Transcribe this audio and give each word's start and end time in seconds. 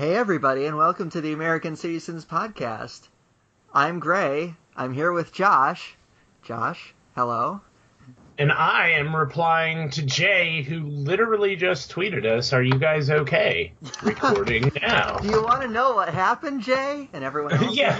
Hey, 0.00 0.16
everybody, 0.16 0.64
and 0.64 0.78
welcome 0.78 1.10
to 1.10 1.20
the 1.20 1.34
American 1.34 1.74
Cityzens 1.74 2.24
Podcast. 2.24 3.08
I'm 3.74 4.00
Grey. 4.00 4.54
I'm 4.74 4.94
here 4.94 5.12
with 5.12 5.30
Josh. 5.30 5.94
Josh, 6.42 6.94
hello. 7.14 7.60
And 8.38 8.50
I 8.50 8.92
am 8.92 9.14
replying 9.14 9.90
to 9.90 10.02
Jay, 10.02 10.62
who 10.62 10.86
literally 10.86 11.54
just 11.54 11.92
tweeted 11.92 12.24
us, 12.24 12.54
Are 12.54 12.62
you 12.62 12.78
guys 12.78 13.10
okay? 13.10 13.74
Recording 14.02 14.72
now. 14.80 15.18
Do 15.18 15.28
you 15.28 15.42
want 15.42 15.60
to 15.60 15.68
know 15.68 15.92
what 15.92 16.08
happened, 16.08 16.62
Jay? 16.62 17.10
And 17.12 17.22
everyone 17.22 17.52
else 17.52 17.76
Yeah. 17.76 17.98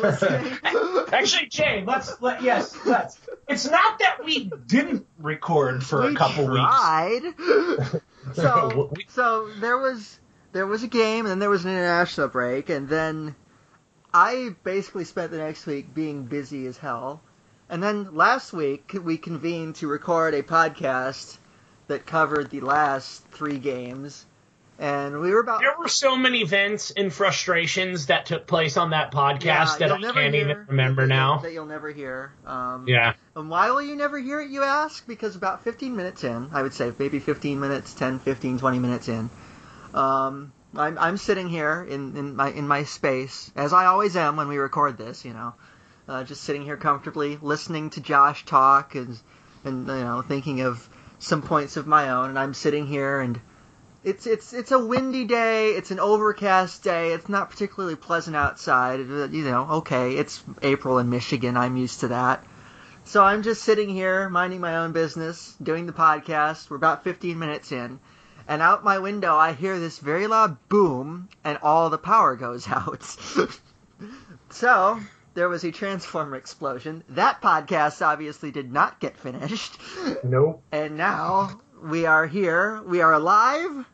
Actually, 1.12 1.48
Jay, 1.50 1.84
let's 1.86 2.18
let 2.22 2.42
yes, 2.42 2.74
let's. 2.86 3.18
It's 3.46 3.70
not 3.70 3.98
that 3.98 4.24
we 4.24 4.50
didn't 4.66 5.06
record 5.18 5.84
for 5.84 6.06
we 6.06 6.14
a 6.14 6.16
couple 6.16 6.46
weeks. 6.46 6.64
tried. 6.64 8.00
So, 8.34 8.92
so 9.08 9.48
there 9.60 9.78
was 9.78 10.19
there 10.52 10.66
was 10.66 10.82
a 10.82 10.88
game, 10.88 11.20
and 11.24 11.30
then 11.30 11.38
there 11.38 11.50
was 11.50 11.64
an 11.64 11.70
international 11.70 12.28
break, 12.28 12.70
and 12.70 12.88
then 12.88 13.34
I 14.12 14.54
basically 14.64 15.04
spent 15.04 15.30
the 15.30 15.38
next 15.38 15.66
week 15.66 15.94
being 15.94 16.24
busy 16.24 16.66
as 16.66 16.76
hell. 16.76 17.20
And 17.68 17.82
then 17.82 18.14
last 18.16 18.52
week 18.52 18.96
we 19.00 19.16
convened 19.16 19.76
to 19.76 19.86
record 19.86 20.34
a 20.34 20.42
podcast 20.42 21.38
that 21.86 22.06
covered 22.06 22.50
the 22.50 22.60
last 22.60 23.24
three 23.28 23.58
games, 23.58 24.26
and 24.78 25.20
we 25.20 25.30
were 25.30 25.40
about 25.40 25.60
There 25.60 25.76
were 25.78 25.88
so 25.88 26.16
many 26.16 26.40
events 26.40 26.90
and 26.90 27.12
frustrations 27.12 28.06
that 28.06 28.26
took 28.26 28.46
place 28.48 28.76
on 28.76 28.90
that 28.90 29.12
podcast 29.12 29.44
Yeah, 29.44 29.88
that 29.88 29.92
I 29.92 30.00
can't 30.00 30.34
hear- 30.34 30.44
even 30.44 30.66
remember 30.68 31.02
that- 31.02 31.08
now. 31.08 31.38
that 31.38 31.52
you'll 31.52 31.66
never 31.66 31.90
hear. 31.90 32.32
Um, 32.46 32.84
Yeah. 32.88 33.12
And 33.36 33.48
why 33.50 33.70
will 33.70 33.82
you 33.82 33.94
never 33.94 34.18
hear 34.18 34.40
it, 34.40 34.50
you 34.50 34.62
ask? 34.64 35.06
Because 35.06 35.36
about 35.36 35.62
15 35.62 35.94
minutes 35.94 36.24
in, 36.24 36.48
I 36.52 36.62
would 36.62 36.74
say 36.74 36.92
maybe 36.98 37.18
15 37.20 37.60
minutes, 37.60 37.94
10, 37.94 38.18
15, 38.18 38.58
20 38.58 38.78
minutes 38.80 39.08
in, 39.08 39.30
um, 39.94 40.52
I'm, 40.74 40.98
I'm 40.98 41.16
sitting 41.16 41.48
here 41.48 41.86
in, 41.88 42.16
in 42.16 42.36
my 42.36 42.50
in 42.50 42.68
my 42.68 42.84
space, 42.84 43.50
as 43.56 43.72
I 43.72 43.86
always 43.86 44.16
am 44.16 44.36
when 44.36 44.48
we 44.48 44.58
record 44.58 44.96
this, 44.96 45.24
you 45.24 45.32
know, 45.32 45.54
uh, 46.08 46.24
just 46.24 46.42
sitting 46.42 46.62
here 46.62 46.76
comfortably, 46.76 47.38
listening 47.40 47.90
to 47.90 48.00
Josh 48.00 48.44
talk 48.44 48.94
and, 48.94 49.18
and 49.64 49.86
you 49.86 49.94
know, 49.94 50.22
thinking 50.22 50.60
of 50.60 50.88
some 51.18 51.42
points 51.42 51.76
of 51.76 51.86
my 51.86 52.10
own, 52.10 52.30
and 52.30 52.38
I'm 52.38 52.54
sitting 52.54 52.86
here 52.86 53.20
and 53.20 53.40
it's 54.02 54.26
it's 54.26 54.52
it's 54.54 54.72
a 54.72 54.78
windy 54.78 55.24
day. 55.26 55.70
It's 55.72 55.90
an 55.90 56.00
overcast 56.00 56.82
day. 56.82 57.12
It's 57.12 57.28
not 57.28 57.50
particularly 57.50 57.96
pleasant 57.96 58.34
outside. 58.34 59.00
Uh, 59.00 59.28
You 59.28 59.44
know, 59.44 59.66
okay, 59.80 60.16
it's 60.16 60.42
April 60.62 60.98
in 60.98 61.10
Michigan. 61.10 61.56
I'm 61.56 61.76
used 61.76 62.00
to 62.00 62.08
that. 62.08 62.44
So 63.04 63.22
I'm 63.22 63.42
just 63.42 63.62
sitting 63.62 63.88
here 63.88 64.28
minding 64.28 64.60
my 64.60 64.76
own 64.78 64.92
business, 64.92 65.54
doing 65.62 65.86
the 65.86 65.92
podcast. 65.92 66.70
We're 66.70 66.76
about 66.76 67.04
15 67.04 67.38
minutes 67.38 67.72
in, 67.72 67.98
and 68.50 68.60
out 68.60 68.82
my 68.82 68.98
window 68.98 69.36
I 69.36 69.52
hear 69.52 69.78
this 69.78 70.00
very 70.00 70.26
loud 70.26 70.58
boom, 70.68 71.28
and 71.44 71.56
all 71.62 71.88
the 71.88 71.98
power 71.98 72.34
goes 72.34 72.66
out. 72.68 73.02
so 74.50 74.98
there 75.34 75.48
was 75.48 75.62
a 75.62 75.70
transformer 75.70 76.34
explosion. 76.36 77.04
That 77.10 77.40
podcast 77.40 78.04
obviously 78.04 78.50
did 78.50 78.72
not 78.72 78.98
get 78.98 79.16
finished. 79.16 79.78
Nope. 80.24 80.64
And 80.72 80.96
now 80.96 81.60
we 81.80 82.06
are 82.06 82.26
here. 82.26 82.82
We 82.82 83.00
are 83.00 83.12
alive. 83.12 83.86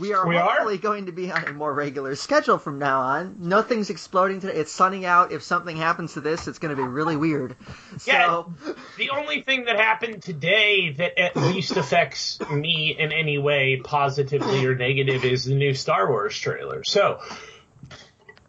We 0.00 0.12
are 0.12 0.26
We 0.26 0.36
are? 0.36 0.76
going 0.76 1.06
to 1.06 1.12
be 1.12 1.30
on 1.30 1.44
a 1.44 1.52
more 1.52 1.72
regular 1.72 2.14
schedule 2.16 2.58
from 2.58 2.78
now 2.78 3.00
on. 3.00 3.36
Nothing's 3.40 3.90
exploding 3.90 4.40
today. 4.40 4.54
It's 4.54 4.72
sunning 4.72 5.04
out. 5.04 5.32
If 5.32 5.42
something 5.42 5.76
happens 5.76 6.14
to 6.14 6.20
this, 6.20 6.48
it's 6.48 6.58
going 6.58 6.74
to 6.74 6.82
be 6.82 6.86
really 6.86 7.16
weird. 7.16 7.56
Yeah. 8.04 8.26
So, 8.26 8.54
The 8.98 9.10
only 9.10 9.42
thing 9.42 9.64
that 9.66 9.76
happened 9.76 10.22
today 10.22 10.92
that 10.92 11.18
at 11.18 11.36
least 11.36 11.76
affects 11.76 12.38
me 12.50 12.96
in 12.98 13.12
any 13.12 13.38
way, 13.38 13.80
positively 13.82 14.64
or 14.66 14.74
negative, 14.74 15.24
is 15.24 15.44
the 15.44 15.54
new 15.54 15.74
Star 15.74 16.08
Wars 16.08 16.36
trailer. 16.38 16.84
So, 16.84 17.20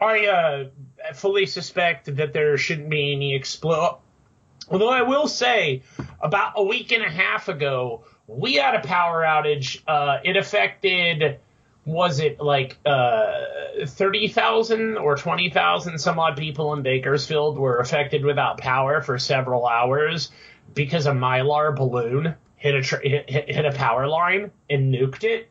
I 0.02 0.28
uh, 0.28 1.14
fully 1.14 1.46
suspect 1.46 2.16
that 2.18 2.34
there 2.34 2.58
shouldn't 2.58 2.90
be 2.90 3.14
any 3.14 3.36
explode. 3.36 4.00
Although 4.70 4.90
I 4.90 5.04
will 5.04 5.28
say, 5.28 5.84
about 6.20 6.54
a 6.58 6.64
week 6.64 6.92
and 6.92 7.04
a 7.04 7.10
half 7.10 7.48
ago, 7.48 8.04
we 8.28 8.56
had 8.56 8.76
a 8.76 8.82
power 8.82 9.24
outage. 9.24 9.82
Uh, 9.88 10.20
it 10.24 10.36
affected, 10.36 11.40
was 11.86 12.20
it 12.20 12.40
like 12.40 12.78
uh, 12.86 13.86
30,000 13.86 14.98
or 14.98 15.16
20,000 15.16 15.98
some 15.98 16.20
odd 16.20 16.38
people 16.38 16.74
in 16.74 16.84
Bakersfield 16.84 17.58
were 17.58 17.80
affected 17.80 18.26
without 18.26 18.58
power 18.58 19.02
for 19.02 19.18
several 19.18 19.66
hours 19.66 20.30
because 20.74 21.06
a 21.06 21.12
Mylar 21.12 21.76
balloon 21.76 22.36
hit 22.58 22.76
a, 22.76 22.82
tr- 22.82 23.02
hit, 23.02 23.30
hit, 23.30 23.50
hit 23.50 23.66
a 23.66 23.72
power 23.72 24.08
line 24.08 24.52
and 24.70 24.94
nuked 24.94 25.24
it. 25.24 25.50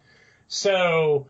So, 0.49 1.27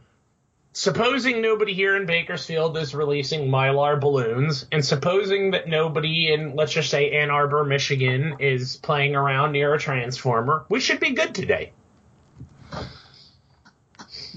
supposing 0.76 1.40
nobody 1.40 1.72
here 1.72 1.96
in 1.96 2.04
Bakersfield 2.04 2.76
is 2.76 2.94
releasing 2.94 3.48
Mylar 3.48 3.98
balloons, 3.98 4.66
and 4.70 4.84
supposing 4.84 5.52
that 5.52 5.66
nobody 5.66 6.30
in, 6.30 6.54
let's 6.54 6.70
just 6.70 6.90
say, 6.90 7.12
Ann 7.12 7.30
Arbor, 7.30 7.64
Michigan, 7.64 8.36
is 8.40 8.76
playing 8.76 9.16
around 9.16 9.52
near 9.52 9.72
a 9.72 9.78
transformer, 9.78 10.66
we 10.68 10.80
should 10.80 11.00
be 11.00 11.12
good 11.12 11.34
today. 11.34 11.72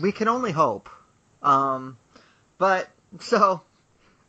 we 0.01 0.13
can 0.13 0.29
only 0.29 0.53
hope. 0.53 0.89
Um, 1.43 1.97
but, 2.57 2.87
so, 3.19 3.59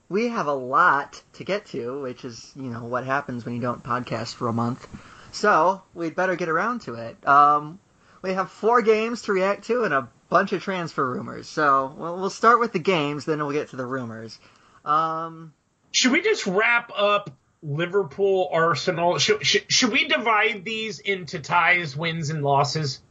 we 0.09 0.31
have 0.31 0.48
a 0.48 0.53
lot 0.53 1.22
to 1.34 1.44
get 1.44 1.66
to, 1.66 2.03
which 2.03 2.25
is, 2.25 2.50
you 2.56 2.71
know, 2.71 2.82
what 2.87 3.04
happens 3.04 3.44
when 3.44 3.54
you 3.54 3.60
don't 3.60 3.84
podcast 3.84 4.34
for 4.34 4.48
a 4.48 4.53
month. 4.53 4.84
So, 5.31 5.81
we'd 5.94 6.16
better 6.16 6.34
get 6.34 6.48
around 6.48 6.81
to 6.82 6.94
it. 6.94 7.25
Um, 7.25 7.78
we 8.21 8.32
have 8.32 8.50
four 8.50 8.82
games 8.82 9.22
to 9.22 9.32
react 9.32 9.66
to 9.66 9.84
and 9.84 9.94
a 9.94 10.09
bunch 10.30 10.52
of 10.52 10.62
transfer 10.62 11.04
rumors. 11.06 11.46
So, 11.48 11.94
well, 11.98 12.16
we'll 12.16 12.30
start 12.30 12.60
with 12.60 12.72
the 12.72 12.78
games, 12.78 13.26
then 13.26 13.38
we'll 13.38 13.52
get 13.52 13.68
to 13.70 13.76
the 13.76 13.84
rumors. 13.84 14.38
Um, 14.84 15.52
Should 15.91 16.12
we 16.12 16.22
just 16.22 16.46
wrap 16.46 16.91
up 16.96 17.30
Liverpool, 17.62 18.48
Arsenal? 18.50 19.18
Should, 19.18 19.44
should, 19.44 19.70
should 19.70 19.92
we 19.92 20.08
divide 20.08 20.64
these 20.64 21.00
into 21.00 21.41
ties, 21.41 21.94
wins, 21.94 22.30
and 22.30 22.42
losses? 22.42 23.02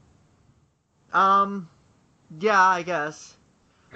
um, 1.13 1.69
yeah, 2.40 2.62
I 2.62 2.84
guess. 2.84 3.36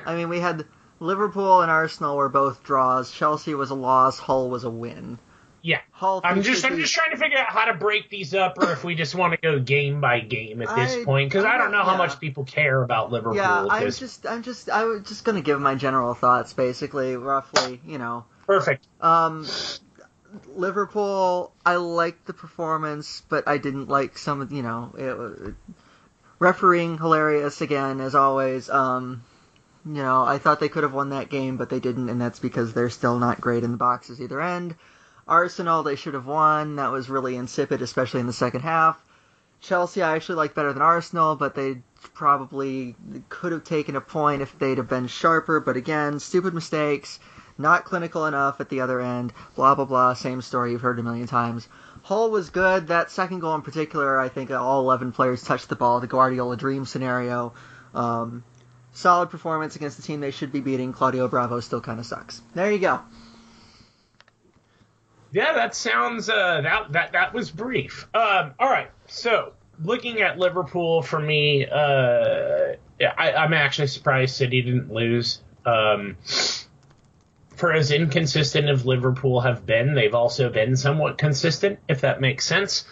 I 0.06 0.16
mean, 0.16 0.30
we 0.30 0.40
had 0.40 0.66
Liverpool 1.00 1.62
and 1.62 1.70
Arsenal 1.72 2.18
were 2.18 2.30
both 2.30 2.64
draws. 2.64 3.12
Chelsea 3.12 3.54
was 3.54 3.70
a 3.70 3.76
loss. 3.76 4.18
Hull 4.20 4.50
was 4.50 4.64
a 4.64 4.70
win. 4.70 5.20
Yeah. 5.64 5.80
Hull. 5.92 6.20
I'm 6.26 6.44
just 6.44 6.66
I'm 6.66 6.78
just 6.78 6.94
trying 6.94 7.12
to 7.12 7.18
figure 7.18 7.38
out 7.38 7.48
how 7.48 7.66
to 7.66 7.74
break 7.74 8.10
these 8.10 8.36
up, 8.36 8.58
or 8.58 8.74
if 8.74 8.84
we 8.84 8.96
just 8.96 9.16
want 9.16 9.32
to 9.32 9.38
go 9.38 9.60
game 9.60 10.02
by 10.02 10.20
game 10.20 10.62
at 10.62 10.76
this 10.76 10.98
I- 10.98 11.06
point, 11.06 11.30
because 11.30 11.46
I 11.46 11.58
don't 11.58 11.72
know 11.72 11.84
how 11.84 11.98
much 11.98 12.20
people 12.20 12.44
care 12.44 12.84
about 12.84 13.12
Liverpool. 13.12 13.38
Yeah, 13.38 13.66
I'm 13.70 13.90
just, 13.90 14.28
I'm 14.28 14.44
just, 14.44 14.70
I 14.70 14.84
was 14.84 15.04
just 15.08 15.24
gonna 15.24 15.42
give 15.42 15.60
my 15.62 15.76
general 15.76 16.14
thoughts, 16.14 16.54
basically, 16.54 17.16
roughly, 17.16 17.80
you 17.88 17.98
know. 17.98 18.26
Perfect. 18.46 18.86
Um, 19.00 19.48
Liverpool, 20.54 21.54
I 21.66 21.78
liked 21.78 22.26
the 22.26 22.34
performance, 22.34 23.24
but 23.30 23.48
I 23.48 23.58
didn't 23.58 23.88
like 23.88 24.18
some 24.18 24.42
of, 24.42 24.52
you 24.52 24.64
know, 24.64 24.94
it, 24.98 25.54
refereeing 26.40 26.98
hilarious 26.98 27.62
again 27.62 28.02
as 28.02 28.16
always. 28.16 28.70
Um, 28.70 29.24
you 29.86 30.02
know, 30.04 30.24
I 30.24 30.40
thought 30.40 30.60
they 30.60 30.70
could 30.70 30.84
have 30.84 30.94
won 30.94 31.10
that 31.10 31.30
game, 31.30 31.56
but 31.56 31.70
they 31.70 31.80
didn't, 31.80 32.10
and 32.10 32.20
that's 32.20 32.40
because 32.40 32.74
they're 32.74 32.90
still 32.90 33.18
not 33.20 33.40
great 33.40 33.64
in 33.64 33.72
the 33.72 33.78
boxes 33.78 34.20
either 34.20 34.42
end. 34.42 34.76
Arsenal, 35.28 35.84
they 35.84 35.96
should 35.96 36.14
have 36.14 36.26
won. 36.26 36.76
That 36.76 36.92
was 36.92 37.10
really 37.10 37.36
insipid, 37.36 37.82
especially 37.82 38.20
in 38.20 38.28
the 38.28 38.34
second 38.34 38.62
half. 38.62 39.02
Chelsea, 39.62 40.02
I 40.02 40.16
actually 40.16 40.36
like 40.36 40.54
better 40.54 40.74
than 40.74 40.82
Arsenal, 40.82 41.38
but 41.38 41.56
they 41.56 41.82
probably 42.14 42.96
could 43.30 43.54
have 43.54 43.64
taken 43.64 43.96
a 43.96 44.02
point 44.02 44.42
if 44.42 44.58
they'd 44.60 44.78
have 44.78 44.90
been 44.90 45.08
sharper. 45.08 45.62
But 45.62 45.78
again, 45.78 46.20
stupid 46.20 46.54
mistakes, 46.54 47.20
not 47.58 47.86
clinical 47.86 48.26
enough 48.26 48.60
at 48.60 48.68
the 48.68 48.82
other 48.82 49.00
end. 49.00 49.32
Blah 49.56 49.76
blah 49.76 49.86
blah. 49.86 50.14
Same 50.14 50.42
story 50.42 50.72
you've 50.72 50.82
heard 50.82 51.00
a 51.00 51.04
million 51.04 51.28
times. 51.28 51.68
Hull 52.04 52.30
was 52.30 52.50
good. 52.50 52.88
That 52.88 53.10
second 53.10 53.40
goal 53.40 53.56
in 53.56 53.62
particular, 53.62 54.20
I 54.20 54.28
think 54.28 54.52
all 54.52 54.82
11 54.82 55.14
players 55.14 55.42
touched 55.42 55.70
the 55.70 55.78
ball. 55.78 56.02
The 56.02 56.08
Guardiola 56.08 56.58
dream 56.58 56.86
scenario. 56.86 57.54
Um, 57.94 58.44
solid 58.92 59.30
performance 59.30 59.78
against 59.78 59.96
the 59.96 60.04
team 60.04 60.20
they 60.20 60.32
should 60.32 60.52
be 60.52 60.60
beating. 60.60 60.92
Claudio 60.92 61.30
Bravo 61.30 61.62
still 61.62 61.80
kind 61.80 62.02
of 62.02 62.06
sucks. 62.06 62.42
There 62.54 62.70
you 62.70 62.80
go. 62.80 63.00
Yeah, 65.34 65.54
that 65.54 65.74
sounds 65.74 66.30
uh, 66.30 66.62
that 66.62 66.92
that 66.92 67.12
that 67.14 67.34
was 67.34 67.50
brief. 67.50 68.08
Um, 68.14 68.54
all 68.60 68.70
right, 68.70 68.92
so 69.08 69.54
looking 69.84 70.22
at 70.22 70.38
Liverpool 70.38 71.02
for 71.02 71.20
me, 71.20 71.66
uh, 71.66 72.76
I, 73.18 73.34
I'm 73.34 73.54
actually 73.54 73.88
surprised 73.88 74.36
City 74.36 74.62
didn't 74.62 74.94
lose. 74.94 75.42
Um, 75.66 76.18
for 77.56 77.74
as 77.74 77.92
inconsistent 77.92 78.70
as 78.70 78.86
Liverpool 78.86 79.42
have 79.42 79.66
been, 79.66 79.96
they've 79.96 80.14
also 80.14 80.50
been 80.50 80.76
somewhat 80.76 81.18
consistent, 81.18 81.80
if 81.88 82.02
that 82.02 82.22
makes 82.22 82.46
sense. 82.46 82.86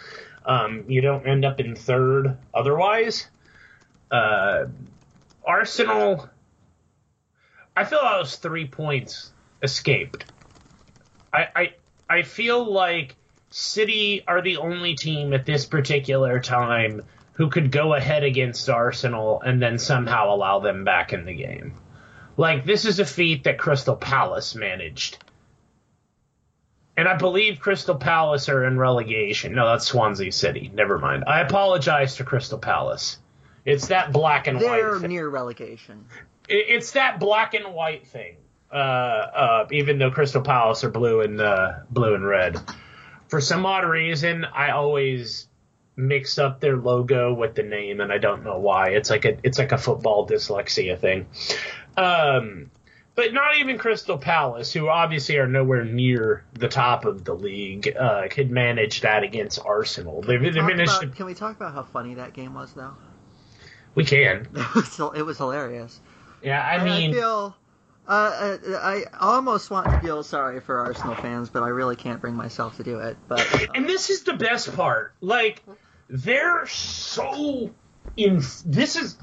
Um, 0.43 0.85
you 0.87 1.01
don't 1.01 1.27
end 1.27 1.45
up 1.45 1.59
in 1.59 1.75
third 1.75 2.37
otherwise. 2.53 3.27
Uh, 4.09 4.65
Arsenal, 5.45 6.27
I 7.77 7.83
feel 7.83 8.01
those 8.01 8.35
three 8.37 8.65
points 8.67 9.31
escaped. 9.61 10.25
I, 11.33 11.47
I 11.55 11.73
I 12.11 12.23
feel 12.23 12.69
like 12.69 13.15
City 13.51 14.23
are 14.27 14.41
the 14.41 14.57
only 14.57 14.95
team 14.95 15.33
at 15.33 15.45
this 15.45 15.65
particular 15.65 16.39
time 16.41 17.03
who 17.33 17.49
could 17.49 17.71
go 17.71 17.93
ahead 17.93 18.23
against 18.23 18.69
Arsenal 18.69 19.41
and 19.41 19.61
then 19.61 19.79
somehow 19.79 20.33
allow 20.33 20.59
them 20.59 20.83
back 20.83 21.13
in 21.13 21.23
the 21.25 21.33
game. 21.33 21.73
Like 22.35 22.65
this 22.65 22.83
is 22.85 22.99
a 22.99 23.05
feat 23.05 23.45
that 23.45 23.57
Crystal 23.57 23.95
Palace 23.95 24.55
managed. 24.55 25.19
And 26.97 27.07
I 27.07 27.15
believe 27.15 27.61
Crystal 27.61 27.95
Palace 27.95 28.49
are 28.49 28.65
in 28.65 28.77
relegation. 28.77 29.53
No, 29.53 29.65
that's 29.67 29.87
Swansea 29.87 30.33
City. 30.33 30.69
Never 30.73 30.99
mind. 30.99 31.23
I 31.25 31.39
apologize 31.39 32.15
to 32.17 32.25
Crystal 32.25 32.59
Palace. 32.59 33.17
It's 33.63 33.87
that 33.87 34.11
black 34.11 34.47
and 34.47 34.59
They're 34.59 34.91
white. 34.91 35.01
thing. 35.01 35.09
near 35.11 35.29
relegation. 35.29 36.05
It's 36.49 36.91
that 36.91 37.19
black 37.21 37.53
and 37.53 37.73
white 37.73 38.05
thing. 38.05 38.35
Uh, 38.71 38.75
uh, 38.75 39.67
even 39.71 39.99
though 39.99 40.11
Crystal 40.11 40.41
Palace 40.41 40.83
are 40.83 40.89
blue 40.89 41.21
and 41.21 41.41
uh, 41.41 41.73
blue 41.89 42.15
and 42.15 42.25
red, 42.25 42.59
for 43.27 43.41
some 43.41 43.65
odd 43.65 43.85
reason, 43.85 44.45
I 44.45 44.71
always 44.71 45.47
mix 45.95 46.37
up 46.39 46.59
their 46.61 46.77
logo 46.77 47.33
with 47.33 47.55
the 47.55 47.63
name, 47.63 47.99
and 47.99 48.11
I 48.11 48.17
don't 48.17 48.43
know 48.43 48.59
why. 48.59 48.89
It's 48.89 49.09
like 49.09 49.25
a 49.25 49.37
it's 49.43 49.57
like 49.57 49.71
a 49.71 49.77
football 49.77 50.27
dyslexia 50.27 50.99
thing. 50.99 51.27
Um, 51.97 52.71
but 53.13 53.33
not 53.33 53.57
even 53.57 53.77
Crystal 53.77 54.17
Palace, 54.17 54.71
who 54.71 54.87
obviously 54.87 55.37
are 55.37 55.47
nowhere 55.47 55.83
near 55.83 56.45
the 56.53 56.69
top 56.69 57.03
of 57.03 57.25
the 57.25 57.33
league, 57.33 57.93
uh, 57.99 58.27
could 58.29 58.49
manage 58.49 59.01
that 59.01 59.23
against 59.23 59.59
Arsenal. 59.63 60.21
They, 60.21 60.37
they 60.37 60.61
managed. 60.61 60.91
about- 60.91 61.01
to, 61.01 61.07
can 61.09 61.25
we 61.25 61.33
talk 61.33 61.57
about 61.57 61.73
how 61.73 61.83
funny 61.83 62.13
that 62.15 62.33
game 62.33 62.53
was, 62.53 62.71
though? 62.73 62.93
we 63.95 64.05
can. 64.05 64.47
It 65.15 65.25
was, 65.25 65.37
hilarious. 65.37 65.99
Yeah, 66.41 66.61
I 66.61 66.75
I, 66.77 66.83
mean, 66.83 67.13
feel. 67.13 67.55
Uh, 68.11 68.13
uh, 68.13 68.57
I 68.81 69.05
almost 69.21 69.71
want 69.71 69.85
to 69.85 69.97
feel 70.01 70.21
sorry 70.21 70.59
for 70.59 70.79
Arsenal 70.79 71.15
fans, 71.15 71.49
but 71.49 71.63
I 71.63 71.69
really 71.69 71.95
can't 71.95 72.19
bring 72.19 72.35
myself 72.35 72.75
to 72.75 72.83
do 72.83 72.99
it. 72.99 73.15
But 73.29 73.47
uh, 73.53 73.67
and 73.73 73.87
this 73.87 74.09
is 74.09 74.23
the 74.23 74.33
best 74.33 74.75
part. 74.75 75.13
Like, 75.21 75.63
they're 76.09 76.67
so 76.67 77.71
in. 78.17 78.41
This 78.65 78.97
is. 78.97 79.17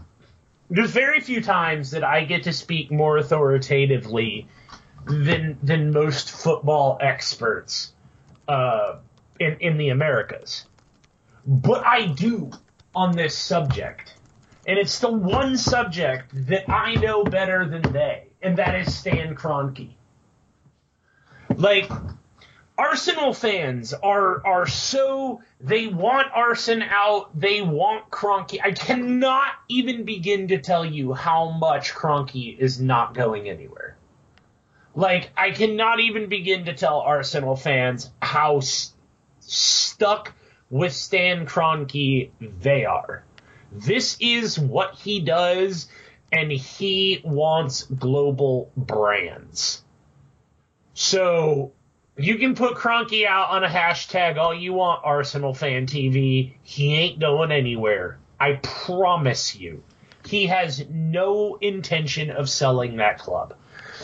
There's 0.70 0.90
very 0.90 1.20
few 1.20 1.42
times 1.42 1.90
that 1.90 2.02
I 2.02 2.24
get 2.24 2.44
to 2.44 2.52
speak 2.54 2.90
more 2.90 3.18
authoritatively 3.18 4.48
than 5.04 5.58
than 5.62 5.92
most 5.92 6.30
football 6.30 6.96
experts 6.98 7.92
uh, 8.48 9.00
in 9.38 9.58
in 9.60 9.76
the 9.76 9.90
Americas. 9.90 10.64
But 11.46 11.84
I 11.84 12.06
do 12.06 12.52
on 12.94 13.14
this 13.14 13.36
subject, 13.36 14.14
and 14.66 14.78
it's 14.78 14.98
the 14.98 15.12
one 15.12 15.58
subject 15.58 16.30
that 16.48 16.70
I 16.70 16.94
know 16.94 17.22
better 17.22 17.68
than 17.68 17.82
they, 17.92 18.27
and 18.42 18.58
that 18.58 18.74
is 18.74 18.94
Stan 18.94 19.34
Kroenke. 19.34 19.90
Like 21.56 21.90
Arsenal 22.76 23.34
fans 23.34 23.92
are 23.92 24.46
are 24.46 24.66
so 24.66 25.42
they 25.60 25.88
want 25.88 26.28
Arsene 26.32 26.82
out, 26.82 27.38
they 27.38 27.60
want 27.60 28.10
Kroenke. 28.10 28.60
I 28.62 28.70
cannot 28.72 29.48
even 29.68 30.04
begin 30.04 30.48
to 30.48 30.58
tell 30.58 30.84
you 30.84 31.12
how 31.12 31.50
much 31.50 31.92
Kroenke 31.92 32.56
is 32.56 32.80
not 32.80 33.14
going 33.14 33.48
anywhere. 33.48 33.96
Like 34.94 35.30
I 35.36 35.50
cannot 35.50 36.00
even 36.00 36.28
begin 36.28 36.66
to 36.66 36.74
tell 36.74 37.00
Arsenal 37.00 37.56
fans 37.56 38.10
how 38.22 38.58
s- 38.58 38.92
stuck 39.40 40.32
with 40.70 40.92
Stan 40.92 41.46
Kroenke 41.46 42.30
they 42.60 42.84
are. 42.84 43.24
This 43.72 44.16
is 44.20 44.58
what 44.58 44.94
he 44.94 45.20
does, 45.20 45.88
and 46.32 46.50
he 46.50 47.20
wants 47.24 47.84
global 47.84 48.70
brands. 48.76 49.82
So 50.94 51.72
you 52.16 52.36
can 52.38 52.54
put 52.54 52.74
Kroenke 52.74 53.26
out 53.26 53.50
on 53.50 53.64
a 53.64 53.68
hashtag 53.68 54.36
all 54.36 54.54
you 54.54 54.72
want, 54.72 55.02
Arsenal 55.04 55.54
fan 55.54 55.86
TV. 55.86 56.54
He 56.62 56.94
ain't 56.94 57.20
going 57.20 57.52
anywhere. 57.52 58.18
I 58.40 58.54
promise 58.54 59.54
you. 59.54 59.82
He 60.26 60.48
has 60.48 60.84
no 60.90 61.56
intention 61.60 62.30
of 62.30 62.50
selling 62.50 62.96
that 62.96 63.18
club. 63.18 63.54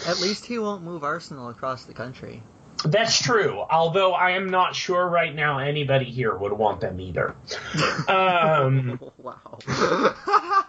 at 0.07 0.21
least 0.21 0.47
he 0.47 0.59
won't 0.59 0.83
move 0.83 1.05
Arsenal 1.05 1.49
across 1.49 1.85
the 1.85 1.93
country. 1.93 2.43
That's 2.85 3.21
true, 3.21 3.65
although 3.71 4.13
I 4.13 4.33
am 4.33 4.49
not 4.49 4.75
sure 4.75 5.07
right 5.09 5.35
now 5.35 5.59
anybody 5.59 6.05
here 6.07 6.35
would 6.35 6.53
want 6.53 6.81
them 6.81 7.01
either. 7.01 7.35
Um, 8.09 9.01
wow. 9.19 9.59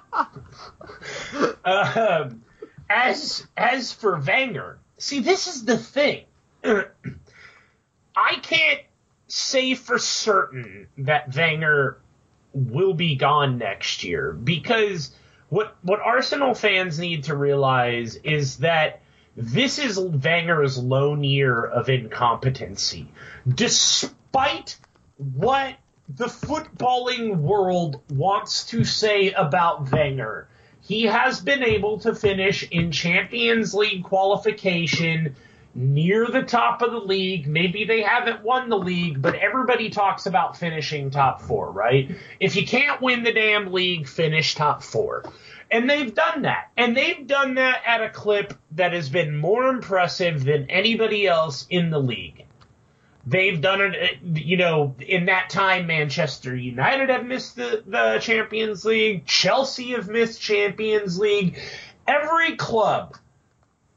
um, 1.65 2.44
as 2.89 3.45
as 3.57 3.91
for 3.91 4.19
Wenger, 4.19 4.79
see, 4.97 5.19
this 5.19 5.47
is 5.47 5.65
the 5.65 5.77
thing. 5.77 6.25
I 6.63 8.35
can't 8.41 8.81
say 9.27 9.75
for 9.75 9.97
certain 9.97 10.88
that 11.00 11.35
Wenger 11.35 12.00
will 12.53 12.94
be 12.94 13.15
gone 13.15 13.57
next 13.57 14.03
year 14.03 14.31
because 14.31 15.12
what 15.50 15.75
what 15.81 16.00
Arsenal 16.00 16.53
fans 16.53 17.00
need 17.00 17.25
to 17.25 17.35
realize 17.35 18.15
is 18.15 18.57
that 18.57 19.01
this 19.35 19.79
is 19.79 20.00
Wenger's 20.00 20.77
lone 20.77 21.23
year 21.23 21.63
of 21.63 21.89
incompetency. 21.89 23.07
Despite 23.47 24.77
what 25.17 25.75
the 26.07 26.25
footballing 26.25 27.38
world 27.38 28.01
wants 28.09 28.65
to 28.67 28.85
say 28.85 29.31
about 29.31 29.91
Wenger, 29.91 30.47
he 30.87 31.03
has 31.03 31.39
been 31.41 31.63
able 31.63 31.99
to 31.99 32.13
finish 32.13 32.63
in 32.69 32.91
Champions 32.91 33.73
League 33.73 34.03
qualification 34.03 35.35
near 35.73 36.27
the 36.27 36.43
top 36.43 36.83
of 36.83 36.91
the 36.91 36.99
league. 36.99 37.47
Maybe 37.47 37.85
they 37.85 38.01
haven't 38.01 38.43
won 38.43 38.69
the 38.69 38.77
league, 38.77 39.19
but 39.19 39.33
everybody 39.33 39.89
talks 39.89 40.27
about 40.27 40.57
finishing 40.57 41.09
top 41.09 41.41
four, 41.41 41.71
right? 41.71 42.15
If 42.39 42.55
you 42.55 42.67
can't 42.67 43.01
win 43.01 43.23
the 43.23 43.33
damn 43.33 43.73
league, 43.73 44.07
finish 44.07 44.53
top 44.53 44.83
four. 44.83 45.23
And 45.71 45.89
they've 45.89 46.13
done 46.13 46.43
that. 46.43 46.69
And 46.77 46.95
they've 46.95 47.25
done 47.25 47.55
that 47.55 47.81
at 47.85 48.03
a 48.03 48.09
clip 48.09 48.53
that 48.73 48.93
has 48.93 49.09
been 49.09 49.35
more 49.35 49.67
impressive 49.67 50.43
than 50.43 50.69
anybody 50.69 51.25
else 51.25 51.65
in 51.69 51.89
the 51.89 51.99
league. 51.99 52.45
They've 53.27 53.60
done 53.60 53.81
it, 53.81 53.95
uh, 53.95 54.27
you 54.33 54.57
know, 54.57 54.95
in 55.00 55.25
that 55.25 55.50
time, 55.50 55.88
Manchester 55.88 56.56
United 56.56 57.10
have 57.10 57.25
missed 57.25 57.56
the, 57.56 57.83
the 57.86 58.19
Champions 58.22 58.86
League. 58.86 59.25
Chelsea 59.25 59.92
have 59.92 60.07
missed 60.07 60.39
Champions 60.39 61.18
League. 61.18 61.60
Every 62.07 62.56
club 62.56 63.18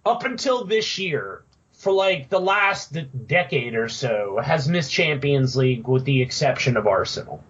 up 0.06 0.24
until 0.24 0.64
this 0.64 0.98
year, 0.98 1.42
for 1.72 1.92
like 1.92 2.30
the 2.30 2.40
last 2.40 2.96
decade 3.26 3.74
or 3.74 3.88
so, 3.88 4.40
has 4.42 4.66
missed 4.66 4.90
Champions 4.90 5.56
League 5.56 5.86
with 5.86 6.04
the 6.04 6.22
exception 6.22 6.78
of 6.78 6.86
Arsenal. 6.86 7.44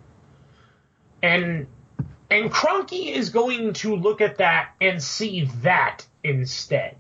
And 1.23 1.69
and 2.31 2.51
Kroenke 2.51 3.13
is 3.13 3.31
going 3.31 3.73
to 3.75 3.97
look 3.97 4.21
at 4.21 4.39
that 4.39 4.75
and 4.81 5.03
see 5.03 5.49
that 5.63 6.05
instead. 6.23 6.97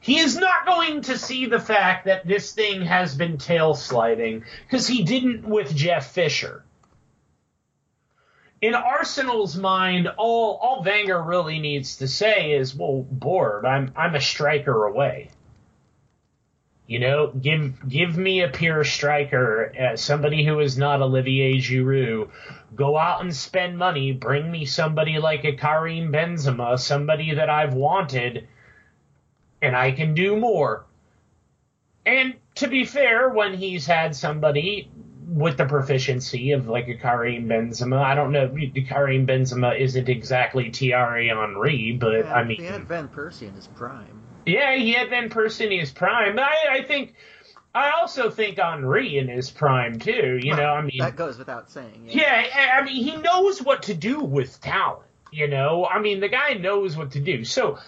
He 0.00 0.18
is 0.18 0.36
not 0.36 0.66
going 0.66 1.02
to 1.02 1.18
see 1.18 1.46
the 1.46 1.60
fact 1.60 2.06
that 2.06 2.26
this 2.26 2.52
thing 2.52 2.82
has 2.82 3.14
been 3.14 3.36
tail 3.36 3.74
sliding 3.74 4.44
because 4.66 4.86
he 4.86 5.02
didn't 5.02 5.46
with 5.46 5.76
Jeff 5.76 6.12
Fisher. 6.12 6.64
In 8.62 8.74
Arsenal's 8.74 9.56
mind, 9.56 10.08
all 10.18 10.58
all 10.62 10.82
Wenger 10.82 11.22
really 11.22 11.58
needs 11.58 11.96
to 11.98 12.08
say 12.08 12.52
is, 12.52 12.74
"Well, 12.74 13.06
bored. 13.10 13.64
I'm 13.64 13.92
I'm 13.96 14.14
a 14.14 14.20
striker 14.20 14.84
away." 14.84 15.30
You 16.86 16.98
know, 16.98 17.28
give 17.28 17.88
give 17.88 18.18
me 18.18 18.42
a 18.42 18.48
pure 18.48 18.84
striker, 18.84 19.72
uh, 19.78 19.96
somebody 19.96 20.44
who 20.44 20.60
is 20.60 20.76
not 20.76 21.00
Olivier 21.00 21.58
Giroud. 21.58 22.30
Go 22.74 22.98
out 22.98 23.20
and 23.20 23.34
spend 23.34 23.78
money. 23.78 24.12
Bring 24.12 24.50
me 24.50 24.64
somebody 24.64 25.18
like 25.18 25.44
a 25.44 25.56
Karim 25.56 26.10
Benzema, 26.12 26.78
somebody 26.78 27.34
that 27.34 27.48
I've 27.48 27.74
wanted, 27.74 28.48
and 29.62 29.76
I 29.76 29.92
can 29.92 30.14
do 30.14 30.36
more. 30.36 30.84
And 32.06 32.34
to 32.56 32.68
be 32.68 32.84
fair, 32.84 33.28
when 33.28 33.54
he's 33.54 33.86
had 33.86 34.16
somebody 34.16 34.90
with 35.28 35.56
the 35.58 35.64
proficiency 35.66 36.52
of 36.52 36.66
like 36.66 36.88
a 36.88 36.96
Karim 36.96 37.46
Benzema, 37.48 37.98
I 38.02 38.14
don't 38.14 38.32
know. 38.32 38.48
Karim 38.88 39.26
Benzema 39.26 39.78
isn't 39.78 40.08
exactly 40.08 40.70
Thierry 40.72 41.28
Henry, 41.28 41.96
but 42.00 42.12
Yeah, 42.24 42.34
I 42.34 42.44
mean, 42.44 42.58
he 42.58 42.64
had 42.66 42.88
Van 42.88 43.08
Persie 43.08 43.42
in 43.48 43.54
his 43.54 43.68
prime. 43.68 44.22
yeah, 44.46 44.74
he 44.76 44.92
had 44.92 45.10
Van 45.10 45.28
Persie 45.30 45.66
in 45.70 45.78
his 45.78 45.92
prime. 45.92 46.38
I, 46.38 46.56
I 46.80 46.82
think, 46.82 47.14
I 47.74 47.90
also 47.90 48.30
think 48.30 48.58
Henry 48.58 49.18
in 49.18 49.28
his 49.28 49.50
prime 49.50 49.98
too. 50.00 50.40
You 50.42 50.56
know, 50.56 50.70
I 50.70 50.80
mean, 50.82 50.98
That 50.98 51.14
goes 51.16 51.38
without 51.38 51.70
saying. 51.70 52.06
yeah, 52.08 52.44
I 52.56 52.80
I 52.80 52.84
mean, 52.84 53.04
he 53.04 53.16
knows 53.16 53.62
what 53.62 53.84
to 53.84 53.94
do 53.94 54.20
with 54.20 54.60
talent. 54.60 55.06
You 55.30 55.46
know, 55.46 55.86
I 55.86 56.00
mean, 56.00 56.18
the 56.18 56.28
guy 56.28 56.54
knows 56.54 56.96
what 56.96 57.12
to 57.12 57.20
do. 57.20 57.44
So 57.44 57.78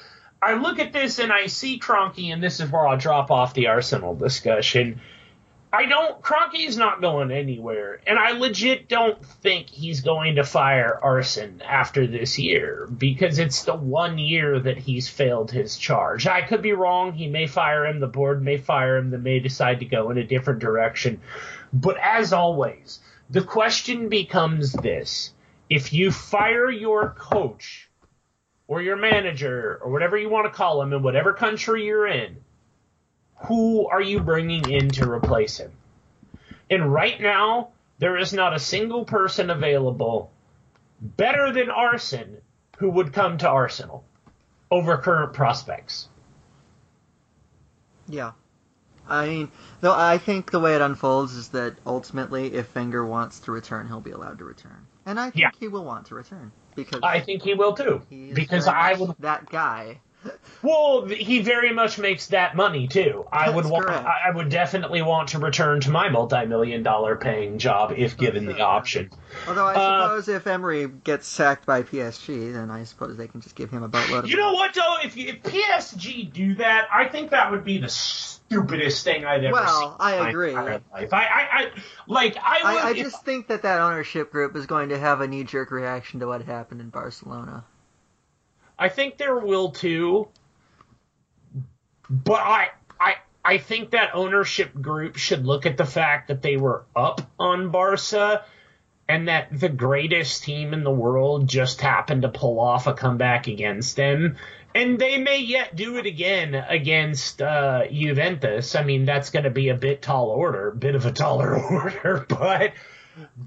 I 0.42 0.54
look 0.54 0.80
at 0.80 0.92
this 0.92 1.20
and 1.20 1.32
I 1.32 1.46
see 1.46 1.78
Kroenke, 1.78 2.32
and 2.32 2.42
this 2.42 2.58
is 2.58 2.68
where 2.68 2.86
I'll 2.86 2.96
drop 2.96 3.30
off 3.30 3.54
the 3.54 3.68
Arsenal 3.68 4.16
discussion. 4.16 5.00
I 5.72 5.86
don't. 5.86 6.20
Kroenke's 6.20 6.76
not 6.76 7.00
going 7.00 7.30
anywhere, 7.30 8.00
and 8.06 8.18
I 8.18 8.32
legit 8.32 8.88
don't 8.88 9.24
think 9.24 9.70
he's 9.70 10.00
going 10.00 10.34
to 10.34 10.44
fire 10.44 10.98
Arsene 11.00 11.62
after 11.64 12.08
this 12.08 12.40
year 12.40 12.88
because 12.98 13.38
it's 13.38 13.62
the 13.62 13.74
one 13.74 14.18
year 14.18 14.58
that 14.58 14.76
he's 14.76 15.08
failed 15.08 15.52
his 15.52 15.78
charge. 15.78 16.26
I 16.26 16.42
could 16.42 16.60
be 16.60 16.72
wrong. 16.72 17.12
He 17.12 17.28
may 17.28 17.46
fire 17.46 17.86
him. 17.86 18.00
The 18.00 18.08
board 18.08 18.42
may 18.42 18.58
fire 18.58 18.96
him. 18.96 19.10
They 19.10 19.18
may 19.18 19.38
decide 19.38 19.78
to 19.78 19.86
go 19.86 20.10
in 20.10 20.18
a 20.18 20.24
different 20.24 20.58
direction. 20.58 21.20
But 21.72 21.96
as 21.98 22.32
always, 22.32 22.98
the 23.30 23.42
question 23.42 24.08
becomes 24.08 24.72
this: 24.72 25.32
If 25.70 25.92
you 25.92 26.10
fire 26.10 26.68
your 26.68 27.10
coach 27.16 27.88
or 28.72 28.80
your 28.80 28.96
manager 28.96 29.78
or 29.82 29.90
whatever 29.92 30.16
you 30.16 30.30
want 30.30 30.46
to 30.46 30.50
call 30.50 30.80
him 30.80 30.94
in 30.94 31.02
whatever 31.02 31.34
country 31.34 31.84
you're 31.84 32.06
in, 32.06 32.38
who 33.44 33.86
are 33.86 34.00
you 34.00 34.18
bringing 34.18 34.66
in 34.70 34.88
to 34.88 35.06
replace 35.06 35.58
him? 35.58 35.70
And 36.70 36.90
right 36.90 37.20
now, 37.20 37.72
there 37.98 38.16
is 38.16 38.32
not 38.32 38.54
a 38.54 38.58
single 38.58 39.04
person 39.04 39.50
available 39.50 40.32
better 41.02 41.52
than 41.52 41.68
Arsene 41.68 42.38
who 42.78 42.88
would 42.88 43.12
come 43.12 43.36
to 43.38 43.46
Arsenal 43.46 44.04
over 44.70 44.96
current 44.96 45.34
prospects. 45.34 46.08
Yeah. 48.08 48.32
I 49.06 49.26
mean, 49.26 49.52
though 49.82 49.94
I 49.94 50.16
think 50.16 50.50
the 50.50 50.60
way 50.60 50.74
it 50.76 50.80
unfolds 50.80 51.34
is 51.34 51.48
that 51.48 51.74
ultimately, 51.84 52.54
if 52.54 52.74
Wenger 52.74 53.04
wants 53.04 53.40
to 53.40 53.52
return, 53.52 53.86
he'll 53.86 54.00
be 54.00 54.12
allowed 54.12 54.38
to 54.38 54.44
return, 54.44 54.86
and 55.04 55.20
I 55.20 55.24
think 55.24 55.42
Yeah. 55.42 55.50
he 55.60 55.68
will 55.68 55.84
want 55.84 56.06
to 56.06 56.14
return 56.14 56.52
because 56.74 57.00
I 57.02 57.20
think 57.20 57.42
he 57.42 57.54
will 57.54 57.74
too. 57.74 58.02
Because 58.32 58.66
I 58.66 58.94
would 58.94 59.14
that 59.20 59.48
guy. 59.50 60.00
Well, 60.62 61.06
he 61.06 61.40
very 61.42 61.72
much 61.72 61.98
makes 61.98 62.28
that 62.28 62.54
money 62.54 62.86
too. 62.86 63.26
I 63.32 63.50
would 63.50 63.64
want, 63.66 63.86
correct. 63.86 64.06
I 64.06 64.30
would 64.30 64.48
definitely 64.50 65.02
want 65.02 65.30
to 65.30 65.40
return 65.40 65.80
to 65.80 65.90
my 65.90 66.10
multi-million 66.10 66.84
dollar 66.84 67.16
paying 67.16 67.58
job 67.58 67.92
if 67.96 68.16
given 68.16 68.46
the 68.46 68.60
option. 68.60 69.10
Although 69.48 69.66
I 69.66 69.74
Uh, 69.74 70.08
suppose 70.08 70.28
if 70.28 70.46
Emery 70.46 70.86
gets 70.86 71.26
sacked 71.26 71.66
by 71.66 71.82
PSG, 71.82 72.52
then 72.52 72.70
I 72.70 72.84
suppose 72.84 73.16
they 73.16 73.26
can 73.26 73.40
just 73.40 73.56
give 73.56 73.70
him 73.72 73.82
a 73.82 73.88
boatload 73.88 74.24
of. 74.24 74.30
You 74.30 74.36
know 74.36 74.52
what 74.52 74.72
though? 74.74 74.98
If, 75.02 75.16
if 75.16 75.42
PSG 75.42 76.32
do 76.32 76.54
that, 76.56 76.86
I 76.92 77.08
think 77.08 77.30
that 77.30 77.50
would 77.50 77.64
be 77.64 77.78
the 77.78 77.88
stupidest 78.52 79.04
thing 79.04 79.24
I've 79.24 79.42
ever 79.42 79.52
Well, 79.52 79.80
seen. 79.80 79.88
in 79.88 80.22
I 80.24 80.28
agree. 80.28 80.54
I, 80.54 80.74
I, 80.92 81.08
I, 81.12 81.70
like 82.06 82.36
I 82.36 82.72
would. 82.72 82.80
I, 82.82 82.88
I 82.88 82.90
if- 82.92 82.96
just 82.98 83.24
think 83.24 83.48
that 83.48 83.62
that 83.62 83.80
ownership 83.80 84.30
group 84.30 84.56
is 84.56 84.66
going 84.66 84.90
to 84.90 84.98
have 84.98 85.20
a 85.20 85.26
knee-jerk 85.26 85.70
reaction 85.70 86.20
to 86.20 86.26
what 86.26 86.42
happened 86.42 86.80
in 86.80 86.90
Barcelona. 86.90 87.64
I 88.78 88.88
think 88.88 89.16
there 89.16 89.38
will 89.38 89.70
too. 89.70 90.28
But 92.10 92.40
I, 92.40 92.68
I, 93.00 93.14
I 93.44 93.58
think 93.58 93.90
that 93.90 94.10
ownership 94.14 94.74
group 94.80 95.16
should 95.16 95.46
look 95.46 95.66
at 95.66 95.76
the 95.76 95.86
fact 95.86 96.28
that 96.28 96.42
they 96.42 96.56
were 96.56 96.84
up 96.94 97.20
on 97.38 97.70
Barca 97.70 98.44
and 99.08 99.28
that 99.28 99.48
the 99.58 99.68
greatest 99.68 100.44
team 100.44 100.74
in 100.74 100.84
the 100.84 100.90
world 100.90 101.48
just 101.48 101.80
happened 101.80 102.22
to 102.22 102.28
pull 102.28 102.60
off 102.60 102.86
a 102.86 102.94
comeback 102.94 103.46
against 103.46 103.96
them. 103.96 104.36
And 104.74 104.98
they 104.98 105.18
may 105.18 105.38
yet 105.38 105.76
do 105.76 105.96
it 105.96 106.06
again 106.06 106.54
against 106.54 107.42
uh, 107.42 107.86
Juventus. 107.88 108.74
I 108.74 108.84
mean, 108.84 109.04
that's 109.04 109.30
going 109.30 109.44
to 109.44 109.50
be 109.50 109.68
a 109.68 109.74
bit 109.74 110.02
tall 110.02 110.28
order, 110.28 110.70
bit 110.70 110.94
of 110.94 111.04
a 111.06 111.12
taller 111.12 111.56
order, 111.70 112.24
but 112.28 112.72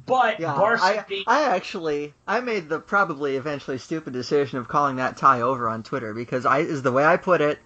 but 0.05 0.39
Yeah, 0.39 0.53
Barca 0.55 0.83
I, 0.83 1.23
I 1.25 1.43
actually 1.55 2.13
I 2.27 2.39
made 2.41 2.69
the 2.69 2.79
probably 2.79 3.35
eventually 3.35 3.77
stupid 3.79 4.13
decision 4.13 4.59
of 4.59 4.67
calling 4.67 4.97
that 4.97 5.17
tie 5.17 5.41
over 5.41 5.67
on 5.67 5.83
Twitter 5.83 6.13
because 6.13 6.45
I 6.45 6.59
is 6.59 6.83
the 6.83 6.91
way 6.91 7.03
I 7.03 7.17
put 7.17 7.41
it. 7.41 7.59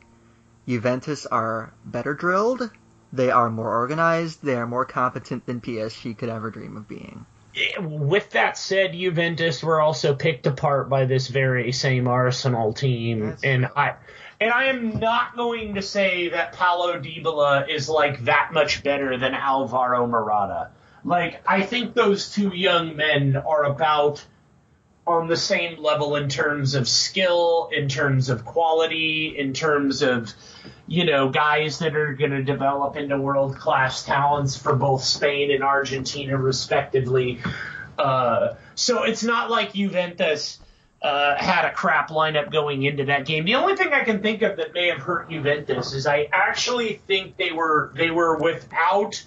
Juventus 0.68 1.26
are 1.26 1.74
better 1.84 2.14
drilled. 2.14 2.70
They 3.12 3.32
are 3.32 3.50
more 3.50 3.74
organized. 3.74 4.44
They 4.44 4.56
are 4.56 4.68
more 4.68 4.86
competent 4.86 5.46
than 5.46 5.62
PSG 5.62 6.18
could 6.18 6.30
ever 6.30 6.52
dream 6.52 6.78
of 6.78 6.88
being. 6.88 7.26
With 7.80 8.32
that 8.32 8.58
said, 8.58 8.94
Juventus 8.94 9.64
were 9.64 9.82
also 9.82 10.14
picked 10.14 10.46
apart 10.48 10.90
by 10.90 11.06
this 11.06 11.28
very 11.28 11.72
same 11.72 12.08
Arsenal 12.08 12.74
team, 12.74 13.30
That's 13.30 13.44
and 13.44 13.66
true. 13.66 13.74
I 13.76 13.96
and 14.42 14.52
I 14.52 14.66
am 14.66 15.00
not 15.00 15.36
going 15.36 15.76
to 15.76 15.82
say 15.82 16.30
that 16.30 16.54
Paulo 16.54 17.00
Dybala 17.00 17.70
is 17.70 17.90
like 17.90 18.24
that 18.26 18.52
much 18.54 18.84
better 18.84 19.18
than 19.18 19.34
Alvaro 19.34 20.08
Morata. 20.08 20.70
Like 21.04 21.42
I 21.48 21.64
think 21.64 21.94
those 21.94 22.32
two 22.32 22.50
young 22.56 22.96
men 22.96 23.36
are 23.36 23.66
about 23.66 24.26
on 25.08 25.28
the 25.28 25.38
same 25.38 25.82
level 25.82 26.16
in 26.16 26.30
terms 26.30 26.76
of 26.76 26.88
skill, 26.88 27.70
in 27.76 27.90
terms 27.90 28.30
of 28.30 28.46
quality, 28.46 29.36
in 29.38 29.54
terms 29.54 30.04
of 30.04 30.32
you 30.90 31.06
know 31.06 31.30
guys 31.30 31.80
that 31.80 31.96
are 31.96 32.14
going 32.14 32.32
to 32.32 32.44
develop 32.44 32.98
into 32.98 33.18
world 33.18 33.56
class 33.56 34.04
talents 34.04 34.58
for 34.58 34.76
both 34.76 35.04
Spain 35.04 35.52
and 35.52 35.64
Argentina 35.64 36.36
respectively. 36.36 37.40
Uh, 37.98 38.56
so 38.76 39.04
it's 39.04 39.24
not 39.24 39.52
like 39.52 39.74
Juventus 39.74 40.60
uh, 41.02 41.36
had 41.36 41.66
a 41.66 41.72
crap 41.72 42.10
lineup 42.10 42.52
going 42.52 42.84
into 42.84 43.06
that 43.06 43.26
game. 43.26 43.46
The 43.46 43.56
only 43.56 43.76
thing 43.76 43.94
I 43.94 44.04
can 44.04 44.22
think 44.22 44.42
of 44.42 44.58
that 44.58 44.74
may 44.74 44.88
have 44.88 45.00
hurt 45.00 45.30
Juventus 45.30 45.94
is 45.94 46.08
I 46.08 46.28
actually 46.32 46.96
think 47.08 47.38
they 47.38 47.52
were 47.52 47.92
they 47.96 48.10
were 48.10 48.38
without 48.38 49.24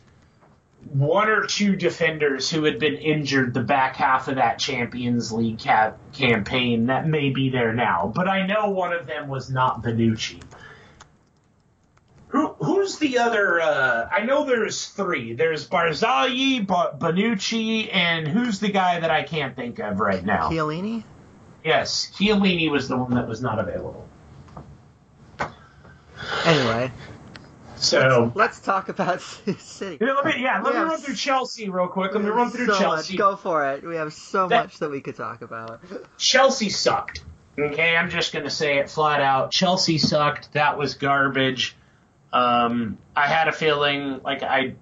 one 0.91 1.29
or 1.29 1.47
two 1.47 1.77
defenders 1.77 2.51
who 2.51 2.65
had 2.65 2.81
been 2.81 2.97
injured 2.97 3.55
the 3.55 3.63
back 3.63 3.95
half 3.95 4.27
of 4.27 4.35
that 4.35 4.59
Champions 4.59 5.31
League 5.31 5.61
cap- 5.61 5.99
campaign 6.13 6.87
that 6.87 7.07
may 7.07 7.31
be 7.31 7.51
there 7.51 7.73
now. 7.73 8.11
But 8.13 8.27
I 8.27 8.47
know 8.47 8.71
one 8.71 8.93
of 8.93 9.07
them 9.07 9.29
was 9.29 9.49
not 9.49 9.83
Bonucci. 9.83 10.43
Who, 12.33 12.49
who's 12.61 12.97
the 12.99 13.19
other? 13.19 13.61
Uh, 13.61 14.09
I 14.11 14.25
know 14.25 14.45
there's 14.47 14.87
three. 14.87 15.35
There's 15.35 15.69
Barzagli, 15.69 16.67
ba- 16.67 16.97
Bonucci, 16.99 17.89
and 17.95 18.27
who's 18.27 18.59
the 18.59 18.71
guy 18.71 19.01
that 19.01 19.11
I 19.11 19.23
can't 19.23 19.55
think 19.55 19.79
of 19.79 20.01
right 20.01 20.25
now? 20.25 20.49
Chiellini? 20.49 21.05
Yes, 21.63 22.11
Chiellini 22.17 22.71
was 22.71 22.89
the 22.89 22.97
one 22.97 23.15
that 23.15 23.29
was 23.29 23.43
not 23.43 23.59
available. 23.59 24.09
Anyway, 26.45 26.91
So 27.77 28.33
let's 28.35 28.61
talk 28.61 28.89
about 28.89 29.21
City. 29.59 29.99
Yeah, 30.01 30.13
let 30.15 30.25
me, 30.25 30.43
yeah, 30.43 30.61
let 30.63 30.75
me 30.75 30.81
run 30.81 30.99
through 31.01 31.17
Chelsea 31.17 31.69
real 31.69 31.89
quick. 31.89 32.15
Let 32.15 32.23
me 32.25 32.31
run 32.31 32.51
through 32.51 32.67
so 32.67 32.79
Chelsea. 32.79 33.15
Much. 33.15 33.19
Go 33.19 33.37
for 33.37 33.71
it. 33.73 33.85
We 33.87 33.97
have 33.97 34.13
so 34.13 34.49
That- 34.49 34.65
much 34.67 34.79
that 34.79 34.91
we 34.91 35.01
could 35.01 35.17
talk 35.17 35.43
about. 35.43 35.81
Chelsea 36.17 36.71
sucked. 36.71 37.25
Okay, 37.59 37.95
I'm 37.95 38.09
just 38.09 38.33
going 38.33 38.45
to 38.47 38.51
say 38.51 38.79
it 38.79 38.89
flat 38.89 39.21
out. 39.21 39.51
Chelsea 39.51 39.99
sucked. 39.99 40.55
That 40.55 40.79
was 40.79 40.95
garbage. 40.95 41.77
Um, 42.33 42.99
I 43.15 43.27
had 43.27 43.49
a 43.49 43.53
feeling 43.53 44.21
like 44.23 44.43
I, 44.43 44.75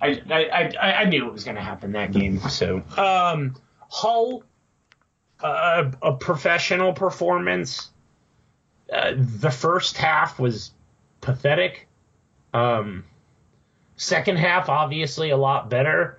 I, 0.00 0.20
I, 0.30 0.72
I, 0.80 0.92
I 0.94 1.04
knew 1.04 1.26
it 1.26 1.32
was 1.32 1.44
going 1.44 1.56
to 1.56 1.62
happen 1.62 1.92
that 1.92 2.12
game. 2.12 2.40
So, 2.48 2.82
um, 2.96 3.54
Hull, 3.88 4.42
uh, 5.40 5.90
a 6.02 6.12
professional 6.14 6.92
performance. 6.92 7.90
Uh, 8.92 9.12
the 9.16 9.50
first 9.50 9.96
half 9.96 10.38
was 10.38 10.72
pathetic. 11.20 11.86
Um, 12.52 13.04
second 13.96 14.38
half, 14.38 14.68
obviously, 14.68 15.30
a 15.30 15.36
lot 15.36 15.70
better. 15.70 16.16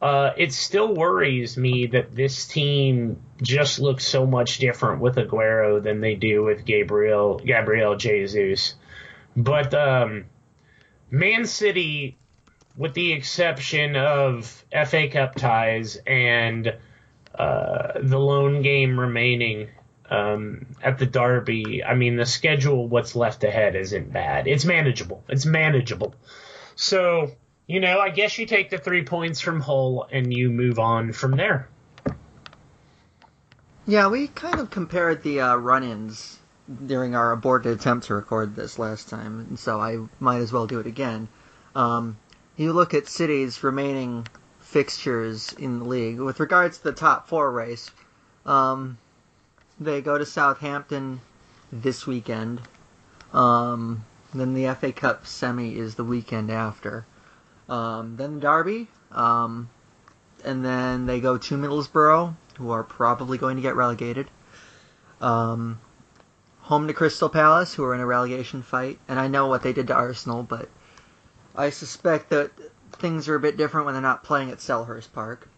Uh, 0.00 0.32
it 0.38 0.52
still 0.52 0.94
worries 0.94 1.58
me 1.58 1.86
that 1.86 2.14
this 2.14 2.46
team 2.46 3.20
just 3.42 3.78
looks 3.78 4.06
so 4.06 4.26
much 4.26 4.58
different 4.58 5.00
with 5.02 5.16
Aguero 5.16 5.82
than 5.82 6.00
they 6.00 6.14
do 6.14 6.42
with 6.42 6.64
Gabriel 6.64 7.38
Gabriel 7.38 7.96
Jesus. 7.96 8.74
But 9.36 9.74
um, 9.74 10.26
Man 11.10 11.46
City, 11.46 12.18
with 12.76 12.94
the 12.94 13.12
exception 13.12 13.96
of 13.96 14.64
FA 14.86 15.08
Cup 15.08 15.34
ties 15.34 15.96
and 16.06 16.74
uh, 17.34 17.92
the 18.00 18.18
lone 18.18 18.62
game 18.62 18.98
remaining 18.98 19.68
um, 20.10 20.66
at 20.82 20.98
the 20.98 21.06
Derby, 21.06 21.84
I 21.84 21.94
mean 21.94 22.16
the 22.16 22.26
schedule, 22.26 22.88
what's 22.88 23.14
left 23.14 23.44
ahead, 23.44 23.76
isn't 23.76 24.12
bad. 24.12 24.48
It's 24.48 24.64
manageable. 24.64 25.22
It's 25.28 25.46
manageable. 25.46 26.14
So 26.74 27.30
you 27.70 27.78
know, 27.78 28.00
I 28.00 28.10
guess 28.10 28.36
you 28.36 28.46
take 28.46 28.68
the 28.70 28.78
three 28.78 29.04
points 29.04 29.40
from 29.40 29.60
Hull 29.60 30.08
and 30.10 30.34
you 30.34 30.50
move 30.50 30.80
on 30.80 31.12
from 31.12 31.36
there. 31.36 31.68
Yeah, 33.86 34.08
we 34.08 34.26
kind 34.26 34.58
of 34.58 34.70
compared 34.70 35.22
the 35.22 35.40
uh, 35.40 35.54
run-ins 35.54 36.39
during 36.86 37.14
our 37.14 37.32
aborted 37.32 37.72
attempt 37.72 38.06
to 38.06 38.14
record 38.14 38.54
this 38.54 38.78
last 38.78 39.08
time, 39.08 39.40
and 39.40 39.58
so 39.58 39.80
I 39.80 39.98
might 40.18 40.38
as 40.38 40.52
well 40.52 40.66
do 40.66 40.80
it 40.80 40.86
again. 40.86 41.28
Um, 41.74 42.16
you 42.56 42.72
look 42.72 42.94
at 42.94 43.08
City's 43.08 43.62
remaining 43.62 44.26
fixtures 44.60 45.52
in 45.54 45.80
the 45.80 45.84
league 45.84 46.20
with 46.20 46.38
regards 46.38 46.78
to 46.78 46.84
the 46.84 46.92
top 46.92 47.28
four 47.28 47.50
race. 47.50 47.90
Um, 48.46 48.98
they 49.80 50.00
go 50.00 50.16
to 50.16 50.26
Southampton 50.26 51.20
this 51.72 52.06
weekend. 52.06 52.60
Um, 53.32 54.04
then 54.34 54.54
the 54.54 54.74
FA 54.74 54.92
Cup 54.92 55.26
semi 55.26 55.76
is 55.76 55.94
the 55.94 56.04
weekend 56.04 56.50
after. 56.50 57.04
Um, 57.68 58.16
then 58.16 58.40
Derby. 58.40 58.88
Um, 59.10 59.68
and 60.44 60.64
then 60.64 61.06
they 61.06 61.20
go 61.20 61.38
to 61.38 61.56
Middlesbrough, 61.56 62.34
who 62.58 62.70
are 62.70 62.84
probably 62.84 63.38
going 63.38 63.56
to 63.56 63.62
get 63.62 63.76
relegated. 63.76 64.28
Um, 65.20 65.80
home 66.70 66.86
to 66.86 66.94
Crystal 66.94 67.28
Palace, 67.28 67.74
who 67.74 67.82
are 67.84 67.94
in 67.96 68.00
a 68.00 68.06
relegation 68.06 68.62
fight. 68.62 68.96
And 69.08 69.18
I 69.18 69.26
know 69.26 69.48
what 69.48 69.64
they 69.64 69.72
did 69.72 69.88
to 69.88 69.94
Arsenal, 69.94 70.44
but 70.44 70.68
I 71.56 71.70
suspect 71.70 72.30
that 72.30 72.52
things 72.92 73.28
are 73.28 73.34
a 73.34 73.40
bit 73.40 73.56
different 73.56 73.86
when 73.86 73.94
they're 73.94 74.00
not 74.00 74.22
playing 74.22 74.52
at 74.52 74.58
Selhurst 74.58 75.12
Park. 75.12 75.48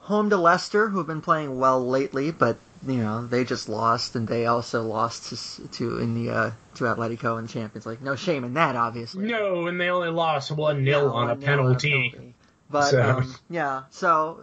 Home 0.00 0.28
to 0.30 0.36
Leicester, 0.36 0.88
who 0.88 0.98
have 0.98 1.06
been 1.06 1.20
playing 1.20 1.60
well 1.60 1.86
lately, 1.86 2.32
but 2.32 2.56
you 2.84 2.96
know 2.96 3.24
they 3.28 3.44
just 3.44 3.68
lost, 3.68 4.16
and 4.16 4.26
they 4.26 4.46
also 4.46 4.82
lost 4.82 5.28
to, 5.28 5.68
to 5.68 5.98
in 5.98 6.14
the 6.14 6.32
uh, 6.32 6.50
to 6.74 6.84
Atletico 6.84 7.38
in 7.38 7.46
Champions 7.46 7.86
League. 7.86 8.02
No 8.02 8.16
shame 8.16 8.42
in 8.42 8.54
that, 8.54 8.74
obviously. 8.74 9.26
No, 9.26 9.68
and 9.68 9.80
they 9.80 9.88
only 9.88 10.08
lost 10.10 10.50
one 10.50 10.84
Yeah, 10.84 10.94
0 11.00 11.12
on 11.12 11.30
a 11.30 11.36
penalty. 11.36 12.34
But 12.68 12.90
So- 12.90 13.02
um, 13.18 13.34
yeah, 13.48 13.82
so 13.90 14.40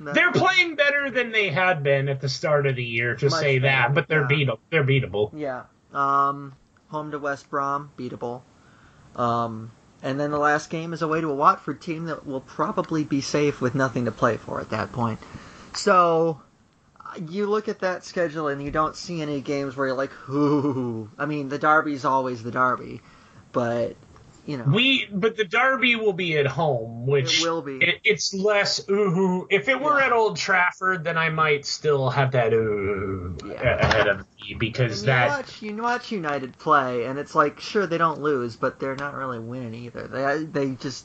No. 0.00 0.12
They're 0.12 0.32
playing 0.32 0.76
better 0.76 1.10
than 1.10 1.32
they 1.32 1.50
had 1.50 1.82
been 1.82 2.08
at 2.08 2.20
the 2.20 2.28
start 2.28 2.66
of 2.66 2.76
the 2.76 2.84
year, 2.84 3.16
to 3.16 3.30
Much 3.30 3.40
say 3.40 3.58
that, 3.60 3.94
but 3.94 4.08
they're 4.08 4.30
yeah. 4.30 4.36
beatable. 4.46 4.58
They're 4.70 4.84
beatable. 4.84 5.30
Yeah. 5.34 5.64
Um, 5.92 6.54
home 6.88 7.10
to 7.10 7.18
West 7.18 7.50
Brom, 7.50 7.90
beatable. 7.98 8.42
Um, 9.16 9.72
and 10.02 10.20
then 10.20 10.30
the 10.30 10.38
last 10.38 10.70
game 10.70 10.92
is 10.92 11.02
away 11.02 11.20
to 11.20 11.28
a 11.28 11.34
Watford 11.34 11.80
team 11.80 12.04
that 12.04 12.26
will 12.26 12.40
probably 12.40 13.04
be 13.04 13.20
safe 13.20 13.60
with 13.60 13.74
nothing 13.74 14.04
to 14.04 14.12
play 14.12 14.36
for 14.36 14.60
at 14.60 14.70
that 14.70 14.92
point. 14.92 15.18
So 15.74 16.40
you 17.28 17.46
look 17.46 17.68
at 17.68 17.80
that 17.80 18.04
schedule 18.04 18.48
and 18.48 18.62
you 18.62 18.70
don't 18.70 18.94
see 18.94 19.20
any 19.20 19.40
games 19.40 19.76
where 19.76 19.88
you're 19.88 19.96
like, 19.96 20.12
ooh. 20.28 21.10
I 21.18 21.26
mean, 21.26 21.48
the 21.48 21.58
Derby's 21.58 22.04
always 22.04 22.42
the 22.42 22.50
Derby, 22.50 23.00
but 23.52 23.96
you 24.48 24.56
know, 24.56 24.64
We, 24.66 25.06
but 25.12 25.36
the 25.36 25.44
derby 25.44 25.94
will 25.94 26.14
be 26.14 26.38
at 26.38 26.46
home, 26.46 27.06
which 27.06 27.38
It 27.38 27.44
will 27.44 27.62
be. 27.62 27.76
It, 27.82 28.00
it's 28.02 28.32
less 28.32 28.80
ooh. 28.88 29.46
If 29.50 29.68
it 29.68 29.78
were 29.78 30.00
Yeah. 30.00 30.06
at 30.06 30.12
Old 30.12 30.38
Trafford, 30.38 31.04
then 31.04 31.18
I 31.18 31.28
might 31.28 31.66
still 31.66 32.08
have 32.08 32.32
that 32.32 32.54
ooh 32.54 33.36
Yeah. 33.44 33.76
ahead 33.76 34.08
of 34.08 34.18
me 34.40 34.54
because 34.58 35.00
And 35.00 35.08
that 35.08 35.26
you 35.26 35.30
watch 35.30 35.62
you 35.62 35.82
watch 35.82 36.12
United 36.12 36.58
play, 36.58 37.04
and 37.04 37.18
it's 37.18 37.34
like 37.34 37.60
sure 37.60 37.86
they 37.86 37.98
don't 37.98 38.22
lose, 38.22 38.56
but 38.56 38.80
they're 38.80 38.96
not 38.96 39.14
really 39.14 39.38
winning 39.38 39.74
either. 39.74 40.08
They 40.08 40.44
they 40.44 40.74
just 40.76 41.04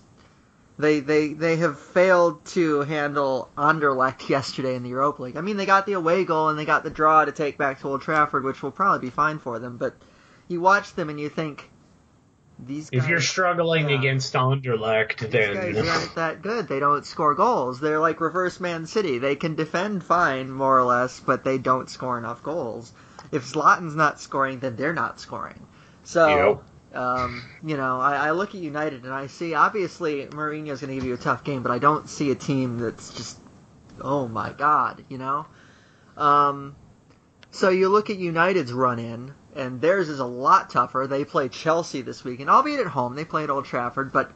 they 0.78 1.02
they 1.02 1.34
they 1.34 1.58
have 1.58 1.80
failed 1.80 2.46
to 2.46 2.82
handle 2.82 3.50
Anderlecht 3.58 4.30
yesterday 4.38 4.76
in 4.76 4.84
the 4.84 4.90
Europa 4.90 5.24
League. 5.24 5.38
I 5.38 5.42
mean, 5.42 5.58
they 5.58 5.66
got 5.66 5.86
the 5.86 5.94
away 5.94 6.24
goal 6.24 6.50
and 6.50 6.58
they 6.58 6.66
got 6.66 6.84
the 6.84 6.90
draw 6.90 7.26
to 7.26 7.32
take 7.34 7.58
back 7.58 7.82
to 7.82 7.90
Old 7.90 8.02
Trafford, 8.04 8.46
which 8.46 8.64
will 8.64 8.72
probably 8.72 9.08
be 9.08 9.12
fine 9.12 9.40
for 9.40 9.60
them. 9.60 9.78
But 9.78 9.96
you 10.48 10.62
watch 10.62 10.94
them 10.96 11.10
and 11.10 11.20
you 11.20 11.30
think 11.30 11.73
these 12.66 12.90
guys, 12.90 13.04
if 13.04 13.10
you're 13.10 13.22
struggling 13.22 13.90
yeah. 13.90 13.98
against 13.98 14.34
Anderlecht, 14.34 15.20
these 15.20 15.30
then 15.30 15.54
guys 15.54 15.88
aren't 15.88 16.16
that 16.16 16.42
good. 16.42 16.68
They 16.68 16.80
don't 16.80 17.06
score 17.06 17.36
goals. 17.36 17.80
They're 17.80 18.00
like 18.00 18.22
reverse 18.22 18.60
Man 18.60 18.86
City. 18.86 19.20
They 19.20 19.36
can 19.36 19.56
defend 19.56 20.04
fine, 20.04 20.52
more 20.52 20.78
or 20.78 20.84
less, 20.84 21.20
but 21.20 21.44
they 21.44 21.58
don't 21.58 21.90
score 21.90 22.18
enough 22.18 22.44
goals. 22.44 22.92
If 23.32 23.46
Zlatan's 23.46 23.96
not 23.96 24.20
scoring, 24.20 24.60
then 24.60 24.76
they're 24.76 24.94
not 24.94 25.20
scoring. 25.20 25.66
So, 26.04 26.62
um, 26.94 27.44
you 27.66 27.78
know, 27.78 28.00
I, 28.00 28.28
I 28.28 28.32
look 28.32 28.50
at 28.50 28.62
United 28.62 29.04
and 29.04 29.14
I 29.14 29.28
see 29.28 29.54
obviously 29.54 30.26
Mourinho's 30.28 30.82
going 30.82 30.90
to 30.90 30.96
give 30.96 31.06
you 31.06 31.14
a 31.14 31.18
tough 31.18 31.44
game, 31.44 31.64
but 31.64 31.72
I 31.72 31.80
don't 31.80 32.10
see 32.10 32.32
a 32.32 32.36
team 32.36 32.78
that's 32.80 33.14
just, 33.14 33.40
oh 34.02 34.28
my 34.28 34.52
god, 34.52 35.04
you 35.10 35.18
know. 35.18 35.46
Um, 36.18 36.76
so 37.52 37.70
you 37.70 37.90
look 37.90 38.10
at 38.10 38.18
United's 38.18 38.74
run 38.74 39.00
in, 39.00 39.34
and 39.56 39.82
theirs 39.82 40.10
is 40.10 40.20
a 40.20 40.26
lot 40.26 40.70
tougher. 40.70 41.08
They 41.08 41.26
play 41.26 41.50
Chelsea 41.50 42.02
this 42.02 42.24
weekend, 42.24 42.50
albeit 42.50 42.80
at 42.80 42.88
home. 42.88 43.16
They 43.16 43.26
play 43.26 43.44
at 43.44 43.50
Old 43.50 43.66
Trafford, 43.66 44.12
but 44.12 44.32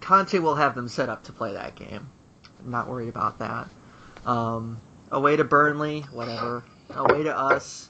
Conte 0.00 0.38
will 0.38 0.54
have 0.54 0.74
them 0.74 0.88
set 0.88 1.08
up 1.08 1.24
to 1.24 1.32
play 1.32 1.52
that 1.54 1.74
game. 1.74 2.08
I'm 2.58 2.70
not 2.70 2.88
worried 2.88 3.08
about 3.08 3.38
that. 3.38 3.68
Um, 4.24 4.80
away 5.10 5.36
to 5.36 5.44
Burnley, 5.44 6.02
whatever. 6.12 6.64
Away 6.90 7.24
to 7.24 7.36
us. 7.36 7.88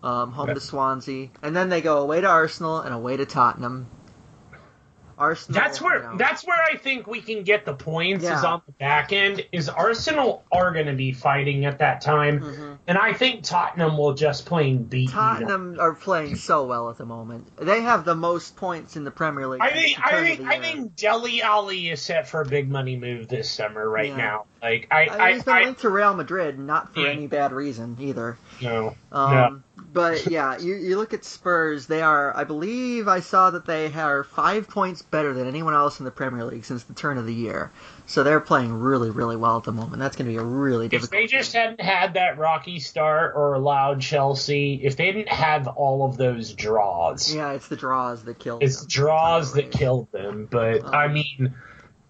Um, 0.00 0.30
home 0.30 0.54
to 0.54 0.60
Swansea, 0.60 1.28
and 1.42 1.56
then 1.56 1.70
they 1.70 1.80
go 1.80 1.98
away 1.98 2.20
to 2.20 2.28
Arsenal 2.28 2.78
and 2.78 2.94
away 2.94 3.16
to 3.16 3.26
Tottenham. 3.26 3.88
Arsenal. 5.18 5.60
That's 5.60 5.80
where 5.80 5.98
you 5.98 6.10
know, 6.10 6.16
that's 6.16 6.46
where 6.46 6.56
I 6.62 6.76
think 6.76 7.06
we 7.06 7.20
can 7.20 7.42
get 7.44 7.64
the 7.64 7.74
points 7.74 8.24
is 8.24 8.30
on 8.44 8.62
the 8.66 8.72
back 8.72 9.12
end. 9.12 9.44
Is 9.52 9.68
Arsenal 9.68 10.44
are 10.52 10.72
going 10.72 10.86
to 10.86 10.92
be 10.94 11.12
fighting 11.12 11.64
at 11.66 11.78
that 11.78 12.00
time, 12.00 12.40
Mhm. 12.40 12.78
and 12.86 12.96
I 12.98 13.12
think 13.12 13.42
Tottenham 13.44 13.96
will 13.98 14.14
just 14.14 14.46
plain 14.46 14.84
beat. 14.84 15.08
them. 15.10 15.14
Tottenham 15.16 15.76
are 15.80 15.94
playing 15.94 16.36
so 16.36 16.64
well 16.66 16.88
at 16.90 16.96
the 16.98 17.04
moment. 17.06 17.46
They 17.58 17.80
have 17.82 18.04
the 18.04 18.14
most 18.14 18.56
points 18.56 18.96
in 18.96 19.04
the 19.04 19.10
Premier 19.10 19.46
League. 19.46 19.60
I 19.60 19.70
think 19.70 19.98
I 20.00 20.22
think 20.22 20.40
I 20.46 20.60
think 20.60 20.96
Dele 20.96 21.42
Alli 21.42 21.90
is 21.90 22.00
set 22.02 22.28
for 22.28 22.40
a 22.40 22.46
big 22.46 22.70
money 22.70 22.96
move 22.96 23.28
this 23.28 23.50
summer 23.50 23.88
right 23.88 24.08
Yeah. 24.10 24.16
now. 24.16 24.44
Like 24.62 24.88
I 24.90 24.96
I 24.96 25.10
mean, 25.10 25.20
I, 25.20 25.32
he's 25.34 25.42
been 25.44 25.54
I, 25.54 25.62
linked 25.64 25.80
to 25.82 25.88
Real 25.88 26.14
Madrid, 26.14 26.58
not 26.58 26.94
for 26.94 27.00
Yeah. 27.00 27.08
any 27.10 27.26
bad 27.26 27.52
reason 27.52 27.96
either. 28.00 28.36
No 28.62 28.96
Um, 29.12 29.30
no 29.34 29.62
But 29.92 30.26
yeah, 30.26 30.58
you, 30.58 30.74
you 30.74 30.96
look 30.96 31.14
at 31.14 31.24
Spurs. 31.24 31.86
They 31.86 32.02
are, 32.02 32.36
I 32.36 32.44
believe, 32.44 33.08
I 33.08 33.20
saw 33.20 33.50
that 33.50 33.64
they 33.66 33.92
are 33.92 34.22
five 34.24 34.68
points 34.68 35.02
better 35.02 35.32
than 35.32 35.48
anyone 35.48 35.74
else 35.74 35.98
in 35.98 36.04
the 36.04 36.10
Premier 36.10 36.44
League 36.44 36.64
since 36.64 36.82
the 36.84 36.94
turn 36.94 37.16
of 37.18 37.26
the 37.26 37.34
year. 37.34 37.70
So 38.06 38.22
they're 38.22 38.40
playing 38.40 38.72
really, 38.72 39.10
really 39.10 39.36
well 39.36 39.56
at 39.58 39.64
the 39.64 39.72
moment. 39.72 39.98
That's 40.00 40.16
going 40.16 40.26
to 40.26 40.32
be 40.32 40.38
a 40.38 40.42
really 40.42 40.86
If 40.86 40.90
difficult. 40.92 41.12
they 41.12 41.26
just 41.26 41.52
hadn't 41.52 41.80
had 41.80 42.14
that 42.14 42.38
rocky 42.38 42.80
start 42.80 43.34
or 43.36 43.54
allowed 43.54 44.00
Chelsea, 44.00 44.80
if 44.82 44.96
they 44.96 45.12
didn't 45.12 45.28
have 45.28 45.68
all 45.68 46.04
of 46.06 46.16
those 46.16 46.52
draws, 46.52 47.34
yeah, 47.34 47.52
it's 47.52 47.68
the 47.68 47.76
draws 47.76 48.24
that 48.24 48.38
kill. 48.38 48.58
it's 48.60 48.80
them. 48.80 48.88
draws 48.88 49.52
that 49.54 49.70
killed 49.70 50.10
them. 50.12 50.48
But 50.50 50.84
Um, 50.84 50.94
I 50.94 51.08
mean, 51.08 51.54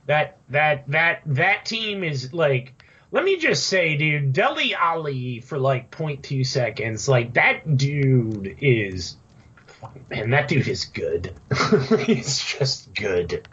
that 0.06 0.38
that 0.50 0.88
that 0.88 1.22
that 1.26 1.64
team 1.64 2.02
is 2.04 2.32
like. 2.32 2.82
Let 3.10 3.24
me 3.24 3.38
just 3.38 3.66
say, 3.66 3.96
dude, 3.96 4.32
Dele 4.34 4.74
Alli 4.74 5.40
for 5.40 5.58
like 5.58 5.90
0.2 5.90 6.46
seconds, 6.46 7.08
like 7.08 7.34
that 7.34 7.76
dude 7.76 8.56
is, 8.60 9.16
man, 10.10 10.30
that 10.30 10.48
dude 10.48 10.68
is 10.68 10.84
good. 10.84 11.32
He's 12.00 12.38
just 12.42 12.94
good. 12.94 13.48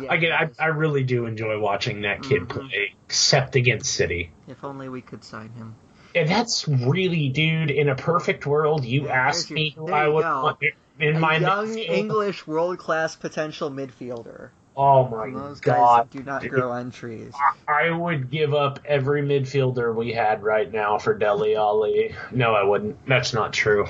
Yeah, 0.00 0.12
I 0.12 0.16
get, 0.18 0.32
I. 0.32 0.50
I 0.58 0.66
really 0.66 1.02
do 1.02 1.26
enjoy 1.26 1.58
watching 1.58 2.02
that 2.02 2.22
kid 2.22 2.42
Mhm. 2.42 2.48
play, 2.48 2.94
except 3.06 3.56
against 3.56 3.92
City. 3.92 4.30
If 4.46 4.62
only 4.62 4.88
we 4.88 5.00
could 5.00 5.24
sign 5.24 5.50
him. 5.50 5.74
And 6.14 6.28
that's 6.28 6.66
really, 6.68 7.28
dude, 7.28 7.70
in 7.70 7.88
a 7.88 7.94
perfect 7.94 8.46
world, 8.46 8.84
you 8.84 9.04
Yeah, 9.06 9.28
asked 9.28 9.48
there's 9.48 9.54
me 9.56 9.70
who 9.76 9.90
I 9.90 10.08
would 10.08 10.22
go. 10.22 10.42
want 10.42 10.58
in 11.00 11.16
a 11.16 11.18
my 11.20 11.36
young 11.36 11.68
midfield. 11.68 11.88
English 11.88 12.46
world 12.46 12.78
class 12.78 13.14
potential 13.16 13.70
midfielder. 13.70 14.50
Oh 14.80 15.08
my 15.08 15.28
Those 15.30 15.58
guys 15.58 15.76
god. 15.76 16.10
do 16.10 16.22
not 16.22 16.42
dude. 16.42 16.52
grow 16.52 16.70
on 16.70 16.92
trees. 16.92 17.32
I 17.66 17.90
would 17.90 18.30
give 18.30 18.54
up 18.54 18.78
every 18.84 19.22
midfielder 19.22 19.92
we 19.92 20.12
had 20.12 20.44
right 20.44 20.72
now 20.72 20.98
for 20.98 21.14
Dele 21.14 21.56
Alli. 21.56 22.14
No, 22.30 22.54
I 22.54 22.62
wouldn't. 22.62 23.04
That's 23.04 23.34
not 23.34 23.52
true. 23.52 23.88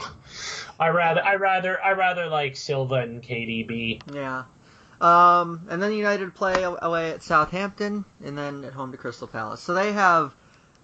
I 0.81 0.89
rather, 0.89 1.23
I 1.23 1.35
rather, 1.35 1.79
I 1.85 1.93
rather 1.93 2.29
like 2.29 2.57
Silva 2.57 2.95
and 2.95 3.23
KDB. 3.23 4.01
Yeah. 4.15 4.45
Um, 5.01 5.67
and 5.69 5.83
then 5.83 5.93
United 5.93 6.35
play 6.35 6.63
away 6.63 7.11
at 7.11 7.23
Southampton, 7.23 8.07
and 8.25 8.39
then 8.39 8.65
at 8.65 8.73
home 8.73 8.91
to 8.93 8.99
Crystal 8.99 9.29
Palace. 9.29 9.61
So 9.61 9.75
they 9.75 9.93
have 9.93 10.35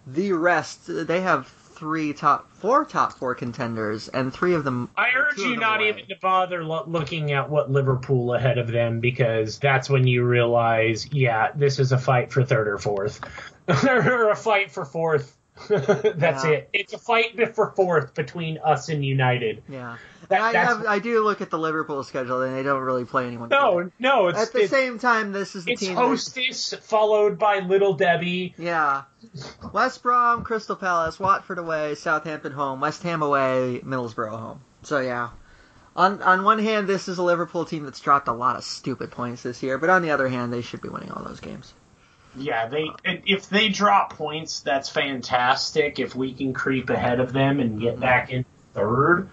the 0.06 0.32
rest. 0.34 0.82
They 0.86 1.22
have 1.22 1.46
three 1.74 2.12
top, 2.12 2.50
four 2.54 2.84
top 2.84 3.12
four 3.14 3.34
contenders, 3.34 4.08
and 4.08 4.32
three 4.32 4.54
of 4.54 4.64
them. 4.64 4.88
I 4.96 5.08
urge 5.16 5.38
you 5.38 5.56
not 5.56 5.80
away. 5.80 5.88
even 5.90 6.06
to 6.06 6.14
bother 6.22 6.64
lo- 6.64 6.84
looking 6.86 7.32
at 7.32 7.50
what 7.50 7.70
Liverpool 7.70 8.34
ahead 8.34 8.58
of 8.58 8.68
them 8.68 9.00
because 9.00 9.58
that's 9.58 9.90
when 9.90 10.06
you 10.06 10.24
realize, 10.24 11.12
yeah, 11.12 11.50
this 11.54 11.78
is 11.78 11.92
a 11.92 11.98
fight 11.98 12.32
for 12.32 12.44
third 12.44 12.68
or 12.68 12.78
fourth, 12.78 13.20
or 13.84 14.30
a 14.30 14.36
fight 14.36 14.70
for 14.70 14.84
fourth. 14.84 15.36
that's 15.68 16.44
Yeah. 16.44 16.50
it. 16.50 16.70
It's 16.72 16.92
a 16.94 16.98
fight 16.98 17.54
for 17.54 17.70
fourth 17.76 18.14
between 18.14 18.58
us 18.58 18.88
and 18.88 19.04
United. 19.04 19.62
Yeah. 19.68 19.96
That- 20.28 20.40
I, 20.40 20.52
have, 20.52 20.86
I 20.86 20.98
do 20.98 21.22
look 21.22 21.40
at 21.40 21.50
the 21.50 21.58
Liverpool 21.58 22.02
schedule, 22.04 22.42
and 22.42 22.56
they 22.56 22.62
don't 22.62 22.82
really 22.82 23.04
play 23.04 23.26
anyone. 23.26 23.48
good. 23.48 23.56
No, 23.58 23.90
no, 23.98 24.28
it's 24.28 24.38
At 24.40 24.52
the 24.52 24.62
it's, 24.62 24.70
same 24.70 24.98
time, 24.98 25.32
this 25.32 25.54
is 25.56 25.64
the 25.64 25.72
it's 25.72 25.80
team. 25.80 25.94
that- 25.94 26.00
Hostess 26.02 26.74
followed 26.82 27.38
by 27.38 27.60
Little 27.60 27.94
Debbie. 27.94 28.54
Yeah. 28.58 29.02
West 29.72 30.02
Brom, 30.02 30.44
Crystal 30.44 30.76
Palace, 30.76 31.18
Watford 31.18 31.58
away, 31.58 31.94
Southampton 31.94 32.52
home, 32.52 32.80
West 32.80 33.02
Ham 33.02 33.22
away, 33.22 33.80
Middlesbrough 33.84 34.30
home. 34.38 34.60
So 34.82 35.00
yeah. 35.00 35.30
On 35.96 36.20
on 36.22 36.42
one 36.42 36.58
hand, 36.58 36.88
this 36.88 37.06
is 37.08 37.18
a 37.18 37.22
Liverpool 37.22 37.64
team 37.64 37.84
that's 37.84 38.00
dropped 38.00 38.26
a 38.28 38.32
lot 38.32 38.56
of 38.56 38.64
stupid 38.64 39.12
points 39.12 39.42
this 39.44 39.62
year, 39.62 39.78
but 39.78 39.90
on 39.90 40.02
the 40.02 40.10
other 40.10 40.28
hand, 40.28 40.52
they 40.52 40.60
should 40.60 40.80
be 40.82 40.88
winning 40.88 41.12
all 41.12 41.22
those 41.24 41.38
games. 41.40 41.72
Yeah, 42.36 42.66
they 42.66 42.86
if 43.04 43.48
they 43.48 43.68
drop 43.68 44.14
points, 44.14 44.60
that's 44.60 44.88
fantastic. 44.88 46.00
If 46.00 46.16
we 46.16 46.32
can 46.34 46.52
creep 46.52 46.90
ahead 46.90 47.20
of 47.20 47.32
them 47.32 47.60
and 47.60 47.80
get 47.80 48.00
back 48.00 48.30
in 48.30 48.44
third, 48.74 49.28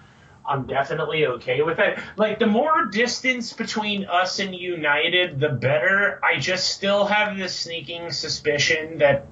I'm 0.46 0.66
definitely 0.66 1.26
okay 1.28 1.62
with 1.62 1.80
it. 1.80 2.00
Like 2.18 2.40
the 2.40 2.48
more 2.48 2.86
distance 2.86 3.54
between 3.54 4.06
us 4.06 4.40
and 4.40 4.56
United, 4.56 5.40
the 5.40 5.50
better. 5.50 6.20
I 6.24 6.40
just 6.40 6.70
still 6.70 7.06
have 7.06 7.38
this 7.38 7.58
sneaking 7.58 8.12
suspicion 8.12 8.98
that 9.00 9.28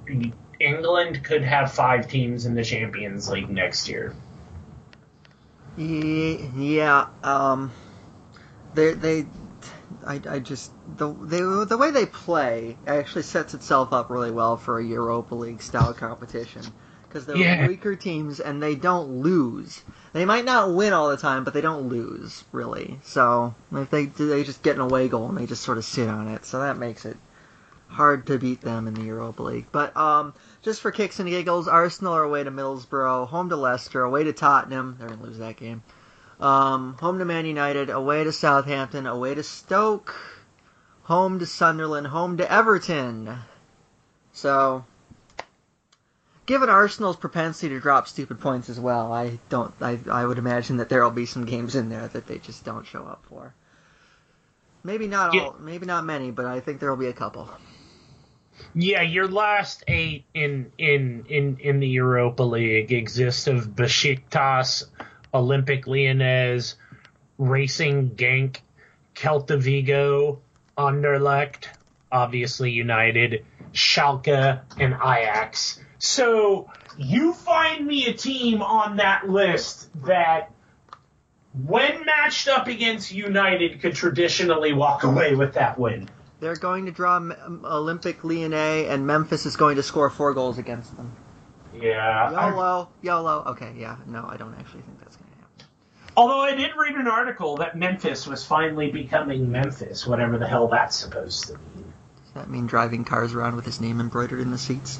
England 0.60 1.24
could 1.24 1.42
have 1.42 1.72
five 1.72 2.08
teams 2.08 2.46
in 2.46 2.54
the 2.54 2.64
Champions 2.64 3.28
League 3.28 3.50
next 3.50 3.88
year. 3.88 4.14
Yeah, 5.76 7.06
um, 7.22 7.72
they 8.74 8.92
they, 8.92 9.26
I, 10.06 10.20
I 10.28 10.38
just 10.38 10.72
the 10.96 11.08
the 11.08 11.76
way 11.76 11.90
they 11.90 12.06
play 12.06 12.76
actually 12.86 13.22
sets 13.22 13.54
itself 13.54 13.92
up 13.92 14.10
really 14.10 14.30
well 14.30 14.56
for 14.56 14.78
a 14.78 14.84
Europa 14.84 15.34
League 15.34 15.62
style 15.62 15.94
competition 15.94 16.62
because 17.10 17.26
they're 17.26 17.36
Yeah. 17.36 17.66
weaker 17.66 17.96
teams 17.96 18.38
and 18.40 18.62
they 18.62 18.76
don't 18.76 19.20
lose. 19.22 19.82
They 20.12 20.24
might 20.24 20.44
not 20.44 20.72
win 20.72 20.92
all 20.92 21.10
the 21.10 21.16
time, 21.16 21.44
but 21.44 21.52
they 21.54 21.60
don't 21.60 21.88
lose 21.88 22.44
really. 22.52 23.00
So 23.02 23.54
if 23.72 23.90
they 23.90 24.06
they 24.06 24.44
just 24.44 24.62
get 24.62 24.76
an 24.76 24.80
away 24.80 25.08
goal 25.08 25.28
and 25.28 25.36
they 25.36 25.46
just 25.46 25.62
sort 25.62 25.78
of 25.78 25.84
sit 25.84 26.08
on 26.08 26.28
it, 26.28 26.44
so 26.44 26.60
that 26.60 26.78
makes 26.78 27.04
it 27.04 27.16
hard 27.88 28.26
to 28.26 28.38
beat 28.38 28.60
them 28.60 28.86
in 28.86 28.94
the 28.94 29.02
Europa 29.02 29.42
League. 29.42 29.66
But 29.72 29.96
um, 29.96 30.32
just 30.62 30.80
for 30.80 30.92
kicks 30.92 31.18
and 31.18 31.28
giggles, 31.28 31.66
Arsenal 31.66 32.14
are 32.14 32.22
away 32.22 32.44
to 32.44 32.50
Middlesbrough, 32.50 33.28
home 33.28 33.48
to 33.48 33.56
Leicester, 33.56 34.02
away 34.02 34.24
to 34.24 34.32
Tottenham. 34.32 34.96
They're 34.98 35.08
gonna 35.08 35.22
lose 35.22 35.38
that 35.38 35.56
game. 35.56 35.82
Um, 36.40 36.96
home 37.00 37.18
to 37.18 37.24
Man 37.24 37.44
United, 37.44 37.90
away 37.90 38.24
to 38.24 38.32
Southampton, 38.32 39.06
away 39.06 39.34
to 39.34 39.42
Stoke, 39.42 40.14
home 41.02 41.38
to 41.40 41.46
Sunderland, 41.46 42.06
home 42.06 42.38
to 42.38 42.50
Everton. 42.50 43.38
So, 44.32 44.84
given 46.50 46.68
Arsenal's 46.68 47.14
propensity 47.14 47.68
to 47.68 47.78
drop 47.80 48.08
stupid 48.08 48.40
points 48.40 48.68
as 48.68 48.80
well, 48.80 49.12
I 49.12 49.38
don't. 49.50 49.72
I 49.80 50.00
I 50.10 50.26
would 50.26 50.36
imagine 50.36 50.78
that 50.78 50.88
there 50.88 51.04
will 51.04 51.12
be 51.12 51.24
some 51.24 51.44
games 51.44 51.76
in 51.76 51.88
there 51.90 52.08
that 52.08 52.26
they 52.26 52.38
just 52.38 52.64
don't 52.64 52.84
show 52.84 53.04
up 53.04 53.24
for. 53.28 53.54
Maybe 54.82 55.06
not 55.06 55.32
Yeah. 55.32 55.42
all. 55.42 55.56
Maybe 55.60 55.86
not 55.86 56.04
many, 56.04 56.32
but 56.32 56.46
I 56.46 56.58
think 56.58 56.80
there 56.80 56.90
will 56.90 56.96
be 56.96 57.06
a 57.06 57.12
couple. 57.12 57.48
Yeah, 58.74 59.02
your 59.02 59.28
last 59.28 59.84
eight 59.86 60.24
in 60.34 60.72
in 60.76 61.24
in 61.28 61.58
in 61.60 61.78
the 61.78 61.86
Europa 61.86 62.42
League 62.42 62.90
exist 62.92 63.46
of 63.46 63.68
Besiktas, 63.68 64.82
Olympique 65.32 65.86
Lyonnais, 65.86 66.74
Racing 67.38 68.10
Genk, 68.16 68.56
Celta 69.14 69.56
Vigo, 69.56 70.40
Anderlecht, 70.76 71.68
obviously 72.10 72.72
United, 72.72 73.44
Schalke, 73.72 74.60
and 74.78 74.94
Ajax. 74.94 75.80
So 75.98 76.70
you 76.96 77.32
find 77.34 77.86
me 77.86 78.06
a 78.06 78.12
team 78.12 78.62
on 78.62 78.96
that 78.96 79.28
list 79.28 79.88
that, 80.06 80.50
when 81.66 82.04
matched 82.04 82.48
up 82.48 82.68
against 82.68 83.12
United, 83.12 83.80
could 83.80 83.94
traditionally 83.94 84.72
walk 84.72 85.04
away 85.04 85.34
with 85.34 85.54
that 85.54 85.78
win. 85.78 86.08
They're 86.40 86.56
going 86.56 86.86
to 86.86 86.92
draw 86.92 87.18
Olympique 87.20 88.24
Lyonnais, 88.24 88.86
and 88.88 89.06
Memphis 89.06 89.44
is 89.44 89.56
going 89.56 89.76
to 89.76 89.82
score 89.82 90.08
four 90.08 90.32
goals 90.32 90.56
against 90.58 90.96
them. 90.96 91.12
Yeah. 91.78 92.30
I- 92.34 92.50
YOLO, 92.50 92.88
YOLO. 93.02 93.44
Okay, 93.48 93.74
yeah, 93.76 93.96
no, 94.06 94.26
I 94.28 94.36
don't 94.36 94.54
actually 94.58 94.80
think 94.82 95.00
that's 95.00 95.16
going 95.16 95.30
to 95.30 95.36
happen. 95.36 95.66
Although 96.16 96.40
I 96.40 96.54
did 96.54 96.70
read 96.76 96.94
an 96.96 97.06
article 97.08 97.58
that 97.58 97.76
Memphis 97.76 98.26
was 98.26 98.44
finally 98.44 98.90
becoming 98.90 99.50
Memphis, 99.52 100.06
whatever 100.06 100.38
the 100.38 100.46
hell 100.46 100.68
that's 100.68 100.96
supposed 100.96 101.48
to 101.48 101.52
mean. 101.52 101.79
That 102.40 102.48
mean 102.48 102.66
driving 102.66 103.04
cars 103.04 103.34
around 103.34 103.56
with 103.56 103.66
his 103.66 103.82
name 103.82 104.00
embroidered 104.00 104.40
in 104.40 104.50
the 104.50 104.56
seats? 104.56 104.98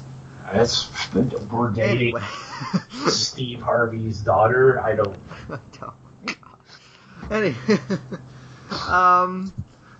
That's 0.53 0.91
we're 1.11 1.71
dating 1.71 2.15
Anyway. 2.15 2.21
Steve 3.07 3.63
Harvey's 3.63 4.21
daughter. 4.21 4.79
I 4.79 4.95
don't. 4.95 5.17
don't. 5.49 6.37
Anyway, 7.31 7.79
um, 8.87 9.51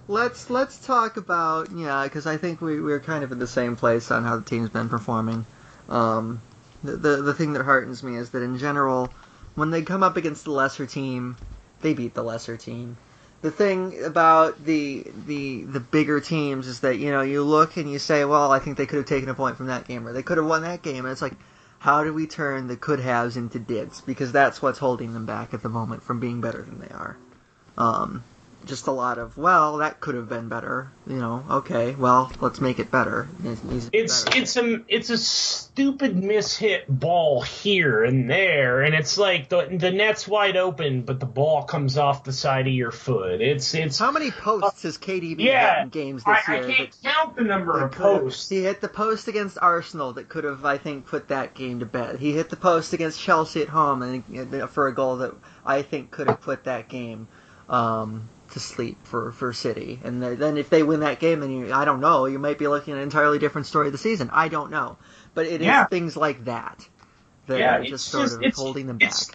let's 0.07 0.51
let's 0.51 0.77
talk 0.85 1.17
about 1.17 1.71
yeah, 1.71 2.03
because 2.03 2.27
I 2.27 2.37
think 2.37 2.61
we 2.61 2.79
we're 2.79 2.99
kind 2.99 3.23
of 3.23 3.31
in 3.31 3.39
the 3.39 3.47
same 3.47 3.75
place 3.75 4.11
on 4.11 4.23
how 4.23 4.37
the 4.37 4.43
team's 4.43 4.69
been 4.69 4.87
performing. 4.87 5.47
Um, 5.89 6.41
the, 6.83 6.95
the 6.95 7.21
the 7.23 7.33
thing 7.33 7.53
that 7.53 7.63
heartens 7.63 8.03
me 8.03 8.17
is 8.17 8.29
that 8.31 8.43
in 8.43 8.59
general, 8.59 9.09
when 9.55 9.71
they 9.71 9.81
come 9.81 10.03
up 10.03 10.15
against 10.15 10.43
the 10.43 10.51
lesser 10.51 10.85
team, 10.85 11.37
they 11.81 11.95
beat 11.95 12.13
the 12.13 12.23
lesser 12.23 12.55
team. 12.55 12.97
The 13.41 13.51
thing 13.51 14.03
about 14.03 14.63
the 14.65 15.05
the 15.25 15.63
the 15.63 15.79
bigger 15.79 16.19
teams 16.19 16.67
is 16.67 16.81
that 16.81 16.97
you 16.97 17.11
know 17.11 17.21
you 17.21 17.43
look 17.43 17.75
and 17.77 17.91
you 17.91 17.97
say, 17.97 18.23
well, 18.23 18.51
I 18.51 18.59
think 18.59 18.77
they 18.77 18.85
could 18.85 18.97
have 18.97 19.07
taken 19.07 19.29
a 19.29 19.33
point 19.33 19.57
from 19.57 19.67
that 19.67 19.87
game, 19.87 20.07
or 20.07 20.13
they 20.13 20.21
could 20.21 20.37
have 20.37 20.45
won 20.45 20.61
that 20.61 20.83
game, 20.83 21.05
and 21.05 21.11
it's 21.11 21.23
like, 21.23 21.33
how 21.79 22.03
do 22.03 22.13
we 22.13 22.27
turn 22.27 22.67
the 22.67 22.77
could 22.77 22.99
haves 22.99 23.37
into 23.37 23.57
dids? 23.57 24.01
Because 24.01 24.31
that's 24.31 24.61
what's 24.61 24.77
holding 24.77 25.13
them 25.13 25.25
back 25.25 25.55
at 25.55 25.63
the 25.63 25.69
moment 25.69 26.03
from 26.03 26.19
being 26.19 26.39
better 26.39 26.61
than 26.61 26.79
they 26.79 26.93
are. 26.93 27.17
Um, 27.77 28.23
just 28.65 28.87
a 28.87 28.91
lot 28.91 29.17
of, 29.17 29.37
well, 29.37 29.77
that 29.77 29.99
could 29.99 30.15
have 30.15 30.29
been 30.29 30.47
better. 30.49 30.91
You 31.07 31.17
know, 31.17 31.43
okay, 31.49 31.95
well, 31.95 32.31
let's 32.41 32.61
make 32.61 32.79
it 32.79 32.91
better. 32.91 33.27
It 33.43 33.63
needs 33.63 33.85
to 33.85 33.91
be 33.91 33.97
It's 33.97 34.23
better. 34.23 34.39
it's 34.39 34.55
a 34.55 34.81
it's 34.87 35.09
a 35.09 35.17
stupid 35.17 36.15
mishit 36.15 36.83
ball 36.87 37.41
here 37.41 38.03
and 38.03 38.29
there, 38.29 38.81
and 38.81 38.93
it's 38.93 39.17
like 39.17 39.49
the 39.49 39.67
the 39.71 39.91
net's 39.91 40.27
wide 40.27 40.57
open, 40.57 41.01
but 41.01 41.19
the 41.19 41.25
ball 41.25 41.63
comes 41.63 41.97
off 41.97 42.23
the 42.23 42.33
side 42.33 42.67
of 42.67 42.73
your 42.73 42.91
foot. 42.91 43.41
It's 43.41 43.73
it's 43.73 43.97
How 43.97 44.11
many 44.11 44.31
posts 44.31 44.83
has 44.83 44.97
KDB 44.97 45.39
yeah. 45.39 45.83
in 45.83 45.89
games 45.89 46.23
this 46.23 46.37
I 46.47 46.55
year? 46.55 46.65
I 46.65 46.73
can't 46.73 46.97
count 47.03 47.35
the 47.35 47.43
number 47.43 47.83
of 47.83 47.91
posts. 47.91 48.49
He 48.49 48.63
hit 48.63 48.79
the 48.81 48.87
post 48.89 49.27
against 49.27 49.57
Arsenal 49.61 50.13
that 50.13 50.29
could 50.29 50.43
have, 50.43 50.63
I 50.65 50.77
think, 50.77 51.07
put 51.07 51.29
that 51.29 51.55
game 51.55 51.79
to 51.79 51.85
bed. 51.85 52.19
He 52.19 52.31
hit 52.33 52.49
the 52.49 52.57
post 52.57 52.93
against 52.93 53.19
Chelsea 53.19 53.61
at 53.61 53.69
home 53.69 54.01
and 54.01 54.69
for 54.69 54.87
a 54.87 54.93
goal 54.93 55.17
that 55.17 55.33
I 55.65 55.81
think 55.81 56.11
could 56.11 56.27
have 56.27 56.41
put 56.41 56.65
that 56.65 56.87
game 56.89 57.27
um, 57.71 58.29
to 58.51 58.59
sleep 58.59 58.97
for, 59.03 59.31
for 59.31 59.53
City. 59.53 59.99
And 60.03 60.21
then 60.21 60.37
then 60.39 60.57
if 60.57 60.69
they 60.69 60.83
win 60.83 61.01
that 61.01 61.19
game, 61.19 61.39
then 61.41 61.51
you, 61.51 61.73
I 61.73 61.85
don't 61.85 61.99
know, 61.99 62.25
you 62.25 62.39
might 62.39 62.57
be 62.57 62.67
looking 62.67 62.93
at 62.93 62.97
an 62.97 63.03
entirely 63.03 63.39
different 63.39 63.67
story 63.67 63.87
of 63.87 63.91
the 63.91 63.97
season. 63.97 64.29
I 64.31 64.47
don't 64.47 64.71
know, 64.71 64.97
but 65.33 65.45
it 65.45 65.61
is 65.61 65.67
Yeah. 65.67 65.85
things 65.85 66.15
like 66.17 66.45
that 66.45 66.87
that 67.47 67.59
Yeah, 67.59 67.77
are 67.77 67.83
just 67.83 68.07
sort 68.07 68.23
just- 68.25 68.35
of 68.35 68.41
it's- 68.41 68.57
holding 68.59 68.87
them 68.87 68.97
back. 68.97 69.09
it's- 69.09 69.31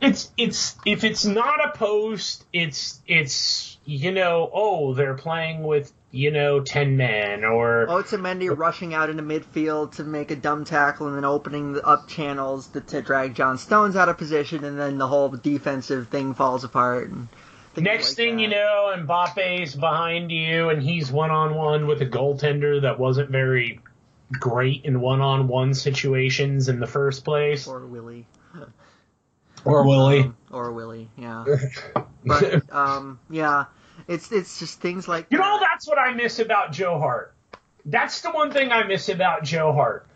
it's 0.00 0.30
it's 0.36 0.76
if 0.84 1.04
it's 1.04 1.24
not 1.24 1.64
a 1.64 1.70
post, 1.78 2.44
it's 2.52 3.00
it's 3.06 3.78
you 3.86 4.10
know 4.12 4.50
oh 4.52 4.92
they're 4.94 5.14
playing 5.14 5.62
with 5.62 5.92
you 6.10 6.30
know 6.32 6.60
ten 6.60 6.96
men 6.96 7.44
or 7.44 7.86
oh, 7.88 8.02
Otamendi 8.02 8.54
rushing 8.56 8.92
out 8.92 9.08
into 9.08 9.22
midfield 9.22 9.92
to 9.96 10.04
make 10.04 10.30
a 10.32 10.36
dumb 10.36 10.64
tackle 10.64 11.06
and 11.06 11.16
then 11.16 11.24
opening 11.24 11.78
up 11.82 12.08
channels 12.08 12.66
to, 12.68 12.80
to 12.80 13.02
drag 13.02 13.34
John 13.36 13.56
Stones 13.56 13.94
out 13.94 14.08
of 14.08 14.18
position, 14.18 14.64
and 14.64 14.78
then 14.78 14.98
the 14.98 15.06
whole 15.06 15.28
defensive 15.28 16.08
thing 16.08 16.34
falls 16.34 16.64
apart. 16.64 17.08
And 17.10 17.28
things 17.74 17.84
next 17.84 18.08
like 18.10 18.16
thing 18.16 18.36
that. 18.36 18.42
you 18.42 18.48
know 18.48 18.94
Mbappe's 18.96 19.74
behind 19.74 20.30
you 20.30 20.70
and 20.70 20.82
he's 20.82 21.10
one 21.10 21.30
on 21.30 21.54
one 21.54 21.86
with 21.86 22.00
a 22.02 22.06
goaltender 22.06 22.82
that 22.82 22.98
wasn't 22.98 23.30
very 23.30 23.80
great 24.32 24.84
in 24.84 25.00
one 25.00 25.20
on 25.20 25.48
one 25.48 25.74
situations 25.74 26.68
in 26.68 26.80
the 26.80 26.86
first 26.86 27.24
place 27.24 27.66
or 27.66 27.86
Willie, 27.86 28.26
or 29.64 29.86
Willie. 29.86 30.20
Um, 30.20 30.36
or 30.50 30.72
Willie, 30.72 31.10
yeah. 31.16 31.44
But 32.26 32.72
um, 32.72 33.20
yeah, 33.28 33.66
it's 34.08 34.32
it's 34.32 34.58
just 34.58 34.80
things 34.80 35.06
like 35.06 35.26
You 35.28 35.36
know, 35.36 35.60
that's 35.60 35.86
what 35.86 35.98
I 35.98 36.14
miss 36.14 36.38
about 36.38 36.72
Joe 36.72 36.98
Hart. 36.98 37.34
That's 37.84 38.22
the 38.22 38.30
one 38.30 38.50
thing 38.50 38.72
I 38.72 38.84
miss 38.84 39.10
about 39.10 39.44
Joe 39.44 39.72
Hart. 39.74 40.06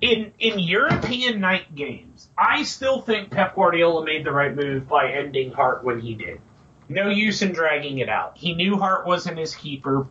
In 0.00 0.32
in 0.40 0.58
European 0.58 1.38
night 1.38 1.72
games, 1.72 2.28
I 2.36 2.64
still 2.64 3.00
think 3.00 3.30
Pep 3.30 3.54
Guardiola 3.54 4.04
made 4.04 4.24
the 4.24 4.32
right 4.32 4.54
move 4.54 4.88
by 4.88 5.12
ending 5.12 5.52
Hart 5.52 5.84
when 5.84 6.00
he 6.00 6.14
did. 6.14 6.40
No 6.88 7.08
use 7.08 7.42
in 7.42 7.52
dragging 7.52 7.98
it 7.98 8.08
out. 8.08 8.36
He 8.36 8.54
knew 8.54 8.76
Hart 8.76 9.06
wasn't 9.06 9.38
his 9.38 9.54
keeper. 9.54 10.06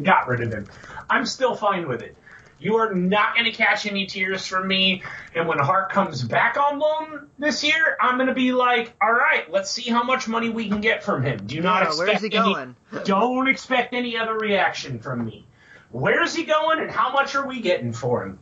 Got 0.00 0.28
rid 0.28 0.40
of 0.42 0.52
him. 0.52 0.66
I'm 1.10 1.26
still 1.26 1.54
fine 1.56 1.88
with 1.88 2.02
it. 2.02 2.16
You 2.60 2.76
are 2.76 2.92
not 2.92 3.34
going 3.34 3.44
to 3.44 3.52
catch 3.52 3.86
any 3.86 4.06
tears 4.06 4.46
from 4.46 4.66
me. 4.66 5.02
And 5.34 5.46
when 5.46 5.58
Hart 5.58 5.90
comes 5.90 6.22
back 6.24 6.56
on 6.56 6.78
loan 6.80 7.28
this 7.38 7.62
year, 7.62 7.96
I'm 8.00 8.16
going 8.16 8.26
to 8.28 8.34
be 8.34 8.52
like, 8.52 8.94
all 9.00 9.12
right, 9.12 9.48
let's 9.50 9.70
see 9.70 9.88
how 9.90 10.02
much 10.02 10.26
money 10.26 10.50
we 10.50 10.68
can 10.68 10.80
get 10.80 11.04
from 11.04 11.22
him. 11.22 11.46
Do 11.46 11.60
not 11.60 11.82
Yeah, 11.82 11.88
expect 11.88 12.24
any- 12.24 12.28
going? 12.30 12.76
don't 13.04 13.48
expect 13.48 13.94
any 13.94 14.16
other 14.16 14.34
reaction 14.36 14.98
from 14.98 15.24
me. 15.24 15.46
Where's 15.90 16.34
he 16.34 16.44
going, 16.44 16.80
and 16.80 16.90
how 16.90 17.12
much 17.12 17.34
are 17.34 17.46
we 17.46 17.60
getting 17.60 17.92
for 17.92 18.24
him? 18.26 18.38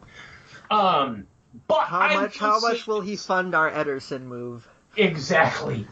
Um, 0.71 1.27
but 1.69 1.85
How 1.85 2.13
much? 2.21 2.39
How 2.39 2.59
much 2.59 2.87
will 2.87 3.01
he 3.03 3.17
fund 3.17 3.55
our 3.55 3.71
Ederson 3.71 4.23
move? 4.23 4.67
Exactly. 4.97 5.87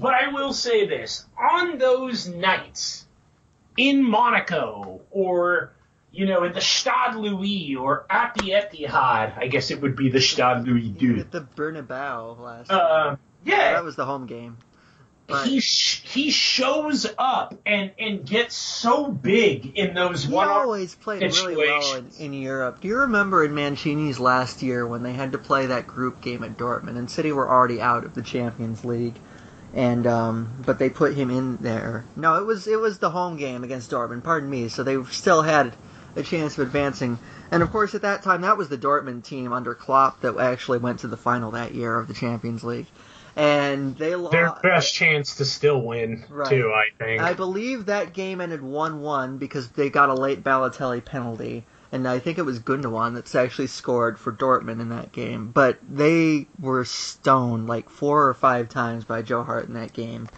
But 0.00 0.14
I 0.14 0.28
will 0.28 0.54
say 0.54 0.86
this: 0.86 1.26
on 1.38 1.76
those 1.76 2.26
nights 2.26 3.06
in 3.76 4.02
Monaco, 4.02 5.02
or 5.10 5.72
you 6.10 6.26
know, 6.26 6.44
in 6.44 6.54
the 6.54 6.60
Stade 6.60 7.14
Louis, 7.16 7.76
or 7.76 8.06
at 8.08 8.34
the 8.34 8.50
Etihad, 8.50 9.38
I 9.38 9.46
guess 9.48 9.70
it 9.70 9.82
would 9.82 9.96
be 9.96 10.08
the 10.08 10.20
Stade 10.20 10.66
Louis 10.66 10.94
II. 11.00 11.20
At 11.20 11.30
the 11.30 11.42
Bernabeu 11.42 12.40
last. 12.40 12.70
Uh, 12.70 13.16
yeah, 13.44 13.74
that 13.74 13.84
was 13.84 13.96
the 13.96 14.06
home 14.06 14.26
game. 14.26 14.56
But 15.26 15.46
he 15.46 15.60
sh- 15.60 16.02
he 16.02 16.30
shows 16.30 17.06
up 17.16 17.54
and 17.64 17.92
and 17.98 18.26
gets 18.26 18.56
so 18.56 19.08
big 19.08 19.76
in 19.76 19.94
those 19.94 20.24
he 20.24 20.32
one 20.32 20.48
always 20.48 20.94
played 20.94 21.22
really 21.22 21.56
well 21.56 21.76
in, 21.76 21.82
situations. 21.82 22.20
in 22.20 22.32
Europe. 22.32 22.80
Do 22.80 22.88
you 22.88 22.96
remember 22.96 23.44
in 23.44 23.54
Mancini's 23.54 24.18
last 24.18 24.62
year 24.62 24.86
when 24.86 25.02
they 25.02 25.12
had 25.12 25.32
to 25.32 25.38
play 25.38 25.66
that 25.66 25.86
group 25.86 26.20
game 26.20 26.42
at 26.42 26.56
Dortmund 26.56 26.96
and 26.96 27.08
City 27.08 27.30
were 27.30 27.48
already 27.48 27.80
out 27.80 28.04
of 28.04 28.14
the 28.14 28.22
Champions 28.22 28.84
League, 28.84 29.14
and 29.74 30.06
um, 30.06 30.52
but 30.64 30.78
they 30.78 30.90
put 30.90 31.14
him 31.14 31.30
in 31.30 31.56
there. 31.58 32.04
No, 32.16 32.36
it 32.36 32.46
was 32.46 32.66
it 32.66 32.80
was 32.80 32.98
the 32.98 33.10
home 33.10 33.36
game 33.36 33.64
against 33.64 33.90
Dortmund. 33.90 34.24
Pardon 34.24 34.50
me. 34.50 34.68
So 34.68 34.82
they 34.82 35.02
still 35.04 35.42
had 35.42 35.72
a 36.16 36.22
chance 36.22 36.58
of 36.58 36.66
advancing. 36.66 37.18
And 37.52 37.62
of 37.62 37.70
course, 37.70 37.94
at 37.94 38.02
that 38.02 38.22
time, 38.22 38.42
that 38.42 38.56
was 38.56 38.68
the 38.68 38.78
Dortmund 38.78 39.24
team 39.24 39.52
under 39.52 39.74
Klopp 39.74 40.20
that 40.20 40.36
actually 40.36 40.78
went 40.78 41.00
to 41.00 41.08
the 41.08 41.16
final 41.16 41.50
that 41.52 41.74
year 41.74 41.96
of 41.98 42.06
the 42.06 42.14
Champions 42.14 42.62
League, 42.62 42.86
and 43.36 43.96
they 43.98 44.14
lost. 44.14 44.32
their 44.32 44.52
best 44.62 44.94
chance 44.94 45.36
to 45.36 45.44
still 45.44 45.80
win 45.82 46.24
Right. 46.30 46.48
too. 46.48 46.72
I 46.72 46.84
think. 46.96 47.20
I 47.22 47.32
believe 47.34 47.86
that 47.86 48.12
game 48.12 48.40
ended 48.40 48.60
1-1 48.60 49.38
because 49.38 49.68
they 49.70 49.90
got 49.90 50.08
a 50.10 50.14
late 50.14 50.44
Balotelli 50.44 51.04
penalty, 51.04 51.64
and 51.92 52.06
I 52.06 52.18
think 52.18 52.38
it 52.38 52.42
was 52.42 52.60
Gundogan 52.60 53.14
that's 53.14 53.34
actually 53.34 53.66
scored 53.66 54.18
for 54.18 54.32
Dortmund 54.32 54.80
in 54.80 54.90
that 54.90 55.12
game. 55.12 55.48
But 55.48 55.78
they 55.88 56.46
were 56.58 56.84
stoned 56.84 57.66
like 57.66 57.90
four 57.90 58.28
or 58.28 58.34
five 58.34 58.68
times 58.68 59.04
by 59.04 59.22
Joe 59.22 59.42
Hart 59.42 59.66
in 59.66 59.74
that 59.74 59.92
game. 59.92 60.28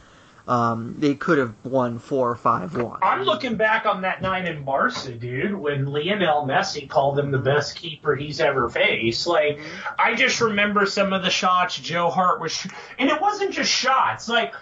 Um, 0.48 0.96
they 0.98 1.14
could 1.14 1.38
have 1.38 1.54
won 1.62 2.00
four 2.00 2.28
or 2.30 2.34
five 2.34 2.76
one. 2.76 2.98
I'm 3.00 3.22
looking 3.22 3.54
back 3.54 3.86
on 3.86 4.02
that 4.02 4.22
night 4.22 4.48
in 4.48 4.64
Barca, 4.64 5.12
dude, 5.12 5.54
when 5.54 5.86
Lionel 5.86 6.46
Messi 6.46 6.88
called 6.88 7.16
him 7.16 7.30
the 7.30 7.38
best 7.38 7.76
keeper 7.76 8.16
he's 8.16 8.40
ever 8.40 8.68
faced. 8.68 9.28
Like, 9.28 9.60
I 9.98 10.16
just 10.16 10.40
remember 10.40 10.84
some 10.84 11.12
of 11.12 11.22
the 11.22 11.30
shots 11.30 11.78
Joe 11.78 12.10
Hart 12.10 12.40
was, 12.40 12.50
sh- 12.50 12.66
and 12.98 13.08
it 13.08 13.20
wasn't 13.20 13.52
just 13.52 13.70
shots. 13.70 14.28
Like, 14.28 14.52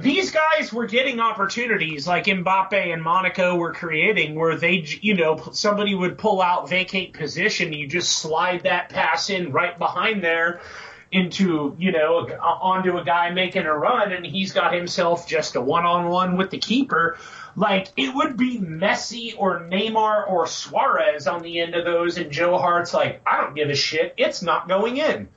these 0.00 0.30
guys 0.30 0.72
were 0.72 0.86
getting 0.86 1.20
opportunities 1.20 2.06
like 2.06 2.24
Mbappe 2.24 2.72
and 2.72 3.02
Monaco 3.02 3.56
were 3.56 3.74
creating 3.74 4.34
where 4.34 4.56
they, 4.56 4.86
you 5.02 5.14
know, 5.14 5.50
somebody 5.52 5.94
would 5.94 6.16
pull 6.16 6.40
out 6.40 6.68
vacate 6.68 7.12
position. 7.12 7.74
You 7.74 7.86
just 7.86 8.12
slide 8.12 8.62
that 8.62 8.88
pass 8.88 9.28
in 9.28 9.52
right 9.52 9.78
behind 9.78 10.24
there 10.24 10.62
into, 11.10 11.76
you 11.78 11.92
know, 11.92 12.26
onto 12.40 12.96
a 12.96 13.04
guy 13.04 13.30
making 13.30 13.66
a 13.66 13.74
run 13.74 14.12
and 14.12 14.24
he's 14.24 14.52
got 14.52 14.72
himself 14.72 15.28
just 15.28 15.56
a 15.56 15.60
one 15.60 15.84
on 15.84 16.08
one 16.08 16.38
with 16.38 16.48
the 16.48 16.58
keeper. 16.58 17.18
Like 17.54 17.88
it 17.98 18.14
would 18.14 18.38
be 18.38 18.58
Messi 18.58 19.34
or 19.36 19.60
Neymar 19.60 20.26
or 20.26 20.46
Suarez 20.46 21.26
on 21.26 21.42
the 21.42 21.60
end 21.60 21.74
of 21.74 21.84
those 21.84 22.16
and 22.16 22.30
Joe 22.30 22.56
Hart's 22.56 22.94
like, 22.94 23.20
I 23.26 23.42
don't 23.42 23.54
give 23.54 23.68
a 23.68 23.74
shit. 23.74 24.14
It's 24.16 24.40
not 24.40 24.68
going 24.68 24.96
in. 24.96 25.28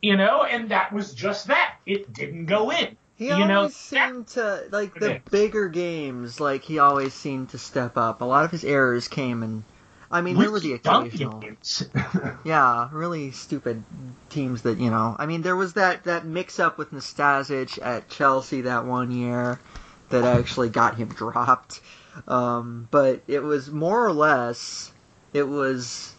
You 0.00 0.16
know, 0.16 0.44
and 0.44 0.70
that 0.70 0.94
was 0.94 1.12
just 1.12 1.48
that. 1.48 1.74
It 1.84 2.14
didn't 2.14 2.46
go 2.46 2.72
in. 2.72 2.96
He 3.16 3.28
you 3.28 3.32
always 3.32 3.48
know, 3.48 3.68
seemed 3.68 4.26
to 4.28 4.64
like 4.70 4.92
the 4.94 4.98
Predict. 5.00 5.30
bigger 5.30 5.68
games. 5.68 6.40
Like 6.40 6.64
he 6.64 6.78
always 6.78 7.14
seemed 7.14 7.50
to 7.50 7.58
step 7.58 7.96
up. 7.96 8.20
A 8.20 8.24
lot 8.24 8.44
of 8.44 8.50
his 8.50 8.64
errors 8.64 9.08
came 9.08 9.42
and 9.42 9.64
I 10.10 10.20
mean, 10.20 10.38
there 10.38 10.50
were 10.50 10.60
the 10.60 10.74
occasional, 10.74 11.42
yeah, 12.44 12.88
really 12.92 13.32
stupid 13.32 13.82
teams 14.30 14.62
that 14.62 14.78
you 14.78 14.90
know. 14.90 15.16
I 15.18 15.26
mean, 15.26 15.42
there 15.42 15.56
was 15.56 15.72
that 15.74 16.04
that 16.04 16.24
mix 16.24 16.60
up 16.60 16.78
with 16.78 16.92
Nastasic 16.92 17.78
at 17.82 18.08
Chelsea 18.08 18.62
that 18.62 18.84
one 18.84 19.10
year 19.10 19.58
that 20.10 20.24
actually 20.24 20.68
got 20.68 20.96
him 20.96 21.08
dropped. 21.16 21.80
Um, 22.28 22.86
but 22.90 23.22
it 23.26 23.42
was 23.42 23.70
more 23.70 24.06
or 24.06 24.12
less, 24.12 24.92
it 25.32 25.48
was 25.48 26.14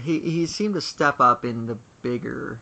he 0.00 0.20
he 0.20 0.46
seemed 0.46 0.74
to 0.74 0.80
step 0.80 1.20
up 1.20 1.44
in 1.44 1.66
the 1.66 1.78
bigger 2.02 2.60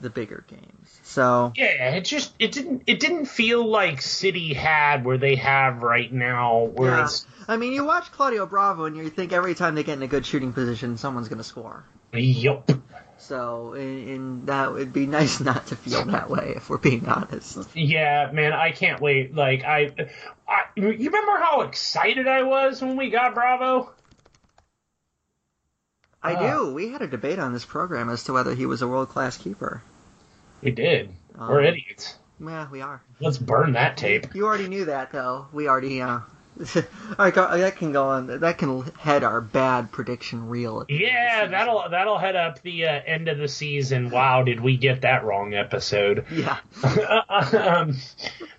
the 0.00 0.10
bigger 0.10 0.44
games. 0.48 0.83
So 1.14 1.52
Yeah, 1.54 1.94
it 1.94 2.00
just 2.04 2.34
it 2.40 2.50
didn't 2.50 2.82
it 2.88 2.98
didn't 2.98 3.26
feel 3.26 3.64
like 3.64 4.02
City 4.02 4.52
had 4.52 5.04
where 5.04 5.16
they 5.16 5.36
have 5.36 5.80
right 5.82 6.12
now, 6.12 6.64
where 6.64 6.96
Yeah. 6.96 7.04
it's 7.04 7.24
I 7.46 7.56
mean, 7.56 7.72
you 7.72 7.84
watch 7.84 8.10
Claudio 8.10 8.46
Bravo, 8.46 8.86
and 8.86 8.96
you 8.96 9.08
think 9.10 9.32
every 9.32 9.54
time 9.54 9.76
they 9.76 9.84
get 9.84 9.96
in 9.96 10.02
a 10.02 10.08
good 10.08 10.26
shooting 10.26 10.52
position, 10.52 10.96
someone's 10.96 11.28
going 11.28 11.38
to 11.38 11.44
score. 11.44 11.84
yup. 12.12 12.68
So, 13.16 13.74
and, 13.74 14.08
and 14.08 14.46
that 14.48 14.72
would 14.72 14.92
be 14.92 15.06
nice 15.20 15.38
not 15.38 15.68
to 15.68 15.76
feel 15.76 16.04
that 16.06 16.28
way, 16.28 16.54
if 16.56 16.68
we're 16.68 16.78
being 16.78 17.06
honest. 17.06 17.58
Yeah, 17.74 18.30
man, 18.32 18.52
I 18.52 18.72
can't 18.72 19.00
wait. 19.00 19.34
Like 19.36 19.62
I, 19.62 19.92
I, 20.48 20.62
you 20.74 20.88
remember 21.10 21.38
how 21.38 21.60
excited 21.60 22.26
I 22.26 22.42
was 22.42 22.82
when 22.82 22.96
we 22.96 23.10
got 23.10 23.34
Bravo? 23.34 23.92
I 26.24 26.34
Ah. 26.34 26.40
do. 26.56 26.74
We 26.74 26.88
had 26.88 27.02
a 27.02 27.06
debate 27.06 27.38
on 27.38 27.52
this 27.52 27.64
program 27.64 28.08
as 28.10 28.24
to 28.24 28.32
whether 28.32 28.52
he 28.54 28.66
was 28.66 28.82
a 28.82 28.88
world 28.88 29.10
class 29.10 29.36
keeper. 29.36 29.80
We 30.64 30.70
did. 30.70 31.10
Um, 31.38 31.50
We're 31.50 31.62
idiots. 31.62 32.16
Yeah, 32.40 32.68
we 32.70 32.80
are. 32.80 33.02
Let's 33.20 33.38
burn 33.38 33.72
that 33.72 33.96
tape. 33.96 34.34
You 34.34 34.46
already 34.46 34.66
knew 34.66 34.86
that, 34.86 35.12
though. 35.12 35.46
We 35.52 35.68
already. 35.68 36.00
Uh, 36.00 36.20
all 36.76 36.82
right, 37.18 37.34
that 37.34 37.76
can 37.76 37.92
go 37.92 38.04
on. 38.08 38.26
That 38.40 38.58
can 38.58 38.82
head 38.98 39.24
our 39.24 39.40
bad 39.40 39.90
prediction 39.90 40.48
reel. 40.48 40.82
at 40.82 40.86
the 40.86 40.94
end 40.94 41.02
of 41.04 41.08
the 41.08 41.12
Yeah, 41.12 41.46
that'll 41.46 41.88
that'll 41.90 42.18
head 42.18 42.36
up 42.36 42.62
the 42.62 42.86
uh, 42.86 43.00
end 43.04 43.28
of 43.28 43.38
the 43.38 43.48
season. 43.48 44.08
Wow, 44.08 44.44
did 44.44 44.60
we 44.60 44.76
get 44.76 45.02
that 45.02 45.24
wrong 45.24 45.54
episode? 45.54 46.24
Yeah, 46.34 46.58
um, 46.82 47.96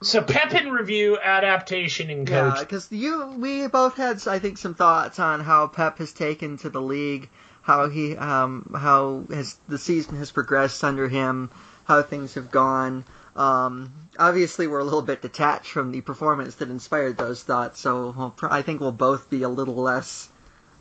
so 0.02 0.22
Pep 0.22 0.54
in 0.54 0.72
review, 0.72 1.18
adaptation, 1.18 2.10
and 2.10 2.28
coach. 2.28 2.56
yeah, 2.58 2.60
because 2.62 2.91
you, 2.91 3.28
we 3.38 3.68
both 3.68 3.96
had, 3.96 4.26
I 4.28 4.39
think, 4.39 4.58
some 4.58 4.76
thoughts 4.76 5.20
on 5.20 5.39
how 5.39 5.68
Pep 5.68 5.98
has 6.00 6.12
taken 6.12 6.58
to 6.58 6.70
the 6.70 6.82
league, 6.82 7.30
how 7.62 7.89
he, 7.89 8.15
um, 8.18 8.74
how 8.78 9.24
has 9.30 9.58
the 9.68 9.78
season 9.78 10.18
has 10.18 10.32
progressed 10.32 10.84
under 10.84 11.08
him, 11.08 11.50
how 11.86 12.02
things 12.02 12.36
have 12.36 12.52
gone. 12.52 13.06
Um, 13.36 13.93
obviously, 14.17 14.67
we're 14.67 14.80
a 14.80 14.84
little 14.84 15.02
bit 15.02 15.21
detached 15.21 15.71
from 15.71 15.91
the 15.91 16.02
performance 16.02 16.56
that 16.56 16.69
inspired 16.69 17.17
those 17.17 17.43
thoughts, 17.43 17.80
so 17.80 18.13
we'll, 18.17 18.34
I 18.43 18.62
think 18.62 18.82
we'll 18.82 18.91
both 18.91 19.30
be 19.30 19.43
a 19.43 19.50
little 19.50 19.76
less, 19.76 20.30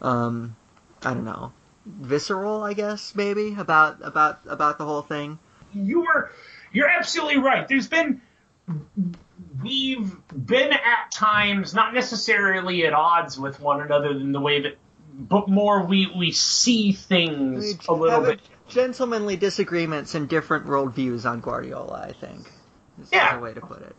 um, 0.01 0.57
I 1.03 1.15
don't 1.15 1.25
know, 1.25 1.53
visceral, 1.87 2.63
I 2.63 2.75
guess, 2.75 3.15
maybe 3.15 3.55
about 3.59 3.99
about 4.03 4.41
about 4.47 4.79
the 4.79 4.85
whole 4.85 5.03
thing. 5.03 5.39
you 5.75 6.01
were 6.01 6.31
you're 6.73 6.89
absolutely 6.89 7.39
right. 7.39 7.67
There's 7.67 7.89
been 7.89 8.21
we've 9.63 10.15
been 10.31 10.73
at 10.73 11.11
times 11.13 11.75
not 11.75 11.93
necessarily 11.93 12.87
at 12.87 12.93
odds 12.93 13.39
with 13.39 13.61
one 13.61 13.81
another 13.81 14.11
in 14.11 14.33
the 14.33 14.41
way 14.41 14.63
that 14.63 14.79
but 15.17 15.49
more 15.49 15.85
we 15.85 16.11
we 16.17 16.33
see 16.33 16.93
things 16.93 17.79
We 17.79 17.79
a 17.89 17.93
little 17.93 18.23
bit 18.23 18.41
gentlemanly 18.69 19.37
disagreements 19.37 20.15
and 20.15 20.29
different 20.29 20.67
worldviews 20.67 21.29
on 21.29 21.41
Guardiola. 21.41 22.07
I 22.09 22.13
think 22.13 22.51
is 23.01 23.09
Yeah. 23.13 23.37
a 23.37 23.41
way 23.41 23.55
to 23.55 23.61
put 23.61 23.83
it. 23.83 23.95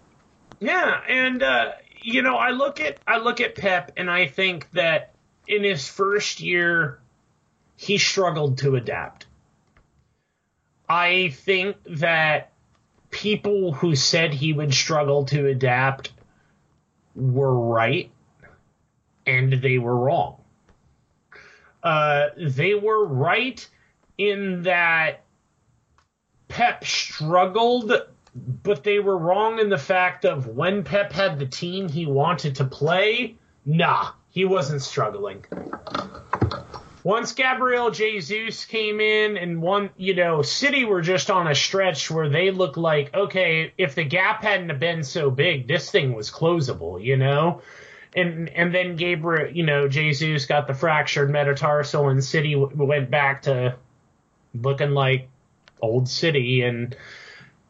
Yeah, 0.59 1.01
and 1.07 1.43
uh, 1.43 1.71
you 2.01 2.21
know, 2.21 2.35
I 2.35 2.51
look 2.51 2.79
at 2.79 2.99
I 3.07 3.17
look 3.17 3.41
at 3.41 3.55
Pep, 3.55 3.91
and 3.97 4.09
I 4.09 4.27
think 4.27 4.69
that 4.71 5.13
in 5.47 5.63
his 5.63 5.87
first 5.87 6.39
year, 6.39 6.99
he 7.75 7.97
struggled 7.97 8.59
to 8.59 8.75
adapt. 8.75 9.25
I 10.87 11.29
think 11.29 11.77
that 11.85 12.51
people 13.09 13.73
who 13.73 13.95
said 13.95 14.33
he 14.33 14.53
would 14.53 14.73
struggle 14.73 15.25
to 15.25 15.47
adapt 15.47 16.11
were 17.15 17.53
right, 17.53 18.11
and 19.25 19.51
they 19.53 19.77
were 19.77 19.95
wrong. 19.95 20.41
Uh, 21.83 22.29
they 22.37 22.73
were 22.75 23.05
right 23.05 23.67
in 24.17 24.63
that 24.63 25.23
Pep 26.47 26.85
struggled 26.85 27.91
but 28.63 28.83
they 28.83 28.99
were 28.99 29.17
wrong 29.17 29.59
in 29.59 29.69
the 29.69 29.77
fact 29.77 30.25
of 30.25 30.47
when 30.47 30.83
Pep 30.83 31.13
had 31.13 31.39
the 31.39 31.45
team 31.45 31.87
he 31.87 32.05
wanted 32.05 32.55
to 32.55 32.65
play, 32.65 33.35
nah, 33.65 34.11
he 34.29 34.43
wasn't 34.43 34.81
struggling. 34.81 35.45
Once 37.03 37.33
Gabriel 37.33 37.91
Jesus 37.91 38.65
came 38.65 38.99
in 38.99 39.37
and 39.37 39.61
one, 39.61 39.91
you 39.95 40.15
know, 40.15 40.41
City 40.41 40.83
were 40.85 41.01
just 41.01 41.29
on 41.29 41.47
a 41.47 41.55
stretch 41.55 42.09
where 42.09 42.27
they 42.27 42.51
looked 42.51 42.77
like, 42.77 43.13
okay, 43.13 43.73
if 43.77 43.95
the 43.95 44.03
gap 44.03 44.41
hadn't 44.41 44.79
been 44.79 45.03
so 45.03 45.29
big, 45.29 45.67
this 45.67 45.89
thing 45.89 46.13
was 46.13 46.31
closable, 46.31 47.01
you 47.01 47.15
know? 47.15 47.61
And 48.15 48.49
and 48.49 48.73
then 48.73 48.95
Gabriel, 48.95 49.51
you 49.51 49.63
know, 49.63 49.87
Jesus 49.87 50.45
got 50.45 50.67
the 50.67 50.73
fractured 50.73 51.29
metatarsal 51.29 52.09
and 52.09 52.23
City 52.23 52.53
w- 52.53 52.83
went 52.83 53.11
back 53.11 53.43
to 53.43 53.75
looking 54.61 54.91
like 54.91 55.27
old 55.81 56.07
City 56.09 56.61
and 56.61 56.95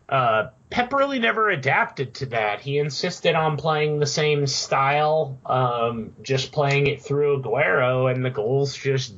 uh, 0.07 0.49
Pep 0.69 0.93
really 0.93 1.19
never 1.19 1.49
adapted 1.49 2.15
to 2.15 2.25
that. 2.27 2.61
He 2.61 2.77
insisted 2.77 3.35
on 3.35 3.57
playing 3.57 3.99
the 3.99 4.05
same 4.05 4.45
style, 4.47 5.37
um, 5.45 6.13
just 6.21 6.51
playing 6.51 6.87
it 6.87 7.01
through 7.01 7.41
Aguero, 7.41 8.11
and 8.11 8.23
the 8.23 8.29
goals 8.29 8.75
just 8.75 9.13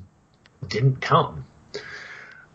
didn't 0.66 1.02
come. 1.02 1.46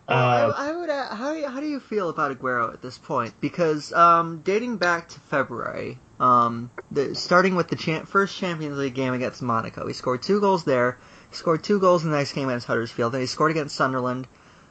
Uh, 0.07 0.51
I, 0.55 0.69
I 0.69 0.75
would. 0.75 0.89
Uh, 0.89 1.15
how 1.15 1.33
do 1.33 1.39
you, 1.39 1.47
how 1.47 1.59
do 1.59 1.67
you 1.67 1.79
feel 1.79 2.09
about 2.09 2.37
Aguero 2.37 2.73
at 2.73 2.81
this 2.81 2.97
point? 2.97 3.33
Because 3.39 3.93
um, 3.93 4.41
dating 4.43 4.77
back 4.77 5.09
to 5.09 5.19
February, 5.21 5.97
um, 6.19 6.69
the, 6.91 7.15
starting 7.15 7.55
with 7.55 7.69
the 7.69 7.75
cha- 7.75 8.03
first 8.03 8.37
Champions 8.37 8.77
League 8.77 8.95
game 8.95 9.13
against 9.13 9.41
Monaco, 9.41 9.87
he 9.87 9.93
scored 9.93 10.21
two 10.21 10.39
goals 10.39 10.65
there. 10.65 10.97
He 11.29 11.35
scored 11.35 11.63
two 11.63 11.79
goals 11.79 12.03
in 12.03 12.11
the 12.11 12.17
next 12.17 12.33
game 12.33 12.49
against 12.49 12.67
Huddersfield. 12.67 13.13
Then 13.13 13.21
he 13.21 13.27
scored 13.27 13.51
against 13.51 13.75
Sunderland, 13.75 14.27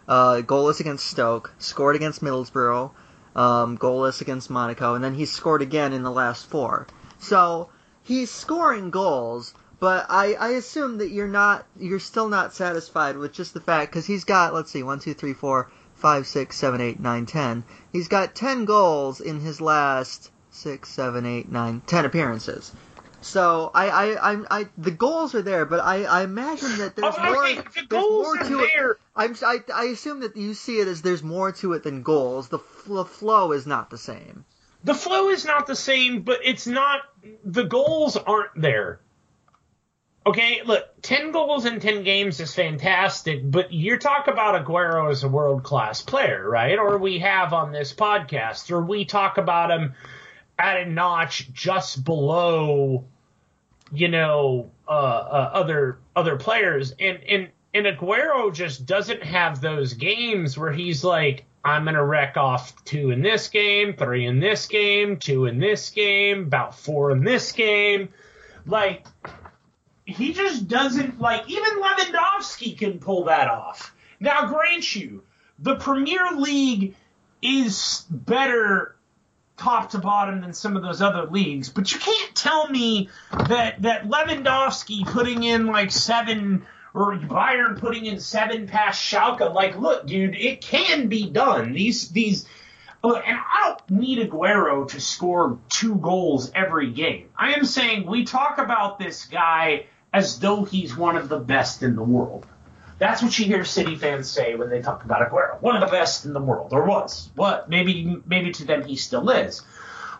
uh, 0.09 0.43
goalless 0.43 0.81
against 0.81 1.07
Stoke, 1.07 1.53
scored 1.59 1.97
against 1.97 2.23
Middlesbrough, 2.23 2.91
um, 3.35 3.79
goalless 3.79 4.21
against 4.21 4.51
Monaco, 4.51 4.95
and 4.95 5.03
then 5.03 5.15
he 5.15 5.27
scored 5.27 5.63
again 5.63 5.93
in 5.93 6.03
the 6.03 6.11
last 6.11 6.47
four. 6.47 6.87
So 7.19 7.69
he's 8.03 8.31
scoring 8.31 8.91
goals, 8.91 9.55
but 9.81 10.07
I, 10.09 10.35
I 10.35 10.49
assume 10.51 10.99
that 10.99 11.11
you're 11.11 11.29
not 11.29 11.67
you're 11.79 12.01
still 12.01 12.29
not 12.29 12.55
satisfied 12.55 13.17
with 13.17 13.33
just 13.33 13.55
the 13.55 13.61
fact 13.61 13.93
because 13.93 14.07
he's 14.07 14.25
got 14.25 14.55
let's 14.55 14.71
see 14.71 14.83
one 14.83 14.99
two 14.99 15.15
three 15.15 15.35
four 15.35 15.71
five 15.95 16.27
six 16.27 16.57
seven 16.57 16.81
eight 16.81 17.01
nine 17.01 17.27
ten 17.27 17.65
he's 17.93 18.09
got 18.09 18.35
ten 18.35 18.65
goals 18.65 19.21
in 19.21 19.41
his 19.41 19.61
last 19.61 20.31
six 20.51 20.89
seven 20.89 21.27
eight 21.27 21.51
nine 21.51 21.81
ten 21.87 22.05
appearances. 22.05 22.73
So 23.23 23.71
I 23.75 23.89
I 23.89 24.31
I'm, 24.31 24.47
I 24.51 24.67
the 24.77 24.91
goals 24.91 25.35
are 25.35 25.43
there, 25.43 25.65
but 25.65 25.81
I, 25.81 26.05
I 26.05 26.23
imagine 26.23 26.79
that 26.79 26.97
there's 26.97 27.15
oh, 27.17 27.33
more 27.33 27.47
the 27.47 27.87
there's 27.89 28.05
more 28.05 28.37
to 28.39 28.61
it. 28.61 28.97
I'm 29.15 29.37
I, 29.43 29.59
I 29.73 29.85
assume 29.85 30.21
that 30.21 30.37
you 30.37 30.55
see 30.55 30.81
it 30.81 30.89
as 30.89 31.03
there's 31.03 31.23
more 31.23 31.53
to 31.53 31.73
it 31.75 31.85
than 31.85 32.03
goals. 32.03 32.49
The, 32.49 32.59
the 32.87 33.05
flow 33.05 33.53
is 33.53 33.67
not 33.67 33.91
the 33.91 33.99
same. 33.99 34.45
The 34.85 34.95
flow 34.95 35.29
is 35.29 35.45
not 35.45 35.67
the 35.67 35.77
same, 35.77 36.23
but 36.23 36.41
it's 36.45 36.67
not. 36.67 37.03
The 37.45 37.65
goals 37.65 38.17
aren't 38.17 38.61
there. 38.61 39.01
Okay, 40.25 40.63
look, 40.65 40.85
10 41.03 41.33
goals 41.33 41.67
in 41.67 41.81
10 41.81 42.05
games 42.05 42.39
is 42.39 42.55
fantastic, 42.55 43.41
but 43.43 43.73
you're 43.73 43.99
talking 43.99 44.33
about 44.33 44.65
Aguero 44.65 45.11
as 45.11 45.25
a 45.25 45.29
world 45.29 45.65
class 45.65 46.01
player, 46.01 46.49
right? 46.49 46.79
Or 46.79 46.97
we 46.99 47.19
have 47.19 47.53
on 47.53 47.73
this 47.73 47.93
podcast, 47.93 48.71
or 48.71 48.83
we 48.83 49.05
talk 49.05 49.39
about 49.39 49.73
him 49.73 49.95
at 50.57 50.77
a 50.77 50.89
notch 50.89 51.53
just 51.53 52.05
below, 52.05 53.05
you 53.93 54.09
know, 54.09 54.71
uh, 54.89 54.91
uh, 54.91 55.51
other 55.55 55.99
other 56.17 56.37
players. 56.37 56.95
And, 56.99 57.23
and, 57.29 57.49
and 57.75 57.87
Aguero 57.87 58.53
just 58.53 58.87
doesn't 58.87 59.23
have 59.23 59.61
those 59.61 59.95
games 59.95 60.59
where 60.59 60.73
he's 60.73 61.05
like, 61.05 61.45
I'm 61.65 61.85
going 61.85 61.95
to 61.95 62.05
wreck 62.05 62.37
off 62.37 62.85
two 62.85 63.11
in 63.11 63.23
this 63.23 63.49
game, 63.49 63.95
three 63.95 64.27
in 64.27 64.41
this 64.41 64.67
game, 64.67 65.19
two 65.19 65.47
in 65.47 65.59
this 65.59 65.91
game, 65.91 66.45
about 66.45 66.79
four 66.79 67.13
in 67.13 67.23
this 67.23 67.53
game. 67.53 68.09
Like, 68.67 69.07
he 70.05 70.33
just 70.33 70.67
doesn't, 70.69 71.21
like, 71.21 71.49
even 71.49 71.81
Lewandowski 71.81 72.77
can 72.77 72.99
pull 72.99 73.25
that 73.25 73.49
off. 73.49 73.95
Now, 74.19 74.47
grant 74.47 74.95
you, 74.95 75.23
the 75.59 75.77
Premier 75.77 76.33
League 76.37 76.95
is 77.41 78.05
better 78.11 78.92
top 79.63 79.91
to 79.91 79.99
bottom 79.99 80.41
than 80.41 80.53
some 80.53 80.77
of 80.77 80.83
those 80.83 81.01
other 81.01 81.27
leagues, 81.27 81.69
but 81.69 81.93
you 81.93 82.01
can't 82.01 82.35
tell 82.35 82.69
me 82.69 83.09
that, 83.49 83.81
that 83.83 84.09
Lewandowski 84.09 85.07
putting 85.07 85.45
in 85.45 85.67
like 85.67 85.93
seven 85.93 86.67
or 86.95 87.17
Bayern 87.17 87.79
putting 87.79 88.07
in 88.07 88.21
seven 88.21 88.67
past 88.67 89.01
Schalke. 89.01 89.55
Like, 89.55 89.79
look, 89.79 90.07
dude, 90.07 90.35
it 90.35 90.61
can 90.61 91.09
be 91.09 91.31
done. 91.31 91.73
These 91.73 92.11
these. 92.11 92.47
Uh, 93.05 93.15
and 93.15 93.37
I 93.37 93.75
don't 93.89 94.01
need 94.01 94.19
Aguero 94.31 94.89
to 94.91 95.01
score 95.01 95.59
two 95.69 95.97
goals 95.97 96.53
every 96.55 96.93
game. 96.93 97.31
I 97.37 97.55
am 97.55 97.65
saying 97.65 98.07
we 98.07 98.25
talk 98.25 98.59
about 98.59 99.01
this 99.01 99.25
guy 99.25 99.87
as 100.13 100.39
though 100.39 100.63
he's 100.63 100.97
one 100.97 101.17
of 101.17 101.29
the 101.29 101.39
best 101.39 101.83
in 101.83 101.97
the 101.97 102.03
world. 102.03 102.47
That's 103.03 103.21
what 103.21 103.37
you 103.37 103.47
hear 103.47 103.65
City 103.65 103.97
fans 103.97 104.31
say 104.31 104.55
when 104.55 104.71
they 104.71 104.81
talk 104.81 105.03
about 105.03 105.29
Aguero. 105.29 105.61
One 105.61 105.75
of 105.75 105.81
the 105.81 105.89
best 105.89 106.25
in 106.25 106.33
the 106.33 106.41
world, 106.41 106.73
or 106.73 106.85
was. 106.85 107.31
What? 107.35 107.69
Maybe, 107.69 108.23
maybe 108.27 108.53
to 108.53 108.65
them 108.65 108.85
he 108.85 108.95
still 108.95 109.29
is. 109.29 109.63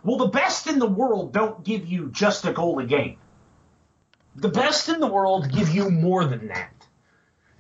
Well, 0.03 0.17
the 0.17 0.27
best 0.27 0.67
in 0.67 0.81
the 0.81 0.89
world 0.89 1.33
don't 1.33 1.63
give 1.63 1.87
you 1.87 2.09
just 2.11 2.45
a 2.45 2.53
goal 2.53 2.81
a 2.81 2.85
game. 2.85 3.19
The 4.35 4.49
best 4.49 4.89
in 4.89 4.99
the 4.99 5.07
world 5.07 5.53
give 5.53 5.73
you 5.73 5.93
more 5.93 6.25
than 6.25 6.49
that. 6.49 6.75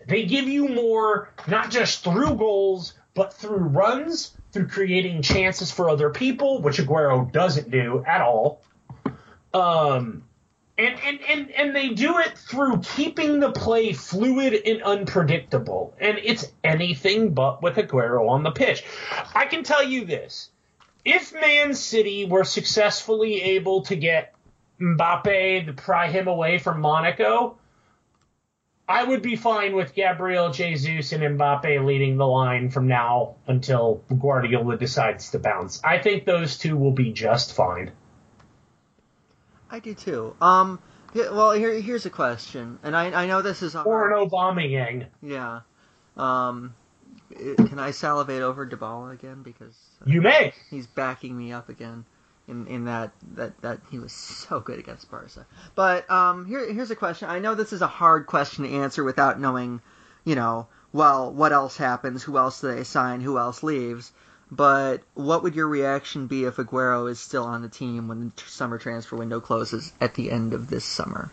They 0.09 0.25
give 0.25 0.49
you 0.49 0.67
more, 0.67 1.33
not 1.47 1.71
just 1.71 2.03
through 2.03 2.35
goals, 2.35 2.95
but 3.15 3.33
through 3.33 3.59
runs, 3.59 4.37
through 4.51 4.67
creating 4.67 5.23
chances 5.23 5.71
for 5.71 5.89
other 5.89 6.11
people, 6.11 6.63
which 6.63 6.79
Aguero 6.79 7.31
doesn't 7.31 7.71
do 7.71 8.03
at 8.05 8.23
all. 8.23 8.65
Um, 9.55 10.25
and, 10.83 11.01
and, 11.01 11.21
and, 11.29 11.51
and 11.53 11.77
they 11.77 11.91
do 11.91 12.19
it 12.19 12.37
through 12.37 12.79
keeping 12.79 13.39
the 13.41 13.53
play 13.53 13.93
fluid 13.93 14.55
and 14.67 14.83
unpredictable. 14.83 15.95
And 16.01 16.19
it's 16.23 16.51
anything 16.65 17.35
but 17.35 17.63
with 17.63 17.77
Aguero 17.77 18.29
on 18.29 18.43
the 18.43 18.51
pitch. 18.51 18.85
I 19.35 19.47
can 19.47 19.63
tell 19.63 19.83
you 19.83 20.05
this. 20.05 20.51
If 21.05 21.33
Man 21.33 21.75
City 21.75 22.27
were 22.27 22.45
successfully 22.45 23.41
able 23.43 23.83
to 23.83 23.97
get 23.97 24.35
Mbappe 24.81 25.67
to 25.67 25.73
pry 25.73 26.09
him 26.09 26.27
away 26.27 26.59
from 26.59 26.81
Monaco, 26.81 27.59
I 28.89 29.05
would 29.05 29.23
be 29.23 29.37
fine 29.37 29.75
with 29.75 29.95
Gabriel 29.95 30.51
Jesus 30.51 31.13
and 31.13 31.23
Mbappe 31.39 31.85
leading 31.85 32.17
the 32.17 32.27
line 32.27 32.71
from 32.71 32.89
now 32.89 33.37
until 33.47 34.03
Guardiola 34.19 34.77
decides 34.77 35.31
to 35.31 35.39
bounce. 35.39 35.81
I 35.85 35.99
think 35.99 36.25
those 36.25 36.59
two 36.59 36.77
will 36.77 36.93
be 36.93 37.13
just 37.13 37.55
fine. 37.55 37.93
I 39.73 39.79
do 39.79 39.95
too. 39.95 40.37
Um, 40.41 40.79
well, 41.15 41.53
here 41.53 41.73
here's 41.81 42.05
a 42.07 42.11
question, 42.11 42.79
and 42.83 42.95
I 42.95 43.23
I 43.23 43.27
know 43.27 43.41
this 43.41 43.63
is 43.63 43.75
a 43.75 43.81
or 43.81 44.13
an 44.13 44.29
Aubameyang. 44.29 45.07
Yeah. 45.23 45.61
Um, 46.17 46.75
can 47.31 47.79
I 47.79 47.91
salivate 47.93 48.43
over 48.43 48.67
Dybala 48.67 49.15
again 49.15 49.43
because 49.43 49.75
uh, 50.03 50.05
you 50.07 50.21
may. 50.21 50.53
He's 50.71 50.87
backing 50.87 51.37
me 51.37 51.53
up 51.53 51.71
again 51.71 52.05
in, 52.49 52.67
in 52.67 52.85
that, 52.85 53.13
that 53.35 53.61
that 53.63 53.81
he 53.91 53.99
was 53.99 54.13
so 54.13 54.61
good 54.61 54.79
against 54.79 55.11
Barca. 55.11 55.47
But 55.75 56.11
um, 56.11 56.45
here 56.45 56.71
here's 56.73 56.91
a 56.91 56.97
question. 56.97 57.31
I 57.31 57.39
know 57.39 57.55
this 57.55 57.73
is 57.73 57.81
a 57.81 57.87
hard 57.87 58.27
question 58.27 58.65
to 58.65 58.71
answer 58.71 59.03
without 59.03 59.41
knowing, 59.41 59.81
you 60.25 60.35
know, 60.35 60.67
well, 60.93 61.33
what 61.33 61.53
else 61.53 61.79
happens? 61.79 62.23
Who 62.23 62.37
else 62.37 62.61
do 62.61 62.75
they 62.75 62.85
sign? 62.85 63.23
Who 63.23 63.39
else 63.39 63.63
leaves? 63.63 64.13
But 64.55 65.01
what 65.15 65.43
would 65.43 65.55
your 65.55 65.67
reaction 65.67 66.27
be 66.27 66.45
if 66.45 66.57
Aguero 66.57 67.11
is 67.11 67.19
still 67.19 67.45
on 67.45 67.63
the 67.63 67.71
team 67.71 68.07
when 68.07 68.21
the 68.37 68.43
summer 68.47 68.77
transfer 68.77 69.17
window 69.17 69.41
closes 69.41 69.95
at 69.99 70.13
the 70.13 70.31
end 70.31 70.53
of 70.53 70.69
this 70.69 70.85
summer? 70.85 71.31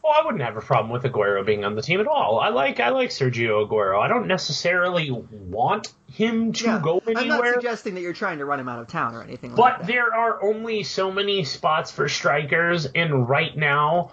Well, 0.00 0.12
I 0.12 0.24
wouldn't 0.24 0.44
have 0.44 0.56
a 0.56 0.60
problem 0.60 0.92
with 0.92 1.02
Aguero 1.02 1.44
being 1.44 1.64
on 1.64 1.74
the 1.74 1.82
team 1.82 1.98
at 1.98 2.06
all. 2.06 2.38
I 2.38 2.50
like 2.50 2.78
I 2.78 2.90
like 2.90 3.10
Sergio 3.10 3.68
Aguero. 3.68 4.00
I 4.00 4.06
don't 4.06 4.28
necessarily 4.28 5.10
want 5.10 5.92
him 6.12 6.52
to 6.52 6.64
yeah, 6.64 6.80
go 6.80 7.02
anywhere. 7.04 7.22
I'm 7.22 7.28
not 7.28 7.54
suggesting 7.54 7.94
that 7.94 8.02
you're 8.02 8.12
trying 8.12 8.38
to 8.38 8.44
run 8.44 8.60
him 8.60 8.68
out 8.68 8.78
of 8.78 8.86
town 8.86 9.16
or 9.16 9.22
anything. 9.24 9.50
But 9.50 9.58
like 9.58 9.78
that. 9.78 9.86
there 9.88 10.14
are 10.14 10.40
only 10.40 10.84
so 10.84 11.10
many 11.10 11.42
spots 11.42 11.90
for 11.90 12.08
strikers, 12.08 12.86
and 12.86 13.28
right 13.28 13.56
now 13.56 14.12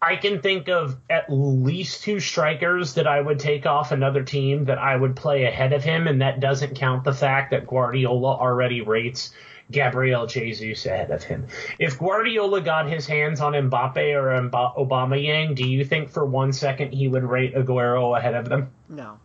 I 0.00 0.16
can 0.16 0.40
think 0.40 0.68
of 0.68 0.96
at 1.10 1.26
least 1.28 2.02
two 2.02 2.20
strikers 2.20 2.94
that 2.94 3.06
I 3.06 3.20
would 3.20 3.40
take 3.40 3.66
off 3.66 3.90
another 3.90 4.22
team 4.22 4.66
that 4.66 4.78
I 4.78 4.94
would 4.94 5.16
play 5.16 5.44
ahead 5.44 5.72
of 5.72 5.82
him, 5.82 6.06
and 6.06 6.22
that 6.22 6.38
doesn't 6.38 6.76
count 6.76 7.02
the 7.04 7.12
fact 7.12 7.50
that 7.50 7.66
Guardiola 7.66 8.36
already 8.36 8.80
rates 8.80 9.32
Gabriel 9.70 10.26
Jesus 10.26 10.86
ahead 10.86 11.10
of 11.10 11.22
him. 11.24 11.48
If 11.78 11.98
Guardiola 11.98 12.60
got 12.60 12.88
his 12.88 13.06
hands 13.06 13.40
on 13.40 13.52
Mbappe 13.52 14.14
or 14.14 14.48
Mba- 14.48 15.22
Yang, 15.22 15.54
do 15.54 15.68
you 15.68 15.84
think 15.84 16.10
for 16.10 16.24
one 16.24 16.52
second 16.52 16.92
he 16.92 17.08
would 17.08 17.24
rate 17.24 17.54
Aguero 17.54 18.16
ahead 18.16 18.34
of 18.34 18.48
them? 18.48 18.70
No. 18.88 19.18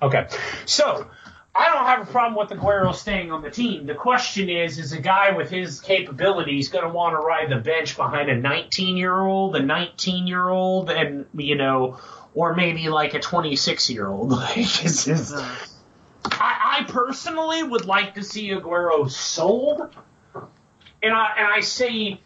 Okay, 0.00 0.28
so 0.64 1.06
I 1.54 1.74
don't 1.74 1.84
have 1.84 2.08
a 2.08 2.10
problem 2.10 2.36
with 2.36 2.56
Aguero 2.56 2.94
staying 2.94 3.32
on 3.32 3.42
the 3.42 3.50
team. 3.50 3.86
The 3.86 3.94
question 3.94 4.48
is, 4.48 4.78
is 4.78 4.92
a 4.92 5.00
guy 5.00 5.32
with 5.32 5.50
his 5.50 5.80
capabilities 5.80 6.68
going 6.68 6.84
to 6.84 6.90
want 6.90 7.14
to 7.14 7.18
ride 7.18 7.50
the 7.50 7.56
bench 7.56 7.96
behind 7.96 8.30
a 8.30 8.36
19 8.36 8.96
year 8.96 9.18
old, 9.18 9.56
a 9.56 9.62
19 9.62 10.26
year 10.28 10.48
old, 10.48 10.90
and 10.90 11.26
you 11.34 11.56
know, 11.56 11.98
or 12.34 12.54
maybe 12.54 12.88
like 12.88 13.14
a 13.14 13.20
26 13.20 13.90
year 13.90 14.06
old? 14.06 14.30
Like, 14.40 14.54
this 14.54 15.08
is. 15.08 15.32
I, 16.24 16.80
I 16.80 16.84
personally 16.86 17.62
would 17.62 17.86
like 17.86 18.14
to 18.14 18.22
see 18.22 18.50
Aguero 18.50 19.10
sold, 19.10 19.80
and 21.02 21.12
I 21.12 21.34
and 21.36 21.46
I 21.48 21.60
say 21.60 22.20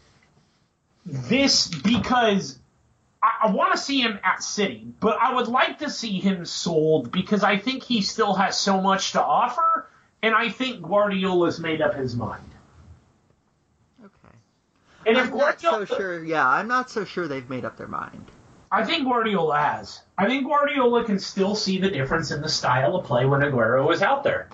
this 1.06 1.68
because 1.68 2.58
I, 3.24 3.46
I 3.48 3.50
want 3.52 3.72
to 3.72 3.78
see 3.78 4.00
him 4.00 4.18
at 4.22 4.42
City, 4.42 4.87
but 5.00 5.18
I 5.18 5.34
would 5.34 5.48
like 5.48 5.78
to 5.78 5.88
see 5.88 6.20
him 6.20 6.44
sold 6.44 7.10
because 7.10 7.42
I 7.42 7.56
think 7.56 7.82
he 7.82 8.02
still 8.02 8.34
has 8.34 8.58
so 8.58 8.82
much 8.82 9.12
to 9.12 9.22
offer, 9.22 9.88
and 10.22 10.34
I 10.34 10.50
think 10.50 10.82
Guardiola's 10.82 11.58
made 11.58 11.80
up 11.80 11.94
his 11.94 12.14
mind. 12.14 12.50
Okay. 14.04 14.34
And 15.06 15.16
I'm 15.16 15.34
not 15.34 15.58
so 15.58 15.87
sure. 15.87 16.22
Yeah, 16.22 16.46
I'm 16.46 16.68
not 16.68 16.90
so 16.90 17.06
sure 17.06 17.26
they've 17.26 17.48
made 17.48 17.64
up 17.64 17.78
their 17.78 17.88
mind. 17.88 18.30
I 18.70 18.84
think 18.84 19.04
Guardiola 19.04 19.58
has. 19.58 20.02
I 20.18 20.26
think 20.26 20.46
Guardiola 20.46 21.04
can 21.04 21.18
still 21.18 21.54
see 21.54 21.78
the 21.78 21.90
difference 21.90 22.30
in 22.30 22.42
the 22.42 22.48
style 22.48 22.96
of 22.96 23.06
play 23.06 23.24
when 23.24 23.40
Aguero 23.40 23.90
is 23.92 24.02
out 24.02 24.22
there. 24.24 24.50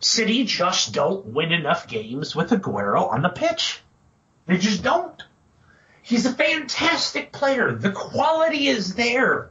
City 0.00 0.44
just 0.44 0.94
don't 0.94 1.26
win 1.26 1.52
enough 1.52 1.88
games 1.88 2.34
with 2.34 2.50
Aguero 2.50 3.12
on 3.12 3.20
the 3.20 3.28
pitch. 3.28 3.82
They 4.46 4.56
just 4.56 4.82
don't. 4.82 5.22
He's 6.02 6.26
a 6.26 6.32
fantastic 6.32 7.32
player. 7.32 7.72
The 7.72 7.92
quality 7.92 8.66
is 8.66 8.94
there. 8.94 9.50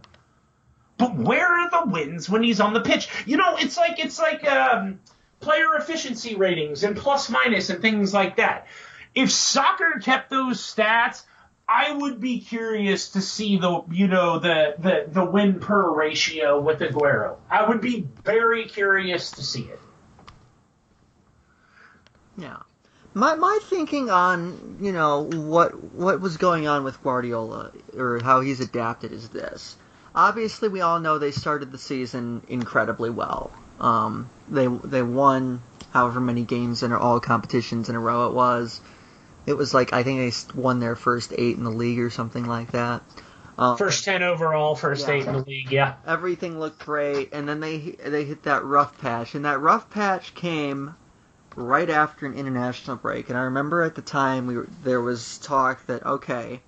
But 0.97 1.15
where 1.15 1.47
are 1.47 1.69
the 1.69 1.89
wins 1.89 2.29
when 2.29 2.43
he's 2.43 2.59
on 2.59 2.73
the 2.73 2.81
pitch? 2.81 3.09
You 3.25 3.37
know, 3.37 3.55
it's 3.57 3.77
like 3.77 3.97
it's 3.99 4.19
like 4.19 4.47
um, 4.47 4.99
player 5.39 5.73
efficiency 5.75 6.35
ratings 6.35 6.83
and 6.83 6.95
plus 6.95 7.29
minus 7.29 7.69
and 7.69 7.81
things 7.81 8.13
like 8.13 8.35
that. 8.35 8.67
If 9.15 9.31
soccer 9.31 9.99
kept 10.01 10.29
those 10.29 10.59
stats, 10.59 11.23
I 11.67 11.93
would 11.93 12.19
be 12.19 12.41
curious 12.41 13.09
to 13.11 13.21
see 13.21 13.57
the 13.57 13.83
you 13.89 14.07
know 14.07 14.39
the 14.39 14.75
the 14.77 15.05
the 15.07 15.25
win 15.25 15.59
per 15.59 15.89
ratio 15.89 16.59
with 16.59 16.79
Aguero. 16.79 17.37
I 17.49 17.67
would 17.67 17.81
be 17.81 18.07
very 18.23 18.65
curious 18.65 19.31
to 19.31 19.43
see 19.43 19.63
it. 19.63 19.79
Yeah 22.37 22.57
my 23.13 23.35
my 23.35 23.59
thinking 23.63 24.09
on 24.09 24.77
you 24.81 24.91
know 24.91 25.23
what 25.23 25.93
what 25.93 26.21
was 26.21 26.37
going 26.37 26.67
on 26.67 26.83
with 26.83 27.01
Guardiola 27.03 27.71
or 27.97 28.19
how 28.23 28.41
he's 28.41 28.59
adapted 28.59 29.11
is 29.11 29.29
this. 29.29 29.75
Obviously, 30.13 30.67
we 30.67 30.81
all 30.81 30.99
know 30.99 31.17
they 31.17 31.31
started 31.31 31.71
the 31.71 31.77
season 31.77 32.41
incredibly 32.49 33.09
well. 33.09 33.51
Um, 33.79 34.29
they 34.49 34.67
they 34.67 35.01
won 35.01 35.61
however 35.91 36.19
many 36.19 36.43
games 36.43 36.83
in 36.83 36.93
all 36.93 37.19
competitions 37.19 37.89
in 37.89 37.95
a 37.95 37.99
row 37.99 38.27
it 38.27 38.33
was. 38.33 38.81
It 39.45 39.53
was 39.53 39.73
like 39.73 39.93
I 39.93 40.03
think 40.03 40.19
they 40.19 40.59
won 40.59 40.79
their 40.79 40.95
first 40.95 41.33
eight 41.37 41.57
in 41.57 41.63
the 41.63 41.71
league 41.71 41.99
or 41.99 42.09
something 42.09 42.45
like 42.45 42.71
that. 42.71 43.03
Um, 43.57 43.77
first 43.77 44.05
ten 44.05 44.23
overall, 44.23 44.75
first 44.75 45.07
yeah. 45.07 45.13
eight 45.15 45.27
in 45.27 45.33
the 45.33 45.43
league. 45.43 45.71
Yeah, 45.71 45.95
everything 46.05 46.59
looked 46.59 46.79
great, 46.79 47.29
and 47.33 47.47
then 47.47 47.59
they 47.59 47.77
they 47.77 48.23
hit 48.23 48.43
that 48.43 48.63
rough 48.63 48.99
patch, 48.99 49.35
and 49.35 49.45
that 49.45 49.59
rough 49.59 49.89
patch 49.89 50.33
came 50.33 50.95
right 51.55 51.89
after 51.89 52.25
an 52.25 52.33
international 52.33 52.95
break, 52.95 53.29
and 53.29 53.37
I 53.37 53.43
remember 53.43 53.81
at 53.81 53.95
the 53.95 54.01
time 54.01 54.47
we 54.47 54.55
were, 54.57 54.67
there 54.83 55.01
was 55.01 55.37
talk 55.39 55.85
that 55.87 56.05
okay, 56.05 56.61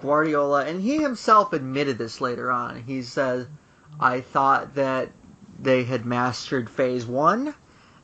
Guardiola, 0.00 0.64
and 0.64 0.80
he 0.80 0.98
himself 0.98 1.52
admitted 1.52 1.98
this 1.98 2.20
later 2.20 2.50
on. 2.50 2.82
He 2.82 3.02
said, 3.02 3.48
"I 4.00 4.20
thought 4.20 4.74
that 4.74 5.10
they 5.60 5.84
had 5.84 6.04
mastered 6.04 6.68
phase 6.68 7.06
one, 7.06 7.54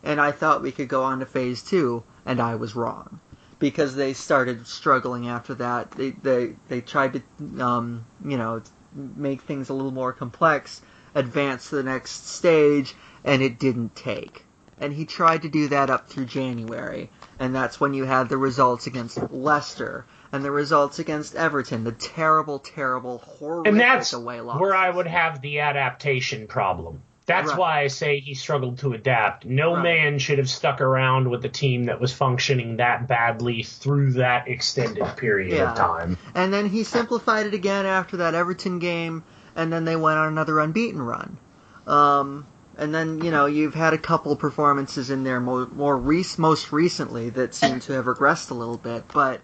and 0.02 0.20
I 0.20 0.30
thought 0.30 0.62
we 0.62 0.72
could 0.72 0.88
go 0.88 1.02
on 1.02 1.20
to 1.20 1.26
phase 1.26 1.62
two, 1.62 2.04
and 2.24 2.40
I 2.40 2.54
was 2.54 2.76
wrong." 2.76 3.20
Because 3.58 3.94
they 3.94 4.12
started 4.12 4.66
struggling 4.66 5.28
after 5.28 5.54
that, 5.54 5.92
they 5.92 6.10
they, 6.10 6.54
they 6.68 6.80
tried 6.80 7.14
to 7.14 7.62
um, 7.62 8.06
you 8.24 8.36
know 8.36 8.62
make 8.94 9.42
things 9.42 9.68
a 9.68 9.74
little 9.74 9.90
more 9.90 10.12
complex, 10.12 10.80
advance 11.14 11.70
to 11.70 11.76
the 11.76 11.82
next 11.82 12.28
stage, 12.28 12.94
and 13.24 13.42
it 13.42 13.58
didn't 13.58 13.96
take. 13.96 14.43
And 14.84 14.92
he 14.92 15.06
tried 15.06 15.42
to 15.42 15.48
do 15.48 15.68
that 15.68 15.88
up 15.88 16.08
through 16.10 16.26
January, 16.26 17.08
and 17.38 17.54
that's 17.54 17.80
when 17.80 17.94
you 17.94 18.04
had 18.04 18.28
the 18.28 18.36
results 18.36 18.86
against 18.86 19.16
Leicester 19.32 20.04
and 20.30 20.44
the 20.44 20.50
results 20.50 20.98
against 20.98 21.34
Everton, 21.34 21.84
the 21.84 21.92
terrible, 21.92 22.58
terrible, 22.58 23.16
horrible. 23.18 23.66
and 23.66 23.80
that's 23.80 24.12
away 24.12 24.42
losses. 24.42 24.60
where 24.60 24.74
I 24.76 24.90
would 24.90 25.06
have 25.06 25.40
the 25.40 25.60
adaptation 25.60 26.46
problem. 26.48 27.00
That's 27.24 27.48
Right. 27.48 27.58
why 27.58 27.80
I 27.80 27.86
say 27.86 28.20
he 28.20 28.34
struggled 28.34 28.80
to 28.80 28.92
adapt. 28.92 29.46
No 29.46 29.72
Right. 29.72 29.82
man 29.84 30.18
should 30.18 30.36
have 30.36 30.50
stuck 30.50 30.82
around 30.82 31.30
with 31.30 31.42
a 31.46 31.48
team 31.48 31.84
that 31.84 31.98
was 31.98 32.12
functioning 32.12 32.76
that 32.76 33.08
badly 33.08 33.62
through 33.62 34.12
that 34.14 34.48
extended 34.48 35.06
period 35.16 35.52
Yeah. 35.56 35.70
of 35.70 35.76
time. 35.78 36.18
And 36.34 36.52
then 36.52 36.66
he 36.66 36.84
simplified 36.84 37.46
it 37.46 37.54
again 37.54 37.86
after 37.86 38.18
that 38.18 38.34
Everton 38.34 38.80
game, 38.80 39.22
and 39.56 39.72
then 39.72 39.86
they 39.86 39.96
went 39.96 40.18
on 40.18 40.28
another 40.28 40.60
unbeaten 40.60 41.00
run. 41.00 41.38
Um, 41.86 42.46
and 42.78 42.94
then 42.94 43.22
you 43.22 43.30
know 43.30 43.46
you've 43.46 43.74
had 43.74 43.94
a 43.94 43.98
couple 43.98 44.34
performances 44.36 45.10
in 45.10 45.24
there 45.24 45.40
more, 45.40 45.66
more 45.66 45.96
rec- 45.96 46.38
most 46.38 46.72
recently 46.72 47.30
that 47.30 47.54
seem 47.54 47.80
to 47.80 47.92
have 47.92 48.06
regressed 48.06 48.50
a 48.50 48.54
little 48.54 48.78
bit, 48.78 49.04
but 49.12 49.40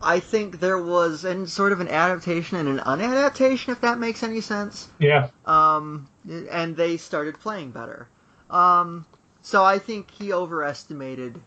I 0.00 0.20
think 0.20 0.60
there 0.60 0.80
was 0.80 1.24
and 1.24 1.48
sort 1.48 1.72
of 1.72 1.80
an 1.80 1.88
adaptation 1.88 2.58
and 2.58 2.68
an 2.68 2.78
unadaptation, 2.78 3.70
if 3.70 3.80
that 3.80 3.98
makes 3.98 4.22
any 4.22 4.40
sense. 4.40 4.88
Yeah. 4.98 5.28
Um, 5.44 6.08
and 6.50 6.76
they 6.76 6.96
started 6.98 7.40
playing 7.40 7.70
better. 7.70 8.08
Um, 8.50 9.06
so 9.42 9.64
I 9.64 9.78
think 9.78 10.10
he 10.10 10.32
overestimated 10.32 11.40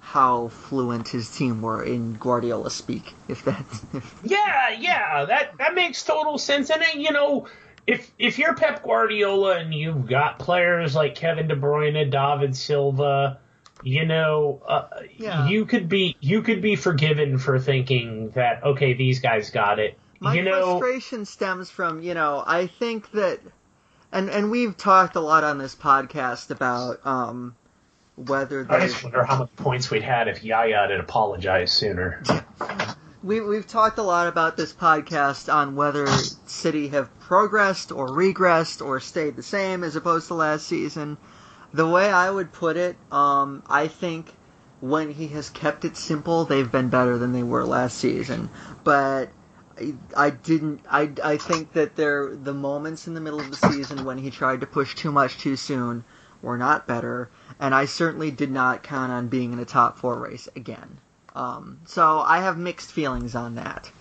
how 0.00 0.48
fluent 0.48 1.08
his 1.08 1.34
team 1.34 1.60
were 1.62 1.82
in 1.82 2.14
Guardiola 2.14 2.70
speak. 2.70 3.14
If 3.26 3.44
that, 3.44 3.64
if, 3.92 4.20
Yeah, 4.24 4.70
yeah, 4.70 5.24
that 5.24 5.58
that 5.58 5.74
makes 5.74 6.02
total 6.04 6.38
sense. 6.38 6.70
And 6.70 6.82
then, 6.82 7.00
you 7.00 7.12
know, 7.12 7.46
if 7.88 8.12
if 8.18 8.38
you're 8.38 8.54
Pep 8.54 8.82
Guardiola 8.82 9.56
and 9.56 9.72
you've 9.72 10.06
got 10.06 10.38
players 10.38 10.94
like 10.94 11.14
Kevin 11.14 11.48
De 11.48 11.56
Bruyne, 11.56 12.10
David 12.10 12.54
Silva, 12.54 13.40
you 13.82 14.04
know, 14.04 14.60
uh, 14.68 14.88
Yeah. 15.16 15.48
you 15.48 15.64
could 15.64 15.88
be 15.88 16.14
you 16.20 16.42
could 16.42 16.60
be 16.60 16.76
forgiven 16.76 17.38
for 17.38 17.58
thinking 17.58 18.28
that 18.32 18.62
okay, 18.62 18.92
these 18.92 19.20
guys 19.20 19.50
got 19.50 19.78
it. 19.78 19.98
My 20.20 20.34
you 20.34 20.42
know, 20.42 20.78
frustration 20.78 21.24
stems 21.24 21.70
from, 21.70 22.02
you 22.02 22.12
know, 22.12 22.44
I 22.46 22.66
think 22.66 23.10
that, 23.12 23.40
and 24.12 24.28
and 24.28 24.50
we've 24.50 24.76
talked 24.76 25.16
a 25.16 25.20
lot 25.20 25.42
on 25.42 25.56
this 25.56 25.74
podcast 25.74 26.50
about 26.50 27.00
um, 27.06 27.56
whether 28.16 28.66
I 28.68 28.80
just 28.80 29.02
wonder 29.02 29.24
how 29.24 29.38
many 29.38 29.50
points 29.56 29.90
we'd 29.90 30.02
had 30.02 30.28
if 30.28 30.44
Yaya 30.44 30.88
had 30.90 30.90
apologized 30.90 31.72
sooner. 31.72 32.22
We 33.22 33.40
we've 33.40 33.66
talked 33.66 33.98
a 33.98 34.02
lot 34.02 34.28
about 34.28 34.56
this 34.56 34.72
podcast 34.72 35.52
on 35.52 35.74
whether 35.74 36.06
City 36.46 36.88
have 36.88 37.18
progressed 37.18 37.90
or 37.90 38.08
regressed 38.08 38.84
or 38.84 39.00
stayed 39.00 39.34
the 39.34 39.42
same 39.42 39.82
as 39.82 39.96
opposed 39.96 40.28
to 40.28 40.34
last 40.34 40.66
season. 40.66 41.18
The 41.72 41.86
way 41.86 42.10
I 42.10 42.30
would 42.30 42.52
put 42.52 42.76
it, 42.76 42.96
um, 43.10 43.62
I 43.68 43.88
think 43.88 44.34
when 44.80 45.10
he 45.10 45.28
has 45.28 45.50
kept 45.50 45.84
it 45.84 45.96
simple, 45.96 46.44
they've 46.44 46.70
been 46.70 46.88
better 46.88 47.18
than 47.18 47.32
they 47.32 47.42
were 47.42 47.64
last 47.64 47.98
season. 47.98 48.50
But 48.84 49.30
I, 49.76 49.94
I 50.16 50.30
didn't. 50.30 50.80
I, 50.88 51.10
I 51.22 51.36
think 51.38 51.72
that 51.72 51.96
there 51.96 52.36
the 52.36 52.54
moments 52.54 53.08
in 53.08 53.14
the 53.14 53.20
middle 53.20 53.40
of 53.40 53.50
the 53.50 53.72
season 53.72 54.04
when 54.04 54.18
he 54.18 54.30
tried 54.30 54.60
to 54.60 54.66
push 54.66 54.94
too 54.94 55.10
much 55.10 55.38
too 55.38 55.56
soon 55.56 56.04
were 56.40 56.56
not 56.56 56.86
better, 56.86 57.30
and 57.58 57.74
I 57.74 57.86
certainly 57.86 58.30
did 58.30 58.52
not 58.52 58.84
count 58.84 59.10
on 59.10 59.26
being 59.26 59.52
in 59.52 59.58
a 59.58 59.64
top 59.64 59.98
four 59.98 60.16
race 60.20 60.48
again. 60.54 61.00
Um, 61.38 61.80
so 61.86 62.18
I 62.18 62.40
have 62.40 62.58
mixed 62.58 62.90
feelings 62.90 63.36
on 63.36 63.54
that. 63.54 63.92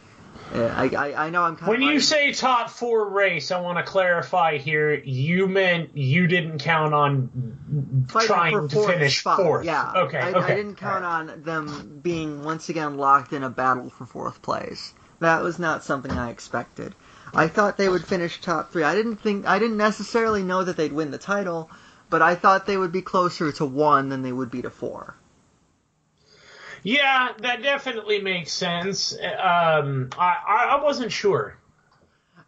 Uh, 0.55 0.63
I, 0.63 0.89
I, 0.89 1.25
I 1.27 1.29
know 1.29 1.43
I'm 1.43 1.55
kind 1.55 1.69
When 1.69 1.83
of 1.83 1.89
you 1.93 1.99
say 1.99 2.31
top 2.31 2.71
four 2.71 3.09
race, 3.09 3.51
I 3.51 3.61
want 3.61 3.77
to 3.77 3.83
clarify 3.83 4.57
here. 4.57 4.93
You 4.93 5.47
meant 5.47 5.95
you 5.95 6.25
didn't 6.25 6.59
count 6.59 6.95
on 6.95 8.07
fighting 8.09 8.27
trying 8.27 8.67
to 8.69 8.87
finish 8.87 9.19
spot. 9.19 9.37
fourth. 9.37 9.65
Yeah. 9.65 9.91
Okay. 9.95 10.17
I, 10.17 10.31
okay. 10.31 10.53
I 10.53 10.55
didn't 10.55 10.77
count 10.77 11.05
on 11.05 11.43
them 11.43 11.99
being 12.01 12.43
once 12.43 12.69
again 12.69 12.97
locked 12.97 13.33
in 13.33 13.43
a 13.43 13.51
battle 13.51 13.91
for 13.91 14.07
fourth 14.07 14.41
place. 14.41 14.93
That 15.19 15.43
was 15.43 15.59
not 15.59 15.83
something 15.83 16.11
I 16.11 16.31
expected. 16.31 16.95
I 17.35 17.49
thought 17.49 17.77
they 17.77 17.89
would 17.89 18.05
finish 18.05 18.41
top 18.41 18.71
three. 18.71 18.83
I 18.83 18.95
didn't 18.95 19.17
think 19.17 19.45
I 19.45 19.59
didn't 19.59 19.77
necessarily 19.77 20.41
know 20.41 20.63
that 20.63 20.75
they'd 20.75 20.93
win 20.93 21.11
the 21.11 21.17
title, 21.19 21.69
but 22.09 22.23
I 22.23 22.33
thought 22.33 22.65
they 22.65 22.77
would 22.77 22.91
be 22.91 23.01
closer 23.03 23.51
to 23.51 23.65
one 23.65 24.09
than 24.09 24.23
they 24.23 24.31
would 24.31 24.49
be 24.49 24.63
to 24.63 24.71
four. 24.71 25.15
Yeah, 26.87 27.33
that 27.39 27.61
definitely 27.63 28.21
makes 28.21 28.53
sense. 28.53 29.13
Um, 29.13 30.09
I, 30.17 30.67
I 30.77 30.79
wasn't 30.81 31.11
sure. 31.11 31.57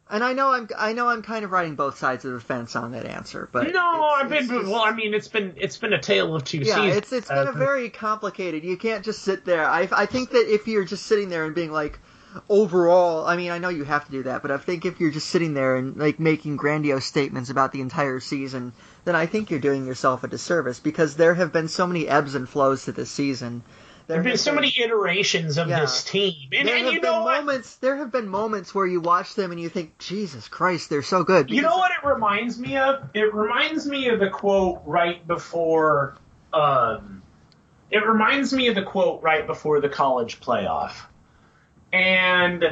And 0.09 0.23
I 0.23 0.31
know 0.31 0.53
I'm 0.53 0.69
I 0.77 0.93
know 0.93 1.09
I'm 1.09 1.21
kind 1.21 1.43
of 1.43 1.51
riding 1.51 1.75
both 1.75 1.97
sides 1.97 2.23
of 2.23 2.31
the 2.31 2.39
fence 2.39 2.77
on 2.77 2.93
that 2.93 3.05
answer, 3.05 3.49
but 3.51 3.71
No, 3.73 4.05
I've 4.15 4.29
been 4.29 4.47
just- 4.47 4.65
well. 4.71 4.81
I 4.81 4.91
mean, 4.93 5.13
it's 5.13 5.27
been 5.27 5.53
it's 5.57 5.75
been 5.77 5.91
a 5.91 5.99
tale 6.01 6.33
of 6.35 6.45
two 6.45 6.59
Yeah, 6.59 6.75
seasons. 6.75 6.95
it's 6.95 7.11
it's 7.11 7.27
been 7.27 7.47
Uh, 7.49 7.51
a 7.51 7.53
very 7.53 7.89
complicated. 7.89 8.63
You 8.63 8.77
can't 8.77 9.03
just 9.03 9.23
sit 9.23 9.43
there. 9.43 9.65
I 9.67 9.89
I 9.91 10.05
think 10.05 10.29
that 10.31 10.51
if 10.51 10.67
you're 10.69 10.85
just 10.85 11.05
sitting 11.05 11.27
there 11.27 11.43
and 11.43 11.53
being 11.53 11.71
like, 11.73 11.99
overall, 12.49 13.27
I 13.27 13.35
mean, 13.35 13.51
I 13.51 13.57
know 13.59 13.69
you 13.69 13.83
have 13.83 14.05
to 14.05 14.11
do 14.11 14.23
that, 14.23 14.41
but 14.41 14.51
I 14.51 14.57
think 14.57 14.85
if 14.85 15.01
you're 15.01 15.11
just 15.11 15.27
sitting 15.27 15.53
there 15.53 15.75
and 15.75 15.97
like 15.97 16.17
making 16.19 16.55
grandiose 16.55 17.05
statements 17.05 17.49
about 17.49 17.71
the 17.73 17.81
entire 17.81 18.19
season, 18.21 18.71
then 19.05 19.15
I 19.15 19.25
think 19.25 19.51
you're 19.51 19.59
doing 19.59 19.85
yourself 19.85 20.23
a 20.23 20.27
disservice 20.29 20.79
because 20.79 21.17
there 21.17 21.33
have 21.35 21.51
been 21.51 21.67
so 21.67 21.85
many 21.85 22.07
ebbs 22.07 22.35
and 22.35 22.47
flows 22.47 22.85
to 22.85 22.93
this 22.93 23.11
season. 23.11 23.63
There 24.09 24.17
have 24.17 24.25
been 24.25 24.37
so 24.39 24.55
many 24.55 24.73
iterations 24.75 25.59
of 25.59 25.69
Yeah. 25.69 25.81
this 25.81 26.03
team, 26.03 26.49
and, 26.51 26.67
There 26.67 26.75
and 26.77 26.85
have 26.85 26.93
you 26.95 26.99
been 26.99 27.11
know 27.11 27.21
what? 27.21 27.45
moments. 27.45 27.75
There 27.75 27.95
have 27.97 28.11
been 28.11 28.27
moments 28.27 28.73
where 28.73 28.87
you 28.87 29.01
watch 29.01 29.35
them 29.35 29.51
and 29.51 29.61
you 29.61 29.69
think, 29.69 29.99
Jesus 29.99 30.47
Christ, 30.47 30.89
they're 30.89 31.03
so 31.03 31.23
good. 31.23 31.51
You 31.51 31.61
know 31.61 31.77
what 31.77 31.91
it 31.91 32.03
reminds 32.07 32.57
me 32.57 32.75
of? 32.75 33.07
It 33.13 33.31
reminds 33.31 33.85
me 33.85 34.09
of 34.09 34.19
the 34.19 34.31
quote 34.31 34.81
right 34.87 35.25
before. 35.27 36.17
Um, 36.51 37.21
it 37.91 38.03
reminds 38.03 38.51
me 38.51 38.67
of 38.69 38.73
the 38.73 38.81
quote 38.81 39.21
right 39.21 39.45
before 39.45 39.79
the 39.79 39.89
college 39.89 40.39
playoff, 40.39 40.93
and 41.93 42.63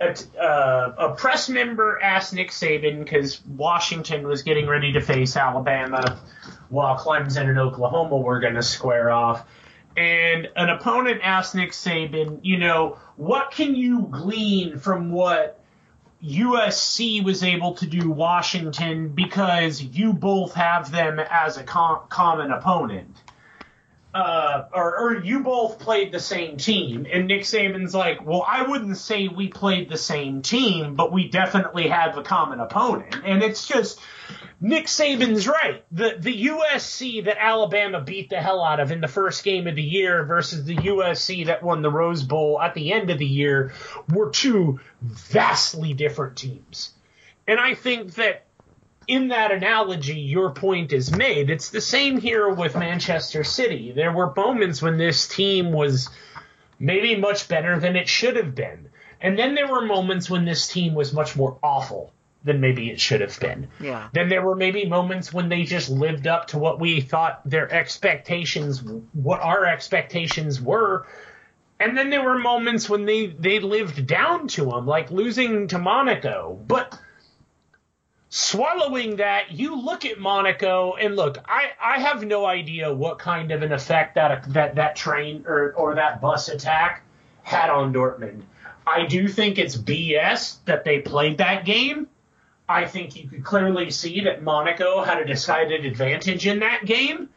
a, 0.00 0.14
uh, 0.40 0.94
a 0.98 1.14
press 1.16 1.48
member 1.48 2.00
asked 2.00 2.32
Nick 2.32 2.50
Saban 2.52 3.00
because 3.02 3.44
Washington 3.44 4.24
was 4.28 4.42
getting 4.44 4.68
ready 4.68 4.92
to 4.92 5.00
face 5.00 5.36
Alabama, 5.36 6.20
while 6.68 6.96
Clemson 6.96 7.48
and 7.48 7.58
Oklahoma 7.58 8.18
were 8.18 8.38
going 8.38 8.54
to 8.54 8.62
square 8.62 9.10
off. 9.10 9.44
And 9.96 10.50
an 10.56 10.68
opponent 10.68 11.20
asked 11.22 11.54
Nick 11.54 11.72
Saban, 11.72 12.40
you 12.42 12.58
know, 12.58 12.98
what 13.16 13.50
can 13.50 13.74
you 13.74 14.08
glean 14.10 14.78
from 14.78 15.10
what 15.10 15.62
USC 16.22 17.22
was 17.22 17.42
able 17.42 17.74
to 17.74 17.86
do 17.86 18.10
Washington 18.10 19.08
because 19.08 19.82
you 19.82 20.12
both 20.12 20.54
have 20.54 20.90
them 20.90 21.18
as 21.18 21.56
a 21.56 21.62
com- 21.62 22.00
common 22.08 22.50
opponent. 22.50 23.16
Uh, 24.14 24.64
or, 24.72 24.98
or 24.98 25.24
you 25.24 25.40
both 25.40 25.78
played 25.78 26.10
the 26.10 26.20
same 26.20 26.56
team. 26.56 27.06
And 27.12 27.26
Nick 27.26 27.42
Saban's 27.42 27.94
like, 27.94 28.24
well, 28.24 28.46
I 28.48 28.62
wouldn't 28.62 28.96
say 28.96 29.28
we 29.28 29.48
played 29.48 29.90
the 29.90 29.98
same 29.98 30.40
team, 30.40 30.94
but 30.94 31.12
we 31.12 31.28
definitely 31.28 31.88
have 31.88 32.16
a 32.16 32.22
common 32.22 32.60
opponent. 32.60 33.14
And 33.24 33.42
it's 33.42 33.68
just, 33.68 34.00
Nick 34.60 34.86
Saban's 34.86 35.46
right. 35.46 35.84
The 35.92 36.16
the 36.18 36.46
USC 36.46 37.24
that 37.24 37.36
Alabama 37.38 38.00
beat 38.00 38.30
the 38.30 38.40
hell 38.40 38.64
out 38.64 38.80
of 38.80 38.90
in 38.90 39.02
the 39.02 39.08
first 39.08 39.44
game 39.44 39.66
of 39.66 39.74
the 39.74 39.82
year 39.82 40.24
versus 40.24 40.64
the 40.64 40.76
USC 40.76 41.46
that 41.46 41.62
won 41.62 41.82
the 41.82 41.90
Rose 41.90 42.22
Bowl 42.22 42.60
at 42.60 42.72
the 42.72 42.92
end 42.92 43.10
of 43.10 43.18
the 43.18 43.26
year 43.26 43.74
were 44.08 44.30
two 44.30 44.80
vastly 45.02 45.92
different 45.92 46.36
teams. 46.36 46.92
And 47.46 47.60
I 47.60 47.74
think 47.74 48.14
that 48.14 48.46
in 49.06 49.28
that 49.28 49.52
analogy, 49.52 50.20
your 50.20 50.50
point 50.50 50.92
is 50.92 51.14
made. 51.14 51.50
It's 51.50 51.68
the 51.68 51.80
same 51.80 52.18
here 52.18 52.48
with 52.48 52.74
Manchester 52.74 53.44
City. 53.44 53.92
There 53.92 54.10
were 54.10 54.32
moments 54.34 54.80
when 54.80 54.96
this 54.96 55.28
team 55.28 55.70
was 55.70 56.08
maybe 56.78 57.14
much 57.14 57.46
better 57.46 57.78
than 57.78 57.94
it 57.94 58.08
should 58.08 58.36
have 58.36 58.54
been. 58.54 58.88
And 59.20 59.38
then 59.38 59.54
there 59.54 59.68
were 59.68 59.84
moments 59.84 60.28
when 60.28 60.44
this 60.44 60.66
team 60.66 60.94
was 60.94 61.12
much 61.12 61.36
more 61.36 61.58
awful 61.62 62.12
than 62.46 62.60
maybe 62.60 62.90
it 62.90 62.98
should 62.98 63.20
have 63.20 63.38
been. 63.38 63.68
Yeah. 63.80 64.08
Then 64.12 64.28
there 64.30 64.40
were 64.40 64.56
maybe 64.56 64.86
moments 64.86 65.32
when 65.32 65.48
they 65.50 65.64
just 65.64 65.90
lived 65.90 66.26
up 66.26 66.46
to 66.48 66.58
what 66.58 66.80
we 66.80 67.00
thought 67.00 67.42
their 67.44 67.70
expectations, 67.70 68.82
what 69.12 69.40
our 69.40 69.66
expectations 69.66 70.60
were. 70.60 71.06
And 71.78 71.98
then 71.98 72.08
there 72.08 72.22
were 72.22 72.38
moments 72.38 72.88
when 72.88 73.04
they, 73.04 73.26
they 73.26 73.58
lived 73.58 74.06
down 74.06 74.48
to 74.48 74.64
them, 74.64 74.86
like 74.86 75.10
losing 75.10 75.68
to 75.68 75.78
Monaco. 75.78 76.58
But 76.66 76.98
swallowing 78.30 79.16
that, 79.16 79.52
you 79.52 79.78
look 79.78 80.04
at 80.04 80.18
Monaco 80.18 80.94
and 80.94 81.16
look, 81.16 81.38
I, 81.46 81.72
I 81.82 82.00
have 82.00 82.24
no 82.24 82.46
idea 82.46 82.94
what 82.94 83.18
kind 83.18 83.50
of 83.50 83.62
an 83.62 83.72
effect 83.72 84.14
that 84.14 84.52
that, 84.54 84.76
that 84.76 84.96
train 84.96 85.44
or, 85.46 85.72
or 85.72 85.96
that 85.96 86.20
bus 86.20 86.48
attack 86.48 87.02
had 87.42 87.70
on 87.70 87.92
Dortmund. 87.92 88.42
I 88.86 89.06
do 89.06 89.26
think 89.26 89.58
it's 89.58 89.76
BS 89.76 90.58
that 90.64 90.84
they 90.84 91.00
played 91.00 91.38
that 91.38 91.64
game. 91.64 92.06
I 92.68 92.86
think 92.86 93.16
you 93.16 93.28
could 93.28 93.44
clearly 93.44 93.90
see 93.90 94.22
that 94.22 94.42
Monaco 94.42 95.02
had 95.04 95.20
a 95.20 95.24
decided 95.24 95.84
advantage 95.86 96.46
in 96.46 96.60
that 96.60 96.84
game. 96.84 97.28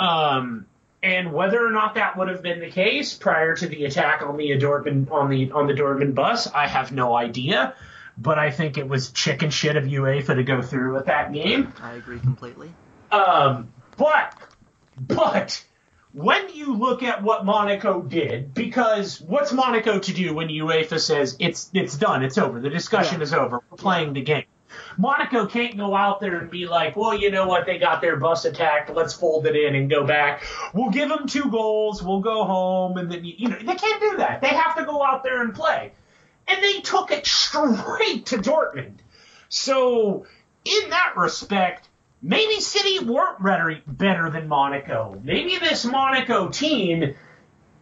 Um, 0.00 0.66
and 1.02 1.32
whether 1.32 1.64
or 1.64 1.70
not 1.70 1.96
that 1.96 2.16
would 2.16 2.28
have 2.28 2.42
been 2.42 2.60
the 2.60 2.70
case 2.70 3.12
prior 3.14 3.54
to 3.56 3.66
the 3.66 3.84
attack 3.84 4.22
on 4.22 4.36
the 4.38 4.50
Dortmund 4.58 5.10
on 5.12 5.28
the 5.28 5.52
on 5.52 5.66
the 5.66 5.74
Dortmund 5.74 6.14
bus, 6.14 6.46
I 6.46 6.66
have 6.66 6.92
no 6.92 7.14
idea. 7.14 7.74
but 8.16 8.38
I 8.38 8.50
think 8.52 8.78
it 8.78 8.88
was 8.88 9.10
chicken 9.10 9.50
shit 9.50 9.76
of 9.76 9.84
UEFA 9.84 10.36
to 10.36 10.44
go 10.44 10.62
through 10.62 10.94
with 10.94 11.06
that 11.06 11.32
game. 11.32 11.72
I 11.82 11.94
agree 11.94 12.20
completely. 12.20 12.72
Um, 13.10 13.72
but, 13.96 14.34
but 14.98 15.64
when 16.12 16.54
you 16.54 16.74
look 16.76 17.02
at 17.02 17.22
what 17.24 17.44
Monaco 17.44 18.00
did, 18.02 18.54
because 18.54 19.20
what's 19.20 19.52
Monaco 19.52 19.98
to 19.98 20.12
do 20.12 20.32
when 20.32 20.46
UEFA 20.48 21.00
says 21.00 21.36
it's 21.40 21.68
it's 21.74 21.96
done, 21.96 22.22
it's 22.24 22.38
over, 22.38 22.60
the 22.60 22.70
discussion 22.70 23.18
Yeah. 23.18 23.24
is 23.24 23.34
over, 23.34 23.60
we're 23.70 23.76
playing 23.76 24.12
the 24.14 24.22
game. 24.22 24.44
Monaco 24.96 25.46
can't 25.46 25.76
go 25.76 25.94
out 25.94 26.20
there 26.20 26.36
and 26.36 26.50
be 26.50 26.66
like, 26.66 26.96
well, 26.96 27.18
you 27.18 27.30
know 27.30 27.46
what, 27.46 27.66
they 27.66 27.78
got 27.78 28.00
their 28.00 28.16
bus 28.16 28.44
attacked, 28.44 28.90
let's 28.90 29.14
fold 29.14 29.46
it 29.46 29.56
in 29.56 29.74
and 29.74 29.90
go 29.90 30.04
back. 30.04 30.44
We'll 30.72 30.90
give 30.90 31.08
them 31.08 31.26
two 31.26 31.50
goals, 31.50 32.02
we'll 32.02 32.20
go 32.20 32.44
home, 32.44 32.96
and 32.98 33.10
then 33.10 33.24
you 33.24 33.48
know 33.48 33.58
they 33.58 33.74
can't 33.74 34.00
do 34.00 34.16
that. 34.18 34.40
They 34.40 34.48
have 34.48 34.76
to 34.76 34.84
go 34.84 35.02
out 35.02 35.22
there 35.22 35.42
and 35.42 35.54
play, 35.54 35.92
and 36.48 36.62
they 36.62 36.80
took 36.80 37.10
it 37.10 37.26
straight 37.26 38.26
to 38.26 38.38
Dortmund. 38.38 38.98
So 39.48 40.26
in 40.64 40.90
that 40.90 41.14
respect, 41.16 41.88
maybe 42.22 42.60
City 42.60 43.04
weren't 43.04 43.42
better, 43.42 43.80
better 43.86 44.30
than 44.30 44.48
Monaco. 44.48 45.20
Maybe 45.22 45.58
this 45.58 45.84
Monaco 45.84 46.48
team 46.48 47.14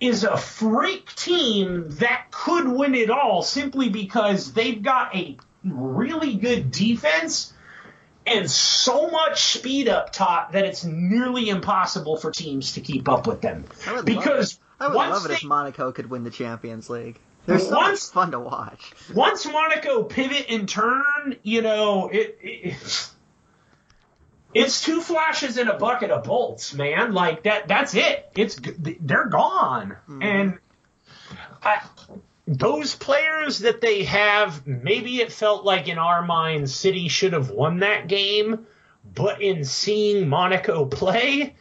is 0.01 0.25
a 0.25 0.37
freak 0.37 1.15
team 1.15 1.87
that 1.91 2.27
could 2.33 2.67
win 2.67 2.95
it 2.95 3.09
all 3.09 3.41
simply 3.41 3.89
because 3.89 4.53
they've 4.53 4.83
got 4.83 5.15
a 5.15 5.37
really 5.65 6.35
good 6.37 6.71
defense 6.71 7.53
and 8.27 8.51
so 8.51 9.11
much 9.11 9.43
speed 9.59 9.89
up 9.89 10.13
top 10.13 10.53
that 10.53 10.65
it's 10.65 10.85
nearly 10.85 11.49
impossible 11.49 12.17
for 12.17 12.31
teams 12.31 12.73
to 12.75 12.81
keep 12.81 13.09
up 13.09 13.27
with 13.27 13.41
them. 13.41 13.65
I 13.87 13.95
would 13.95 14.05
Because 14.05 14.59
love 14.81 14.91
it. 14.91 14.95
I 14.95 15.07
would 15.07 15.13
love 15.13 15.25
it 15.25 15.29
they, 15.29 15.35
if 15.35 15.45
Monaco 15.45 15.93
could 15.93 16.09
win 16.11 16.25
the 16.25 16.31
Champions 16.31 16.89
League. 16.89 17.19
They're 17.47 17.59
so 17.59 17.75
Once- 17.77 18.09
much 18.09 18.15
fun 18.15 18.31
to 18.33 18.39
watch. 18.41 18.93
once 19.13 19.45
Monaco 19.47 20.05
pivot 20.05 20.47
and 20.49 20.69
turn, 20.69 21.37
you 21.43 21.63
know, 21.63 22.09
it, 22.09 22.39
it 22.41 23.11
it's 24.55 24.83
two 24.85 25.01
flashes 25.01 25.59
in 25.59 25.67
a 25.69 25.77
bucket 25.79 26.11
of 26.11 26.25
bolts, 26.25 26.75
man. 26.75 27.13
Like 27.15 27.45
that 27.45 27.67
that's 27.69 27.95
it. 27.95 28.31
It's 28.37 28.57
they're 29.01 29.27
gone. 29.27 29.97
Mm-hmm. 30.09 30.23
And 30.23 30.59
I, 31.63 31.81
those 32.59 32.95
players 32.95 33.61
that 33.61 33.81
they 33.81 34.05
have, 34.05 34.67
maybe 34.67 35.21
it 35.21 35.33
felt 35.33 35.65
like 35.65 35.89
in 35.89 35.99
our 35.99 36.23
minds 36.23 36.75
City 36.75 37.09
should 37.09 37.33
have 37.33 37.51
won 37.51 37.81
that 37.81 38.09
game, 38.09 38.67
but 39.15 39.41
in 39.41 39.65
seeing 39.65 40.29
Monaco 40.29 40.85
play, 40.85 41.55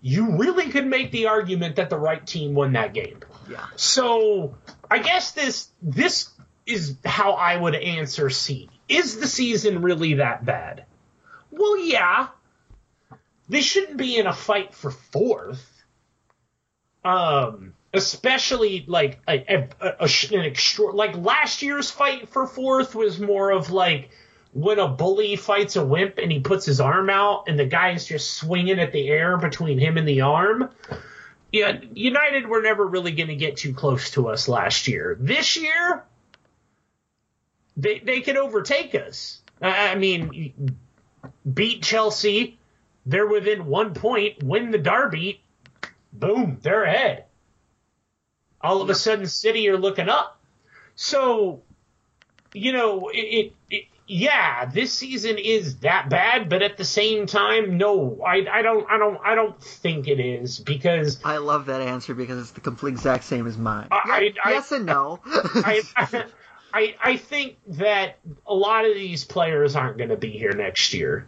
you 0.00 0.36
really 0.36 0.68
could 0.70 0.86
make 0.86 1.10
the 1.10 1.26
argument 1.26 1.76
that 1.76 1.90
the 1.90 1.98
right 1.98 2.26
team 2.26 2.54
won 2.54 2.72
that 2.72 2.92
game. 2.92 3.20
Yeah. 3.50 3.64
So 3.76 4.56
I 4.90 4.98
guess 4.98 5.32
this 5.32 5.68
this 5.80 6.30
is 6.66 6.96
how 7.04 7.32
I 7.32 7.56
would 7.56 7.74
answer 7.74 8.30
C. 8.30 8.68
Is 8.88 9.18
the 9.18 9.26
season 9.26 9.82
really 9.82 10.14
that 10.14 10.44
bad? 10.44 10.84
Well, 11.50 11.78
yeah. 11.78 12.28
They 13.48 13.60
shouldn't 13.60 13.96
be 13.96 14.16
in 14.16 14.26
a 14.26 14.32
fight 14.32 14.74
for 14.74 14.90
fourth. 14.90 15.68
Um, 17.04 17.74
especially 17.92 18.84
like 18.86 19.20
a, 19.28 19.44
a, 19.48 19.68
a, 20.00 20.08
an 20.32 20.40
extra 20.40 20.86
like 20.86 21.16
last 21.16 21.62
year's 21.62 21.90
fight 21.90 22.28
for 22.28 22.46
fourth 22.46 22.94
was 22.94 23.18
more 23.18 23.50
of 23.50 23.70
like 23.70 24.10
when 24.52 24.78
a 24.78 24.88
bully 24.88 25.36
fights 25.36 25.76
a 25.76 25.84
wimp 25.84 26.18
and 26.18 26.30
he 26.30 26.40
puts 26.40 26.64
his 26.66 26.80
arm 26.80 27.10
out 27.10 27.44
and 27.48 27.58
the 27.58 27.64
guy 27.64 27.90
is 27.90 28.06
just 28.06 28.34
swinging 28.34 28.78
at 28.78 28.92
the 28.92 29.08
air 29.08 29.36
between 29.36 29.78
him 29.78 29.96
and 29.96 30.06
the 30.06 30.20
arm 30.22 30.70
yeah, 31.52 31.80
United 31.92 32.48
were 32.48 32.62
never 32.62 32.86
really 32.86 33.12
going 33.12 33.28
to 33.28 33.36
get 33.36 33.58
too 33.58 33.74
close 33.74 34.10
to 34.12 34.28
us 34.28 34.48
last 34.48 34.88
year. 34.88 35.16
This 35.20 35.56
year, 35.58 36.02
they 37.76 37.98
they 37.98 38.22
could 38.22 38.38
overtake 38.38 38.94
us. 38.94 39.42
I 39.60 39.94
mean, 39.94 40.76
beat 41.52 41.82
Chelsea, 41.82 42.58
they're 43.04 43.26
within 43.26 43.66
one 43.66 43.92
point. 43.92 44.42
Win 44.42 44.70
the 44.70 44.78
derby, 44.78 45.42
boom, 46.12 46.58
they're 46.62 46.84
ahead. 46.84 47.26
All 48.62 48.80
of 48.82 48.90
a 48.90 48.94
sudden, 48.94 49.26
City 49.26 49.68
are 49.68 49.76
looking 49.78 50.08
up. 50.08 50.38
So, 50.94 51.62
you 52.52 52.72
know, 52.72 53.08
it, 53.08 53.18
it, 53.18 53.52
it 53.70 53.84
yeah, 54.06 54.66
this 54.66 54.92
season 54.92 55.38
is 55.38 55.78
that 55.78 56.08
bad, 56.10 56.48
but 56.48 56.60
at 56.62 56.76
the 56.76 56.84
same 56.84 57.26
time, 57.26 57.78
no, 57.78 58.20
I, 58.26 58.44
I 58.52 58.62
don't, 58.62 58.86
I 58.90 58.98
don't, 58.98 59.18
I 59.24 59.34
don't 59.34 59.60
think 59.62 60.06
it 60.08 60.20
is 60.20 60.58
because 60.58 61.18
I 61.24 61.38
love 61.38 61.66
that 61.66 61.80
answer 61.80 62.14
because 62.14 62.38
it's 62.38 62.50
the 62.50 62.60
complete 62.60 62.92
exact 62.92 63.24
same 63.24 63.46
as 63.46 63.56
mine. 63.56 63.88
I- 63.90 64.34
I- 64.44 64.50
yes 64.50 64.72
and 64.72 64.86
no. 64.86 65.20
I, 65.24 65.82
I, 66.74 66.94
I 67.02 67.16
think 67.16 67.56
that 67.68 68.18
a 68.46 68.54
lot 68.54 68.84
of 68.86 68.94
these 68.94 69.24
players 69.24 69.76
aren't 69.76 69.98
going 69.98 70.10
to 70.10 70.16
be 70.16 70.30
here 70.30 70.52
next 70.52 70.94
year. 70.94 71.26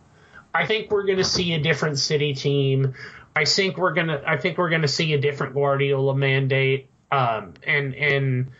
I 0.54 0.66
think 0.66 0.90
we're 0.90 1.04
going 1.04 1.18
to 1.18 1.24
see 1.24 1.52
a 1.54 1.60
different 1.60 1.98
City 1.98 2.34
team. 2.34 2.94
I 3.36 3.44
think 3.44 3.76
we're 3.76 3.92
gonna. 3.94 4.22
I 4.24 4.36
think 4.36 4.58
we're 4.58 4.70
going 4.70 4.82
to 4.82 4.88
see 4.88 5.12
a 5.14 5.18
different 5.20 5.54
Guardiola 5.54 6.14
mandate. 6.14 6.88
Um, 7.14 7.54
and 7.62 7.94
and 7.94 8.50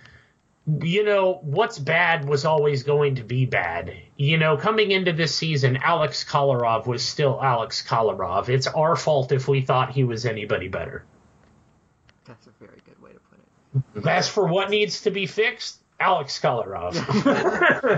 you 0.83 1.05
know 1.05 1.41
what's 1.43 1.79
bad 1.79 2.27
was 2.27 2.45
always 2.45 2.83
going 2.83 3.17
to 3.17 3.25
be 3.25 3.47
bad. 3.47 3.95
You 4.17 4.39
know, 4.39 4.57
coming 4.57 4.91
into 4.93 5.13
this 5.13 5.35
season, 5.35 5.79
Alex 5.79 6.25
Kolarov 6.25 6.87
was 6.87 7.05
still 7.05 7.41
Alex 7.43 7.83
Kolarov. 7.87 8.49
It's 8.49 8.67
our 8.67 8.97
fault 8.97 9.33
if 9.33 9.49
we 9.49 9.61
thought 9.61 9.93
he 9.93 10.05
was 10.05 10.25
anybody 10.25 10.69
better. 10.69 11.05
That's 12.25 12.47
a 12.47 12.51
very 12.65 12.81
good 12.87 13.01
way 13.03 13.11
to 13.13 13.19
put 13.19 14.03
it. 14.03 14.09
As 14.09 14.29
for 14.29 14.47
what 14.47 14.71
needs 14.71 15.03
to 15.03 15.11
be 15.11 15.27
fixed, 15.27 15.81
Alex 16.05 16.39
Kolarov. 16.39 16.95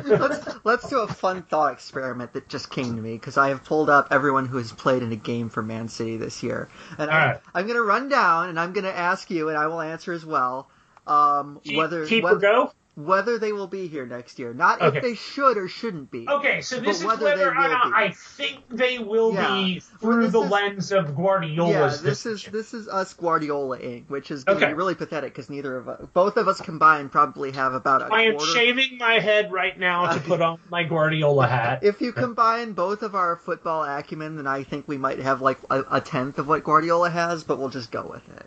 let's 0.20 0.64
let's 0.64 0.88
do 0.88 1.00
a 1.00 1.08
fun 1.08 1.42
thought 1.42 1.72
experiment 1.72 2.32
that 2.34 2.48
just 2.48 2.70
came 2.70 2.94
to 2.94 3.02
me 3.02 3.14
because 3.14 3.36
I 3.36 3.48
have 3.48 3.64
pulled 3.64 3.90
up 3.90 4.08
everyone 4.12 4.46
who 4.46 4.58
has 4.58 4.70
played 4.70 5.02
in 5.02 5.10
a 5.10 5.16
game 5.16 5.48
for 5.48 5.60
Man 5.60 5.88
City 5.88 6.16
this 6.16 6.40
year, 6.40 6.68
and 6.98 7.10
I'm, 7.10 7.20
Alright. 7.22 7.40
I'm 7.52 7.66
going 7.66 7.76
to 7.76 7.82
run 7.82 8.08
down 8.08 8.48
and 8.48 8.60
I'm 8.60 8.72
going 8.72 8.84
to 8.84 8.96
ask 8.96 9.28
you, 9.28 9.48
and 9.48 9.58
I 9.58 9.66
will 9.66 9.80
answer 9.80 10.12
as 10.12 10.24
well. 10.24 10.70
Um, 11.04 11.60
whether 11.74 12.06
keep 12.06 12.22
whether, 12.22 12.36
or 12.36 12.40
go. 12.40 12.72
Whether 12.96 13.38
they 13.38 13.52
will 13.52 13.66
be 13.66 13.88
here 13.88 14.06
next 14.06 14.38
year, 14.38 14.54
not 14.54 14.80
Okay. 14.80 14.96
if 14.96 15.02
they 15.02 15.14
should 15.14 15.58
or 15.58 15.68
shouldn't 15.68 16.10
be. 16.10 16.26
Okay, 16.26 16.62
so 16.62 16.80
this 16.80 17.00
is 17.00 17.04
whether 17.04 17.50
or 17.50 17.54
not. 17.54 17.92
I 17.94 18.12
think 18.12 18.62
they 18.70 18.98
will 18.98 19.34
Yeah. 19.34 19.48
be 19.52 19.80
through 20.00 20.22
this 20.22 20.32
the 20.32 20.40
is- 20.40 20.50
lens 20.50 20.92
of 20.92 21.14
Guardiola's. 21.14 22.02
Yeah, 22.02 22.08
this 22.08 22.24
is 22.24 22.44
this 22.44 22.72
is 22.72 22.88
us 22.88 23.12
Guardiola-ing, 23.12 24.06
which 24.08 24.30
is 24.30 24.44
going 24.44 24.58
to 24.60 24.64
Okay. 24.64 24.72
be 24.72 24.76
really 24.78 24.94
pathetic 24.94 25.34
because 25.34 25.50
neither 25.50 25.76
of 25.76 25.90
us, 25.90 26.06
both 26.14 26.38
of 26.38 26.48
us 26.48 26.58
combined, 26.62 27.12
probably 27.12 27.52
have 27.52 27.74
about 27.74 28.00
a 28.00 28.06
I 28.06 28.22
am 28.22 28.36
quarter. 28.38 28.52
shaving 28.52 28.96
my 28.96 29.18
head 29.18 29.52
right 29.52 29.78
now 29.78 30.14
to 30.14 30.20
put 30.20 30.40
on 30.40 30.58
my 30.70 30.82
Guardiola 30.84 31.46
hat. 31.48 31.80
If 31.82 32.00
you 32.00 32.12
combine 32.14 32.72
both 32.72 33.02
of 33.02 33.14
our 33.14 33.36
football 33.36 33.84
acumen, 33.84 34.36
then 34.36 34.46
I 34.46 34.62
think 34.62 34.88
we 34.88 34.96
might 34.96 35.18
have 35.18 35.42
like 35.42 35.58
a, 35.68 35.84
a 35.90 36.00
tenth 36.00 36.38
of 36.38 36.48
what 36.48 36.64
Guardiola 36.64 37.10
has, 37.10 37.44
but 37.44 37.58
we'll 37.58 37.68
just 37.68 37.92
go 37.92 38.08
with 38.10 38.26
it. 38.38 38.46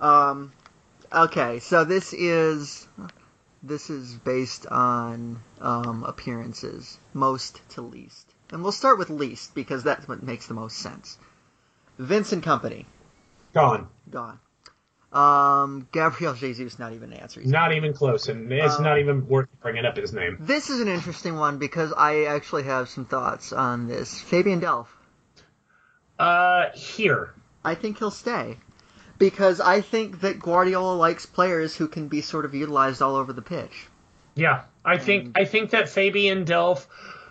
Um, 0.00 0.52
okay, 1.12 1.58
so 1.58 1.84
this 1.84 2.14
is 2.14 2.88
this 3.66 3.88
is 3.90 4.14
based 4.14 4.66
on 4.66 5.42
um, 5.60 6.04
appearances, 6.04 6.98
most 7.12 7.60
to 7.70 7.82
least, 7.82 8.26
and 8.50 8.62
we'll 8.62 8.72
start 8.72 8.98
with 8.98 9.10
least 9.10 9.54
because 9.54 9.82
that's 9.82 10.06
what 10.06 10.22
makes 10.22 10.46
the 10.46 10.54
most 10.54 10.76
sense. 10.76 11.18
Vincent 11.98 12.44
Kompany 12.44 12.84
Gone. 13.54 13.88
gone. 14.10 14.40
Um, 15.12 15.88
Gabriel 15.92 16.34
Jesus 16.34 16.78
not 16.78 16.92
even 16.92 17.12
answering. 17.12 17.48
Not 17.48 17.72
even 17.72 17.92
close, 17.94 18.28
and 18.28 18.52
it's 18.52 18.78
Um, 18.78 18.84
not 18.84 18.98
even 18.98 19.28
worth 19.28 19.48
bringing 19.62 19.86
up 19.86 19.96
his 19.96 20.12
name. 20.12 20.36
This 20.40 20.70
is 20.70 20.80
an 20.80 20.88
interesting 20.88 21.36
one 21.36 21.58
because 21.58 21.92
I 21.96 22.24
actually 22.24 22.64
have 22.64 22.88
some 22.88 23.04
thoughts 23.04 23.52
on 23.52 23.86
this. 23.86 24.20
Fabian 24.20 24.60
Delph. 24.60 24.88
Uh, 26.18 26.66
here. 26.74 27.32
I 27.64 27.76
think 27.76 27.98
he'll 27.98 28.10
stay 28.10 28.58
because 29.18 29.60
I 29.60 29.80
think 29.80 30.20
that 30.20 30.40
Guardiola 30.40 30.94
likes 30.94 31.26
players 31.26 31.76
who 31.76 31.88
can 31.88 32.08
be 32.08 32.20
sort 32.20 32.44
of 32.44 32.54
utilized 32.54 33.02
all 33.02 33.16
over 33.16 33.32
the 33.32 33.42
pitch. 33.42 33.86
Yeah, 34.34 34.62
I 34.84 34.98
think 34.98 35.38
I 35.38 35.44
think 35.44 35.70
that 35.70 35.88
Fabian 35.88 36.44
Delph 36.44 36.86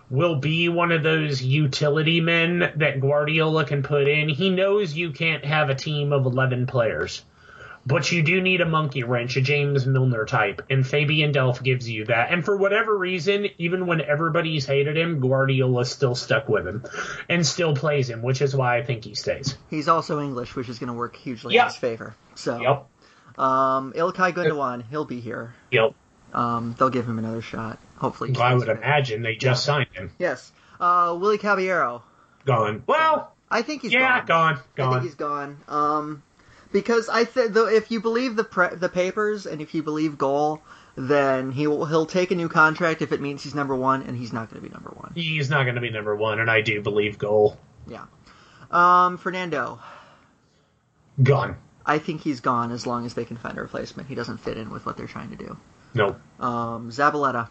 will 0.10 0.36
be 0.36 0.70
one 0.70 0.92
of 0.92 1.04
those 1.04 1.42
utility 1.42 2.22
men 2.22 2.72
that 2.76 3.02
Guardiola 3.02 3.66
can 3.66 3.84
put 3.84 4.08
in. 4.08 4.30
He 4.30 4.50
knows 4.50 4.94
you 4.96 5.12
can't 5.12 5.44
have 5.44 5.70
a 5.70 5.76
team 5.76 6.14
of 6.14 6.26
eleven 6.26 6.66
players, 6.66 7.24
but 7.86 8.12
you 8.12 8.24
do 8.24 8.42
need 8.42 8.62
a 8.62 8.66
monkey 8.66 9.04
wrench, 9.04 9.36
a 9.36 9.42
James 9.42 9.86
Milner 9.86 10.26
type, 10.26 10.62
and 10.70 10.86
Fabian 10.88 11.34
Delph 11.34 11.62
gives 11.62 11.90
you 11.90 12.06
that. 12.06 12.32
And 12.32 12.44
for 12.46 12.56
whatever 12.56 12.98
reason, 12.98 13.48
even 13.58 13.86
when 13.88 14.00
everybody's 14.02 14.66
hated 14.66 14.96
him, 14.98 15.20
Guardiola 15.20 15.84
still 15.86 16.16
stuck 16.16 16.48
with 16.48 16.66
him 16.68 16.84
and 17.30 17.46
still 17.46 17.76
plays 17.76 18.10
him, 18.10 18.22
which 18.22 18.42
is 18.42 18.56
why 18.56 18.78
I 18.78 18.84
think 18.84 19.04
he 19.04 19.16
stays. 19.16 19.58
He's 19.70 19.88
also 19.88 20.22
English, 20.22 20.56
which 20.56 20.70
is 20.70 20.80
going 20.80 20.88
to 20.88 20.94
work 20.94 21.16
hugely 21.16 21.56
Yep. 21.56 21.64
in 21.64 21.68
his 21.68 21.78
favor. 21.78 22.16
So, 22.36 22.60
Yep. 22.62 23.40
um, 23.40 23.94
Ilkay 23.94 24.34
Gundogan, 24.34 24.84
he'll 24.90 25.06
be 25.06 25.20
here. 25.20 25.54
Yep. 25.72 25.94
Um, 26.34 26.76
they'll 26.80 26.90
give 26.90 27.06
him 27.08 27.20
another 27.20 27.42
shot. 27.42 27.80
Hopefully, 27.98 28.32
he 28.34 28.40
I 28.42 28.54
would 28.56 28.68
imagine 28.70 29.22
they 29.22 29.36
just 29.36 29.64
signed 29.64 29.90
him. 29.94 30.12
Yes. 30.18 30.52
Uh, 30.80 31.16
Willy 31.20 31.38
Caballero. 31.38 32.02
Gone. 32.46 32.84
Well, 32.88 33.32
I 33.52 33.62
think 33.62 33.84
he's 33.84 33.94
yeah, 33.94 34.24
gone. 34.26 34.60
gone. 34.78 34.88
I 34.90 34.92
think 34.94 35.04
he's 35.04 35.16
gone. 35.16 35.58
Um, 35.68 36.24
because 36.74 37.08
I 37.08 37.24
think 37.24 37.54
though 37.54 37.68
if 37.68 37.90
you 37.92 38.02
believe 38.02 38.36
the 38.36 38.44
pre- 38.44 38.76
the 38.76 38.90
papers 38.90 39.46
and 39.46 39.62
if 39.62 39.74
you 39.74 39.82
believe 39.84 40.18
Goal, 40.18 40.62
then 40.98 41.52
he 41.52 41.68
will 41.68 41.86
he'll 41.86 42.06
take 42.06 42.32
a 42.32 42.36
new 42.36 42.50
contract 42.50 43.02
if 43.02 43.14
it 43.14 43.22
means 43.22 43.44
he's 43.44 43.56
number 43.56 43.76
one, 43.76 44.02
and 44.02 44.18
he's 44.18 44.34
not 44.34 44.50
going 44.50 44.62
to 44.62 44.68
be 44.68 44.74
number 44.74 44.90
one. 44.90 45.14
He's 45.16 45.50
not 45.50 45.64
going 45.64 45.76
to 45.76 45.82
be 45.82 45.90
number 45.90 46.16
one, 46.16 46.40
and 46.42 46.52
I 46.52 46.60
do 46.62 46.82
believe 46.82 47.18
goal 47.18 47.58
Yeah. 47.88 48.06
Um, 48.70 49.18
Fernando, 49.18 49.80
gone. 51.22 51.56
I 51.86 52.00
think 52.00 52.22
he's 52.22 52.40
gone 52.40 52.72
as 52.72 52.88
long 52.88 53.06
as 53.06 53.14
they 53.14 53.26
can 53.26 53.38
find 53.38 53.58
a 53.58 53.62
replacement. 53.62 54.10
He 54.10 54.16
doesn't 54.16 54.38
fit 54.38 54.58
in 54.58 54.70
with 54.72 54.86
what 54.86 54.98
they're 54.98 55.08
trying 55.08 55.30
to 55.30 55.36
do. 55.36 55.58
No, 55.94 56.16
Um, 56.40 56.90
Zabaleta. 56.90 57.50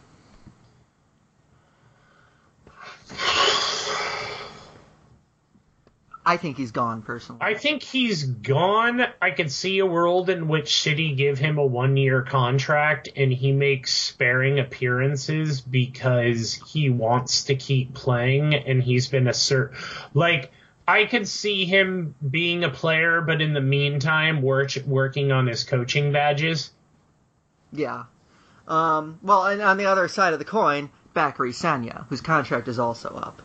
I 6.24 6.36
think 6.36 6.56
he's 6.56 6.70
gone 6.70 7.02
personally. 7.02 7.40
I 7.42 7.54
think 7.54 7.82
he's 7.82 8.22
gone. 8.22 9.02
I 9.20 9.32
could 9.32 9.50
see 9.50 9.80
a 9.80 9.86
world 9.86 10.30
in 10.30 10.46
which 10.46 10.80
City 10.80 11.14
give 11.14 11.38
him 11.38 11.58
a 11.58 11.66
one 11.66 11.96
year 11.96 12.22
contract 12.22 13.08
and 13.16 13.32
he 13.32 13.50
makes 13.50 13.92
sparing 13.92 14.60
appearances 14.60 15.60
because 15.60 16.54
he 16.54 16.90
wants 16.90 17.44
to 17.44 17.56
keep 17.56 17.94
playing 17.94 18.54
and 18.54 18.82
he's 18.82 19.08
been 19.08 19.26
a 19.26 19.32
cert 19.32 19.74
like 20.14 20.52
I 20.86 21.04
could 21.04 21.28
see 21.28 21.64
him 21.64 22.14
being 22.28 22.64
a 22.64 22.68
player, 22.68 23.20
but 23.20 23.40
in 23.40 23.54
the 23.54 23.60
meantime, 23.60 24.42
work, 24.42 24.74
working 24.84 25.30
on 25.30 25.46
his 25.46 25.64
coaching 25.64 26.12
badges. 26.12 26.70
Yeah. 27.72 28.04
Um, 28.66 29.18
well, 29.22 29.46
and 29.46 29.62
on 29.62 29.76
the 29.76 29.86
other 29.86 30.08
side 30.08 30.32
of 30.32 30.38
the 30.38 30.44
coin, 30.44 30.90
Bacary 31.14 31.52
Sagna, 31.52 32.06
whose 32.08 32.20
contract 32.20 32.68
is 32.68 32.78
also 32.78 33.08
up. 33.10 33.42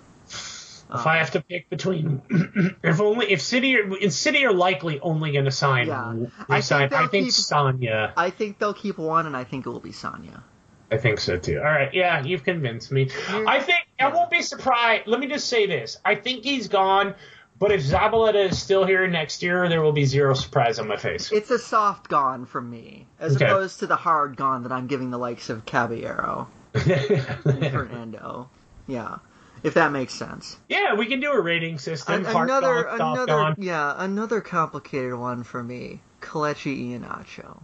If 0.93 1.05
I 1.05 1.17
have 1.17 1.31
to 1.31 1.41
pick 1.41 1.69
between, 1.69 2.21
if 2.83 3.01
only 3.01 3.31
if 3.31 3.41
City 3.41 3.75
are, 3.77 3.97
if 3.97 4.13
City 4.13 4.45
are 4.45 4.53
likely 4.53 4.99
only 5.01 5.33
going 5.33 5.45
to 5.45 5.51
sign, 5.51 5.87
Yeah. 5.87 6.15
I 6.47 6.55
resign. 6.57 6.89
think 6.89 7.01
I 7.01 7.07
think 7.07 7.25
keep- 7.25 7.33
Sagna. 7.33 8.13
I 8.15 8.29
think 8.29 8.57
they'll 8.59 8.73
keep 8.73 8.97
one, 8.97 9.25
and 9.25 9.35
I 9.35 9.43
think 9.43 9.65
it 9.65 9.69
will 9.69 9.81
be 9.81 9.91
Sagna. 9.91 10.43
I 10.89 10.95
think 10.97 11.19
so 11.19 11.37
too. 11.37 11.57
All 11.57 11.65
right, 11.65 11.93
yeah, 11.93 12.23
you've 12.23 12.45
convinced 12.45 12.91
me. 12.93 13.07
Mm-hmm. 13.07 13.47
I 13.49 13.59
think 13.59 13.79
I 13.99 14.07
won't 14.07 14.29
be 14.31 14.41
surprised. 14.41 15.07
Let 15.07 15.19
me 15.19 15.27
just 15.27 15.49
say 15.49 15.67
this: 15.67 15.97
I 16.05 16.15
think 16.15 16.45
he's 16.45 16.69
gone, 16.69 17.13
but 17.59 17.73
if 17.73 17.81
Zabaleta 17.81 18.49
is 18.51 18.57
still 18.61 18.85
here 18.85 19.05
next 19.07 19.43
year, 19.43 19.67
there 19.67 19.81
will 19.81 19.91
be 19.91 20.05
zero 20.05 20.33
surprise 20.33 20.79
on 20.79 20.87
my 20.87 20.95
face. 20.95 21.29
It's 21.33 21.51
a 21.51 21.59
soft 21.59 22.07
gone 22.07 22.45
from 22.45 22.69
me, 22.69 23.07
as 23.19 23.35
Okay. 23.35 23.43
opposed 23.45 23.79
to 23.79 23.87
the 23.87 23.97
hard 23.97 24.37
gone 24.37 24.63
that 24.63 24.71
I'm 24.71 24.87
giving 24.87 25.11
the 25.11 25.17
likes 25.17 25.49
of 25.49 25.65
Caballero 25.65 26.47
and 26.73 27.71
Fernando. 27.71 28.49
Yeah, 28.87 29.17
if 29.63 29.73
that 29.75 29.91
makes 29.91 30.13
sense. 30.13 30.57
yeah, 30.69 30.93
we 30.95 31.05
can 31.07 31.19
do 31.19 31.31
a 31.31 31.41
rating 31.41 31.77
system. 31.79 32.25
An- 32.25 32.35
another, 32.35 32.83
gone, 32.83 32.97
soft 32.97 33.15
another, 33.15 33.25
gone. 33.27 33.55
yeah, 33.59 33.93
another 33.97 34.41
complicated 34.41 35.13
one 35.15 35.43
for 35.43 35.63
me. 35.63 36.01
Kelechi 36.21 36.99
Iheanacho. 36.99 37.61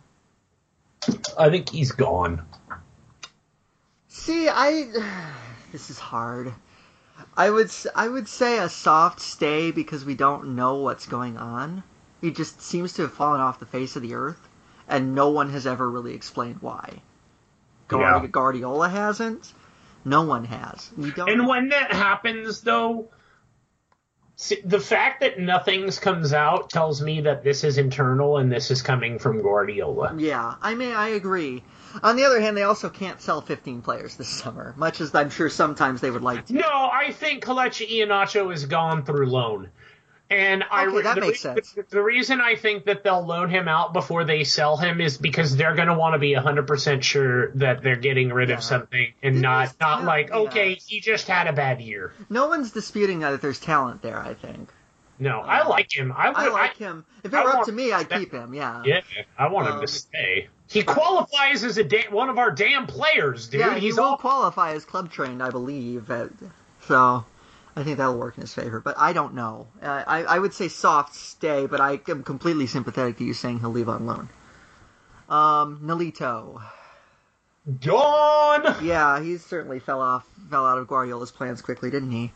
I 1.38 1.50
think 1.50 1.70
he's 1.70 1.92
gone. 1.92 2.46
See, 4.08 4.48
I 4.50 4.92
this 5.72 5.90
is 5.90 6.00
hard. 6.00 6.54
I 7.38 7.50
would 7.50 7.68
s- 7.68 7.88
I 7.96 8.08
would 8.08 8.28
say 8.28 8.60
a 8.60 8.70
soft 8.70 9.20
stay 9.20 9.72
because 9.72 10.06
we 10.06 10.16
don't 10.16 10.56
know 10.56 10.76
what's 10.76 11.06
going 11.08 11.38
on. 11.38 11.84
He 12.22 12.32
just 12.32 12.62
seems 12.62 12.94
to 12.94 13.04
have 13.04 13.14
fallen 13.14 13.42
off 13.42 13.60
the 13.60 13.66
face 13.66 13.96
of 13.96 14.02
the 14.02 14.14
earth, 14.16 14.48
and 14.88 15.14
no 15.16 15.30
one 15.30 15.50
has 15.50 15.68
ever 15.68 15.90
really 15.90 16.14
explained 16.14 16.58
why. 16.62 17.02
Guardi- 17.90 18.22
Yeah. 18.22 18.28
Guardiola 18.28 18.90
hasn't. 18.90 19.52
No 20.06 20.24
one 20.24 20.46
has. 20.46 20.92
We 20.98 21.12
don't. 21.12 21.30
And 21.30 21.48
when 21.48 21.70
that 21.70 21.92
happens, 21.92 22.62
though, 22.62 23.10
the 24.66 24.80
fact 24.80 25.22
that 25.22 25.40
nothing's 25.40 26.00
comes 26.00 26.34
out 26.34 26.70
tells 26.70 27.02
me 27.02 27.22
that 27.22 27.44
this 27.44 27.64
is 27.64 27.78
internal 27.78 28.38
and 28.38 28.52
this 28.52 28.72
is 28.72 28.82
coming 28.82 29.20
from 29.20 29.42
Guardiola. 29.42 30.16
yeah, 30.18 30.56
I 30.62 30.76
mean 30.76 30.94
I 30.94 31.10
agree. 31.10 31.64
On 32.02 32.16
the 32.16 32.26
other 32.26 32.42
hand, 32.42 32.58
they 32.58 32.64
also 32.64 32.90
can't 32.90 33.22
sell 33.22 33.42
15 33.42 33.84
players 33.84 34.16
this 34.16 34.28
summer, 34.28 34.74
much 34.78 35.00
as 35.00 35.14
I'm 35.14 35.30
sure 35.30 35.48
sometimes 35.48 36.02
they 36.02 36.10
would 36.10 36.24
like 36.24 36.48
to. 36.48 36.54
No, 36.54 36.68
I 36.68 37.12
think 37.12 37.44
Kelechi 37.46 37.88
Iheanacho 37.88 38.52
is 38.52 38.66
gone 38.66 39.06
through 39.06 39.28
loan. 39.28 39.70
And 40.34 40.64
I 40.72 40.88
Okay, 40.88 41.02
that 41.04 41.16
the, 41.16 41.22
makes 41.22 41.40
sense. 41.42 41.72
The, 41.74 41.84
the 41.90 42.02
reason 42.02 42.42
I 42.42 42.56
think 42.56 42.86
that 42.86 43.04
they'll 43.04 43.26
loan 43.26 43.50
him 43.50 43.68
out 43.68 43.94
before 43.94 44.24
they 44.24 44.44
sell 44.44 44.78
him 44.78 45.00
is 45.00 45.18
because 45.18 45.56
they're 45.56 45.76
going 45.76 45.90
to 45.90 45.94
want 45.94 46.14
to 46.14 46.20
be 46.20 46.34
100% 46.34 47.04
sure 47.04 47.52
that 47.52 47.84
they're 47.84 47.96
getting 47.96 48.30
rid 48.34 48.50
Yeah. 48.50 48.56
of 48.56 48.64
something 48.64 49.14
and 49.22 49.36
There 49.36 49.42
not 49.42 49.76
not 49.80 50.04
like, 50.06 50.32
okay, 50.32 50.74
he 50.76 51.00
just 51.02 51.28
had 51.28 51.48
a 51.48 51.54
bad 51.54 51.82
year. 51.82 52.14
No 52.30 52.48
one's 52.48 52.72
disputing 52.72 53.20
that 53.20 53.42
there's 53.42 53.60
talent 53.60 54.02
there. 54.02 54.18
I 54.20 54.34
think. 54.34 54.70
No, 55.20 55.40
I 55.42 55.68
like 55.68 55.96
him. 55.96 56.12
I, 56.18 56.30
would, 56.30 56.38
I 56.38 56.50
like 56.50 56.78
him. 56.78 57.06
If 57.24 57.32
it 57.34 57.38
I 57.38 57.44
were 57.44 57.56
up 57.58 57.66
to 57.66 57.72
me, 57.72 57.92
I'd 57.94 58.10
keep 58.10 58.32
him. 58.32 58.54
Yeah. 58.56 58.82
Yeah, 58.84 59.02
I 59.38 59.48
want 59.50 59.68
him 59.68 59.74
Um, 59.76 59.82
to 59.82 59.88
stay. 59.88 60.50
He 60.68 60.82
qualifies 60.82 61.64
as 61.64 61.78
a 61.78 61.84
da- 61.84 62.10
one 62.10 62.30
of 62.30 62.40
our 62.40 62.50
damn 62.50 62.88
players, 62.88 63.48
dude. 63.48 63.60
Yeah, 63.62 63.76
he 63.76 63.82
He's 63.82 63.98
will 63.98 64.06
all 64.06 64.18
qualify 64.18 64.74
as 64.74 64.84
club 64.86 65.12
trained, 65.12 65.44
I 65.44 65.52
believe. 65.52 66.12
So, 66.88 67.24
I 67.76 67.84
think 67.84 67.98
that'll 67.98 68.18
work 68.18 68.38
in 68.38 68.42
his 68.42 68.54
favor. 68.54 68.80
But 68.80 68.96
I 68.98 69.14
don't 69.14 69.34
know. 69.34 69.68
Uh, 69.82 70.04
I 70.06 70.24
I 70.24 70.40
would 70.40 70.54
say 70.54 70.68
soft 70.68 71.16
stay, 71.16 71.66
but 71.66 71.82
I 71.82 72.00
am 72.08 72.24
completely 72.24 72.68
sympathetic 72.68 73.18
to 73.18 73.24
you 73.24 73.34
saying 73.34 73.60
he'll 73.60 73.72
leave 73.72 73.90
on 73.90 74.06
loan. 74.06 74.30
Um, 75.30 75.80
Nolito. 75.84 76.62
gone. 77.82 78.76
Yeah, 78.84 79.22
he 79.22 79.38
certainly 79.38 79.80
fell 79.80 80.02
off, 80.02 80.26
fell 80.50 80.66
out 80.66 80.78
of 80.78 80.88
Guardiola's 80.88 81.32
plans 81.32 81.62
quickly, 81.62 81.90
didn't 81.90 82.12
he? 82.12 82.32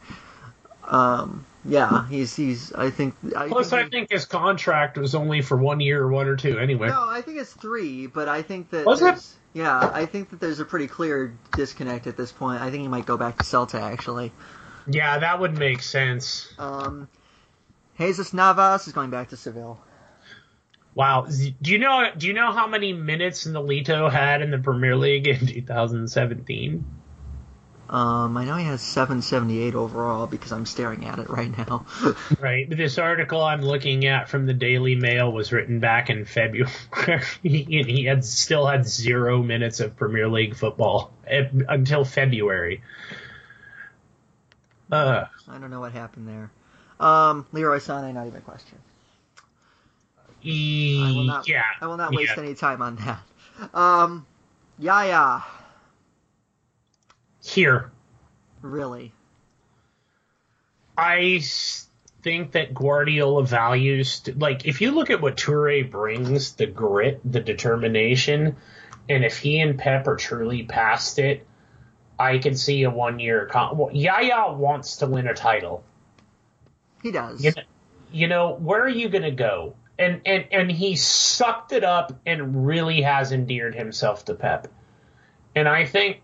Um, 0.85 1.45
yeah, 1.65 2.07
he's 2.07 2.35
he's. 2.35 2.71
I 2.73 2.89
think. 2.89 3.13
I 3.35 3.49
Plus, 3.49 3.69
think 3.69 3.85
I 3.85 3.89
think 3.89 4.09
his 4.09 4.25
contract 4.25 4.97
was 4.97 5.15
only 5.15 5.41
for 5.41 5.57
one 5.57 5.81
year 5.81 6.01
or 6.01 6.07
one 6.09 6.27
or 6.27 6.37
two 6.37 6.57
anyway. 6.57 6.87
No, 6.87 7.07
I 7.09 7.21
think 7.21 7.39
it's 7.39 7.51
three, 7.53 8.07
but 8.07 8.29
I 8.29 8.41
think 8.41 8.69
that 8.69 8.85
Was 8.85 9.01
it? 9.01 9.21
Yeah, 9.53 9.77
I 9.93 10.05
think 10.05 10.29
that 10.29 10.39
there's 10.39 10.59
a 10.59 10.65
pretty 10.65 10.87
clear 10.87 11.33
disconnect 11.55 12.07
at 12.07 12.15
this 12.15 12.31
point. 12.31 12.61
I 12.61 12.69
think 12.71 12.83
he 12.83 12.87
might 12.87 13.05
go 13.05 13.17
back 13.17 13.37
to 13.37 13.43
Celta 13.43 13.81
actually. 13.81 14.31
Yeah, 14.87 15.19
that 15.19 15.39
would 15.39 15.57
make 15.57 15.81
sense. 15.81 16.51
Um, 16.57 17.07
Jesus 17.97 18.33
Navas 18.33 18.87
is 18.87 18.93
going 18.93 19.09
back 19.09 19.29
to 19.29 19.37
Seville. 19.37 19.79
Wow. 20.95 21.27
Do 21.61 21.71
you 21.71 21.77
know? 21.77 22.09
Do 22.17 22.27
you 22.27 22.33
know 22.33 22.51
how 22.51 22.67
many 22.67 22.93
minutes 22.93 23.45
Nolito 23.45 24.11
had 24.11 24.41
in 24.41 24.49
the 24.49 24.57
Premier 24.57 24.95
League 24.95 25.27
in 25.27 25.39
2017? 25.47 26.85
Um, 27.89 28.35
I 28.35 28.43
know 28.43 28.55
he 28.55 28.65
has 28.65 28.81
778 28.81 29.73
overall 29.73 30.27
because 30.27 30.51
I'm 30.51 30.65
staring 30.65 31.05
at 31.05 31.19
it 31.19 31.29
right 31.29 31.55
now. 31.57 31.85
Right. 32.39 32.69
This 32.69 32.97
article 32.97 33.41
I'm 33.41 33.61
looking 33.61 34.05
at 34.05 34.27
from 34.29 34.45
the 34.45 34.53
Daily 34.53 34.95
Mail 34.95 35.31
was 35.31 35.51
written 35.53 35.79
back 35.79 36.09
in 36.09 36.25
February, 36.25 36.71
and 36.97 37.21
he 37.43 38.03
had 38.03 38.25
still 38.25 38.67
had 38.67 38.85
zero 38.85 39.41
minutes 39.41 39.79
of 39.79 39.95
Premier 39.95 40.27
League 40.27 40.55
football 40.55 41.13
eh, 41.25 41.45
until 41.69 42.03
February. 42.03 42.81
Uh, 44.91 45.25
I 45.47 45.57
don't 45.57 45.69
know 45.69 45.79
what 45.79 45.91
happened 45.91 46.27
there. 46.27 46.51
Um, 46.99 47.45
Leroy 47.51 47.77
Sané, 47.77 48.13
not 48.13 48.27
even 48.27 48.39
a 48.39 48.41
question. 48.41 48.77
I 50.43 51.13
will 51.15 51.23
not. 51.23 51.47
yeah. 51.47 51.63
I 51.81 51.87
will 51.87 51.97
not 51.97 52.13
waste 52.13 52.33
yeah. 52.37 52.43
any 52.43 52.53
time 52.53 52.81
on 52.81 52.95
that. 52.97 53.19
Um, 53.73 54.25
Yaya, 54.79 55.43
Here, 57.43 57.91
really? 58.61 59.11
I 60.95 61.41
think 62.21 62.51
that 62.51 62.73
Guardiola 62.73 63.45
values 63.45 64.21
like 64.35 64.65
if 64.65 64.81
you 64.81 64.91
look 64.91 65.09
at 65.09 65.21
what 65.21 65.37
Toure 65.37 65.89
brings, 65.89 66.53
the 66.53 66.67
grit, 66.67 67.19
the 67.25 67.39
determination, 67.39 68.55
and 69.09 69.25
if 69.25 69.39
he 69.39 69.59
and 69.59 69.77
Pep 69.77 70.07
are 70.07 70.15
truly 70.15 70.63
past 70.63 71.17
it, 71.17 71.47
I 72.19 72.37
can 72.39 72.55
see 72.55 72.83
a 72.83 72.89
one 72.89 73.19
year. 73.19 73.45
Con- 73.45 73.77
well, 73.77 73.91
Yaya 73.91 74.53
wants 74.53 74.97
to 74.97 75.07
win 75.07 75.27
a 75.27 75.33
title. 75.33 75.83
He 77.03 77.11
does. 77.11 77.43
You 77.43 77.51
know, 77.51 77.61
you 78.11 78.27
know 78.27 78.53
where 78.55 78.83
are 78.83 78.89
you 78.89 79.09
going 79.09 79.23
to 79.23 79.31
go? 79.31 79.75
And 79.99 80.21
and 80.25 80.45
and 80.51 80.71
he 80.71 80.95
sucked 80.95 81.71
it 81.71 81.83
up 81.83 82.19
and 82.25 82.67
really 82.67 83.01
has 83.01 83.31
endeared 83.31 83.75
himself 83.75 84.25
to 84.25 84.35
Pep. 84.35 84.67
And 85.55 85.67
I 85.67 85.85
think 85.85 86.21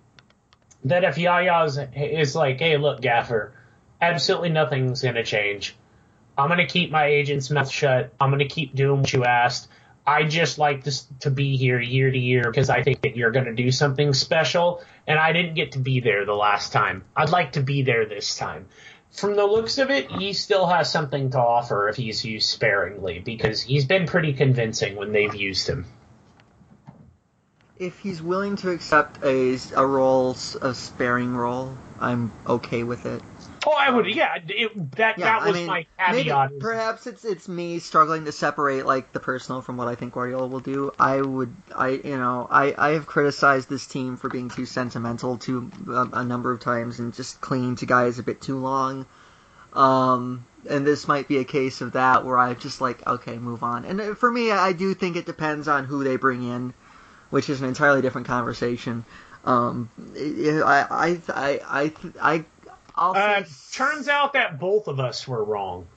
that 0.86 1.04
if 1.04 1.18
Yaya 1.18 1.64
is, 1.64 1.80
is 1.96 2.36
like, 2.36 2.60
hey, 2.60 2.78
look, 2.78 3.02
Gaffer, 3.02 3.54
absolutely 4.02 4.50
nothing's 4.50 5.02
going 5.02 5.16
to 5.16 5.24
change. 5.24 5.76
I'm 6.38 6.50
going 6.50 6.60
to 6.60 6.72
keep 6.72 6.92
my 6.92 7.06
agent's 7.06 7.50
mouth 7.50 7.70
shut. 7.70 8.14
I'm 8.20 8.30
going 8.30 8.40
to 8.40 8.54
keep 8.54 8.76
doing 8.76 9.02
what 9.02 9.14
you 9.14 9.24
asked. 9.24 9.70
I 10.06 10.24
just 10.24 10.58
like 10.58 10.84
this 10.84 11.08
to 11.22 11.32
be 11.32 11.56
here 11.58 11.80
year 11.80 12.12
to 12.12 12.18
year 12.18 12.44
because 12.44 12.70
I 12.70 12.84
think 12.84 13.02
that 13.02 13.16
you're 13.16 13.32
going 13.32 13.46
to 13.46 13.54
do 13.54 13.72
something 13.72 14.14
special, 14.14 14.84
and 15.08 15.18
I 15.18 15.32
didn't 15.32 15.54
get 15.56 15.74
to 15.74 15.80
be 15.80 16.02
there 16.02 16.26
the 16.26 16.34
last 16.34 16.74
time. 16.74 17.04
I'd 17.16 17.30
like 17.30 17.54
to 17.54 17.62
be 17.62 17.84
there 17.84 18.06
this 18.06 18.36
time. 18.36 18.68
From 19.12 19.36
the 19.36 19.46
looks 19.46 19.78
of 19.78 19.92
it, 19.92 20.12
he 20.12 20.34
still 20.34 20.66
has 20.68 20.92
something 20.92 21.30
to 21.32 21.40
offer 21.40 21.88
if 21.88 21.96
he's 21.96 22.26
used 22.26 22.50
sparingly 22.50 23.20
because 23.20 23.62
he's 23.62 23.86
been 23.86 24.08
pretty 24.08 24.34
convincing 24.34 24.96
when 24.96 25.12
they've 25.14 25.36
used 25.36 25.70
him. 25.70 25.86
if 27.78 28.00
he's 28.00 28.22
willing 28.22 28.56
to 28.58 28.72
accept 28.72 29.24
a, 29.24 29.58
a 29.76 29.86
role, 29.86 30.32
a 30.62 30.74
sparing 30.74 31.36
role, 31.36 31.78
I'm 32.00 32.32
okay 32.48 32.84
with 32.84 33.06
it. 33.06 33.22
Oh, 33.66 33.72
I 33.78 33.90
would. 33.90 34.08
Yeah, 34.08 34.38
it, 34.48 34.92
that 34.98 35.18
Yeah, 35.18 35.26
that 35.26 35.42
I 35.42 35.46
was 35.48 35.56
mean, 35.56 35.68
my 35.68 35.86
maybe, 36.08 36.30
caveat. 36.30 36.52
is- 36.52 36.62
perhaps 36.62 37.08
it's 37.08 37.24
it's 37.24 37.48
me 37.48 37.80
struggling 37.80 38.26
to 38.26 38.32
separate 38.32 38.86
like 38.86 39.12
the 39.14 39.20
personal 39.20 39.62
from 39.62 39.78
what 39.78 39.88
I 39.88 39.96
think 39.96 40.14
Guardiola 40.14 40.48
will 40.48 40.60
do. 40.60 40.92
I 41.00 41.22
would, 41.22 41.54
I 41.76 41.90
you 41.90 42.18
know, 42.18 42.48
I 42.50 42.76
I 42.78 42.90
have 42.92 43.06
criticized 43.06 43.70
this 43.70 43.86
team 43.88 44.18
for 44.18 44.30
being 44.30 44.50
too 44.50 44.66
sentimental 44.66 45.38
to 45.40 45.72
a, 45.88 46.10
a 46.20 46.24
number 46.24 46.52
of 46.52 46.60
times 46.60 47.00
and 47.00 47.14
just 47.14 47.40
clinging 47.42 47.78
to 47.78 47.86
guys 47.86 48.20
a 48.20 48.24
bit 48.24 48.42
too 48.42 48.58
long. 48.58 49.06
Um, 49.74 50.46
and 50.70 50.86
this 50.86 51.08
might 51.08 51.28
be 51.28 51.38
a 51.40 51.44
case 51.44 51.82
of 51.82 51.94
that 51.94 52.26
where 52.26 52.38
I 52.38 52.54
just 52.54 52.82
like 52.82 53.06
okay, 53.08 53.38
move 53.38 53.64
on. 53.64 53.86
And 53.86 54.02
uh, 54.02 54.16
for 54.16 54.30
me, 54.32 54.52
I 54.52 54.74
do 54.74 54.94
think 54.94 55.16
it 55.16 55.26
depends 55.26 55.68
on 55.68 55.86
who 55.86 56.04
they 56.04 56.16
bring 56.18 56.44
in, 56.44 56.74
which 57.30 57.50
is 57.50 57.62
an 57.62 57.68
entirely 57.68 58.02
different 58.02 58.28
conversation. 58.28 59.06
Um, 59.46 59.90
I 60.18 60.86
I 60.90 61.22
I 61.30 61.62
I 61.68 61.94
I. 62.22 62.46
uh, 62.96 63.44
turns 63.72 64.08
out 64.08 64.34
that 64.34 64.60
both 64.60 64.88
of 64.88 65.00
us 65.00 65.28
were 65.28 65.44
wrong. 65.44 65.88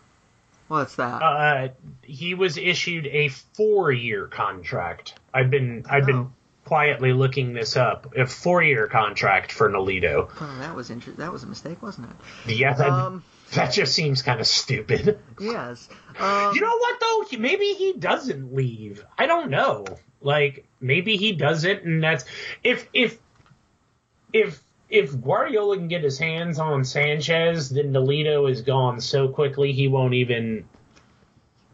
what's 0.69 0.97
that? 0.97 1.23
Uh, 1.23 1.69
he 2.03 2.35
was 2.35 2.57
issued 2.59 3.07
a 3.07 3.29
four-year 3.29 4.27
contract. 4.27 5.15
I've 5.33 5.51
been 5.51 5.85
I've 5.89 6.05
Oh. 6.05 6.07
been 6.07 6.33
quietly 6.65 7.13
looking 7.13 7.53
this 7.53 7.77
up. 7.77 8.15
A 8.17 8.27
four-year 8.27 8.89
contract 8.89 9.53
for 9.53 9.69
Nolito. 9.71 10.29
Oh, 10.41 10.57
that 10.59 10.75
was 10.75 10.91
inter- 10.91 11.13
That 11.13 11.33
was 11.33 11.45
a 11.45 11.47
mistake, 11.47 11.81
wasn't 11.83 12.09
it? 12.11 12.57
Yeah, 12.57 12.75
that, 12.75 12.89
Um, 12.91 13.23
that 13.53 13.73
just 13.73 13.95
seems 13.95 14.23
kind 14.23 14.41
of 14.41 14.47
stupid. 14.49 15.21
yes. 15.41 15.89
Um, 16.19 16.55
You 16.57 16.61
know 16.63 16.77
what 16.79 16.99
though? 17.01 17.39
Maybe 17.39 17.67
he 17.75 17.93
doesn't 17.93 18.53
leave. 18.55 19.05
I 19.17 19.27
don't 19.27 19.51
know. 19.51 19.85
Like 20.21 20.67
maybe 20.81 21.17
he 21.17 21.33
doesn't, 21.33 21.85
and 21.85 22.03
that's 22.03 22.25
if 22.65 22.89
if 22.93 23.19
if 24.33 24.61
if 24.89 25.21
Guardiola 25.21 25.77
can 25.77 25.89
get 25.89 26.03
his 26.05 26.19
hands 26.19 26.59
on 26.59 26.85
Sanchez, 26.85 27.71
then 27.71 27.93
Nolito 27.93 28.51
is 28.51 28.63
gone 28.63 29.01
so 29.01 29.29
quickly 29.29 29.73
he 29.73 29.89
won't 29.89 30.15
even. 30.15 30.69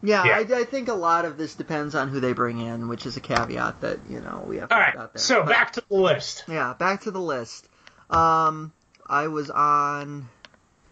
yeah, 0.03 0.25
yeah. 0.25 0.57
I, 0.57 0.61
I 0.61 0.65
think 0.65 0.89
a 0.89 0.95
lot 0.95 1.25
of 1.25 1.37
this 1.37 1.55
depends 1.55 1.95
on 1.95 2.09
who 2.09 2.21
they 2.21 2.33
bring 2.33 2.61
in, 2.61 2.89
which 2.89 3.07
is 3.07 3.17
a 3.17 3.21
caveat 3.21 3.81
that 3.83 3.99
you 4.09 4.21
know 4.21 4.45
we 4.47 4.57
have 4.59 4.69
to 4.71 4.75
All 4.75 4.81
put 4.81 4.87
right, 4.87 4.97
out 4.97 5.13
there. 5.15 5.21
so 5.21 5.41
But- 5.43 5.51
back 5.51 5.73
to 5.75 5.83
the 5.89 5.95
list. 5.95 6.45
Yeah, 6.49 6.75
back 6.79 7.03
to 7.03 7.11
the 7.11 7.21
list. 7.21 7.69
Um, 8.11 8.73
I 9.07 9.29
was 9.29 9.51
on. 9.51 10.29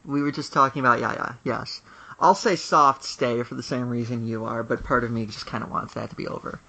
We 0.04 0.22
were 0.22 0.32
just 0.32 0.52
talking 0.52 0.80
about 0.80 1.00
yeah, 1.00 1.12
yeah, 1.12 1.32
yes. 1.44 1.82
I'll 2.18 2.34
say 2.34 2.56
soft 2.56 3.02
stay 3.04 3.42
for 3.44 3.54
the 3.54 3.62
same 3.62 3.88
reason 3.88 4.26
you 4.28 4.44
are, 4.44 4.62
but 4.62 4.84
part 4.84 5.04
of 5.04 5.10
me 5.10 5.24
just 5.26 5.46
kind 5.46 5.64
of 5.64 5.70
wants 5.70 5.94
that 5.94 6.10
to 6.10 6.16
be 6.16 6.26
over. 6.28 6.60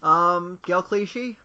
Um, 0.00 0.60
Gael 0.64 0.82
Clichy. 0.82 1.38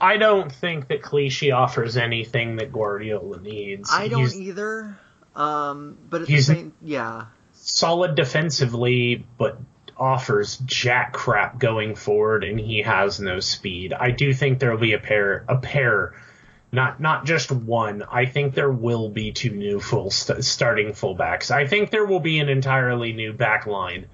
I 0.00 0.16
don't 0.16 0.50
think 0.50 0.88
that 0.88 1.02
Clichy 1.02 1.52
offers 1.52 1.96
anything 1.96 2.56
that 2.56 2.72
Guardiola 2.72 3.40
needs. 3.40 3.90
I 3.92 4.08
don't 4.08 4.20
He's 4.22 4.38
either. 4.38 4.98
Um, 5.36 5.96
but 6.10 6.22
at 6.22 6.26
the 6.26 6.32
He's- 6.32 6.46
same, 6.46 6.72
yeah, 6.82 7.26
solid 7.52 8.14
defensively, 8.16 9.24
but 9.38 9.58
offers 9.96 10.56
jack 10.64 11.12
crap 11.12 11.58
going 11.58 11.94
forward, 11.94 12.44
and 12.44 12.58
he 12.58 12.82
has 12.82 13.20
no 13.20 13.40
speed. 13.40 13.92
I 13.92 14.10
do 14.10 14.32
think 14.32 14.58
there 14.58 14.70
will 14.70 14.78
be 14.78 14.92
a 14.94 14.98
pair, 14.98 15.44
a 15.48 15.56
pair, 15.58 16.14
not 16.72 17.00
not 17.00 17.24
just 17.24 17.50
one. 17.52 18.02
I 18.10 18.26
think 18.26 18.54
there 18.54 18.70
will 18.70 19.08
be 19.08 19.32
two 19.32 19.50
new 19.50 19.80
full 19.80 20.10
st- 20.10 20.44
starting 20.44 20.88
fullbacks. 20.88 21.50
I 21.52 21.66
think 21.66 21.90
there 21.90 22.04
will 22.04 22.20
be 22.20 22.38
an 22.40 22.48
entirely 22.48 23.12
new 23.12 23.32
back 23.32 23.66
line, 23.66 24.06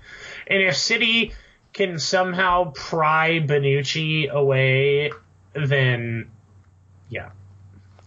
and 0.47 0.63
if 0.63 0.77
City 0.77 1.33
can 1.75 1.99
somehow 1.99 2.71
pry 2.71 3.41
Bonucci 3.41 4.31
away, 4.31 5.13
then 5.53 6.31
yeah. 7.11 7.31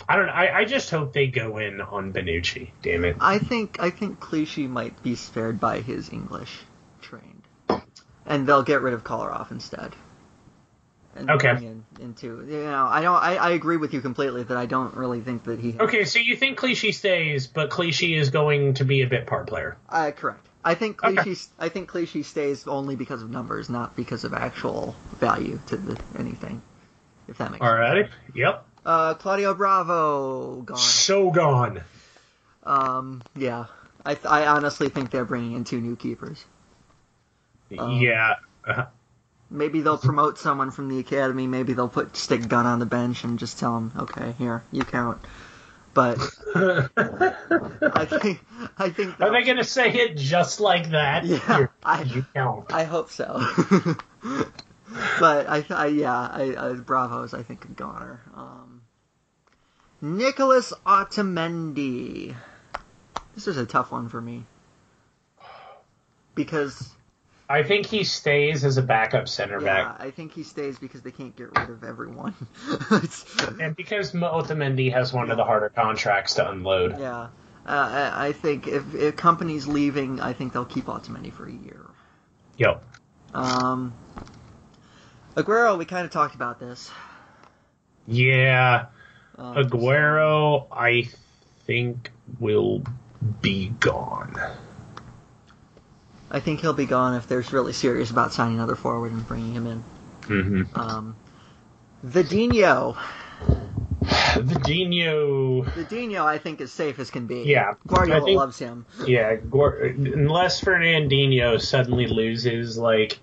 I 0.10 0.16
don't 0.16 0.28
know. 0.28 0.32
I, 0.32 0.60
I 0.60 0.66
just 0.66 0.90
hope 0.90 1.12
they 1.12 1.28
go 1.28 1.58
in 1.58 1.82
on 1.82 2.14
Bonucci. 2.14 2.72
Damn 2.82 3.04
it. 3.04 3.18
I 3.20 3.40
think 3.40 3.78
I 3.80 3.90
think 3.90 4.20
Clichy 4.20 4.68
might 4.68 5.04
be 5.04 5.16
spared 5.16 5.60
by 5.60 5.82
his 5.82 6.12
English 6.12 6.60
trained, 7.02 7.44
and 8.26 8.48
they'll 8.48 8.64
get 8.64 8.82
rid 8.82 8.94
of 8.94 9.04
Kolarov 9.04 9.52
instead. 9.52 9.94
And 11.18 11.32
Okay. 11.32 11.58
In, 11.58 11.84
into 12.00 12.46
you 12.48 12.64
know, 12.64 12.86
I 12.86 13.02
don't. 13.02 13.16
I, 13.16 13.36
I 13.36 13.50
agree 13.52 13.76
with 13.76 13.94
you 13.94 14.00
completely 14.00 14.44
that 14.44 14.56
I 14.56 14.66
don't 14.66 14.96
really 14.96 15.20
think 15.20 15.44
that 15.44 15.60
he. 15.60 15.76
Okay, 15.78 16.06
so 16.06 16.20
you 16.20 16.38
think 16.38 16.58
Clichy 16.58 16.94
stays, 16.94 17.48
but 17.48 17.70
Clichy 17.70 18.16
is 18.16 18.30
going 18.30 18.76
to 18.76 18.86
be 18.86 19.02
a 19.02 19.08
bit 19.08 19.28
part 19.28 19.48
player. 19.48 19.78
Uh, 19.90 20.12
correct. 20.16 20.48
I 20.68 20.76
think 20.76 21.02
Okay. 21.02 21.36
I 21.58 21.70
think 21.70 21.88
Clichy 21.88 22.24
stays 22.24 22.68
only 22.68 22.98
because 22.98 23.22
of 23.22 23.30
numbers, 23.30 23.70
not 23.70 23.96
because 23.96 24.26
of 24.26 24.34
actual 24.34 24.96
value 25.18 25.62
to 25.68 25.78
the, 25.78 25.98
anything. 26.20 26.62
If 27.30 27.38
that 27.38 27.52
makes 27.52 27.64
sense. 27.64 27.72
Alrighty. 27.72 28.10
Yep. 28.36 28.66
Uh, 28.86 29.14
Claudio 29.14 29.54
Bravo 29.54 30.62
gone. 30.62 30.78
So 30.78 31.32
gone. 31.32 31.82
Um, 32.66 33.24
yeah. 33.34 33.68
I 34.06 34.16
th- 34.16 34.26
I 34.26 34.48
honestly 34.48 34.90
think 34.90 35.10
they're 35.10 35.24
bringing 35.24 35.54
in 35.54 35.64
two 35.64 35.80
new 35.80 35.96
keepers. 35.96 36.44
Um, 37.80 38.02
yeah. 38.02 38.36
Uh, 38.66 38.86
Maybe 39.50 39.80
they'll 39.80 39.98
promote 39.98 40.38
someone 40.38 40.72
from 40.72 40.90
the 40.90 41.00
academy. 41.00 41.48
Maybe 41.48 41.72
they'll 41.72 41.88
put 41.88 42.18
stick 42.18 42.46
gun 42.50 42.66
on 42.66 42.80
the 42.80 42.86
bench 42.86 43.24
and 43.24 43.40
just 43.40 43.58
tell 43.58 43.78
him, 43.78 43.94
okay, 43.98 44.36
here 44.38 44.64
you 44.74 44.84
count. 44.84 45.22
But 45.98 46.20
I 46.56 48.06
think 48.06 48.40
I 48.78 48.92
think 48.92 49.20
Are 49.20 49.32
they'll- 49.32 49.44
going 49.46 49.58
to 49.58 49.64
say 49.64 49.92
it 49.92 50.16
just 50.16 50.60
like 50.60 50.92
that? 50.92 51.26
Yeah, 51.26 51.66
I- 51.84 52.04
you 52.04 52.24
count. 52.36 52.72
I 52.72 52.84
hope 52.84 53.10
so. 53.10 53.42
but 55.20 55.50
I, 55.50 55.66
I 55.72 55.88
yeah, 55.88 56.16
I, 56.16 56.56
I 56.56 56.74
Bravos 56.74 57.34
I 57.34 57.42
think 57.42 57.66
a 57.66 57.70
goner. 57.70 58.22
Um, 58.36 58.84
Nicolas 60.00 60.72
Otamendi. 60.86 62.36
This 63.34 63.48
is 63.48 63.58
a 63.58 63.66
tough 63.66 63.92
one 63.92 64.08
for 64.08 64.22
me 64.22 64.44
because 66.36 66.90
I 67.50 67.64
think 67.64 67.86
he 67.86 68.04
stays 68.04 68.66
as 68.66 68.78
a 68.78 68.82
backup 68.82 69.30
center 69.30 69.62
yeah, 69.62 69.66
back. 69.66 69.96
I 70.00 70.12
think 70.12 70.34
he 70.34 70.44
stays 70.44 70.78
because 70.78 71.02
they 71.02 71.12
can't 71.12 71.36
get 71.36 71.58
rid 71.58 71.70
of 71.70 71.84
everyone. 71.84 72.36
And 73.60 73.76
because 73.76 74.12
Otamendi 74.12 74.92
has 74.92 75.14
one 75.14 75.32
of 75.32 75.38
the 75.38 75.46
harder 75.46 75.70
contracts 75.70 76.36
to 76.36 76.50
unload. 76.50 77.00
yeah, 77.00 77.28
uh, 77.66 78.10
I, 78.16 78.28
I 78.28 78.32
think 78.34 78.68
if, 78.68 78.94
if 78.94 79.16
Kompany's 79.16 79.68
leaving, 79.68 80.20
I 80.20 80.34
think 80.34 80.54
they'll 80.54 80.66
keep 80.66 80.86
Otamendi 80.86 81.32
for 81.32 81.48
a 81.48 81.52
year. 81.52 81.86
Yep. 82.58 82.84
Um, 83.34 83.94
Aguero, 85.36 85.78
we 85.78 85.86
kind 85.86 86.06
of 86.06 86.12
talked 86.12 86.36
about 86.36 86.60
this. 86.60 86.92
Yeah. 88.08 88.88
Um, 89.38 89.56
Aguero, 89.56 90.68
I 90.72 91.10
think, 91.66 92.12
will 92.40 92.84
be 93.42 93.70
gone. 93.70 94.36
I 96.30 96.40
think 96.40 96.60
he'll 96.62 96.74
be 96.74 96.86
gone 96.86 97.16
if 97.16 97.28
they're 97.28 97.44
really 97.52 97.74
serious 97.74 98.12
about 98.12 98.34
signing 98.34 98.56
another 98.56 98.76
forward 98.76 99.12
and 99.12 99.26
bringing 99.28 99.54
him 99.54 99.68
in. 99.68 99.84
Mm-hmm. 100.24 100.80
Um, 100.80 101.16
Vidinho. 102.06 102.98
Vidinho. 104.04 105.66
Vidinho, 105.66 106.26
I 106.26 106.38
think, 106.38 106.62
is 106.62 106.72
safe 106.72 107.00
as 107.00 107.10
can 107.10 107.28
be. 107.28 107.44
Yeah, 107.44 107.74
Guardiola 107.86 108.26
think- 108.26 108.38
loves 108.38 108.60
him. 108.60 108.86
Yeah, 109.06 109.36
Gor- 109.36 109.78
unless 109.78 110.62
Fernandinho 110.62 111.62
suddenly 111.62 112.08
loses 112.08 112.78
like 112.78 113.20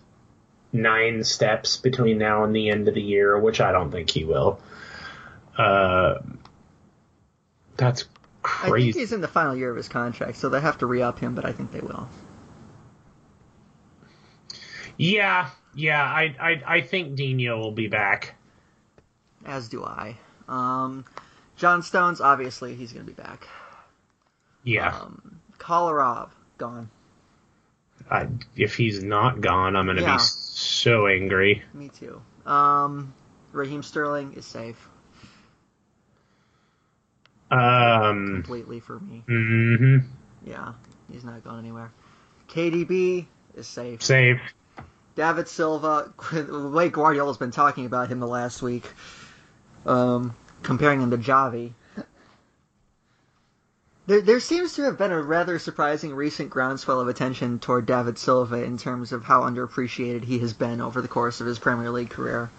nine 0.73 1.23
steps 1.25 1.77
between 1.77 2.19
now 2.19 2.45
and 2.45 2.55
the 2.55 2.71
end 2.71 2.89
of 2.89 2.95
the 2.95 3.03
year, 3.03 3.39
which 3.39 3.61
I 3.61 3.71
don't 3.73 3.91
think 3.91 4.11
he 4.11 4.25
will. 4.25 4.61
Uh, 5.57 6.15
that's 7.77 8.05
crazy. 8.43 8.63
I 8.63 8.63
think 8.63 8.73
crazy. 8.73 8.99
he's 9.01 9.13
in 9.13 9.21
the 9.21 9.29
final 9.29 9.55
year 9.55 9.71
of 9.71 9.77
his 9.77 9.89
contract, 9.89 10.37
so 10.39 10.49
they 10.49 10.61
have 10.61 10.79
to 10.79 10.87
re-up 10.87 11.19
him, 11.19 11.35
but 11.35 11.45
I 11.45 11.53
think 11.53 11.71
they 11.71 11.81
will. 11.81 12.09
Yeah, 14.97 15.51
yeah, 15.75 16.03
I, 16.03 16.35
I 16.41 16.63
I 16.77 16.81
think 16.83 17.17
Dino 17.17 17.59
will 17.59 17.73
be 17.73 17.89
back. 17.89 18.35
As 19.45 19.69
do 19.69 19.85
I. 19.85 20.17
Um, 20.49 21.05
John 21.57 21.83
Stones, 21.83 22.21
obviously, 22.21 22.75
he's 22.75 22.93
going 22.93 23.07
to 23.07 23.13
be 23.13 23.21
back. 23.21 23.47
Yeah, 24.63 24.95
Um, 24.97 25.41
Kolarov, 25.59 26.31
gone. 26.59 26.89
I, 28.11 28.29
if 28.57 28.77
he's 28.77 29.03
not 29.03 29.41
gone, 29.41 29.77
I'm 29.77 29.87
gonna 29.87 30.03
Yeah. 30.03 30.17
be 30.17 30.19
so 30.23 31.07
angry. 31.07 31.63
Me 31.73 31.89
too. 31.89 32.21
Um, 32.47 33.13
Raheem 33.53 33.83
Sterling 33.83 34.35
is 34.35 34.45
safe 34.45 34.89
Um, 37.51 38.27
completely 38.43 38.81
for 38.81 38.99
me. 39.01 39.23
Mm-hmm. 39.29 40.07
Yeah, 40.47 40.73
he's 41.11 41.25
not 41.25 41.45
going 41.45 41.59
anywhere. 41.61 41.93
KDB 42.49 43.27
is 43.55 43.67
safe. 43.67 44.03
safe. 44.03 44.41
David 45.15 45.49
Silva, 45.49 46.13
the 46.33 46.69
way 46.69 46.89
Guardiola's 46.89 47.39
been 47.39 47.51
talking 47.51 47.87
about 47.87 48.09
him 48.09 48.21
the 48.21 48.27
last 48.27 48.63
week, 48.63 48.91
um, 49.87 50.35
comparing 50.63 51.01
him 51.01 51.11
to 51.11 51.19
Javi. 51.19 51.73
There, 54.07 54.21
there 54.21 54.41
seems 54.41 54.75
to 54.75 54.83
have 54.83 54.99
been 54.99 55.13
a 55.13 55.23
rather 55.23 55.59
surprising 55.59 56.15
recent 56.15 56.51
groundswell 56.51 57.01
of 57.01 57.09
attention 57.09 57.59
toward 57.59 57.87
David 57.87 58.19
Silva 58.19 58.63
in 58.63 58.77
terms 58.77 59.13
of 59.13 59.25
how 59.25 59.43
underappreciated 59.43 60.25
he 60.25 60.39
has 60.41 60.53
been 60.53 60.83
over 60.83 61.01
the 61.01 61.09
course 61.09 61.41
of 61.41 61.47
his 61.47 61.59
Premier 61.59 61.91
League 61.91 62.11
career. 62.11 62.51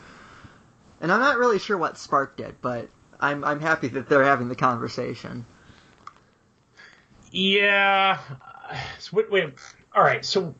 And 1.02 1.12
I'm 1.12 1.20
not 1.20 1.38
really 1.38 1.60
sure 1.60 1.78
what 1.78 2.00
sparked 2.00 2.40
it, 2.40 2.56
but 2.62 2.90
I'm 3.20 3.44
I'm 3.44 3.60
happy 3.60 3.90
that 3.90 4.10
they're 4.10 4.24
having 4.24 4.50
the 4.50 4.56
conversation. 4.56 5.46
Yeah. 7.32 8.20
Wait, 9.12 9.30
wait. 9.30 9.54
All 9.94 10.04
right. 10.04 10.26
So 10.26 10.56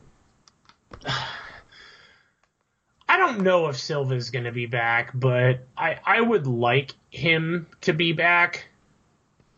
I 3.08 3.18
don't 3.18 3.42
know 3.42 3.68
if 3.68 3.78
Silva's 3.78 4.30
going 4.30 4.44
to 4.44 4.52
be 4.52 4.66
back, 4.66 5.12
but 5.14 5.60
I 5.76 5.98
I 6.04 6.20
would 6.20 6.46
like 6.46 6.92
him 7.10 7.66
to 7.82 7.92
be 7.92 8.12
back. 8.12 8.68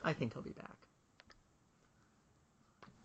I 0.05 0.13
think 0.13 0.35
he'll 0.35 0.43
be 0.43 0.51
back. 0.51 0.77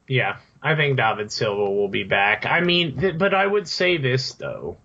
Yeah, 0.07 0.37
I 0.61 0.75
think 0.75 0.97
David 0.97 1.31
Silva 1.31 1.71
will 1.71 1.87
be 1.87 2.03
back. 2.03 2.45
I 2.45 2.59
mean, 2.59 2.99
th- 2.99 3.17
but 3.17 3.33
I 3.33 3.47
would 3.47 3.67
say 3.67 3.97
this 3.97 4.33
though. 4.33 4.77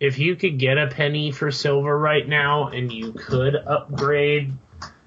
If 0.00 0.18
you 0.18 0.34
could 0.34 0.58
get 0.58 0.78
a 0.78 0.88
penny 0.88 1.30
for 1.30 1.50
Silva 1.50 1.94
right 1.94 2.26
now 2.26 2.68
and 2.68 2.90
you 2.90 3.12
could 3.12 3.54
upgrade 3.54 4.54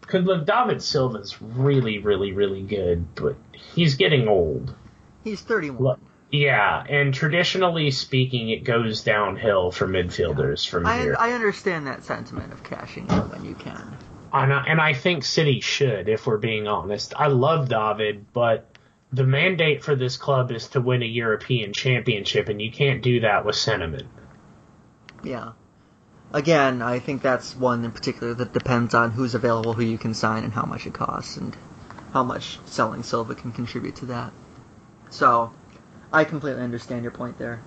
because 0.01 0.25
look, 0.25 0.45
David 0.45 0.81
Silva's 0.81 1.41
really, 1.41 1.97
really, 1.97 2.33
really 2.33 2.61
good, 2.61 3.15
but 3.15 3.35
he's 3.73 3.95
getting 3.95 4.27
old. 4.27 4.75
He's 5.23 5.41
31. 5.41 5.99
Yeah, 6.33 6.83
and 6.89 7.13
traditionally 7.13 7.91
speaking, 7.91 8.49
it 8.49 8.63
goes 8.63 9.03
downhill 9.03 9.69
for 9.69 9.87
midfielders 9.87 10.67
from 10.67 10.87
I, 10.87 10.97
here. 10.97 11.15
I 11.19 11.33
understand 11.33 11.85
that 11.85 12.05
sentiment 12.05 12.51
of 12.51 12.63
cashing 12.63 13.07
in 13.07 13.29
when 13.29 13.45
you 13.45 13.53
can. 13.53 13.95
And 14.33 14.51
I, 14.51 14.65
and 14.65 14.81
I 14.81 14.93
think 14.93 15.25
City 15.25 15.59
should, 15.59 16.09
if 16.09 16.25
we're 16.25 16.39
being 16.39 16.67
honest. 16.67 17.13
I 17.15 17.27
love 17.27 17.69
David, 17.69 18.33
but 18.33 18.75
the 19.11 19.25
mandate 19.25 19.83
for 19.83 19.95
this 19.95 20.17
club 20.17 20.51
is 20.51 20.69
to 20.69 20.81
win 20.81 21.03
a 21.03 21.05
European 21.05 21.71
championship, 21.71 22.49
and 22.49 22.59
you 22.59 22.71
can't 22.71 23.03
do 23.03 23.19
that 23.19 23.45
with 23.45 23.55
sentiment. 23.55 24.07
Yeah. 25.23 25.51
Again, 26.33 26.81
I 26.81 26.97
think 26.97 27.21
that's 27.21 27.55
one 27.55 27.85
in 27.85 27.91
particular 27.91 28.33
that 28.33 28.53
depends 28.53 28.95
on 28.95 29.11
who's 29.11 29.35
available, 29.35 29.73
who 29.73 29.83
you 29.83 29.99
can 29.99 30.15
sign, 30.15 30.43
and 30.43 30.51
how 30.51 30.65
much 30.65 30.87
it 30.87 30.95
costs, 30.95 31.37
and 31.37 31.55
how 32.11 32.23
much 32.23 32.57
selling 32.65 33.03
Silva 33.03 33.35
can 33.35 33.51
contribute 33.51 33.97
to 33.97 34.07
that. 34.07 34.33
So, 35.11 35.53
I 36.13 36.23
completely 36.25 36.61
understand 36.61 37.01
your 37.01 37.11
point 37.11 37.39
there. 37.39 37.61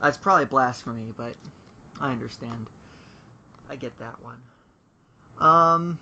That's 0.00 0.18
probably 0.18 0.46
blasphemy, 0.46 1.12
but 1.12 1.36
I 2.00 2.10
understand. 2.10 2.68
I 3.68 3.76
get 3.76 3.98
that 3.98 4.20
one. 4.20 4.42
Um, 5.38 6.00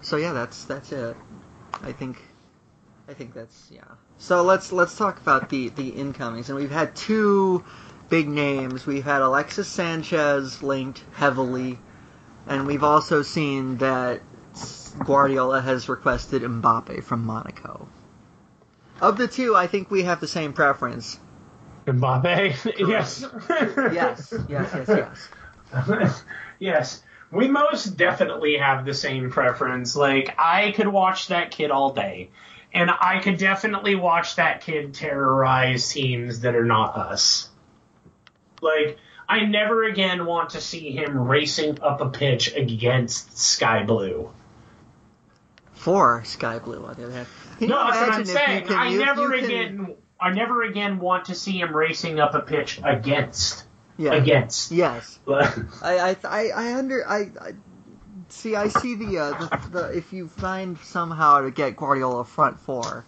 so 0.00 0.16
yeah, 0.16 0.32
that's 0.32 0.64
that's 0.64 0.92
it. 0.92 1.14
I 1.82 1.92
think, 1.92 2.18
I 3.06 3.12
think 3.12 3.34
that's 3.34 3.68
yeah. 3.70 3.84
So 4.16 4.42
let's 4.42 4.72
let's 4.72 4.96
talk 4.96 5.20
about 5.20 5.50
the 5.50 5.68
the 5.68 5.90
incomings, 5.90 6.48
and 6.48 6.58
we've 6.58 6.70
had 6.70 6.96
two 6.96 7.62
big 8.08 8.28
names. 8.28 8.86
We've 8.86 9.04
had 9.04 9.20
Alexis 9.20 9.68
Sanchez 9.68 10.62
linked 10.62 11.04
heavily, 11.12 11.78
and 12.46 12.66
we've 12.66 12.84
also 12.84 13.20
seen 13.20 13.76
that 13.78 14.22
Guardiola 15.04 15.60
has 15.60 15.88
requested 15.88 16.42
Mbappe 16.42 17.04
from 17.04 17.26
Monaco. 17.26 17.88
Of 19.02 19.18
the 19.18 19.28
two, 19.28 19.54
I 19.54 19.66
think 19.66 19.90
we 19.90 20.04
have 20.04 20.20
the 20.20 20.28
same 20.28 20.52
preference. 20.52 21.18
Mbappe? 21.86 22.88
yes. 22.88 23.24
Yes, 23.92 24.34
yes, 24.48 24.74
yes, 24.88 25.28
yes. 25.88 26.24
yes. 26.58 27.02
We 27.30 27.48
most 27.48 27.96
definitely 27.96 28.58
have 28.58 28.84
the 28.84 28.92
same 28.94 29.30
preference. 29.30 29.96
Like, 29.96 30.34
I 30.38 30.72
could 30.72 30.88
watch 30.88 31.28
that 31.28 31.50
kid 31.50 31.70
all 31.70 31.92
day. 31.92 32.30
And 32.74 32.90
I 32.90 33.18
could 33.20 33.36
definitely 33.38 33.94
watch 33.96 34.36
that 34.36 34.62
kid 34.62 34.94
terrorize 34.94 35.90
teams 35.92 36.40
that 36.40 36.54
are 36.54 36.64
not 36.64 36.96
us. 36.96 37.48
Like, 38.62 38.98
I 39.28 39.40
never 39.40 39.84
again 39.84 40.24
want 40.26 40.50
to 40.50 40.60
see 40.60 40.90
him 40.92 41.18
racing 41.18 41.80
up 41.82 42.00
a 42.00 42.08
pitch 42.10 42.54
against 42.54 43.36
Sky 43.38 43.82
Blue. 43.84 44.30
For 45.74 46.22
Sky 46.24 46.58
Blue, 46.60 46.84
on 46.84 46.94
the 46.94 47.04
other 47.04 47.12
hand. 47.12 47.26
Can 47.58 47.68
No, 47.68 47.84
that's 47.90 47.96
what 47.96 48.08
I'm 48.08 48.08
imagine 48.08 48.20
if 48.22 48.28
you 48.28 48.34
saying. 48.46 48.66
can- 48.66 48.76
I 48.78 48.88
you- 48.88 48.98
never 49.04 49.22
you 49.22 49.40
can- 49.40 49.44
again 49.44 49.94
I 50.22 50.32
never 50.32 50.62
again 50.62 51.00
want 51.00 51.26
to 51.26 51.34
see 51.34 51.58
him 51.58 51.74
racing 51.74 52.20
up 52.20 52.34
a 52.34 52.40
pitch 52.40 52.80
against. 52.84 53.64
Yeah. 53.98 54.14
Against. 54.14 54.70
Yes. 54.70 55.18
I, 55.28 55.56
I, 55.82 56.16
I, 56.24 56.48
I 56.54 56.74
under, 56.74 57.06
I, 57.06 57.30
I, 57.40 57.52
see, 58.28 58.54
I 58.54 58.68
see 58.68 58.94
the, 58.94 59.18
uh, 59.18 59.30
the, 59.30 59.68
the, 59.70 59.96
if 59.96 60.12
you 60.12 60.28
find 60.28 60.78
somehow 60.78 61.40
to 61.40 61.50
get 61.50 61.76
Guardiola 61.76 62.24
front 62.24 62.60
four, 62.60 63.04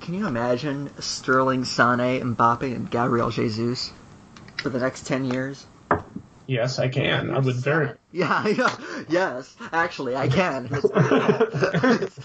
can 0.00 0.14
you 0.14 0.26
imagine 0.26 0.90
Sterling, 1.00 1.64
Sane, 1.64 2.34
Mbappe, 2.34 2.62
and 2.62 2.90
Gabriel 2.90 3.30
Jesus 3.30 3.92
for 4.56 4.68
the 4.68 4.80
next 4.80 5.06
ten 5.06 5.24
years? 5.24 5.66
yes, 6.46 6.78
I 6.78 6.88
can. 6.88 7.30
I 7.30 7.38
would 7.38 7.54
very 7.54 7.92
Yeah, 8.14 8.46
yeah, 8.46 8.76
yes, 9.08 9.56
actually, 9.72 10.14
I 10.14 10.28
can. 10.28 10.70
It's, 12.04 12.18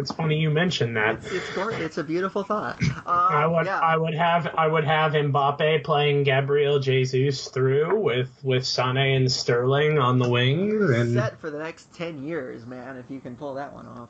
it's 0.00 0.12
funny 0.12 0.36
you 0.38 0.48
mentioned 0.48 0.96
that. 0.96 1.18
it's, 1.24 1.54
gor- 1.54 1.72
it's 1.72 1.98
a 1.98 2.04
beautiful 2.04 2.42
thought. 2.42 2.82
Um, 2.82 3.02
I 3.06 3.46
would 3.46 3.66
yeah. 3.66 3.80
I 3.80 3.98
would 3.98 4.14
have 4.14 4.46
I 4.56 4.66
would 4.66 4.84
have 4.84 5.12
Mbappe 5.12 5.84
playing 5.84 6.22
Gabriel 6.22 6.78
Jesus 6.78 7.48
through 7.48 8.00
with 8.00 8.30
with 8.42 8.64
Sane 8.66 8.96
and 8.96 9.30
Sterling 9.30 9.98
on 9.98 10.18
the 10.18 10.28
wings 10.28 10.90
and 10.90 11.12
set 11.12 11.38
for 11.38 11.50
the 11.50 11.58
next 11.58 11.92
ten 11.94 12.24
years, 12.24 12.64
man. 12.64 12.96
If 12.96 13.10
you 13.10 13.20
can 13.20 13.36
pull 13.36 13.54
that 13.54 13.74
one 13.74 13.86
off. 13.86 14.08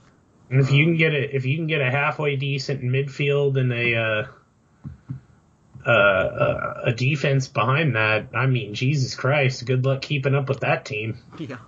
And 0.51 0.61
if 0.61 0.71
you 0.71 0.85
can 0.85 0.97
get 0.97 1.13
a 1.13 1.35
if 1.35 1.45
you 1.45 1.57
can 1.57 1.67
get 1.67 1.81
a 1.81 1.91
halfway 1.91 2.37
decent 2.37 2.83
midfield 2.83 3.59
and 3.59 3.73
a 3.73 3.97
uh, 3.97 4.27
uh, 5.87 5.91
uh, 5.91 6.81
a 6.85 6.93
defense 6.93 7.49
behind 7.49 7.97
that, 7.97 8.29
I 8.35 8.47
mean, 8.47 8.75
Jesus 8.75 9.15
Christ, 9.15 9.65
good 9.67 9.85
luck 9.85 10.03
keeping 10.03 10.35
up 10.35 10.49
with 10.49 10.61
that 10.61 10.85
team. 10.85 11.19
Yeah. 11.39 11.59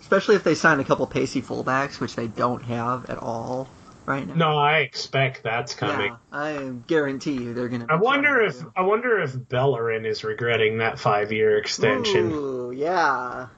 Especially 0.00 0.34
if 0.34 0.44
they 0.44 0.54
sign 0.54 0.80
a 0.80 0.84
couple 0.84 1.06
pacey 1.06 1.42
fullbacks, 1.42 2.00
which 2.00 2.16
they 2.16 2.26
don't 2.26 2.62
have 2.64 3.08
at 3.10 3.18
all 3.18 3.68
right 4.06 4.26
now. 4.26 4.34
No, 4.34 4.58
I 4.58 4.78
expect 4.78 5.42
that's 5.42 5.74
coming. 5.74 6.12
Yeah, 6.12 6.16
I 6.32 6.72
guarantee 6.86 7.34
you 7.34 7.54
they're 7.54 7.68
gonna. 7.68 7.86
Be 7.86 7.92
I 7.92 7.96
wonder 7.96 8.40
if 8.40 8.58
to. 8.58 8.72
I 8.76 8.82
wonder 8.82 9.20
if 9.20 9.48
Bellerin 9.48 10.04
is 10.04 10.24
regretting 10.24 10.78
that 10.78 10.98
five 10.98 11.32
year 11.32 11.58
extension. 11.58 12.32
Ooh, 12.32 12.72
yeah. 12.72 13.48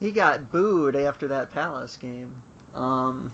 He 0.00 0.12
got 0.12 0.50
booed 0.50 0.96
after 0.96 1.28
that 1.28 1.50
Palace 1.50 1.96
game. 1.96 2.42
Um. 2.72 3.32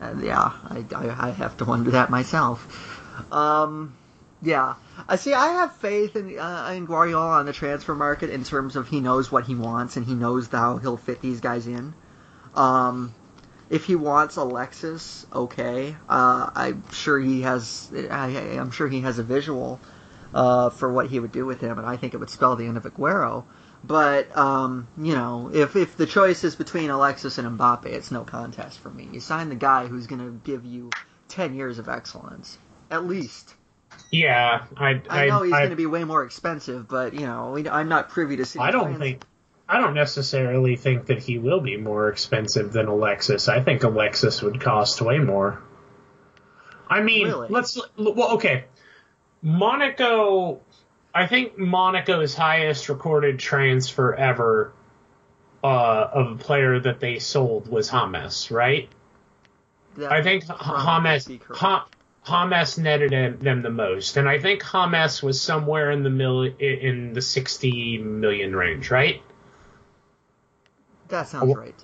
and 0.00 0.22
yeah, 0.22 0.52
I, 0.68 0.84
I, 0.94 1.28
I 1.28 1.30
have 1.30 1.56
to 1.58 1.64
wonder 1.64 1.92
that 1.92 2.10
myself. 2.10 3.32
Um. 3.32 3.94
Yeah, 4.44 4.74
I 5.08 5.16
see. 5.16 5.32
I 5.32 5.46
have 5.46 5.74
faith 5.76 6.16
in 6.16 6.38
uh, 6.38 6.70
in 6.76 6.84
Guardiola 6.84 7.38
on 7.38 7.46
the 7.46 7.54
transfer 7.54 7.94
market 7.94 8.28
in 8.28 8.44
terms 8.44 8.76
of 8.76 8.88
he 8.88 9.00
knows 9.00 9.32
what 9.32 9.46
he 9.46 9.54
wants 9.54 9.96
and 9.96 10.04
he 10.04 10.14
knows 10.14 10.48
how 10.48 10.76
he'll 10.76 10.98
fit 10.98 11.22
these 11.22 11.40
guys 11.40 11.66
in. 11.66 11.94
Um, 12.54 13.14
if 13.70 13.86
he 13.86 13.96
wants 13.96 14.36
Alexis, 14.36 15.26
okay. 15.32 15.96
Uh, 16.08 16.50
I'm 16.54 16.84
sure 16.92 17.18
he 17.18 17.40
has. 17.42 17.90
I, 18.10 18.58
I'm 18.58 18.70
sure 18.70 18.86
he 18.86 19.00
has 19.00 19.18
a 19.18 19.22
visual 19.22 19.80
uh, 20.34 20.68
for 20.68 20.92
what 20.92 21.06
he 21.08 21.18
would 21.20 21.32
do 21.32 21.46
with 21.46 21.60
him, 21.60 21.78
and 21.78 21.86
I 21.86 21.96
think 21.96 22.12
it 22.12 22.18
would 22.18 22.28
spell 22.28 22.54
the 22.54 22.66
end 22.66 22.76
of 22.76 22.84
Aguero. 22.84 23.44
But 23.82 24.36
um, 24.36 24.88
you 24.98 25.14
know, 25.14 25.50
if 25.54 25.74
if 25.74 25.96
the 25.96 26.06
choice 26.06 26.44
is 26.44 26.54
between 26.54 26.90
Alexis 26.90 27.38
and 27.38 27.58
Mbappe, 27.58 27.86
it's 27.86 28.10
no 28.10 28.24
contest 28.24 28.78
for 28.80 28.90
me. 28.90 29.08
You 29.10 29.20
sign 29.20 29.48
the 29.48 29.54
guy 29.54 29.86
who's 29.86 30.06
going 30.06 30.20
to 30.20 30.38
give 30.44 30.66
you 30.66 30.90
ten 31.28 31.54
years 31.54 31.78
of 31.78 31.88
excellence, 31.88 32.58
at 32.90 33.06
least. 33.06 33.54
Yeah, 34.10 34.64
I 34.76 35.00
I 35.08 35.26
know 35.26 35.42
he's 35.42 35.52
going 35.52 35.70
to 35.70 35.76
be 35.76 35.86
way 35.86 36.04
more 36.04 36.24
expensive, 36.24 36.86
but 36.86 37.14
you 37.14 37.26
know, 37.26 37.52
we, 37.52 37.68
I'm 37.68 37.88
not 37.88 38.10
privy 38.10 38.36
to. 38.36 38.60
I 38.60 38.70
don't 38.70 38.98
think. 38.98 39.24
I 39.68 39.80
don't 39.80 39.94
necessarily 39.94 40.76
think 40.76 41.06
that 41.06 41.22
he 41.22 41.38
will 41.38 41.60
be 41.60 41.76
more 41.76 42.08
expensive 42.08 42.72
than 42.72 42.86
Alexis. 42.86 43.48
I 43.48 43.60
think 43.60 43.82
Alexis 43.82 44.42
would 44.42 44.60
cost 44.60 45.00
way 45.00 45.18
more. 45.18 45.62
I 46.88 47.00
mean, 47.00 47.26
Really? 47.26 47.48
let's 47.48 47.80
well, 47.96 48.32
okay. 48.34 48.64
Monaco, 49.42 50.60
I 51.14 51.26
think 51.26 51.58
Monaco's 51.58 52.34
highest 52.34 52.88
recorded 52.88 53.38
transfer 53.38 54.14
ever 54.14 54.72
uh, 55.62 56.08
of 56.12 56.32
a 56.32 56.36
player 56.36 56.78
that 56.80 57.00
they 57.00 57.18
sold 57.18 57.68
was 57.68 57.88
James, 57.88 58.50
right? 58.50 58.88
That 59.96 60.12
I 60.12 60.22
think 60.22 60.44
James 60.46 61.24
be 61.26 61.38
correct. 61.38 61.60
ha, 61.60 61.86
James 62.24 62.78
netted 62.78 63.40
them, 63.40 63.62
the 63.62 63.70
most, 63.70 64.16
and 64.16 64.28
I 64.28 64.38
think 64.38 64.62
James 64.62 65.22
was 65.22 65.40
somewhere 65.40 65.90
in 65.90 66.02
the 66.02 66.10
mil, 66.10 66.42
in 66.42 67.12
the 67.12 67.22
sixty 67.22 67.98
million 67.98 68.56
range, 68.56 68.90
right? 68.90 69.22
That 71.08 71.28
sounds 71.28 71.54
right. 71.54 71.74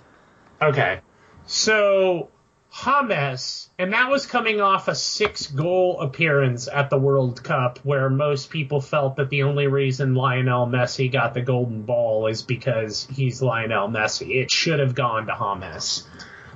Okay. 0.62 1.01
So 1.47 2.30
James, 2.70 3.68
and 3.78 3.93
that 3.93 4.11
was 4.11 4.26
coming 4.26 4.61
off 4.61 4.88
a 4.88 4.95
six 4.95 5.47
goal 5.47 6.01
appearance 6.01 6.68
at 6.68 6.88
the 6.88 6.99
World 6.99 7.43
Cup, 7.43 7.78
where 7.82 8.09
most 8.09 8.49
people 8.51 8.80
felt 8.80 9.16
that 9.16 9.28
the 9.28 9.43
only 9.43 9.66
reason 9.66 10.14
Lionel 10.14 10.66
Messi 10.66 11.11
got 11.11 11.34
the 11.34 11.43
golden 11.43 11.82
ball 11.82 12.28
is 12.28 12.43
because 12.43 13.07
he's 13.12 13.43
Lionel 13.43 13.88
Messi. 13.88 14.36
It 14.36 14.51
should 14.51 14.78
have 14.78 14.95
gone 14.95 15.26
to 15.26 15.34
James. 15.34 16.07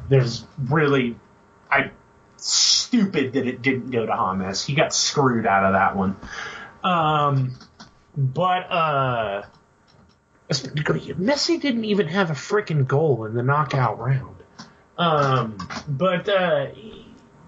There's 0.08 0.46
really 0.58 1.16
I 1.70 1.90
stupid 2.44 3.34
that 3.34 3.46
it 3.46 3.62
didn't 3.62 3.90
go 3.90 4.06
to 4.06 4.12
James. 4.12 4.64
He 4.64 4.74
got 4.74 4.94
screwed 4.94 5.46
out 5.46 5.64
of 5.64 5.72
that 5.72 5.96
one. 5.96 6.16
Um 6.82 7.54
but 8.16 8.70
uh 8.70 9.42
Messi 10.50 11.60
didn't 11.60 11.84
even 11.84 12.08
have 12.08 12.30
a 12.30 12.34
freaking 12.34 12.86
goal 12.86 13.24
in 13.24 13.34
the 13.34 13.42
knockout 13.42 13.98
round. 13.98 14.36
Um, 14.96 15.56
but 15.88 16.28
uh, 16.28 16.68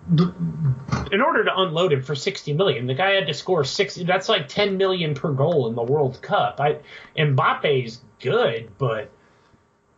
in 0.08 1.20
order 1.20 1.44
to 1.44 1.50
unload 1.56 1.92
him 1.92 2.02
for 2.02 2.14
60 2.14 2.52
million, 2.54 2.86
the 2.86 2.94
guy 2.94 3.12
had 3.12 3.26
to 3.26 3.34
score 3.34 3.64
60. 3.64 4.04
That's 4.04 4.28
like 4.28 4.48
10 4.48 4.76
million 4.76 5.14
per 5.14 5.32
goal 5.32 5.68
in 5.68 5.74
the 5.74 5.82
World 5.82 6.20
Cup. 6.22 6.60
I 6.60 6.78
Mbappe's 7.16 8.00
good, 8.20 8.70
but 8.78 9.10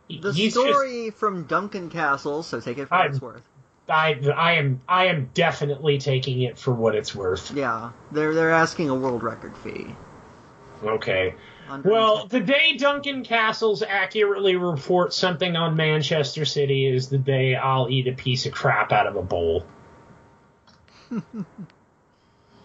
the 0.09 0.33
story 0.49 1.05
just, 1.07 1.17
from 1.17 1.43
Duncan 1.43 1.89
Castle, 1.89 2.43
so 2.43 2.59
take 2.59 2.77
it 2.77 2.87
for 2.87 2.97
what 2.97 3.07
it's 3.07 3.21
worth. 3.21 3.48
I, 3.89 4.19
I 4.35 4.53
am 4.53 4.81
I 4.87 5.05
am 5.05 5.29
definitely 5.33 5.97
taking 5.97 6.41
it 6.41 6.57
for 6.57 6.73
what 6.73 6.95
it's 6.95 7.13
worth. 7.15 7.51
Yeah, 7.51 7.91
they're 8.11 8.33
they're 8.33 8.51
asking 8.51 8.89
a 8.89 8.95
world 8.95 9.23
record 9.23 9.57
fee. 9.57 9.95
Okay. 10.83 11.35
Well, 11.83 12.25
the 12.25 12.39
day 12.39 12.77
Duncan 12.77 13.23
Castles 13.23 13.83
accurately 13.83 14.55
reports 14.55 15.15
something 15.15 15.55
on 15.55 15.75
Manchester 15.75 16.43
City 16.43 16.87
is 16.87 17.09
the 17.09 17.19
day 17.19 17.55
I'll 17.55 17.89
eat 17.89 18.07
a 18.07 18.13
piece 18.13 18.47
of 18.47 18.53
crap 18.53 18.91
out 18.91 19.05
of 19.05 19.15
a 19.15 19.21
bowl. 19.21 19.65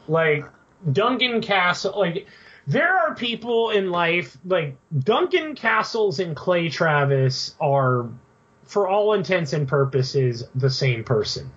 like 0.09 0.47
Duncan 0.91 1.43
Castle, 1.43 1.99
like 1.99 2.27
there 2.66 2.97
are 2.97 3.14
people 3.14 3.70
in 3.70 3.91
life 3.91 4.37
like 4.45 4.77
Duncan 4.97 5.55
Castles 5.55 6.18
and 6.18 6.35
Clay 6.35 6.70
Travis 6.70 7.55
are, 7.61 8.09
for 8.65 8.89
all 8.89 9.12
intents 9.15 9.53
and 9.53 9.69
purposes, 9.69 10.45
the 10.55 10.71
same 10.71 11.05
person. 11.05 11.51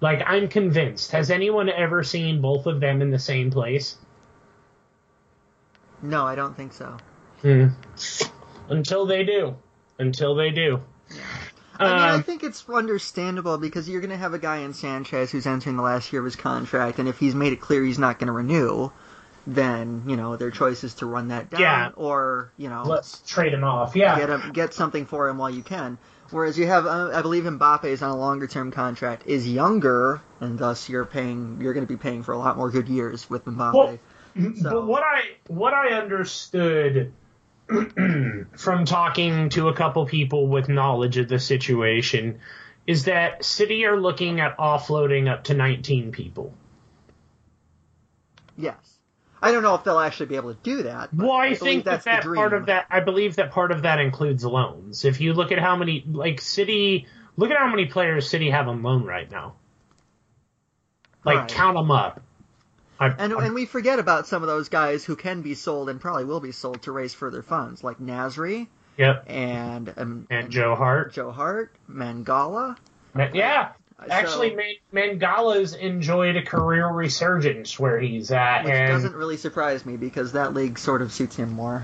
Like 0.00 0.22
I'm 0.26 0.48
convinced. 0.48 1.12
Has 1.12 1.30
anyone 1.30 1.68
ever 1.68 2.02
seen 2.02 2.40
both 2.40 2.66
of 2.66 2.80
them 2.80 3.00
in 3.02 3.10
the 3.10 3.18
same 3.18 3.50
place? 3.50 3.96
No, 6.02 6.26
I 6.26 6.34
don't 6.34 6.56
think 6.56 6.72
so. 6.72 6.96
Hmm. 7.40 7.68
Until 8.68 9.06
they 9.06 9.24
do. 9.24 9.56
Until 9.98 10.34
they 10.34 10.50
do. 10.50 10.82
Yeah. 11.10 11.22
I 11.78 11.84
mean, 11.84 11.98
I 11.98 12.10
um, 12.14 12.22
think 12.22 12.42
it's 12.42 12.68
understandable 12.68 13.58
because 13.58 13.88
you're 13.88 14.00
going 14.00 14.10
to 14.10 14.16
have 14.16 14.32
a 14.32 14.38
guy 14.38 14.58
in 14.58 14.72
Sanchez 14.72 15.30
who's 15.30 15.46
entering 15.46 15.76
the 15.76 15.82
last 15.82 16.12
year 16.12 16.20
of 16.20 16.24
his 16.24 16.36
contract, 16.36 16.98
and 16.98 17.08
if 17.08 17.18
he's 17.18 17.34
made 17.34 17.52
it 17.52 17.60
clear 17.60 17.84
he's 17.84 17.98
not 17.98 18.18
going 18.18 18.28
to 18.28 18.32
renew, 18.32 18.90
then 19.46 20.02
you 20.06 20.16
know 20.16 20.36
their 20.36 20.50
choice 20.50 20.84
is 20.84 20.94
to 20.94 21.06
run 21.06 21.28
that 21.28 21.50
down, 21.50 21.60
yeah. 21.60 21.90
or 21.94 22.50
you 22.56 22.68
know, 22.68 22.82
let's 22.84 23.20
trade 23.26 23.52
him 23.52 23.62
off. 23.62 23.94
Yeah, 23.94 24.18
get 24.18 24.30
him, 24.30 24.52
get 24.52 24.74
something 24.74 25.06
for 25.06 25.28
him 25.28 25.38
while 25.38 25.50
you 25.50 25.62
can. 25.62 25.98
Whereas 26.30 26.58
you 26.58 26.66
have, 26.66 26.86
uh, 26.86 27.10
I 27.14 27.22
believe, 27.22 27.44
Mbappe 27.44 27.84
is 27.84 28.02
on 28.02 28.10
a 28.10 28.16
longer 28.16 28.46
term 28.46 28.70
contract, 28.70 29.26
is 29.26 29.48
younger, 29.48 30.20
and 30.40 30.58
thus 30.58 30.88
you're 30.88 31.04
paying, 31.04 31.58
you're 31.60 31.72
going 31.72 31.86
to 31.86 31.92
be 31.92 31.98
paying 31.98 32.22
for 32.22 32.32
a 32.32 32.38
lot 32.38 32.56
more 32.56 32.70
good 32.70 32.88
years 32.88 33.28
with 33.30 33.44
Mbappe. 33.44 33.74
Well, 33.74 33.98
so. 34.60 34.70
But 34.70 34.86
what 34.86 35.02
I 35.02 35.20
what 35.48 35.72
I 35.72 35.94
understood 35.94 37.12
from 38.56 38.84
talking 38.84 39.48
to 39.50 39.68
a 39.68 39.74
couple 39.74 40.06
people 40.06 40.48
with 40.48 40.68
knowledge 40.68 41.16
of 41.16 41.28
the 41.28 41.38
situation 41.38 42.40
is 42.86 43.04
that 43.04 43.44
City 43.44 43.84
are 43.86 43.98
looking 43.98 44.40
at 44.40 44.56
offloading 44.58 45.30
up 45.30 45.44
to 45.44 45.54
19 45.54 46.12
people. 46.12 46.52
Yes. 48.56 48.95
I 49.46 49.52
don't 49.52 49.62
know 49.62 49.74
if 49.74 49.84
they'll 49.84 49.98
actually 49.98 50.26
be 50.26 50.36
able 50.36 50.52
to 50.54 50.60
do 50.62 50.82
that. 50.82 51.14
Well, 51.14 51.30
I, 51.30 51.46
I 51.46 51.54
think 51.54 51.84
that, 51.84 52.04
that 52.04 52.24
part 52.24 52.52
of 52.52 52.66
that, 52.66 52.86
I 52.90 53.00
believe 53.00 53.36
that 53.36 53.52
part 53.52 53.70
of 53.70 53.82
that 53.82 54.00
includes 54.00 54.44
loans. 54.44 55.04
If 55.04 55.20
you 55.20 55.34
look 55.34 55.52
at 55.52 55.58
how 55.58 55.76
many, 55.76 56.04
like 56.06 56.40
City, 56.40 57.06
look 57.36 57.50
at 57.50 57.56
how 57.56 57.68
many 57.68 57.86
players 57.86 58.28
City 58.28 58.50
have 58.50 58.66
on 58.66 58.82
loan 58.82 59.04
right 59.04 59.30
now. 59.30 59.54
Like 61.24 61.38
right. 61.38 61.48
count 61.48 61.76
them 61.76 61.90
up. 61.90 62.22
I, 62.98 63.08
and 63.08 63.34
I, 63.34 63.46
and 63.46 63.54
we 63.54 63.66
forget 63.66 63.98
about 63.98 64.26
some 64.26 64.42
of 64.42 64.48
those 64.48 64.68
guys 64.68 65.04
who 65.04 65.16
can 65.16 65.42
be 65.42 65.54
sold 65.54 65.88
and 65.90 66.00
probably 66.00 66.24
will 66.24 66.40
be 66.40 66.52
sold 66.52 66.82
to 66.82 66.92
raise 66.92 67.14
further 67.14 67.42
funds, 67.42 67.84
like 67.84 67.98
Nasri. 67.98 68.66
Yep. 68.96 69.24
And 69.28 69.88
um, 69.90 70.26
and, 70.30 70.44
and 70.44 70.50
Joe 70.50 70.74
Hart. 70.74 71.12
Joe 71.12 71.30
Hart, 71.30 71.74
Mangala. 71.90 72.76
Yeah. 73.34 73.72
Actually, 74.10 74.50
so, 74.50 74.60
Mangala's 74.92 75.74
enjoyed 75.74 76.36
a 76.36 76.42
career 76.42 76.86
resurgence 76.86 77.78
where 77.78 77.98
he's 77.98 78.30
at, 78.30 78.64
which 78.64 78.74
and 78.74 78.88
doesn't 78.88 79.14
really 79.14 79.38
surprise 79.38 79.86
me 79.86 79.96
because 79.96 80.32
that 80.32 80.52
league 80.52 80.78
sort 80.78 81.00
of 81.00 81.12
suits 81.12 81.36
him 81.36 81.52
more 81.52 81.82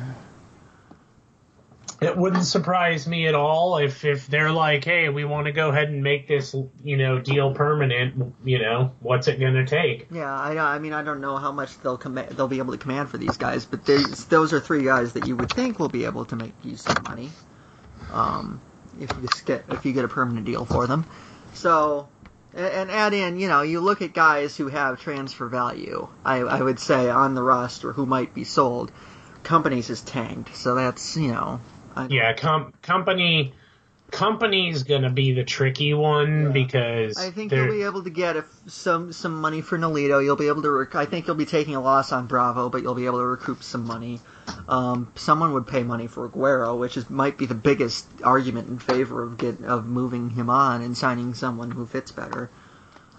it 2.03 2.17
wouldn't 2.17 2.45
surprise 2.45 3.07
me 3.07 3.29
at 3.29 3.35
all 3.35 3.79
if 3.79 4.05
if 4.05 4.27
they're 4.27 4.51
like, 4.51 4.85
hey, 4.85 5.09
we 5.09 5.25
want 5.25 5.47
to 5.47 5.53
go 5.53 5.69
ahead 5.69 5.89
and 5.89 6.03
make 6.03 6.27
this 6.27 6.55
you 6.83 6.97
know 6.97 7.21
deal 7.21 7.55
permanent. 7.55 8.35
You 8.45 8.59
know, 8.59 8.93
what's 9.01 9.29
it 9.29 9.39
going 9.39 9.55
to 9.55 9.65
take? 9.65 10.09
Yeah, 10.11 10.33
I 10.33 10.59
I 10.59 10.79
mean 10.81 10.93
I 10.93 11.03
don't 11.03 11.21
know 11.21 11.37
how 11.37 11.53
much 11.53 11.79
they'll 11.81 11.97
com- 11.97 12.15
they'll 12.15 12.49
be 12.49 12.59
able 12.59 12.73
to 12.73 12.79
command 12.79 13.09
for 13.09 13.19
these 13.19 13.37
guys, 13.37 13.65
but 13.65 13.87
those 13.87 14.53
are 14.53 14.61
three 14.61 14.83
guys 14.83 15.13
that 15.13 15.29
you 15.29 15.37
would 15.37 15.53
think 15.53 15.79
will 15.79 15.89
be 15.89 16.05
able 16.05 16.25
to 16.27 16.37
make 16.37 16.55
you 16.65 16.77
some 16.77 17.03
money. 17.05 17.31
Um, 18.13 18.61
if 19.01 19.11
you 19.11 19.29
get 19.45 19.65
if 19.69 19.85
you 19.85 19.93
get 19.93 20.05
a 20.05 20.09
permanent 20.09 20.45
deal 20.45 20.65
for 20.65 20.89
them, 20.89 21.07
so 21.55 22.09
and 22.55 22.91
add 22.91 23.15
in, 23.15 23.39
you 23.39 23.49
know, 23.49 23.63
you 23.63 23.81
look 23.81 24.03
at 24.03 24.13
guys 24.13 24.57
who 24.57 24.69
have 24.69 25.01
transfer 25.01 25.49
value. 25.49 26.07
I, 26.25 26.39
I 26.41 26.61
would 26.61 26.79
say 26.79 27.09
on 27.09 27.35
the 27.35 27.43
roster 27.43 27.93
who 27.93 28.05
might 28.05 28.35
be 28.35 28.45
sold. 28.45 28.93
Kompany's 29.43 29.91
is 29.91 30.03
tanked, 30.03 30.55
so 30.55 30.75
that's 30.75 31.17
you 31.17 31.33
know 31.33 31.61
yeah, 32.09 32.33
com- 32.35 32.73
Kompany 32.83 33.53
Kompany's 34.11 34.83
gonna 34.83 35.11
be 35.11 35.33
the 35.33 35.45
tricky 35.45 35.95
one 35.95 36.43
yeah. 36.43 36.49
because 36.51 37.17
I 37.17 37.31
think 37.31 37.53
you'll 37.53 37.71
be 37.71 37.83
able 37.83 38.05
to 38.05 38.11
get 38.11 38.37
if 38.37 38.45
some 38.67 39.13
some 39.13 39.41
money 39.41 39.63
for 39.63 39.79
Nolito. 39.79 40.23
You'll 40.23 40.37
be 40.37 40.49
able 40.49 40.63
to. 40.63 40.71
Rec- 40.71 40.95
I 40.95 41.07
think 41.07 41.27
you'll 41.27 41.37
be 41.37 41.47
taking 41.47 41.75
a 41.77 41.81
loss 41.81 42.13
on 42.13 42.27
Bravo, 42.27 42.69
but 42.69 42.83
you'll 42.83 42.95
be 42.95 43.07
able 43.07 43.19
to 43.19 43.27
recoup 43.27 43.63
some 43.63 43.87
money. 43.87 44.21
Um, 44.69 45.13
someone 45.15 45.53
would 45.53 45.67
pay 45.67 45.83
money 45.83 46.07
for 46.07 46.29
Aguero, 46.29 46.79
which 46.79 46.97
is 46.97 47.09
might 47.11 47.39
be 47.39 47.47
the 47.47 47.55
biggest 47.55 48.07
argument 48.23 48.69
in 48.69 48.79
favor 48.79 49.23
of 49.23 49.39
get 49.39 49.63
of 49.65 49.87
moving 49.87 50.31
him 50.31 50.51
on 50.51 50.83
and 50.83 50.97
signing 50.97 51.35
someone 51.35 51.71
who 51.71 51.87
fits 51.87 52.11
better. 52.11 52.51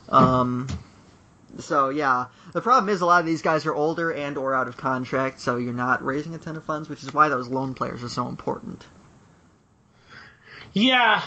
Um, 0.09 0.67
so 1.59 1.89
yeah, 1.89 2.25
the 2.51 2.61
problem 2.61 2.89
is 2.89 3.01
a 3.01 3.05
lot 3.05 3.19
of 3.19 3.25
these 3.25 3.41
guys 3.41 3.65
are 3.65 3.73
older 3.73 4.11
and 4.11 4.37
or 4.37 4.53
out 4.53 4.67
of 4.67 4.77
contract, 4.77 5.39
so 5.39 5.57
you're 5.57 5.73
not 5.73 6.03
raising 6.03 6.33
a 6.35 6.37
ton 6.37 6.55
of 6.55 6.63
funds, 6.63 6.89
which 6.89 7.03
is 7.03 7.13
why 7.13 7.29
those 7.29 7.47
loan 7.47 7.73
players 7.73 8.03
are 8.03 8.09
so 8.09 8.27
important. 8.27 8.85
Yeah, 10.75 11.21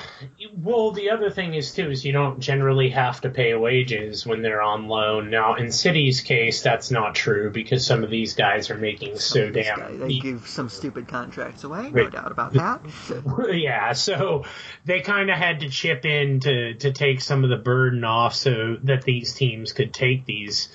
well, 0.56 0.90
the 0.90 1.10
other 1.10 1.30
thing 1.30 1.54
is 1.54 1.72
too 1.72 1.88
is 1.88 2.04
you 2.04 2.10
don't 2.10 2.40
generally 2.40 2.90
have 2.90 3.20
to 3.20 3.30
pay 3.30 3.54
wages 3.54 4.26
when 4.26 4.42
they're 4.42 4.60
on 4.60 4.88
loan. 4.88 5.30
Now, 5.30 5.54
in 5.54 5.70
City's 5.70 6.20
case, 6.20 6.62
that's 6.62 6.90
not 6.90 7.14
true 7.14 7.52
because 7.52 7.86
some 7.86 8.02
of 8.02 8.10
these 8.10 8.34
guys 8.34 8.70
are 8.70 8.76
making 8.76 9.20
some 9.20 9.20
so 9.20 9.50
damn. 9.50 9.78
Guys, 9.78 10.00
they 10.00 10.18
give 10.18 10.48
some 10.48 10.68
stupid 10.68 11.06
contracts 11.06 11.62
away, 11.62 11.90
no 11.90 12.10
doubt 12.10 12.32
about 12.32 12.54
that. 12.54 12.80
yeah, 13.54 13.92
so 13.92 14.46
they 14.84 15.00
kind 15.00 15.30
of 15.30 15.38
had 15.38 15.60
to 15.60 15.68
chip 15.68 16.04
in 16.04 16.40
to 16.40 16.74
to 16.74 16.90
take 16.90 17.20
some 17.20 17.44
of 17.44 17.50
the 17.50 17.56
burden 17.56 18.02
off 18.02 18.34
so 18.34 18.78
that 18.82 19.02
these 19.02 19.32
teams 19.34 19.72
could 19.72 19.94
take 19.94 20.26
these 20.26 20.74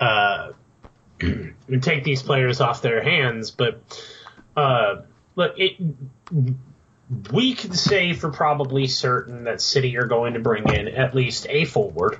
uh 0.00 0.50
take 1.80 2.02
these 2.02 2.24
players 2.24 2.60
off 2.60 2.82
their 2.82 3.00
hands, 3.00 3.52
but 3.52 3.80
uh 4.56 5.02
look 5.36 5.54
it 5.56 5.76
we 7.32 7.54
can 7.54 7.74
say 7.74 8.12
for 8.12 8.30
probably 8.30 8.86
certain 8.86 9.44
that 9.44 9.60
City 9.60 9.96
are 9.96 10.06
going 10.06 10.34
to 10.34 10.40
bring 10.40 10.68
in 10.68 10.88
at 10.88 11.14
least 11.14 11.46
a 11.48 11.64
forward 11.64 12.18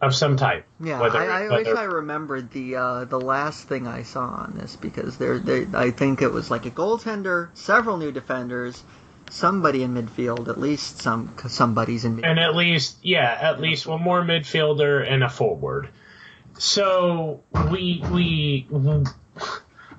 of 0.00 0.14
some 0.14 0.36
type. 0.36 0.66
Yeah, 0.80 1.00
whether, 1.00 1.18
I, 1.18 1.44
I 1.44 1.48
whether... 1.48 1.70
wish 1.70 1.78
I 1.78 1.84
remembered 1.84 2.50
the 2.50 2.76
uh, 2.76 3.04
the 3.04 3.20
last 3.20 3.68
thing 3.68 3.86
I 3.86 4.02
saw 4.02 4.26
on 4.26 4.54
this 4.56 4.76
because 4.76 5.16
there, 5.18 5.40
I 5.74 5.90
think 5.90 6.22
it 6.22 6.32
was 6.32 6.50
like 6.50 6.66
a 6.66 6.70
goaltender, 6.70 7.48
several 7.54 7.96
new 7.96 8.12
defenders, 8.12 8.82
somebody 9.30 9.82
in 9.82 9.94
midfield, 9.94 10.48
at 10.48 10.58
least 10.58 11.02
some 11.02 11.34
somebody's 11.48 12.04
in 12.04 12.16
midfield, 12.16 12.26
and 12.30 12.38
at 12.38 12.54
least 12.54 12.98
yeah, 13.02 13.38
at 13.40 13.60
least 13.60 13.86
one 13.86 14.02
more 14.02 14.22
midfielder 14.22 15.10
and 15.10 15.24
a 15.24 15.28
forward. 15.28 15.88
So 16.58 17.42
we 17.70 18.02
we 18.10 18.66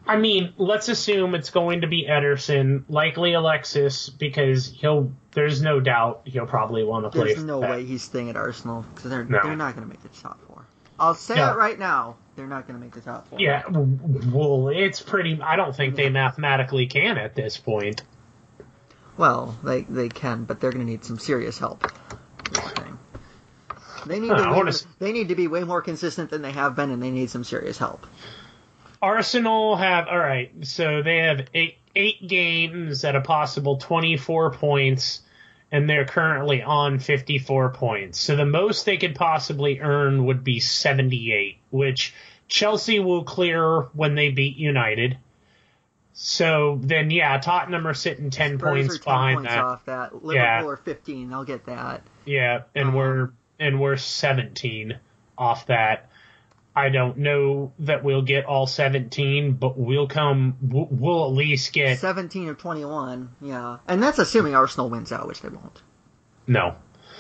I 0.07 0.17
mean, 0.17 0.53
let's 0.57 0.89
assume 0.89 1.35
it's 1.35 1.49
going 1.49 1.81
to 1.81 1.87
be 1.87 2.07
Ederson, 2.09 2.83
likely 2.89 3.33
Alexis, 3.33 4.09
because 4.09 4.67
he'll. 4.67 5.11
There's 5.31 5.61
no 5.61 5.79
doubt 5.79 6.21
he'll 6.25 6.47
probably 6.47 6.83
want 6.83 7.05
to 7.05 7.09
play. 7.11 7.33
There's 7.33 7.43
no 7.43 7.61
that. 7.61 7.69
way 7.69 7.85
he's 7.85 8.01
staying 8.01 8.29
at 8.29 8.37
Arsenal 8.37 8.85
because 8.95 9.11
they're 9.11 9.23
no. 9.23 9.39
they're 9.43 9.55
not 9.55 9.75
going 9.75 9.87
to 9.87 9.89
make 9.89 10.01
the 10.01 10.09
top 10.19 10.39
four. 10.47 10.65
I'll 10.99 11.13
say 11.13 11.35
yeah. 11.35 11.53
it 11.53 11.57
right 11.57 11.77
now. 11.77 12.15
They're 12.35 12.47
not 12.47 12.67
going 12.67 12.79
to 12.79 12.83
make 12.83 12.93
the 12.93 13.01
top 13.01 13.27
four. 13.27 13.39
Yeah, 13.39 13.63
well, 13.67 14.69
it's 14.69 15.01
pretty. 15.01 15.39
I 15.41 15.55
don't 15.55 15.75
think 15.75 15.95
they 15.95 16.09
mathematically 16.09 16.87
can 16.87 17.17
at 17.17 17.35
this 17.35 17.57
point. 17.57 18.01
Well, 19.17 19.57
they 19.63 19.81
they 19.81 20.09
can, 20.09 20.45
but 20.45 20.59
they're 20.59 20.71
going 20.71 20.85
to 20.85 20.91
need 20.91 21.03
some 21.05 21.19
serious 21.19 21.59
help. 21.59 21.91
They 24.07 24.19
need, 24.19 24.29
to 24.29 24.85
they 24.99 25.11
need 25.11 25.29
to 25.29 25.35
be 25.35 25.47
way 25.47 25.63
more 25.63 25.81
consistent 25.81 26.29
than 26.29 26.41
they 26.41 26.51
have 26.51 26.75
been, 26.75 26.91
and 26.91 27.03
they 27.03 27.11
need 27.11 27.29
some 27.29 27.43
serious 27.43 27.77
help. 27.77 28.07
Arsenal 29.01 29.75
have 29.75 30.07
all 30.07 30.17
right, 30.19 30.51
so 30.65 31.01
they 31.03 31.17
have 31.17 31.47
eight 31.53 31.77
eight 31.95 32.27
games 32.27 33.03
at 33.03 33.15
a 33.15 33.21
possible 33.21 33.77
twenty 33.77 34.17
four 34.17 34.51
points, 34.51 35.21
and 35.71 35.89
they're 35.89 36.05
currently 36.05 36.61
on 36.61 36.99
fifty 36.99 37.37
four 37.37 37.69
points. 37.69 38.19
So 38.19 38.35
the 38.35 38.45
most 38.45 38.85
they 38.85 38.97
could 38.97 39.15
possibly 39.15 39.79
earn 39.79 40.25
would 40.25 40.43
be 40.43 40.59
seventy 40.59 41.31
eight, 41.33 41.57
which 41.69 42.13
Chelsea 42.47 42.99
will 42.99 43.23
clear 43.23 43.81
when 43.93 44.15
they 44.15 44.29
beat 44.29 44.57
United. 44.57 45.17
So 46.19 46.79
then, 46.81 47.11
yeah, 47.11 47.37
Tottenham 47.37 47.85
are 47.85 47.93
sitting 47.93 48.31
ten 48.31 48.57
Spurs 48.57 48.87
points 48.87 48.95
are 48.95 48.97
10 48.97 49.03
behind 49.03 49.35
points 49.37 49.51
that. 49.53 49.63
off 49.63 49.85
that. 49.85 50.13
Liverpool 50.15 50.33
Yeah. 50.33 50.65
are 50.65 50.77
15. 50.77 51.31
I'll 51.33 51.43
get 51.43 51.65
that. 51.67 52.01
Yeah, 52.25 52.61
and 52.73 52.89
Um, 52.89 52.93
we're 52.95 53.29
and 53.59 53.79
we're 53.79 53.97
17 53.97 54.97
off 55.37 55.67
that. 55.67 56.09
I 56.77 56.89
don't 56.89 57.17
know 57.17 57.73
that 57.79 58.03
we'll 58.03 58.21
get 58.21 58.45
all 58.45 58.67
17, 58.67 59.53
but 59.53 59.79
we'll 59.79 60.07
come. 60.07 60.57
We'll, 60.61 61.25
at 61.25 61.31
least 61.31 61.73
get 61.73 61.97
17 61.97 62.47
or 62.49 62.53
21. 62.53 63.31
Yeah, 63.41 63.77
and 63.87 64.01
that's 64.03 64.19
assuming 64.19 64.53
Arsenal 64.53 64.87
wins 64.87 65.11
out, 65.11 65.27
which 65.27 65.41
they 65.41 65.49
won't. 65.49 65.81
no. 66.45 66.75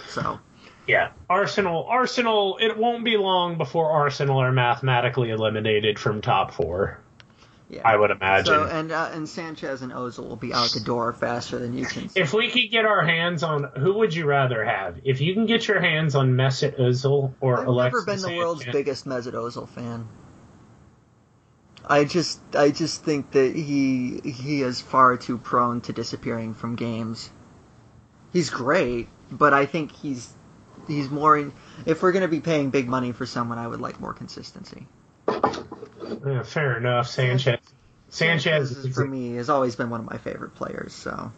So 0.09 0.39
Yeah, 0.87 1.09
Arsenal. 1.27 1.85
Arsenal. 1.89 2.59
It 2.61 2.77
won't 2.77 3.03
be 3.03 3.17
long 3.17 3.57
before 3.57 3.89
Arsenal 3.89 4.37
are 4.37 4.51
mathematically 4.51 5.31
eliminated 5.31 5.97
from 5.97 6.21
top 6.21 6.53
four. 6.53 6.99
Yeah. 7.69 7.81
I 7.83 7.97
would 7.97 8.11
imagine. 8.11 8.45
So 8.45 8.63
and 8.63 8.91
uh, 8.91 9.09
and 9.13 9.27
Sanchez 9.27 9.81
and 9.81 9.91
Ozil 9.91 10.27
will 10.27 10.37
be 10.37 10.53
out 10.53 10.71
the 10.71 10.79
door 10.79 11.11
faster 11.11 11.59
than 11.59 11.77
you 11.77 11.85
can. 11.85 12.09
if 12.15 12.33
we 12.33 12.49
could 12.49 12.71
get 12.71 12.85
our 12.85 13.05
hands 13.05 13.43
on, 13.43 13.65
who 13.75 13.95
would 13.95 14.13
you 14.13 14.25
rather 14.25 14.63
have? 14.63 15.01
If 15.03 15.19
you 15.19 15.33
can 15.33 15.45
get 15.45 15.67
your 15.67 15.81
hands 15.81 16.15
on 16.15 16.33
Mesut 16.33 16.79
Ozil 16.79 17.33
or 17.41 17.59
I've 17.59 17.67
Alexis 17.67 18.07
never 18.07 18.17
been 18.17 18.31
the 18.31 18.37
world's 18.37 18.65
biggest 18.65 19.05
Mesut 19.05 19.33
Ozil 19.33 19.67
fan. 19.67 20.07
I 21.85 22.05
just 22.05 22.39
I 22.53 22.71
just 22.71 23.03
think 23.03 23.31
that 23.31 23.55
he 23.55 24.21
he 24.23 24.61
is 24.61 24.79
far 24.79 25.17
too 25.17 25.37
prone 25.37 25.81
to 25.81 25.93
disappearing 25.93 26.53
from 26.53 26.75
games. 26.75 27.29
He's 28.31 28.49
great, 28.49 29.09
but 29.29 29.53
I 29.53 29.65
think 29.65 29.91
he's 29.91 30.33
he's 30.87 31.09
more 31.09 31.37
in, 31.37 31.53
if 31.85 32.01
we're 32.01 32.11
going 32.13 32.23
to 32.23 32.29
be 32.29 32.39
paying 32.39 32.69
big 32.69 32.87
money 32.87 33.11
for 33.11 33.25
someone, 33.25 33.57
I 33.57 33.67
would 33.67 33.81
like 33.81 33.99
more 33.99 34.13
consistency. 34.13 34.87
Yeah, 36.25 36.43
fair 36.43 36.77
enough, 36.77 37.07
Sanchez. 37.07 37.59
Sanchez, 38.09 38.71
is, 38.71 38.95
for 38.95 39.05
me 39.05 39.35
has 39.35 39.49
always 39.49 39.75
been 39.75 39.89
one 39.89 39.99
of 39.99 40.05
my 40.05 40.17
favorite 40.17 40.55
players, 40.55 40.93
so 40.93 41.31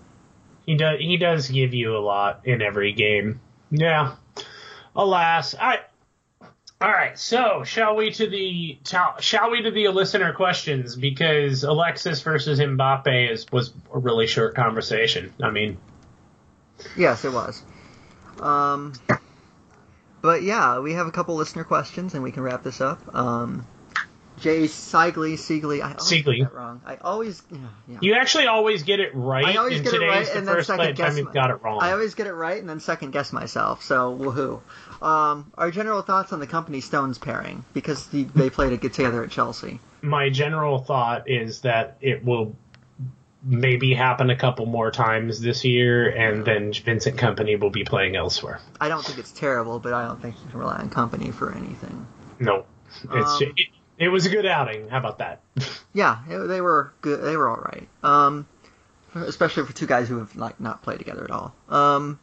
He 0.65 0.75
does. 0.75 0.99
He 0.99 1.17
does 1.17 1.49
give 1.49 1.73
you 1.73 1.97
a 1.97 1.99
lot 1.99 2.41
in 2.45 2.61
every 2.61 2.93
game. 2.93 3.41
Yeah. 3.71 4.15
Alas, 4.95 5.55
I. 5.55 5.79
All 6.81 6.89
right. 6.89 7.17
So, 7.19 7.63
shall 7.63 7.95
we 7.95 8.11
to 8.11 8.29
the 8.29 8.79
shall, 8.85 9.19
shall 9.19 9.51
we 9.51 9.63
to 9.63 9.71
the 9.71 9.89
listener 9.89 10.33
questions 10.33 10.95
because 10.95 11.63
Alexis 11.63 12.21
versus 12.21 12.59
Mbappe 12.59 13.31
is 13.31 13.45
was 13.51 13.73
a 13.93 13.99
really 13.99 14.27
short 14.27 14.55
conversation. 14.55 15.33
I 15.41 15.49
mean, 15.49 15.77
Yes, 16.95 17.25
it 17.25 17.33
was. 17.33 17.61
Um, 18.39 18.93
but 20.21 20.43
yeah, 20.43 20.79
we 20.79 20.93
have 20.93 21.07
a 21.07 21.11
couple 21.11 21.35
listener 21.35 21.63
questions, 21.63 22.13
and 22.13 22.23
we 22.23 22.31
can 22.31 22.43
wrap 22.43 22.63
this 22.63 22.81
up. 22.81 22.99
Um, 23.13 23.65
Jay 24.39 24.63
Seigley, 24.63 25.33
Seigley, 25.37 25.81
I 25.81 25.89
always 25.93 26.03
Seigley. 26.03 26.37
get 26.39 26.51
that 26.51 26.55
wrong. 26.57 26.81
I 26.85 26.95
always, 26.97 27.41
yeah, 27.51 27.57
yeah. 27.87 27.97
you 28.01 28.13
actually 28.15 28.47
always 28.47 28.83
get 28.83 28.99
it 28.99 29.13
right. 29.13 29.45
I 29.45 29.55
always 29.55 29.81
get 29.81 29.93
it 29.93 29.99
right, 29.99 30.25
the 30.25 30.37
and 30.37 30.47
then 30.47 30.63
second 30.63 30.95
guess. 30.95 31.19
my- 31.19 31.31
got 31.31 31.49
it 31.51 31.61
wrong. 31.63 31.79
I 31.81 31.91
always 31.91 32.15
get 32.15 32.27
it 32.27 32.33
right, 32.33 32.59
and 32.59 32.69
then 32.69 32.79
second 32.79 33.11
guess 33.11 33.33
myself. 33.33 33.83
So 33.83 34.17
woohoo! 34.17 34.61
Um, 35.05 35.51
our 35.57 35.71
general 35.71 36.01
thoughts 36.01 36.33
on 36.33 36.39
the 36.39 36.47
Kompany 36.47 36.81
Stones 36.81 37.17
pairing 37.17 37.63
because 37.73 38.07
the, 38.07 38.23
they 38.23 38.49
played 38.49 38.73
it 38.73 38.81
get 38.81 38.93
together 38.93 39.23
at 39.23 39.31
Chelsea. 39.31 39.79
My 40.01 40.29
general 40.29 40.79
thought 40.79 41.29
is 41.29 41.61
that 41.61 41.97
it 42.01 42.23
will 42.23 42.55
maybe 43.43 43.93
happen 43.93 44.29
a 44.29 44.35
couple 44.35 44.65
more 44.65 44.91
times 44.91 45.39
this 45.41 45.63
year, 45.63 46.09
and 46.09 46.43
then 46.45 46.73
Vincent 46.73 47.17
Kompany 47.17 47.59
will 47.59 47.69
be 47.69 47.83
playing 47.83 48.15
elsewhere. 48.15 48.59
I 48.81 48.89
don't 48.89 49.03
think 49.05 49.17
it's 49.17 49.31
terrible, 49.31 49.79
but 49.79 49.93
I 49.93 50.05
don't 50.05 50.21
think 50.21 50.35
you 50.43 50.49
can 50.51 50.59
rely 50.59 50.77
on 50.77 50.89
Kompany 50.89 51.33
for 51.33 51.53
anything. 51.53 52.05
No, 52.39 52.65
it's 53.13 53.41
Um, 53.41 53.53
it, 53.55 53.67
it 53.99 54.07
was 54.07 54.25
a 54.25 54.29
good 54.29 54.45
outing. 54.45 54.89
How 54.89 54.97
about 54.97 55.19
that? 55.19 55.41
Yeah, 55.93 56.19
they 56.27 56.61
were 56.61 56.93
good. 57.01 57.21
They 57.21 57.35
were 57.35 57.49
all 57.49 57.57
right. 57.57 57.87
Um, 58.03 58.47
especially 59.15 59.65
for 59.65 59.73
two 59.73 59.87
guys 59.87 60.07
who 60.07 60.19
have 60.19 60.35
like 60.35 60.59
not 60.59 60.81
played 60.83 60.99
together 60.99 61.23
at 61.23 61.31
all. 61.31 61.53
Um, 61.67 62.19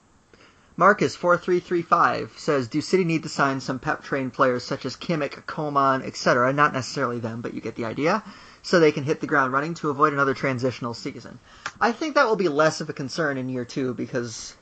Marcus 0.76 1.16
four 1.16 1.36
three 1.36 1.60
three 1.60 1.82
five 1.82 2.32
says, 2.36 2.68
"Do 2.68 2.80
City 2.80 3.04
need 3.04 3.24
to 3.24 3.28
sign 3.28 3.60
some 3.60 3.78
Pep 3.78 4.02
trained 4.02 4.32
players 4.32 4.64
such 4.64 4.86
as 4.86 4.96
Kimmich, 4.96 5.46
Coman, 5.46 6.02
etc.? 6.02 6.52
Not 6.52 6.72
necessarily 6.72 7.18
them, 7.18 7.40
but 7.40 7.54
you 7.54 7.60
get 7.60 7.74
the 7.76 7.84
idea." 7.86 8.22
So 8.62 8.80
they 8.80 8.92
can 8.92 9.04
hit 9.04 9.20
the 9.20 9.28
ground 9.28 9.52
running 9.52 9.74
to 9.74 9.90
avoid 9.90 10.12
another 10.12 10.34
transitional 10.34 10.92
season. 10.92 11.38
I 11.80 11.92
think 11.92 12.14
that 12.14 12.26
will 12.26 12.36
be 12.36 12.48
less 12.48 12.80
of 12.80 12.88
a 12.88 12.92
concern 12.92 13.36
in 13.38 13.48
year 13.48 13.64
two 13.64 13.94
because 13.94 14.56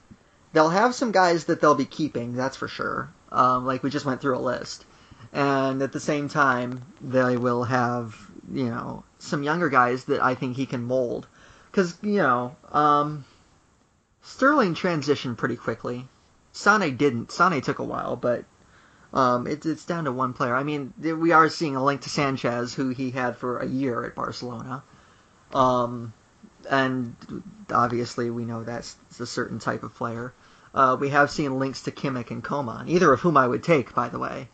they'll 0.53 0.69
have 0.69 0.95
some 0.95 1.11
guys 1.11 1.47
that 1.47 1.61
they'll 1.61 1.75
be 1.75 1.85
keeping. 1.87 2.35
That's 2.35 2.57
for 2.57 2.69
sure. 2.69 3.11
Um, 3.33 3.65
like 3.67 3.83
we 3.83 3.91
just 3.91 4.05
went 4.05 4.21
through 4.21 4.37
a 4.37 4.41
list, 4.41 4.85
and 5.35 5.83
at 5.83 5.93
the 5.93 6.01
same 6.01 6.29
time 6.29 6.81
they 7.03 7.37
will 7.37 7.65
have 7.65 8.17
you 8.51 8.71
know 8.71 9.05
some 9.19 9.43
younger 9.43 9.69
guys 9.69 10.05
that 10.05 10.23
I 10.23 10.35
think 10.35 10.57
he 10.57 10.67
can 10.67 10.85
mold. 10.85 11.27
Because 11.71 11.99
you 12.03 12.19
know 12.19 12.57
um, 12.73 13.25
Sterling 14.23 14.75
transitioned 14.75 15.37
pretty 15.37 15.57
quickly. 15.57 16.09
Sane 16.53 16.97
didn't. 16.97 17.33
Sane 17.33 17.61
took 17.61 17.81
a 17.81 17.85
while, 17.85 18.17
but 18.17 18.45
um, 19.13 19.47
it, 19.47 19.67
it's 19.67 19.85
down 19.85 20.05
to 20.05 20.13
one 20.13 20.33
player. 20.33 20.55
I 20.55 20.63
mean, 20.63 20.95
we 20.99 21.33
are 21.33 21.49
seeing 21.49 21.77
a 21.77 21.85
link 21.85 22.03
to 22.03 22.11
Sanchez, 22.11 22.73
who 22.75 22.91
he 22.91 23.11
had 23.11 23.37
for 23.37 23.59
a 23.59 23.67
year 23.67 24.05
at 24.05 24.15
Barcelona. 24.15 24.83
Um, 25.53 26.13
and 26.71 27.15
obviously, 27.71 28.31
we 28.31 28.45
know 28.45 28.65
that's 28.65 28.97
a 29.21 29.27
certain 29.27 29.59
type 29.59 29.83
of 29.83 29.95
player. 29.95 30.33
Uh, 30.75 30.97
we 30.99 31.11
have 31.11 31.31
seen 31.31 31.59
links 31.59 31.83
to 31.83 31.93
Kimmich 31.93 32.31
and 32.31 32.43
Coman, 32.43 32.89
either 32.89 33.13
of 33.13 33.21
whom 33.21 33.37
I 33.37 33.47
would 33.47 33.63
take, 33.63 33.95
by 33.95 34.09
the 34.09 34.19
way, 34.19 34.49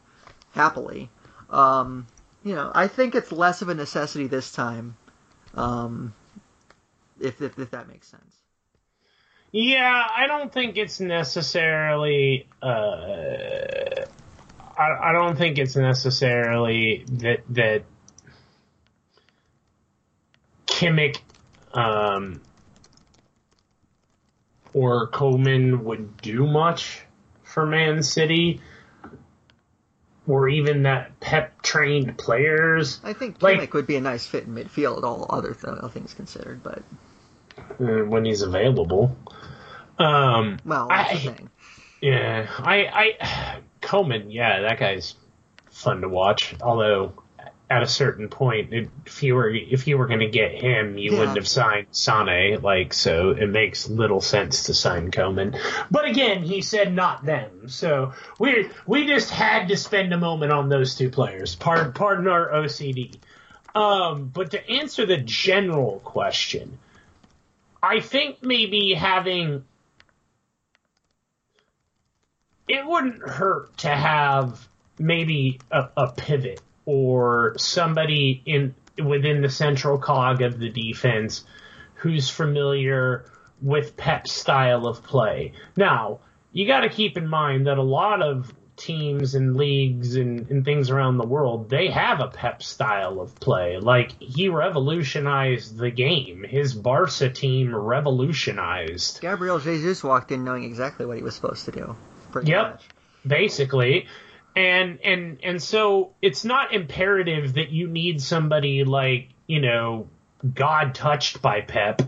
happily. 0.52 1.10
Um, 1.50 2.06
you 2.44 2.54
know, 2.54 2.70
I 2.74 2.88
think 2.88 3.14
it's 3.14 3.32
less 3.32 3.62
of 3.62 3.68
a 3.68 3.74
necessity 3.74 4.26
this 4.26 4.52
time, 4.52 4.96
um, 5.54 6.14
if, 7.20 7.40
if 7.42 7.58
if 7.58 7.70
that 7.70 7.88
makes 7.88 8.08
sense. 8.08 8.36
Yeah, 9.52 10.06
I 10.16 10.26
don't 10.26 10.52
think 10.52 10.76
it's 10.76 11.00
necessarily. 11.00 12.48
Uh, 12.62 14.06
I, 14.78 15.10
I 15.10 15.12
don't 15.12 15.36
think 15.36 15.58
it's 15.58 15.76
necessarily 15.76 17.04
that 17.14 17.40
that 17.50 17.82
Kimmich 20.66 21.18
um, 21.74 22.40
or 24.72 25.08
Coman 25.08 25.84
would 25.84 26.16
do 26.18 26.46
much 26.46 27.02
for 27.42 27.66
Man 27.66 28.02
City, 28.02 28.60
or 30.30 30.48
even 30.48 30.84
that 30.84 31.18
Pep 31.20 31.60
trained 31.62 32.16
players. 32.16 33.00
I 33.02 33.12
think 33.12 33.42
Like- 33.42 33.74
would 33.74 33.86
be 33.86 33.96
a 33.96 34.00
nice 34.00 34.26
fit 34.26 34.44
in 34.44 34.54
midfield, 34.54 35.02
all 35.02 35.26
other 35.28 35.54
th- 35.54 35.78
all 35.82 35.88
things 35.88 36.14
considered. 36.14 36.62
But 36.62 36.82
uh, 37.80 38.04
when 38.04 38.24
he's 38.24 38.42
available. 38.42 39.16
Um, 39.98 40.58
well, 40.64 40.86
that's 40.88 41.26
I- 41.26 41.36
yeah, 42.00 42.46
I, 42.58 42.76
I, 43.18 43.58
Coman, 43.82 44.30
yeah, 44.30 44.60
that 44.62 44.78
guy's 44.78 45.14
fun 45.70 46.00
to 46.02 46.08
watch. 46.08 46.54
Although, 46.62 47.12
at 47.70 47.84
a 47.84 47.86
certain 47.86 48.28
point, 48.28 48.72
if 48.72 49.22
you 49.22 49.36
were 49.36 49.48
if 49.48 49.86
you 49.86 49.96
were 49.96 50.08
going 50.08 50.20
to 50.20 50.28
get 50.28 50.60
him, 50.60 50.98
you 50.98 51.12
Yeah. 51.12 51.18
wouldn't 51.20 51.36
have 51.36 51.46
signed 51.46 51.86
Sane. 51.92 52.60
Like, 52.60 52.92
so 52.92 53.30
it 53.30 53.46
makes 53.46 53.88
little 53.88 54.20
sense 54.20 54.64
to 54.64 54.74
sign 54.74 55.12
Coman. 55.12 55.56
But 55.88 56.06
again, 56.06 56.42
he 56.42 56.62
said 56.62 56.92
not 56.92 57.24
them. 57.24 57.68
So 57.68 58.12
we 58.40 58.68
we 58.86 59.06
just 59.06 59.30
had 59.30 59.68
to 59.68 59.76
spend 59.76 60.12
a 60.12 60.18
moment 60.18 60.50
on 60.50 60.68
those 60.68 60.96
two 60.96 61.10
players. 61.10 61.54
Pardon, 61.54 61.92
pardon 61.92 62.26
our 62.26 62.50
OCD. 62.50 63.16
Um, 63.72 64.32
but 64.34 64.50
to 64.50 64.68
answer 64.68 65.06
the 65.06 65.18
general 65.18 66.00
question, 66.00 66.76
I 67.80 68.00
think 68.00 68.42
maybe 68.42 68.94
having 68.94 69.64
it 72.66 72.84
wouldn't 72.84 73.22
hurt 73.28 73.78
to 73.78 73.88
have 73.88 74.66
maybe 74.98 75.60
a, 75.70 75.88
a 75.96 76.12
pivot 76.12 76.60
or 76.90 77.54
somebody 77.56 78.42
in 78.44 78.74
within 78.98 79.42
the 79.42 79.48
central 79.48 79.96
cog 79.96 80.42
of 80.42 80.58
the 80.58 80.68
defense 80.68 81.44
who's 81.94 82.28
familiar 82.28 83.24
with 83.62 83.96
Pep's 83.96 84.32
style 84.32 84.88
of 84.88 85.04
play. 85.04 85.52
Now, 85.76 86.18
you 86.50 86.66
got 86.66 86.80
to 86.80 86.88
keep 86.88 87.16
in 87.16 87.28
mind 87.28 87.68
that 87.68 87.78
a 87.78 87.82
lot 87.82 88.22
of 88.22 88.52
teams 88.76 89.36
and 89.36 89.56
leagues 89.56 90.16
and, 90.16 90.50
and 90.50 90.64
things 90.64 90.90
around 90.90 91.18
the 91.18 91.26
world, 91.26 91.70
they 91.70 91.88
have 91.90 92.18
a 92.18 92.26
Pep 92.26 92.60
style 92.60 93.20
of 93.20 93.36
play. 93.36 93.78
Like, 93.78 94.20
he 94.20 94.48
revolutionized 94.48 95.78
the 95.78 95.92
game. 95.92 96.42
His 96.42 96.74
Barca 96.74 97.30
team 97.30 97.72
revolutionized 97.72 99.20
Gabriel 99.20 99.60
Jesus 99.60 100.02
walked 100.02 100.32
in 100.32 100.42
knowing 100.42 100.64
exactly 100.64 101.06
what 101.06 101.18
he 101.18 101.22
was 101.22 101.36
supposed 101.36 101.66
to 101.66 101.70
do. 101.70 101.96
Yep. 102.42 102.72
much. 102.72 102.88
basically 103.24 104.08
and 104.56 104.98
and 105.04 105.38
and 105.42 105.62
so 105.62 106.12
it's 106.20 106.44
not 106.44 106.72
imperative 106.72 107.54
that 107.54 107.70
you 107.70 107.88
need 107.88 108.20
somebody 108.20 108.84
like 108.84 109.28
you 109.46 109.60
know 109.60 110.08
god 110.54 110.94
touched 110.94 111.42
by 111.42 111.60
pep. 111.60 112.02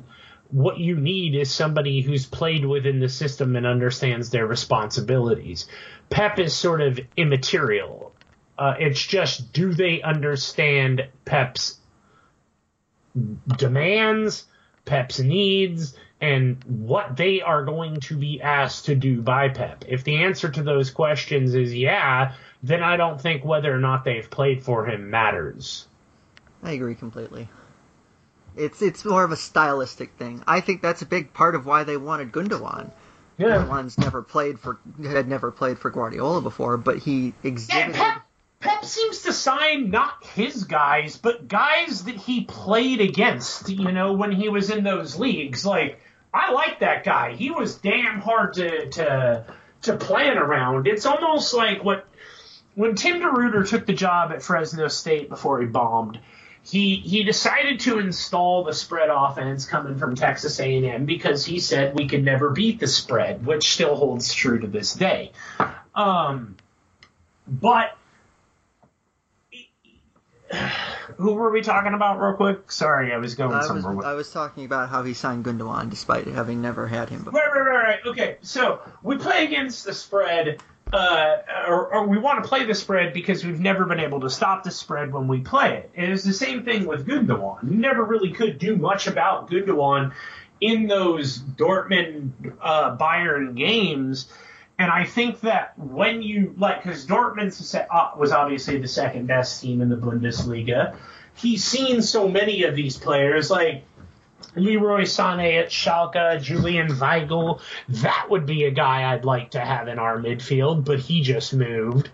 What 0.51 0.79
you 0.79 0.97
need 0.97 1.35
is 1.35 1.51
somebody 1.51 2.03
who's 2.03 2.27
played 2.27 2.67
within 2.67 3.01
the 3.01 3.09
system 3.09 3.57
and 3.57 3.67
understands 3.67 4.29
their 4.29 4.47
responsibilities. 4.47 5.67
Pep 6.11 6.39
is 6.39 6.53
sort 6.53 6.83
of 6.83 7.01
immaterial. 7.17 8.13
Uh, 8.59 8.75
it's 8.79 9.03
just 9.03 9.53
do 9.55 9.73
they 9.73 10.03
understand 10.03 11.09
pep's 11.25 11.81
demands, 13.57 14.45
Pep's 14.85 15.21
needs, 15.21 15.97
and 16.23 16.63
what 16.65 17.17
they 17.17 17.43
are 17.43 17.65
going 17.65 17.99
to 17.99 18.17
be 18.17 18.41
asked 18.41 18.87
to 18.87 18.95
do 18.95 19.21
by 19.21 19.49
Pep. 19.49 19.85
If 19.89 20.05
the 20.05 20.23
answer 20.23 20.49
to 20.49 20.63
those 20.63 20.93
questions 20.93 21.57
is 21.57 21.75
yeah, 21.75 22.35
then 22.63 22.81
I 22.81 22.97
don't 22.97 23.21
think 23.21 23.45
whether 23.45 23.75
or 23.75 23.81
not 23.81 24.05
they've 24.05 24.31
played 24.31 24.63
for 24.63 24.87
him 24.87 25.11
matters. 25.11 25.85
I 26.63 26.73
agree 26.73 26.95
completely. 26.95 27.49
It's 28.57 28.81
it's 28.81 29.05
more 29.05 29.25
of 29.25 29.33
a 29.33 29.37
stylistic 29.37 30.13
thing. 30.13 30.45
I 30.47 30.61
think 30.61 30.81
that's 30.81 31.03
a 31.03 31.07
big 31.07 31.35
part 31.35 31.57
of 31.57 31.67
why 31.67 31.83
they 31.83 31.97
wanted 31.97 32.31
Gundogan. 32.31 32.93
Yeah. 33.37 33.49
Gundogan's 33.49 33.99
never 33.99 34.23
played 34.23 34.61
for 34.61 34.79
had 35.03 35.27
never 35.27 35.51
played 35.51 35.81
for 35.81 35.91
Guardiola 35.91 36.41
before, 36.41 36.77
but 36.77 36.99
he 36.99 37.35
Yeah, 37.43 37.49
exhibited. 37.49 37.95
Pep, 37.95 38.23
Pep 38.61 38.85
seems 38.85 39.23
to 39.23 39.33
sign 39.33 39.91
not 39.91 40.25
his 40.25 40.63
guys, 40.65 41.17
but 41.17 41.49
guys 41.49 42.05
that 42.05 42.15
he 42.15 42.45
played 42.45 43.01
against, 43.01 43.69
you 43.69 43.91
know, 43.91 44.13
when 44.13 44.31
he 44.31 44.49
was 44.49 44.71
in 44.71 44.85
those 44.85 45.19
leagues. 45.19 45.67
Like, 45.67 45.99
I 46.33 46.53
like 46.53 46.81
that 46.81 47.05
guy. 47.05 47.33
He 47.35 47.51
was 47.51 47.77
damn 47.77 48.21
hard 48.21 48.55
to 48.55 48.89
to 48.91 49.45
to 49.83 49.97
plan 49.97 50.39
around. 50.39 50.87
It's 50.87 51.07
almost 51.07 51.53
like 51.55 51.85
what 51.85 52.07
when 52.75 52.95
Tim 52.95 53.21
DeRuyter 53.21 53.69
took 53.69 53.87
the 53.87 53.93
job 53.93 54.33
at 54.33 54.43
Fresno 54.43 54.89
State 54.89 55.29
before 55.29 55.61
he 55.61 55.67
bombed. 55.67 56.19
He 56.65 56.97
he 56.97 57.25
decided 57.25 57.81
to 57.81 57.99
install 57.99 58.65
the 58.65 58.73
spread 58.73 59.11
offense 59.11 59.67
coming 59.67 59.99
from 59.99 60.15
Texas 60.15 60.61
A&M 60.61 61.07
because 61.07 61.45
he 61.45 61.59
said 61.59 61.95
we 61.95 62.07
could 62.07 62.25
never 62.25 62.51
beat 62.51 62.79
the 62.79 62.87
spread, 62.87 63.45
which 63.45 63.73
still 63.73 63.97
holds 63.97 64.33
true 64.33 64.61
to 64.61 64.69
this 64.69 64.95
day. 64.95 65.33
Um, 65.95 66.57
but 67.49 67.97
who 71.23 71.35
were 71.35 71.51
we 71.51 71.63
talking 71.63 71.95
about 71.95 72.21
real 72.21 72.35
quick? 72.35 72.71
Sorry, 72.73 73.13
I 73.13 73.19
was 73.19 73.35
going 73.35 73.55
I 73.55 73.63
somewhere. 73.63 73.95
with- 73.95 74.07
I 74.07 74.15
was 74.15 74.31
talking 74.31 74.65
about 74.65 74.89
how 74.89 75.03
he 75.05 75.15
signed 75.15 75.45
Gundogan 75.45 75.89
despite 75.89 76.27
having 76.27 76.61
never 76.61 76.87
had 76.87 77.09
him 77.09 77.23
before. 77.23 77.41
Right, 77.41 77.53
right, 77.55 77.67
right, 77.67 77.83
right. 77.85 77.99
Okay, 78.07 78.37
so 78.43 78.81
we 79.03 79.17
play 79.17 79.45
against 79.45 79.85
the 79.85 79.95
spread, 79.95 80.61
uh, 80.93 81.37
or, 81.69 81.95
or 81.95 82.07
we 82.09 82.19
want 82.19 82.43
to 82.43 82.49
play 82.49 82.65
the 82.65 82.75
spread 82.75 83.15
because 83.15 83.45
we've 83.45 83.61
never 83.61 83.85
been 83.87 84.01
able 84.01 84.21
to 84.21 84.31
stop 84.31 84.65
the 84.65 84.71
spread 84.71 85.13
when 85.13 85.29
we 85.29 85.41
play 85.41 85.77
it. 85.79 85.91
And 85.97 86.13
it's 86.13 86.25
the 86.25 86.33
same 86.33 86.65
thing 86.65 86.87
with 86.87 87.07
Gundogan. 87.07 87.71
You 87.71 87.77
never 87.77 88.05
really 88.05 88.33
could 88.33 88.59
do 88.59 88.77
much 88.77 89.07
about 89.07 89.49
Gundogan 89.51 90.13
in 90.61 90.89
those 90.89 91.39
Dortmund 91.39 92.55
uh, 92.61 92.97
Bayern 92.97 93.57
games. 93.57 94.29
And 94.79 94.91
I 94.91 95.05
think 95.05 95.41
that 95.41 95.79
when 95.79 96.23
you 96.23 96.55
like, 96.59 96.83
because 96.83 97.07
Dortmund 97.07 97.87
uh, 97.91 98.11
was 98.19 98.33
obviously 98.33 98.79
the 98.79 98.89
second 98.89 99.27
best 99.27 99.61
team 99.61 99.81
in 99.81 99.89
the 99.89 99.97
Bundesliga. 99.97 100.97
He's 101.35 101.65
seen 101.65 102.03
so 102.03 102.29
many 102.29 102.65
of 102.65 102.75
these 102.75 102.97
players, 102.99 103.51
like 103.51 103.85
Leroy 104.55 105.03
Sané 105.03 105.63
at 105.63 105.71
Schalke, 105.71 106.43
Julian 106.43 106.89
Weigl. 106.89 107.61
That 107.89 108.27
would 108.29 108.45
be 108.45 108.65
a 108.65 108.71
guy 108.71 109.13
I'd 109.13 109.25
like 109.25 109.53
to 109.53 109.61
have 109.61 109.89
in 109.89 109.99
our 109.99 110.19
midfield, 110.19 110.85
but 110.85 110.99
he 110.99 111.23
just 111.23 111.55
moved. 111.55 112.11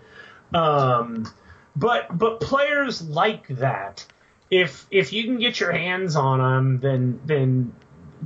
Um, 0.55 1.31
but 1.75 2.17
but 2.17 2.41
players 2.41 3.03
like 3.03 3.49
that, 3.49 4.07
if 4.51 4.87
if 4.91 5.13
you 5.13 5.25
can 5.25 5.39
get 5.39 5.61
your 5.61 5.73
hands 5.73 6.17
on 6.17 6.39
them, 6.39 6.81
then 6.81 7.21
then 7.25 7.73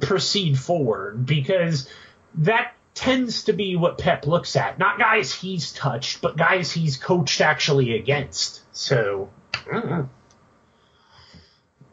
proceed 0.00 0.58
forward 0.58 1.26
because 1.26 1.88
that 2.36 2.74
tends 2.94 3.44
to 3.44 3.52
be 3.52 3.76
what 3.76 3.98
Pep 3.98 4.26
looks 4.26 4.56
at. 4.56 4.78
Not 4.78 4.98
guys 4.98 5.32
he's 5.32 5.72
touched, 5.72 6.20
but 6.20 6.36
guys 6.36 6.72
he's 6.72 6.96
coached 6.96 7.40
actually 7.40 7.96
against. 7.96 8.62
So. 8.72 9.30
Know. 9.70 10.08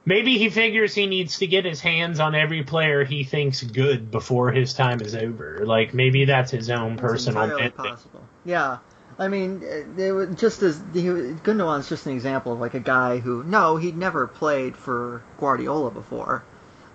Maybe 0.06 0.40
he 0.40 0.50
figures 0.50 0.96
he 0.96 1.06
needs 1.06 1.38
to 1.40 1.48
get 1.48 1.66
his 1.66 1.82
hands 1.82 2.20
on 2.20 2.34
every 2.34 2.64
player 2.64 3.04
he 3.04 3.24
thinks 3.24 3.62
good 3.62 4.10
before 4.10 4.52
his 4.52 4.74
time 4.74 5.02
is 5.02 5.14
over. 5.14 5.64
Like 5.64 5.94
maybe 5.94 6.26
that's 6.26 6.50
his 6.50 6.70
own 6.72 6.94
It's 6.94 7.02
personal 7.02 7.70
possible. 7.72 8.28
Yeah. 8.44 8.80
I 9.20 9.28
mean, 9.28 9.62
uh, 9.64 9.84
they 9.96 10.12
were 10.12 10.26
just 10.28 10.64
as 10.64 10.82
he, 10.94 11.02
Gundogan's 11.02 11.90
just 11.90 12.06
an 12.06 12.14
example 12.14 12.54
of 12.54 12.60
like 12.60 12.74
a 12.74 12.80
guy 12.80 13.20
who 13.20 13.44
no, 13.44 13.76
he'd 13.76 13.98
never 13.98 14.26
played 14.26 14.78
for 14.78 15.22
Guardiola 15.38 15.92
before, 15.92 16.44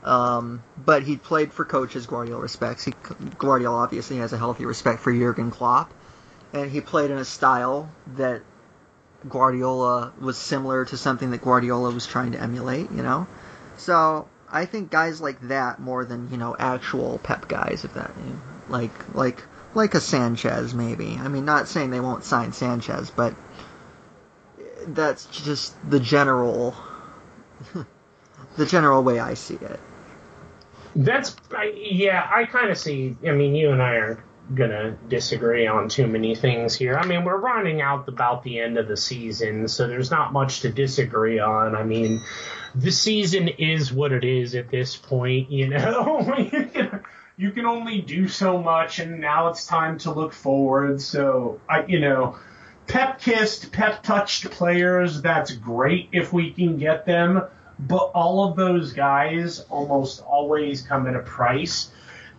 um, 0.04 0.62
but 0.76 1.02
he 1.02 1.16
played 1.16 1.52
for 1.52 1.64
coaches 1.64 2.06
Guardiola 2.06 2.42
respects. 2.42 2.84
He, 2.84 2.92
Guardiola 3.38 3.78
obviously 3.78 4.18
has 4.18 4.32
a 4.32 4.38
healthy 4.38 4.66
respect 4.66 5.00
for 5.00 5.12
Jurgen 5.12 5.50
Klopp, 5.50 5.92
and 6.52 6.70
he 6.70 6.80
played 6.80 7.10
in 7.10 7.16
a 7.16 7.24
style 7.24 7.90
that 8.16 8.42
Guardiola 9.28 10.12
was 10.20 10.36
similar 10.36 10.84
to 10.84 10.96
something 10.96 11.30
that 11.30 11.40
Guardiola 11.40 11.90
was 11.90 12.06
trying 12.06 12.32
to 12.32 12.40
emulate. 12.40 12.90
You 12.90 13.02
know, 13.02 13.26
so 13.78 14.28
I 14.50 14.66
think 14.66 14.90
guys 14.90 15.20
like 15.20 15.40
that 15.48 15.80
more 15.80 16.04
than 16.04 16.30
you 16.30 16.36
know 16.36 16.54
actual 16.58 17.18
Pep 17.22 17.48
guys, 17.48 17.84
if 17.84 17.94
that 17.94 18.12
you 18.18 18.32
know, 18.32 18.40
like 18.68 19.14
like 19.14 19.42
like 19.74 19.94
a 19.94 20.00
Sanchez 20.00 20.74
maybe. 20.74 21.18
I 21.18 21.28
mean, 21.28 21.46
not 21.46 21.66
saying 21.66 21.90
they 21.90 22.00
won't 22.00 22.24
sign 22.24 22.52
Sanchez, 22.52 23.10
but 23.10 23.34
that's 24.86 25.24
just 25.26 25.74
the 25.88 25.98
general 25.98 26.76
the 28.56 28.66
general 28.66 29.02
way 29.02 29.18
I 29.18 29.32
see 29.32 29.54
it. 29.54 29.80
That's 30.96 31.36
I, 31.54 31.72
yeah. 31.76 32.28
I 32.32 32.44
kind 32.44 32.70
of 32.70 32.78
see. 32.78 33.16
I 33.26 33.32
mean, 33.32 33.54
you 33.54 33.70
and 33.70 33.82
I 33.82 33.94
are 33.94 34.24
gonna 34.54 34.96
disagree 35.08 35.66
on 35.66 35.88
too 35.88 36.06
many 36.06 36.34
things 36.34 36.74
here. 36.74 36.96
I 36.96 37.06
mean, 37.06 37.24
we're 37.24 37.38
running 37.38 37.80
out 37.80 38.08
about 38.08 38.42
the 38.42 38.60
end 38.60 38.78
of 38.78 38.88
the 38.88 38.96
season, 38.96 39.68
so 39.68 39.88
there's 39.88 40.10
not 40.10 40.32
much 40.32 40.60
to 40.60 40.70
disagree 40.70 41.38
on. 41.38 41.74
I 41.74 41.82
mean, 41.82 42.22
the 42.74 42.92
season 42.92 43.48
is 43.48 43.92
what 43.92 44.12
it 44.12 44.24
is 44.24 44.54
at 44.54 44.70
this 44.70 44.96
point. 44.96 45.50
You 45.50 45.68
know, 45.68 46.34
you 47.36 47.50
can, 47.50 47.66
only 47.66 48.00
do 48.00 48.28
so 48.28 48.58
much, 48.58 48.98
and 48.98 49.20
now 49.20 49.48
it's 49.48 49.66
time 49.66 49.98
to 49.98 50.12
look 50.12 50.32
forward. 50.32 51.00
So 51.00 51.60
I, 51.68 51.84
you 51.86 52.00
know. 52.00 52.38
Pep 52.86 53.18
kissed, 53.18 53.72
pep 53.72 54.02
touched 54.02 54.50
players, 54.50 55.22
that's 55.22 55.50
great 55.52 56.10
if 56.12 56.34
we 56.34 56.52
can 56.52 56.76
get 56.76 57.06
them 57.06 57.42
but 57.78 58.10
all 58.14 58.48
of 58.48 58.56
those 58.56 58.92
guys 58.92 59.60
almost 59.70 60.22
always 60.22 60.82
come 60.82 61.06
at 61.06 61.16
a 61.16 61.20
price 61.20 61.90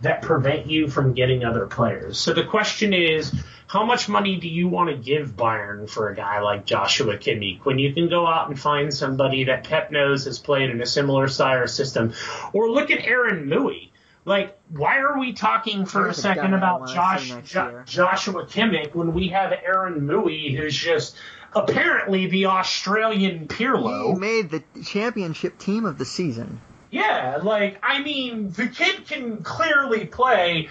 that 0.02 0.22
prevent 0.22 0.66
you 0.66 0.88
from 0.88 1.14
getting 1.14 1.44
other 1.44 1.66
players. 1.66 2.18
So 2.18 2.32
the 2.32 2.44
question 2.44 2.92
is, 2.92 3.32
how 3.66 3.84
much 3.84 4.08
money 4.08 4.36
do 4.36 4.48
you 4.48 4.68
want 4.68 4.90
to 4.90 4.96
give 4.96 5.36
Bayern 5.36 5.90
for 5.90 6.08
a 6.08 6.14
guy 6.14 6.40
like 6.40 6.66
Joshua 6.66 7.16
Kimmich 7.16 7.64
when 7.64 7.78
you 7.78 7.92
can 7.92 8.08
go 8.08 8.26
out 8.26 8.48
and 8.48 8.58
find 8.58 8.92
somebody 8.92 9.44
that 9.44 9.64
Pep 9.64 9.90
knows 9.90 10.24
has 10.24 10.38
played 10.38 10.70
in 10.70 10.80
a 10.80 10.86
similar 10.86 11.28
style 11.28 11.66
system? 11.66 12.12
Or 12.52 12.70
look 12.70 12.90
at 12.90 13.00
Aaron 13.00 13.46
Mooy. 13.46 13.90
Like, 14.24 14.55
why 14.70 14.98
are 14.98 15.18
we 15.18 15.32
talking 15.32 15.86
for 15.86 16.04
There's 16.04 16.18
a 16.18 16.22
second 16.22 16.54
about 16.54 16.88
Josh 16.88 17.32
Jo- 17.44 17.82
Joshua 17.86 18.46
Kimmich 18.46 18.94
when 18.94 19.14
we 19.14 19.28
have 19.28 19.52
Aaron 19.52 20.00
Mooy, 20.06 20.56
who's 20.56 20.76
just 20.76 21.16
apparently 21.54 22.26
the 22.26 22.46
Australian 22.46 23.48
Pirlo? 23.48 24.14
He 24.14 24.20
made 24.20 24.50
the 24.50 24.62
championship 24.82 25.58
team 25.58 25.84
of 25.84 25.98
the 25.98 26.04
season. 26.04 26.60
Yeah, 26.90 27.38
like 27.42 27.78
I 27.82 28.02
mean, 28.02 28.50
the 28.50 28.68
kid 28.68 29.06
can 29.06 29.42
clearly 29.42 30.06
play, 30.06 30.68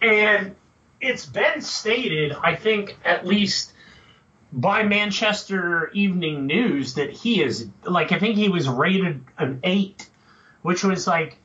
and 0.00 0.54
it's 1.00 1.26
been 1.26 1.60
stated, 1.60 2.32
I 2.40 2.56
think, 2.56 2.96
at 3.04 3.26
least 3.26 3.72
by 4.52 4.84
Manchester 4.84 5.90
Evening 5.92 6.46
News 6.46 6.94
that 6.94 7.10
he 7.10 7.42
is 7.42 7.68
like 7.84 8.12
I 8.12 8.18
think 8.18 8.36
he 8.36 8.48
was 8.48 8.68
rated 8.68 9.24
an 9.38 9.60
eight, 9.62 10.08
which 10.62 10.82
was 10.82 11.06
like 11.06 11.38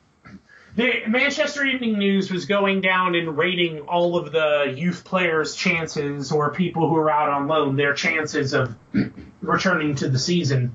the 0.74 1.02
Manchester 1.06 1.64
Evening 1.64 1.98
News 1.98 2.30
was 2.30 2.46
going 2.46 2.80
down 2.80 3.14
and 3.14 3.36
rating 3.36 3.80
all 3.80 4.16
of 4.16 4.32
the 4.32 4.72
youth 4.76 5.04
players' 5.04 5.54
chances 5.54 6.32
or 6.32 6.52
people 6.52 6.88
who 6.88 6.96
are 6.96 7.10
out 7.10 7.28
on 7.28 7.46
loan 7.46 7.76
their 7.76 7.94
chances 7.94 8.54
of 8.54 8.74
returning 9.42 9.94
to 9.96 10.08
the 10.08 10.18
season 10.18 10.72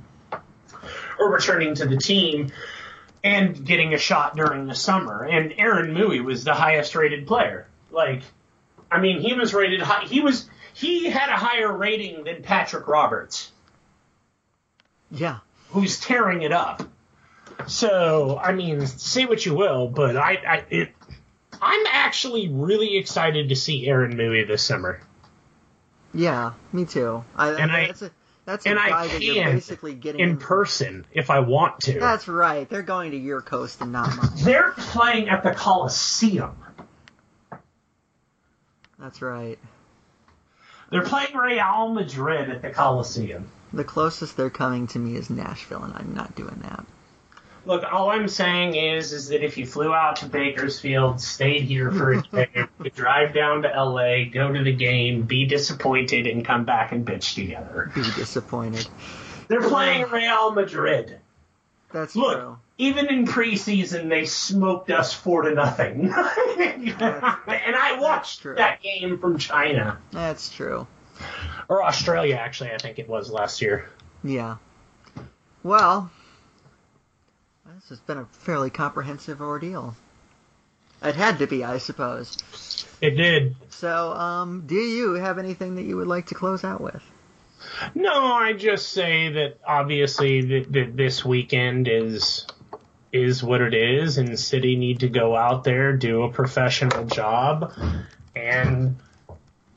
or 1.20 1.32
returning 1.32 1.74
to 1.76 1.86
the 1.86 1.98
team 1.98 2.52
and 3.24 3.66
getting 3.66 3.94
a 3.94 3.98
shot 3.98 4.36
during 4.36 4.68
the 4.68 4.76
summer. 4.76 5.24
And 5.24 5.54
Aaron 5.58 5.94
Mooy 5.96 6.24
was 6.24 6.44
the 6.44 6.54
highest 6.54 6.94
rated 6.96 7.26
player. 7.26 7.68
Like, 7.90 8.22
I 8.92 9.00
mean, 9.00 9.20
he 9.22 9.34
was 9.34 9.54
rated 9.54 9.82
high. 9.82 10.06
He 10.06 10.22
was 10.22 10.48
he 10.74 11.06
had 11.10 11.30
a 11.30 11.38
higher 11.38 11.76
rating 11.76 12.24
than 12.24 12.44
Patrick 12.44 12.88
Roberts, 12.88 13.52
Yeah. 15.10 15.40
who's 15.70 16.00
tearing 16.00 16.44
it 16.44 16.52
up. 16.52 16.84
So, 17.66 18.38
I 18.42 18.54
mean, 18.54 18.86
say 18.86 19.26
what 19.26 19.46
you 19.46 19.56
will, 19.56 19.88
but 19.88 20.16
I, 20.16 20.34
I 20.48 20.64
it, 20.70 20.92
I'm 21.62 21.86
actually 21.88 22.50
really 22.50 22.98
excited 22.98 23.50
to 23.50 23.56
see 23.56 23.88
Aaron 23.88 24.14
Mooy 24.16 24.48
this 24.48 24.64
summer. 24.64 25.02
Yeah, 26.14 26.54
me 26.72 26.86
too. 26.86 27.24
I, 27.36 27.50
And 27.52 27.72
I- 27.72 27.88
that's 27.88 28.02
a 28.04 28.12
that's 28.46 28.66
a 28.66 28.70
And 28.70 28.80
I 28.80 29.08
that 29.08 29.22
you're 29.22 29.36
can 29.36 29.56
basically 29.56 29.94
getting 29.94 30.22
in 30.22 30.38
person 30.38 31.06
if 31.12 31.30
I 31.30 31.40
want 31.42 31.82
to. 31.82 32.00
That's 32.00 32.30
right. 32.30 32.70
They're 32.70 32.82
going 32.82 33.12
to 33.12 33.18
your 33.18 33.42
coast 33.42 33.82
and 33.82 33.92
not 33.92 34.16
mine. 34.16 34.30
They're 34.38 34.72
playing 34.72 35.28
at 35.28 35.44
the 35.44 35.52
Coliseum. 35.52 36.56
That's 38.98 39.22
right. 39.22 39.60
They're 40.90 41.04
playing 41.04 41.36
Real 41.36 41.90
Madrid 41.90 42.50
at 42.50 42.62
the 42.62 42.70
Coliseum. 42.70 43.50
The 43.74 43.84
closest 43.84 44.38
they're 44.38 44.50
coming 44.50 44.88
to 44.88 45.00
me 45.00 45.18
is 45.18 45.30
Nashville, 45.30 45.84
and 45.84 45.94
I'm 45.94 46.14
not 46.14 46.36
doing 46.36 46.60
that. 46.64 46.86
Look, 47.68 47.84
all 47.92 48.10
I'm 48.10 48.30
saying 48.30 48.76
is, 48.76 49.12
is 49.12 49.28
that 49.28 49.44
if 49.44 49.58
you 49.58 49.66
flew 49.66 49.94
out 49.94 50.16
to 50.18 50.26
Bakersfield, 50.26 51.20
stayed 51.20 51.64
here 51.64 51.92
for 51.92 52.14
a 52.14 52.22
day, 52.22 52.48
would 52.80 52.96
drive 52.96 53.34
down 53.34 53.64
to 53.64 53.68
LA, 53.68 54.24
go 54.32 54.54
to 54.54 54.64
the 54.64 54.72
game, 54.72 55.24
be 55.24 55.46
disappointed, 55.46 56.28
and 56.28 56.46
come 56.46 56.64
back 56.64 56.94
and 56.94 57.06
bitch 57.06 57.36
together. 57.36 57.92
Be 57.94 58.04
disappointed. 58.16 58.88
They're 59.50 59.62
playing 59.62 60.10
Real 60.10 60.52
Madrid. 60.52 61.20
That's 61.92 62.16
Look, 62.16 62.40
true. 62.40 62.58
even 62.78 63.08
in 63.08 63.26
preseason, 63.26 64.08
they 64.08 64.26
smoked 64.26 64.90
us 64.90 65.14
four 65.14 65.42
to 65.44 65.54
nothing, 65.54 66.06
and 66.14 66.16
I 67.02 67.98
watched 68.00 68.44
that 68.44 68.82
game 68.82 69.20
from 69.20 69.38
China 69.38 69.98
That's 70.12 70.50
true. 70.50 70.88
or 71.68 71.84
Australia. 71.84 72.36
Actually, 72.36 72.72
I 72.72 72.78
think 72.78 72.98
it 73.00 73.10
was 73.10 73.30
last 73.30 73.62
year. 73.62 73.90
Yeah. 74.24 74.58
Well, 75.64 76.12
this 77.78 77.90
has 77.90 78.00
been 78.00 78.18
a 78.18 78.26
fairly 78.26 78.72
comprehensive 78.72 79.40
ordeal. 79.40 79.96
It 81.04 81.14
had 81.14 81.38
to 81.40 81.48
be, 81.48 81.64
I 81.64 81.78
suppose. 81.78 82.38
It 83.02 83.12
did. 83.12 83.56
So, 83.70 84.14
um, 84.14 84.64
do 84.66 84.76
you 84.76 85.14
have 85.14 85.38
anything 85.38 85.76
that 85.76 85.84
you 85.84 85.96
would 85.98 86.08
like 86.08 86.28
to 86.28 86.36
close 86.36 86.64
out 86.64 86.82
with? 86.82 87.04
No, 87.94 88.34
I 88.34 88.54
just 88.54 88.90
say 88.90 89.30
that 89.34 89.60
obviously 89.64 90.42
th- 90.42 90.72
th- 90.72 90.96
this 90.96 91.24
weekend 91.24 91.88
is 91.88 92.48
is 93.12 93.44
what 93.44 93.62
it 93.62 93.76
is, 93.76 94.18
and 94.18 94.40
City 94.40 94.76
need 94.76 95.02
to 95.02 95.10
go 95.10 95.36
out 95.36 95.64
there 95.64 95.94
do 95.94 96.24
a 96.24 96.32
professional 96.32 97.06
job, 97.06 97.74
and 98.36 98.98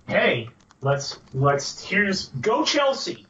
hey, 0.08 0.48
let's 0.80 1.18
let's 1.34 1.84
here's 1.84 2.28
go 2.28 2.64
Chelsea. 2.64 3.26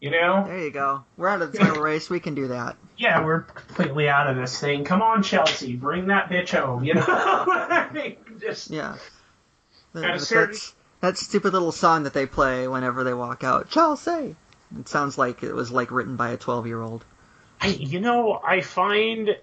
You 0.00 0.10
know, 0.10 0.44
There 0.46 0.58
you 0.58 0.70
go. 0.70 1.04
We're 1.16 1.28
out 1.28 1.40
of 1.40 1.52
the 1.52 1.58
title 1.58 1.82
race. 1.82 2.10
We 2.10 2.20
can 2.20 2.34
do 2.34 2.48
that. 2.48 2.76
Yeah, 2.96 3.24
we're 3.24 3.40
completely 3.42 4.08
out 4.08 4.28
of 4.28 4.36
this 4.36 4.58
thing. 4.60 4.84
Come 4.84 5.02
on, 5.02 5.22
Chelsea, 5.22 5.76
bring 5.76 6.06
that 6.08 6.28
bitch 6.28 6.50
home. 6.58 6.84
You 6.84 6.94
know, 6.94 7.04
I 7.06 7.88
mean, 7.92 8.16
just 8.40 8.70
Yeah. 8.70 8.96
At 9.94 9.98
a 9.98 10.00
That's, 10.00 10.28
certain- 10.28 10.58
that 11.00 11.16
stupid 11.18 11.52
little 11.52 11.72
song 11.72 12.02
that 12.04 12.12
they 12.14 12.26
play 12.26 12.68
whenever 12.68 13.04
they 13.04 13.14
walk 13.14 13.44
out. 13.44 13.70
Chelsea. 13.70 14.36
It 14.78 14.88
sounds 14.88 15.16
like 15.16 15.42
it 15.42 15.54
was 15.54 15.70
like 15.70 15.90
written 15.90 16.16
by 16.16 16.30
a 16.30 16.36
12 16.36 16.66
year 16.66 16.80
old. 16.82 17.04
I, 17.60 17.68
you 17.68 18.00
know, 18.00 18.40
I 18.44 18.60
find 18.60 19.36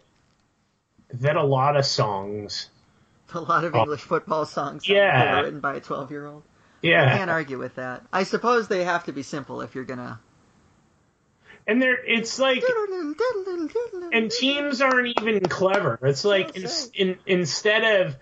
that 1.13 1.35
a 1.35 1.43
lot 1.43 1.75
of 1.77 1.85
songs, 1.85 2.69
A 3.33 3.39
lot 3.39 3.63
of 3.63 3.73
oh. 3.75 3.79
English 3.81 4.01
football 4.01 4.45
songs 4.45 4.83
Oh. 4.89 4.93
Yeah. 4.93 5.39
written 5.41 5.59
by 5.59 5.75
a 5.75 5.79
12 5.79 6.11
year 6.11 6.25
old. 6.27 6.43
yeah, 6.81 7.11
I 7.13 7.17
Can't 7.17 7.31
argue 7.31 7.57
with 7.57 7.75
that. 7.75 8.03
I 8.11 8.23
suppose 8.23 8.67
they 8.67 8.83
have 8.83 9.05
to 9.05 9.13
be 9.13 9.23
simple 9.23 9.61
if 9.61 9.73
you're 9.75 9.85
gonna. 9.85 10.19
And 11.67 11.81
there 11.81 12.03
it's 12.05 12.39
like 12.39 12.63
and 14.11 14.29
teams 14.31 14.81
aren't 14.81 15.19
even 15.21 15.41
clever. 15.41 15.99
It's 16.03 16.25
like 16.25 16.55
in, 16.55 16.67
in, 16.93 17.17
instead 17.25 18.01
of 18.01 18.17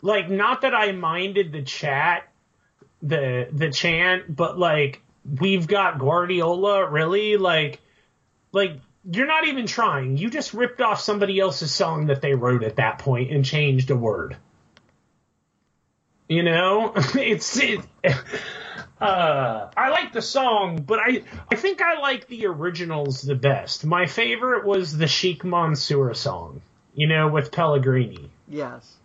like 0.00 0.30
not 0.30 0.60
that 0.60 0.74
i 0.74 0.92
minded 0.92 1.50
the 1.52 1.62
chat 1.62 2.28
the 3.02 3.48
the 3.52 3.70
chant 3.70 4.34
but 4.34 4.58
like 4.58 5.02
we've 5.40 5.66
got 5.66 5.98
guardiola 5.98 6.88
really? 6.88 7.36
Like 7.36 7.80
like 8.52 8.80
you're 9.10 9.26
not 9.26 9.46
even 9.46 9.66
trying. 9.66 10.16
You 10.16 10.30
just 10.30 10.54
ripped 10.54 10.80
off 10.80 11.00
somebody 11.00 11.38
else's 11.38 11.72
song 11.72 12.06
that 12.06 12.20
they 12.20 12.34
wrote 12.34 12.62
at 12.62 12.76
that 12.76 12.98
point 12.98 13.30
and 13.30 13.44
changed 13.44 13.90
a 13.90 13.96
word. 13.96 14.36
You 16.28 16.42
know? 16.42 16.94
It's 17.14 17.58
it, 17.58 17.80
uh, 19.00 19.70
I 19.76 19.90
like 19.90 20.12
the 20.12 20.22
song, 20.22 20.82
but 20.82 20.98
I 20.98 21.22
I 21.50 21.56
think 21.56 21.80
I 21.80 22.00
like 22.00 22.26
the 22.26 22.46
originals 22.46 23.22
the 23.22 23.34
best. 23.34 23.84
My 23.84 24.06
favorite 24.06 24.64
was 24.64 24.96
the 24.96 25.06
Sheikh 25.06 25.44
Mansour 25.44 26.14
song, 26.14 26.62
you 26.94 27.06
know, 27.06 27.28
with 27.28 27.52
Pellegrini. 27.52 28.30
Yes. 28.48 28.96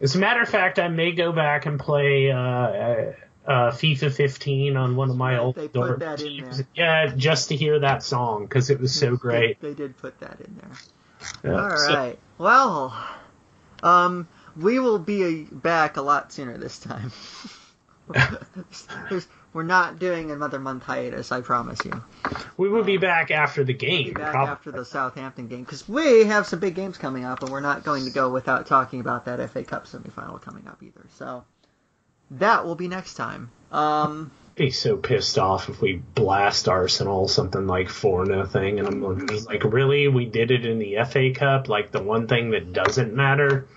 As 0.00 0.14
a 0.14 0.18
matter 0.18 0.42
of 0.42 0.48
fact, 0.48 0.78
I 0.78 0.88
may 0.88 1.12
go 1.12 1.32
back 1.32 1.66
and 1.66 1.80
play 1.80 2.30
uh, 2.30 2.38
uh, 2.38 3.12
uh, 3.46 3.70
FIFA 3.72 4.12
15 4.12 4.76
on 4.76 4.94
one 4.94 5.10
of 5.10 5.16
my 5.16 5.38
old 5.38 5.54
They 5.54 5.68
put 5.68 6.00
that 6.00 6.20
in 6.20 6.44
there. 6.44 6.66
Yeah, 6.74 7.14
just 7.16 7.48
to 7.48 7.56
hear 7.56 7.78
that 7.80 8.02
song 8.02 8.44
because 8.44 8.68
it 8.68 8.78
was 8.78 8.94
so 8.94 9.16
great. 9.16 9.60
They, 9.60 9.68
they 9.68 9.74
did 9.74 9.96
put 9.96 10.20
that 10.20 10.38
in 10.40 10.60
there. 10.60 11.52
Yeah, 11.52 11.62
All 11.62 11.78
so- 11.78 11.94
right. 11.94 12.18
Well, 12.38 12.94
um, 13.82 14.28
we 14.54 14.78
will 14.78 14.98
be 14.98 15.44
back 15.44 15.96
a 15.96 16.02
lot 16.02 16.32
sooner 16.32 16.58
this 16.58 16.78
time. 16.78 17.10
We're 19.52 19.62
not 19.62 19.98
doing 19.98 20.30
another 20.30 20.58
month 20.58 20.82
hiatus, 20.82 21.32
I 21.32 21.40
promise 21.40 21.82
you. 21.84 22.02
we 22.58 22.68
will 22.68 22.84
be 22.84 22.98
back 22.98 23.30
after 23.30 23.64
the 23.64 23.72
game. 23.72 24.12
back 24.12 24.32
prob- 24.32 24.48
after 24.50 24.70
the 24.70 24.84
Southampton 24.84 25.48
game 25.48 25.64
because 25.64 25.88
we 25.88 26.24
have 26.24 26.46
some 26.46 26.58
big 26.58 26.74
games 26.74 26.98
coming 26.98 27.24
up, 27.24 27.42
and 27.42 27.50
we're 27.50 27.60
not 27.60 27.82
going 27.82 28.04
to 28.04 28.10
go 28.10 28.30
without 28.30 28.66
talking 28.66 29.00
about 29.00 29.24
that 29.24 29.50
FA 29.50 29.64
Cup 29.64 29.86
semifinal 29.86 30.42
coming 30.42 30.68
up 30.68 30.82
either. 30.82 31.06
So 31.14 31.44
that 32.32 32.66
will 32.66 32.74
be 32.74 32.86
next 32.88 33.14
time. 33.14 33.50
Um, 33.72 34.30
be 34.56 34.70
so 34.70 34.96
pissed 34.96 35.38
off 35.38 35.68
if 35.68 35.80
we 35.80 36.02
blast 36.14 36.68
Arsenal 36.68 37.28
something 37.28 37.66
like 37.66 37.88
four 37.88 38.24
nothing, 38.24 38.78
and 38.78 38.88
I'm 38.88 39.00
like, 39.00 39.64
really, 39.64 40.08
we 40.08 40.26
did 40.26 40.50
it 40.50 40.64
in 40.66 40.78
the 40.78 40.96
FA 41.08 41.32
Cup, 41.32 41.68
like 41.68 41.92
the 41.92 42.02
one 42.02 42.26
thing 42.26 42.50
that 42.50 42.72
doesn't 42.72 43.14
matter. 43.14 43.68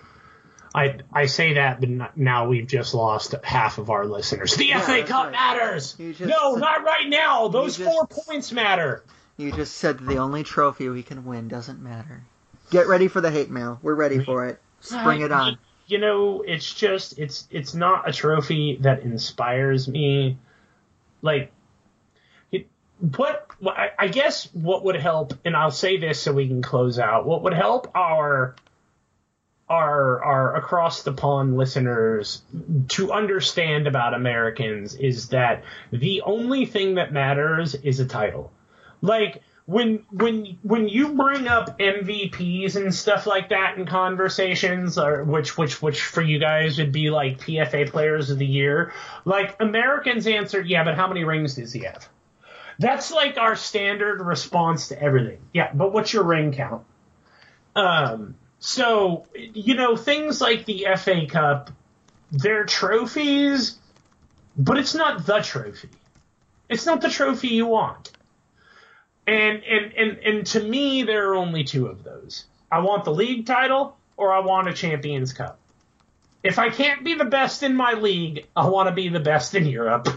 I 0.73 0.97
I 1.11 1.25
say 1.25 1.53
that, 1.53 1.79
but 1.79 1.89
not, 1.89 2.17
now 2.17 2.47
we've 2.47 2.67
just 2.67 2.93
lost 2.93 3.33
half 3.43 3.77
of 3.77 3.89
our 3.89 4.05
listeners. 4.05 4.55
The 4.55 4.65
Yeah, 4.67 4.81
FA 4.81 5.03
Cup 5.03 5.25
right. 5.25 5.31
matters. 5.31 5.93
Just- 5.93 6.21
no, 6.21 6.55
not 6.55 6.83
right 6.83 7.07
now. 7.07 7.47
Those 7.47 7.77
just- 7.77 7.89
four 7.89 8.05
points 8.07 8.51
matter. 8.51 9.03
you 9.37 9.51
just 9.51 9.75
said 9.77 9.99
the 9.99 10.17
only 10.17 10.43
trophy 10.43 10.89
we 10.89 11.01
can 11.03 11.25
win 11.25 11.47
doesn't 11.47 11.81
matter. 11.81 12.23
Get 12.69 12.87
ready 12.87 13.07
for 13.07 13.21
the 13.21 13.31
hate 13.31 13.49
mail. 13.49 13.79
We're 13.81 13.95
ready 13.95 14.23
for 14.23 14.45
it. 14.45 14.59
Spring 14.81 15.21
it 15.21 15.31
uh, 15.31 15.35
on. 15.35 15.57
You 15.87 15.97
know, 15.97 16.43
it's 16.45 16.71
just 16.73 17.17
it's 17.17 17.47
it's 17.49 17.73
not 17.73 18.07
a 18.07 18.13
trophy 18.13 18.77
that 18.81 19.01
inspires 19.01 19.87
me. 19.87 20.37
Like, 21.21 21.51
what 22.99 23.47
I 23.97 24.07
guess 24.07 24.45
what 24.53 24.83
would 24.83 24.97
help, 24.97 25.33
and 25.45 25.55
I'll 25.55 25.71
say 25.71 25.97
this 25.97 26.21
so 26.21 26.33
we 26.33 26.47
can 26.47 26.61
close 26.61 26.99
out. 26.99 27.25
What 27.25 27.43
would 27.43 27.53
help 27.53 27.91
our 27.95 28.55
our 29.69 30.23
our 30.23 30.55
across 30.55 31.03
the 31.03 31.13
pond 31.13 31.55
listeners 31.55 32.41
to 32.89 33.11
understand 33.11 33.87
about 33.87 34.13
Americans 34.13 34.95
is 34.95 35.29
that 35.29 35.63
the 35.91 36.21
only 36.23 36.65
thing 36.65 36.95
that 36.95 37.13
matters 37.13 37.75
is 37.75 37.99
a 37.99 38.05
title. 38.05 38.51
Like 39.01 39.43
when 39.69 40.03
when 40.09 40.57
when 40.63 40.89
you 40.89 41.09
bring 41.13 41.47
up 41.47 41.77
MVPs 41.77 42.75
and 42.75 42.93
stuff 42.93 43.27
like 43.27 43.49
that 43.49 43.77
in 43.77 43.85
conversations, 43.85 44.97
or 44.97 45.23
which 45.23 45.59
which 45.59 45.79
which 45.79 46.01
for 46.01 46.23
you 46.23 46.39
guys 46.39 46.79
would 46.79 46.91
be 46.91 47.11
like 47.11 47.39
PFA 47.39 47.87
Players 47.87 48.31
of 48.31 48.39
the 48.39 48.47
Year, 48.47 48.91
like 49.25 49.55
Americans 49.59 50.25
answer, 50.25 50.59
yeah, 50.59 50.83
but 50.83 50.95
how 50.95 51.07
many 51.07 51.23
rings 51.23 51.53
does 51.53 51.71
he 51.71 51.81
have? 51.81 52.09
That's 52.79 53.11
like 53.11 53.37
our 53.37 53.55
standard 53.55 54.21
response 54.21 54.87
to 54.87 54.99
everything. 54.99 55.39
Yeah, 55.53 55.71
but 55.71 55.93
what's 55.93 56.13
your 56.13 56.23
ring 56.23 56.51
count? 56.51 56.83
Um, 57.75 58.35
so 58.59 59.25
you 59.35 59.75
know 59.75 59.95
things 59.95 60.41
like 60.41 60.65
the 60.65 60.87
FA 60.97 61.25
Cup, 61.27 61.71
they're 62.31 62.65
trophies, 62.65 63.77
but 64.57 64.77
it's 64.77 64.93
not 64.93 65.25
the 65.25 65.39
trophy. 65.39 65.89
It's 66.67 66.85
not 66.85 67.01
the 67.01 67.09
trophy 67.09 67.49
you 67.49 67.65
want. 67.65 68.11
And 69.25 69.63
and 69.63 69.93
and 69.93 70.17
and 70.19 70.45
to 70.47 70.59
me, 70.61 71.03
there 71.03 71.31
are 71.31 71.35
only 71.35 71.63
two 71.63 71.87
of 71.87 72.03
those. 72.03 72.45
I 72.71 72.79
want 72.79 73.05
the 73.05 73.13
league 73.13 73.45
title, 73.45 73.97
or 74.17 74.33
I 74.33 74.39
want 74.39 74.67
a 74.67 74.73
Champions 74.73 75.33
Cup. 75.33 75.57
If 76.43 76.59
I 76.59 76.69
can't 76.69 77.03
be 77.03 77.15
the 77.15 77.25
best 77.25 77.63
in 77.63 77.75
my 77.75 77.93
league, 77.93 78.45
I 78.55 78.67
want 78.69 78.87
to 78.89 78.95
be 78.95 79.09
the 79.09 79.19
best 79.19 79.55
in 79.55 79.65
Europe. 79.65 80.07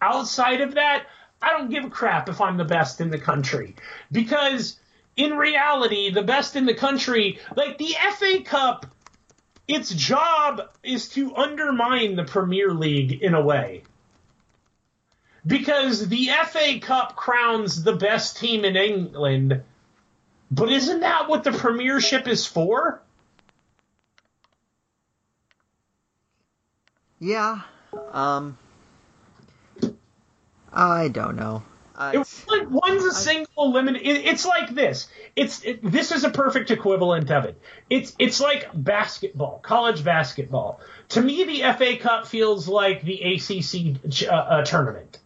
Outside 0.00 0.60
of 0.60 0.74
that, 0.74 1.06
I 1.40 1.50
don't 1.50 1.70
give 1.70 1.84
a 1.84 1.90
crap 1.90 2.28
if 2.28 2.40
I'm 2.40 2.56
the 2.56 2.64
best 2.64 3.00
in 3.00 3.10
the 3.10 3.18
country 3.18 3.76
because 4.10 4.78
in 5.16 5.36
reality, 5.36 6.10
the 6.10 6.22
best 6.22 6.56
in 6.56 6.66
the 6.66 6.74
country, 6.74 7.38
like 7.56 7.78
the 7.78 7.94
FA 8.16 8.42
Cup, 8.42 8.86
its 9.68 9.90
job 9.90 10.62
is 10.82 11.08
to 11.10 11.36
undermine 11.36 12.16
the 12.16 12.24
Premier 12.24 12.72
League 12.72 13.22
in 13.22 13.34
a 13.34 13.42
way 13.42 13.82
because 15.46 16.08
the 16.08 16.30
FA 16.46 16.78
Cup 16.80 17.16
crowns 17.16 17.82
the 17.82 17.94
best 17.94 18.38
team 18.38 18.64
in 18.64 18.76
England. 18.76 19.62
But 20.50 20.70
isn't 20.70 21.00
that 21.00 21.28
what 21.28 21.44
the 21.44 21.52
Premiership 21.52 22.28
is 22.28 22.46
for? 22.46 23.02
Yeah. 27.18 27.60
Um. 28.10 28.58
I 30.72 31.08
don't 31.08 31.36
know. 31.36 31.62
I, 32.02 32.20
It's 32.20 32.46
like 32.48 32.68
one's 32.68 33.04
a 33.04 33.12
single 33.12 33.48
eliminate. 33.56 34.02
It, 34.02 34.26
it's 34.26 34.44
like 34.44 34.74
this. 34.74 35.08
It's 35.36 35.62
it, 35.62 35.80
this 35.82 36.10
is 36.10 36.24
a 36.24 36.30
perfect 36.30 36.70
equivalent 36.70 37.30
of 37.30 37.44
it. 37.44 37.60
It's 37.88 38.14
it's 38.18 38.40
like 38.40 38.68
basketball, 38.74 39.60
college 39.62 40.02
basketball. 40.02 40.80
To 41.10 41.20
me, 41.22 41.44
the 41.44 41.60
FA 41.74 41.96
Cup 41.98 42.26
feels 42.26 42.66
like 42.66 43.02
the 43.02 43.22
ACC 43.22 44.28
uh, 44.28 44.34
uh, 44.34 44.64
tournament. 44.64 45.18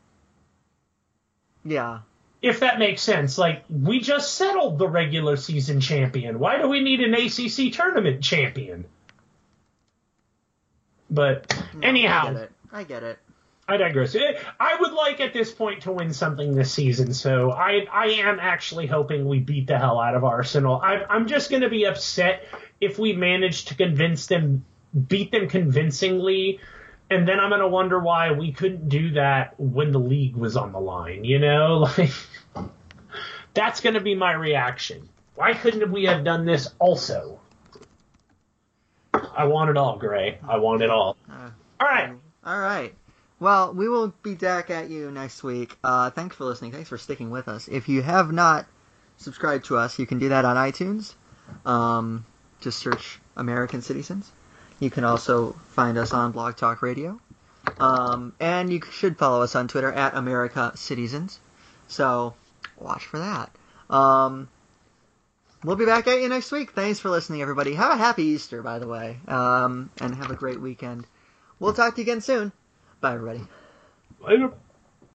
yeah. 1.65 2.01
if 2.43 2.61
that 2.61 2.78
makes 2.78 3.01
sense. 3.03 3.39
Like 3.39 3.65
we 3.70 4.01
just 4.01 4.35
settled 4.35 4.78
the 4.78 4.89
regular 4.89 5.36
season 5.36 5.81
champion. 5.81 6.39
Why 6.39 6.59
do 6.61 6.69
we 6.69 6.81
need 6.81 7.01
an 7.01 7.15
ACC 7.15 7.73
tournament 7.73 8.23
champion? 8.23 8.85
But 11.11 11.57
anyhow, 11.82 12.28
I 12.28 12.32
get 12.32 12.43
it. 12.43 12.53
I 12.73 12.85
get 12.85 13.03
it. 13.03 13.19
I 13.68 13.76
digress. 13.78 14.14
Eh, 14.14 14.38
I 14.60 14.76
would 14.80 14.93
like 14.93 15.20
at 15.20 15.32
this 15.32 15.51
point 15.52 15.82
to 15.82 15.93
win 15.93 16.12
something 16.12 16.55
this 16.55 16.72
season, 16.72 17.12
so 17.12 17.51
I 17.51 17.86
I 17.93 18.06
am 18.20 18.38
actually 18.40 18.86
hoping 18.86 19.26
we 19.26 19.40
beat 19.40 19.66
the 19.66 19.76
hell 19.76 19.98
out 19.98 20.14
of 20.14 20.24
Arsenal. 20.24 20.80
I, 20.80 21.05
I'm 21.10 21.26
just 21.26 21.51
going 21.51 21.62
to 21.62 21.68
be 21.68 21.84
upset 21.84 22.44
if 22.80 22.98
we 22.98 23.12
manage 23.12 23.64
to 23.66 23.74
convince 23.74 24.26
them, 24.26 24.64
beat 25.09 25.32
them 25.32 25.48
convincingly, 25.48 26.60
and 27.10 27.26
then 27.26 27.40
I'm 27.40 27.48
going 27.48 27.60
to 27.60 27.68
wonder 27.68 27.98
why 27.98 28.30
we 28.32 28.52
couldn't 28.52 28.88
do 28.88 29.10
that 29.14 29.59
when 29.59 29.90
the 29.90 29.98
league 29.98 30.36
was 30.36 30.56
on 30.56 30.70
the 30.70 30.80
line. 30.80 31.24
You 31.24 31.40
know, 31.40 31.88
like 31.98 32.12
that's 33.52 33.80
going 33.80 33.94
to 33.94 34.01
be 34.01 34.14
my 34.14 34.32
reaction. 34.32 35.09
Why 35.34 35.55
couldn't 35.55 35.90
we 35.90 36.05
have 36.05 36.22
done 36.22 36.44
this 36.44 36.68
also? 36.78 37.40
I 39.12 39.47
want 39.47 39.70
it 39.70 39.76
all, 39.76 39.98
Grey. 39.98 40.38
I 40.47 40.59
want 40.59 40.82
it 40.82 40.90
all. 40.90 41.16
Uh, 41.28 41.51
All 41.80 41.86
right. 41.88 42.12
All 42.44 42.59
right. 42.60 42.94
Well, 43.38 43.74
we 43.74 43.88
will 43.88 44.14
be 44.22 44.34
back 44.34 44.70
at 44.70 44.88
you 44.88 45.10
next 45.10 45.42
week. 45.42 45.76
Uh, 45.84 46.10
thanks 46.10 46.36
for 46.36 46.44
listening. 46.44 46.72
Thanks 46.72 46.88
for 46.88 46.96
sticking 46.96 47.30
with 47.30 47.48
us. 47.48 47.68
If 47.68 47.88
you 47.88 48.00
have 48.00 48.32
not 48.32 48.66
subscribed 49.18 49.66
to 49.66 49.76
us, 49.76 49.98
you 49.98 50.06
can 50.06 50.18
do 50.18 50.30
that 50.30 50.44
on 50.44 50.56
iTunes. 50.56 51.14
Um, 51.66 52.24
just 52.60 52.78
search 52.78 53.18
American 53.36 53.80
Cityzens. 53.80 54.26
You 54.80 54.90
can 54.90 55.04
also 55.04 55.52
find 55.70 55.98
us 55.98 56.12
on 56.12 56.32
Blog 56.32 56.56
Talk 56.56 56.80
Radio. 56.80 57.20
Um, 57.78 58.32
and 58.40 58.72
you 58.72 58.80
should 58.90 59.18
follow 59.18 59.42
us 59.42 59.54
on 59.54 59.68
Twitter 59.68 59.92
at 59.92 60.14
America 60.14 60.72
Cityzens. 60.74 61.38
So 61.88 62.34
watch 62.78 63.04
for 63.04 63.18
that. 63.18 63.50
Um, 63.90 64.48
we'll 65.62 65.76
be 65.76 65.84
back 65.84 66.06
at 66.06 66.20
you 66.20 66.28
next 66.28 66.50
week. 66.52 66.72
Thanks 66.72 67.00
for 67.00 67.10
listening, 67.10 67.42
everybody. 67.42 67.74
Have 67.74 67.92
a 67.92 67.96
happy 67.96 68.24
Easter, 68.24 68.62
by 68.62 68.78
the 68.78 68.86
way. 68.86 69.18
Um, 69.28 69.90
and 70.00 70.14
have 70.14 70.30
a 70.30 70.36
great 70.36 70.60
weekend. 70.60 71.06
We'll 71.58 71.74
talk 71.74 71.94
to 71.94 72.00
you 72.00 72.04
again 72.04 72.20
soon. 72.20 72.52
Bye, 73.01 73.14
everybody. 73.14 73.44
Later. 74.20 74.52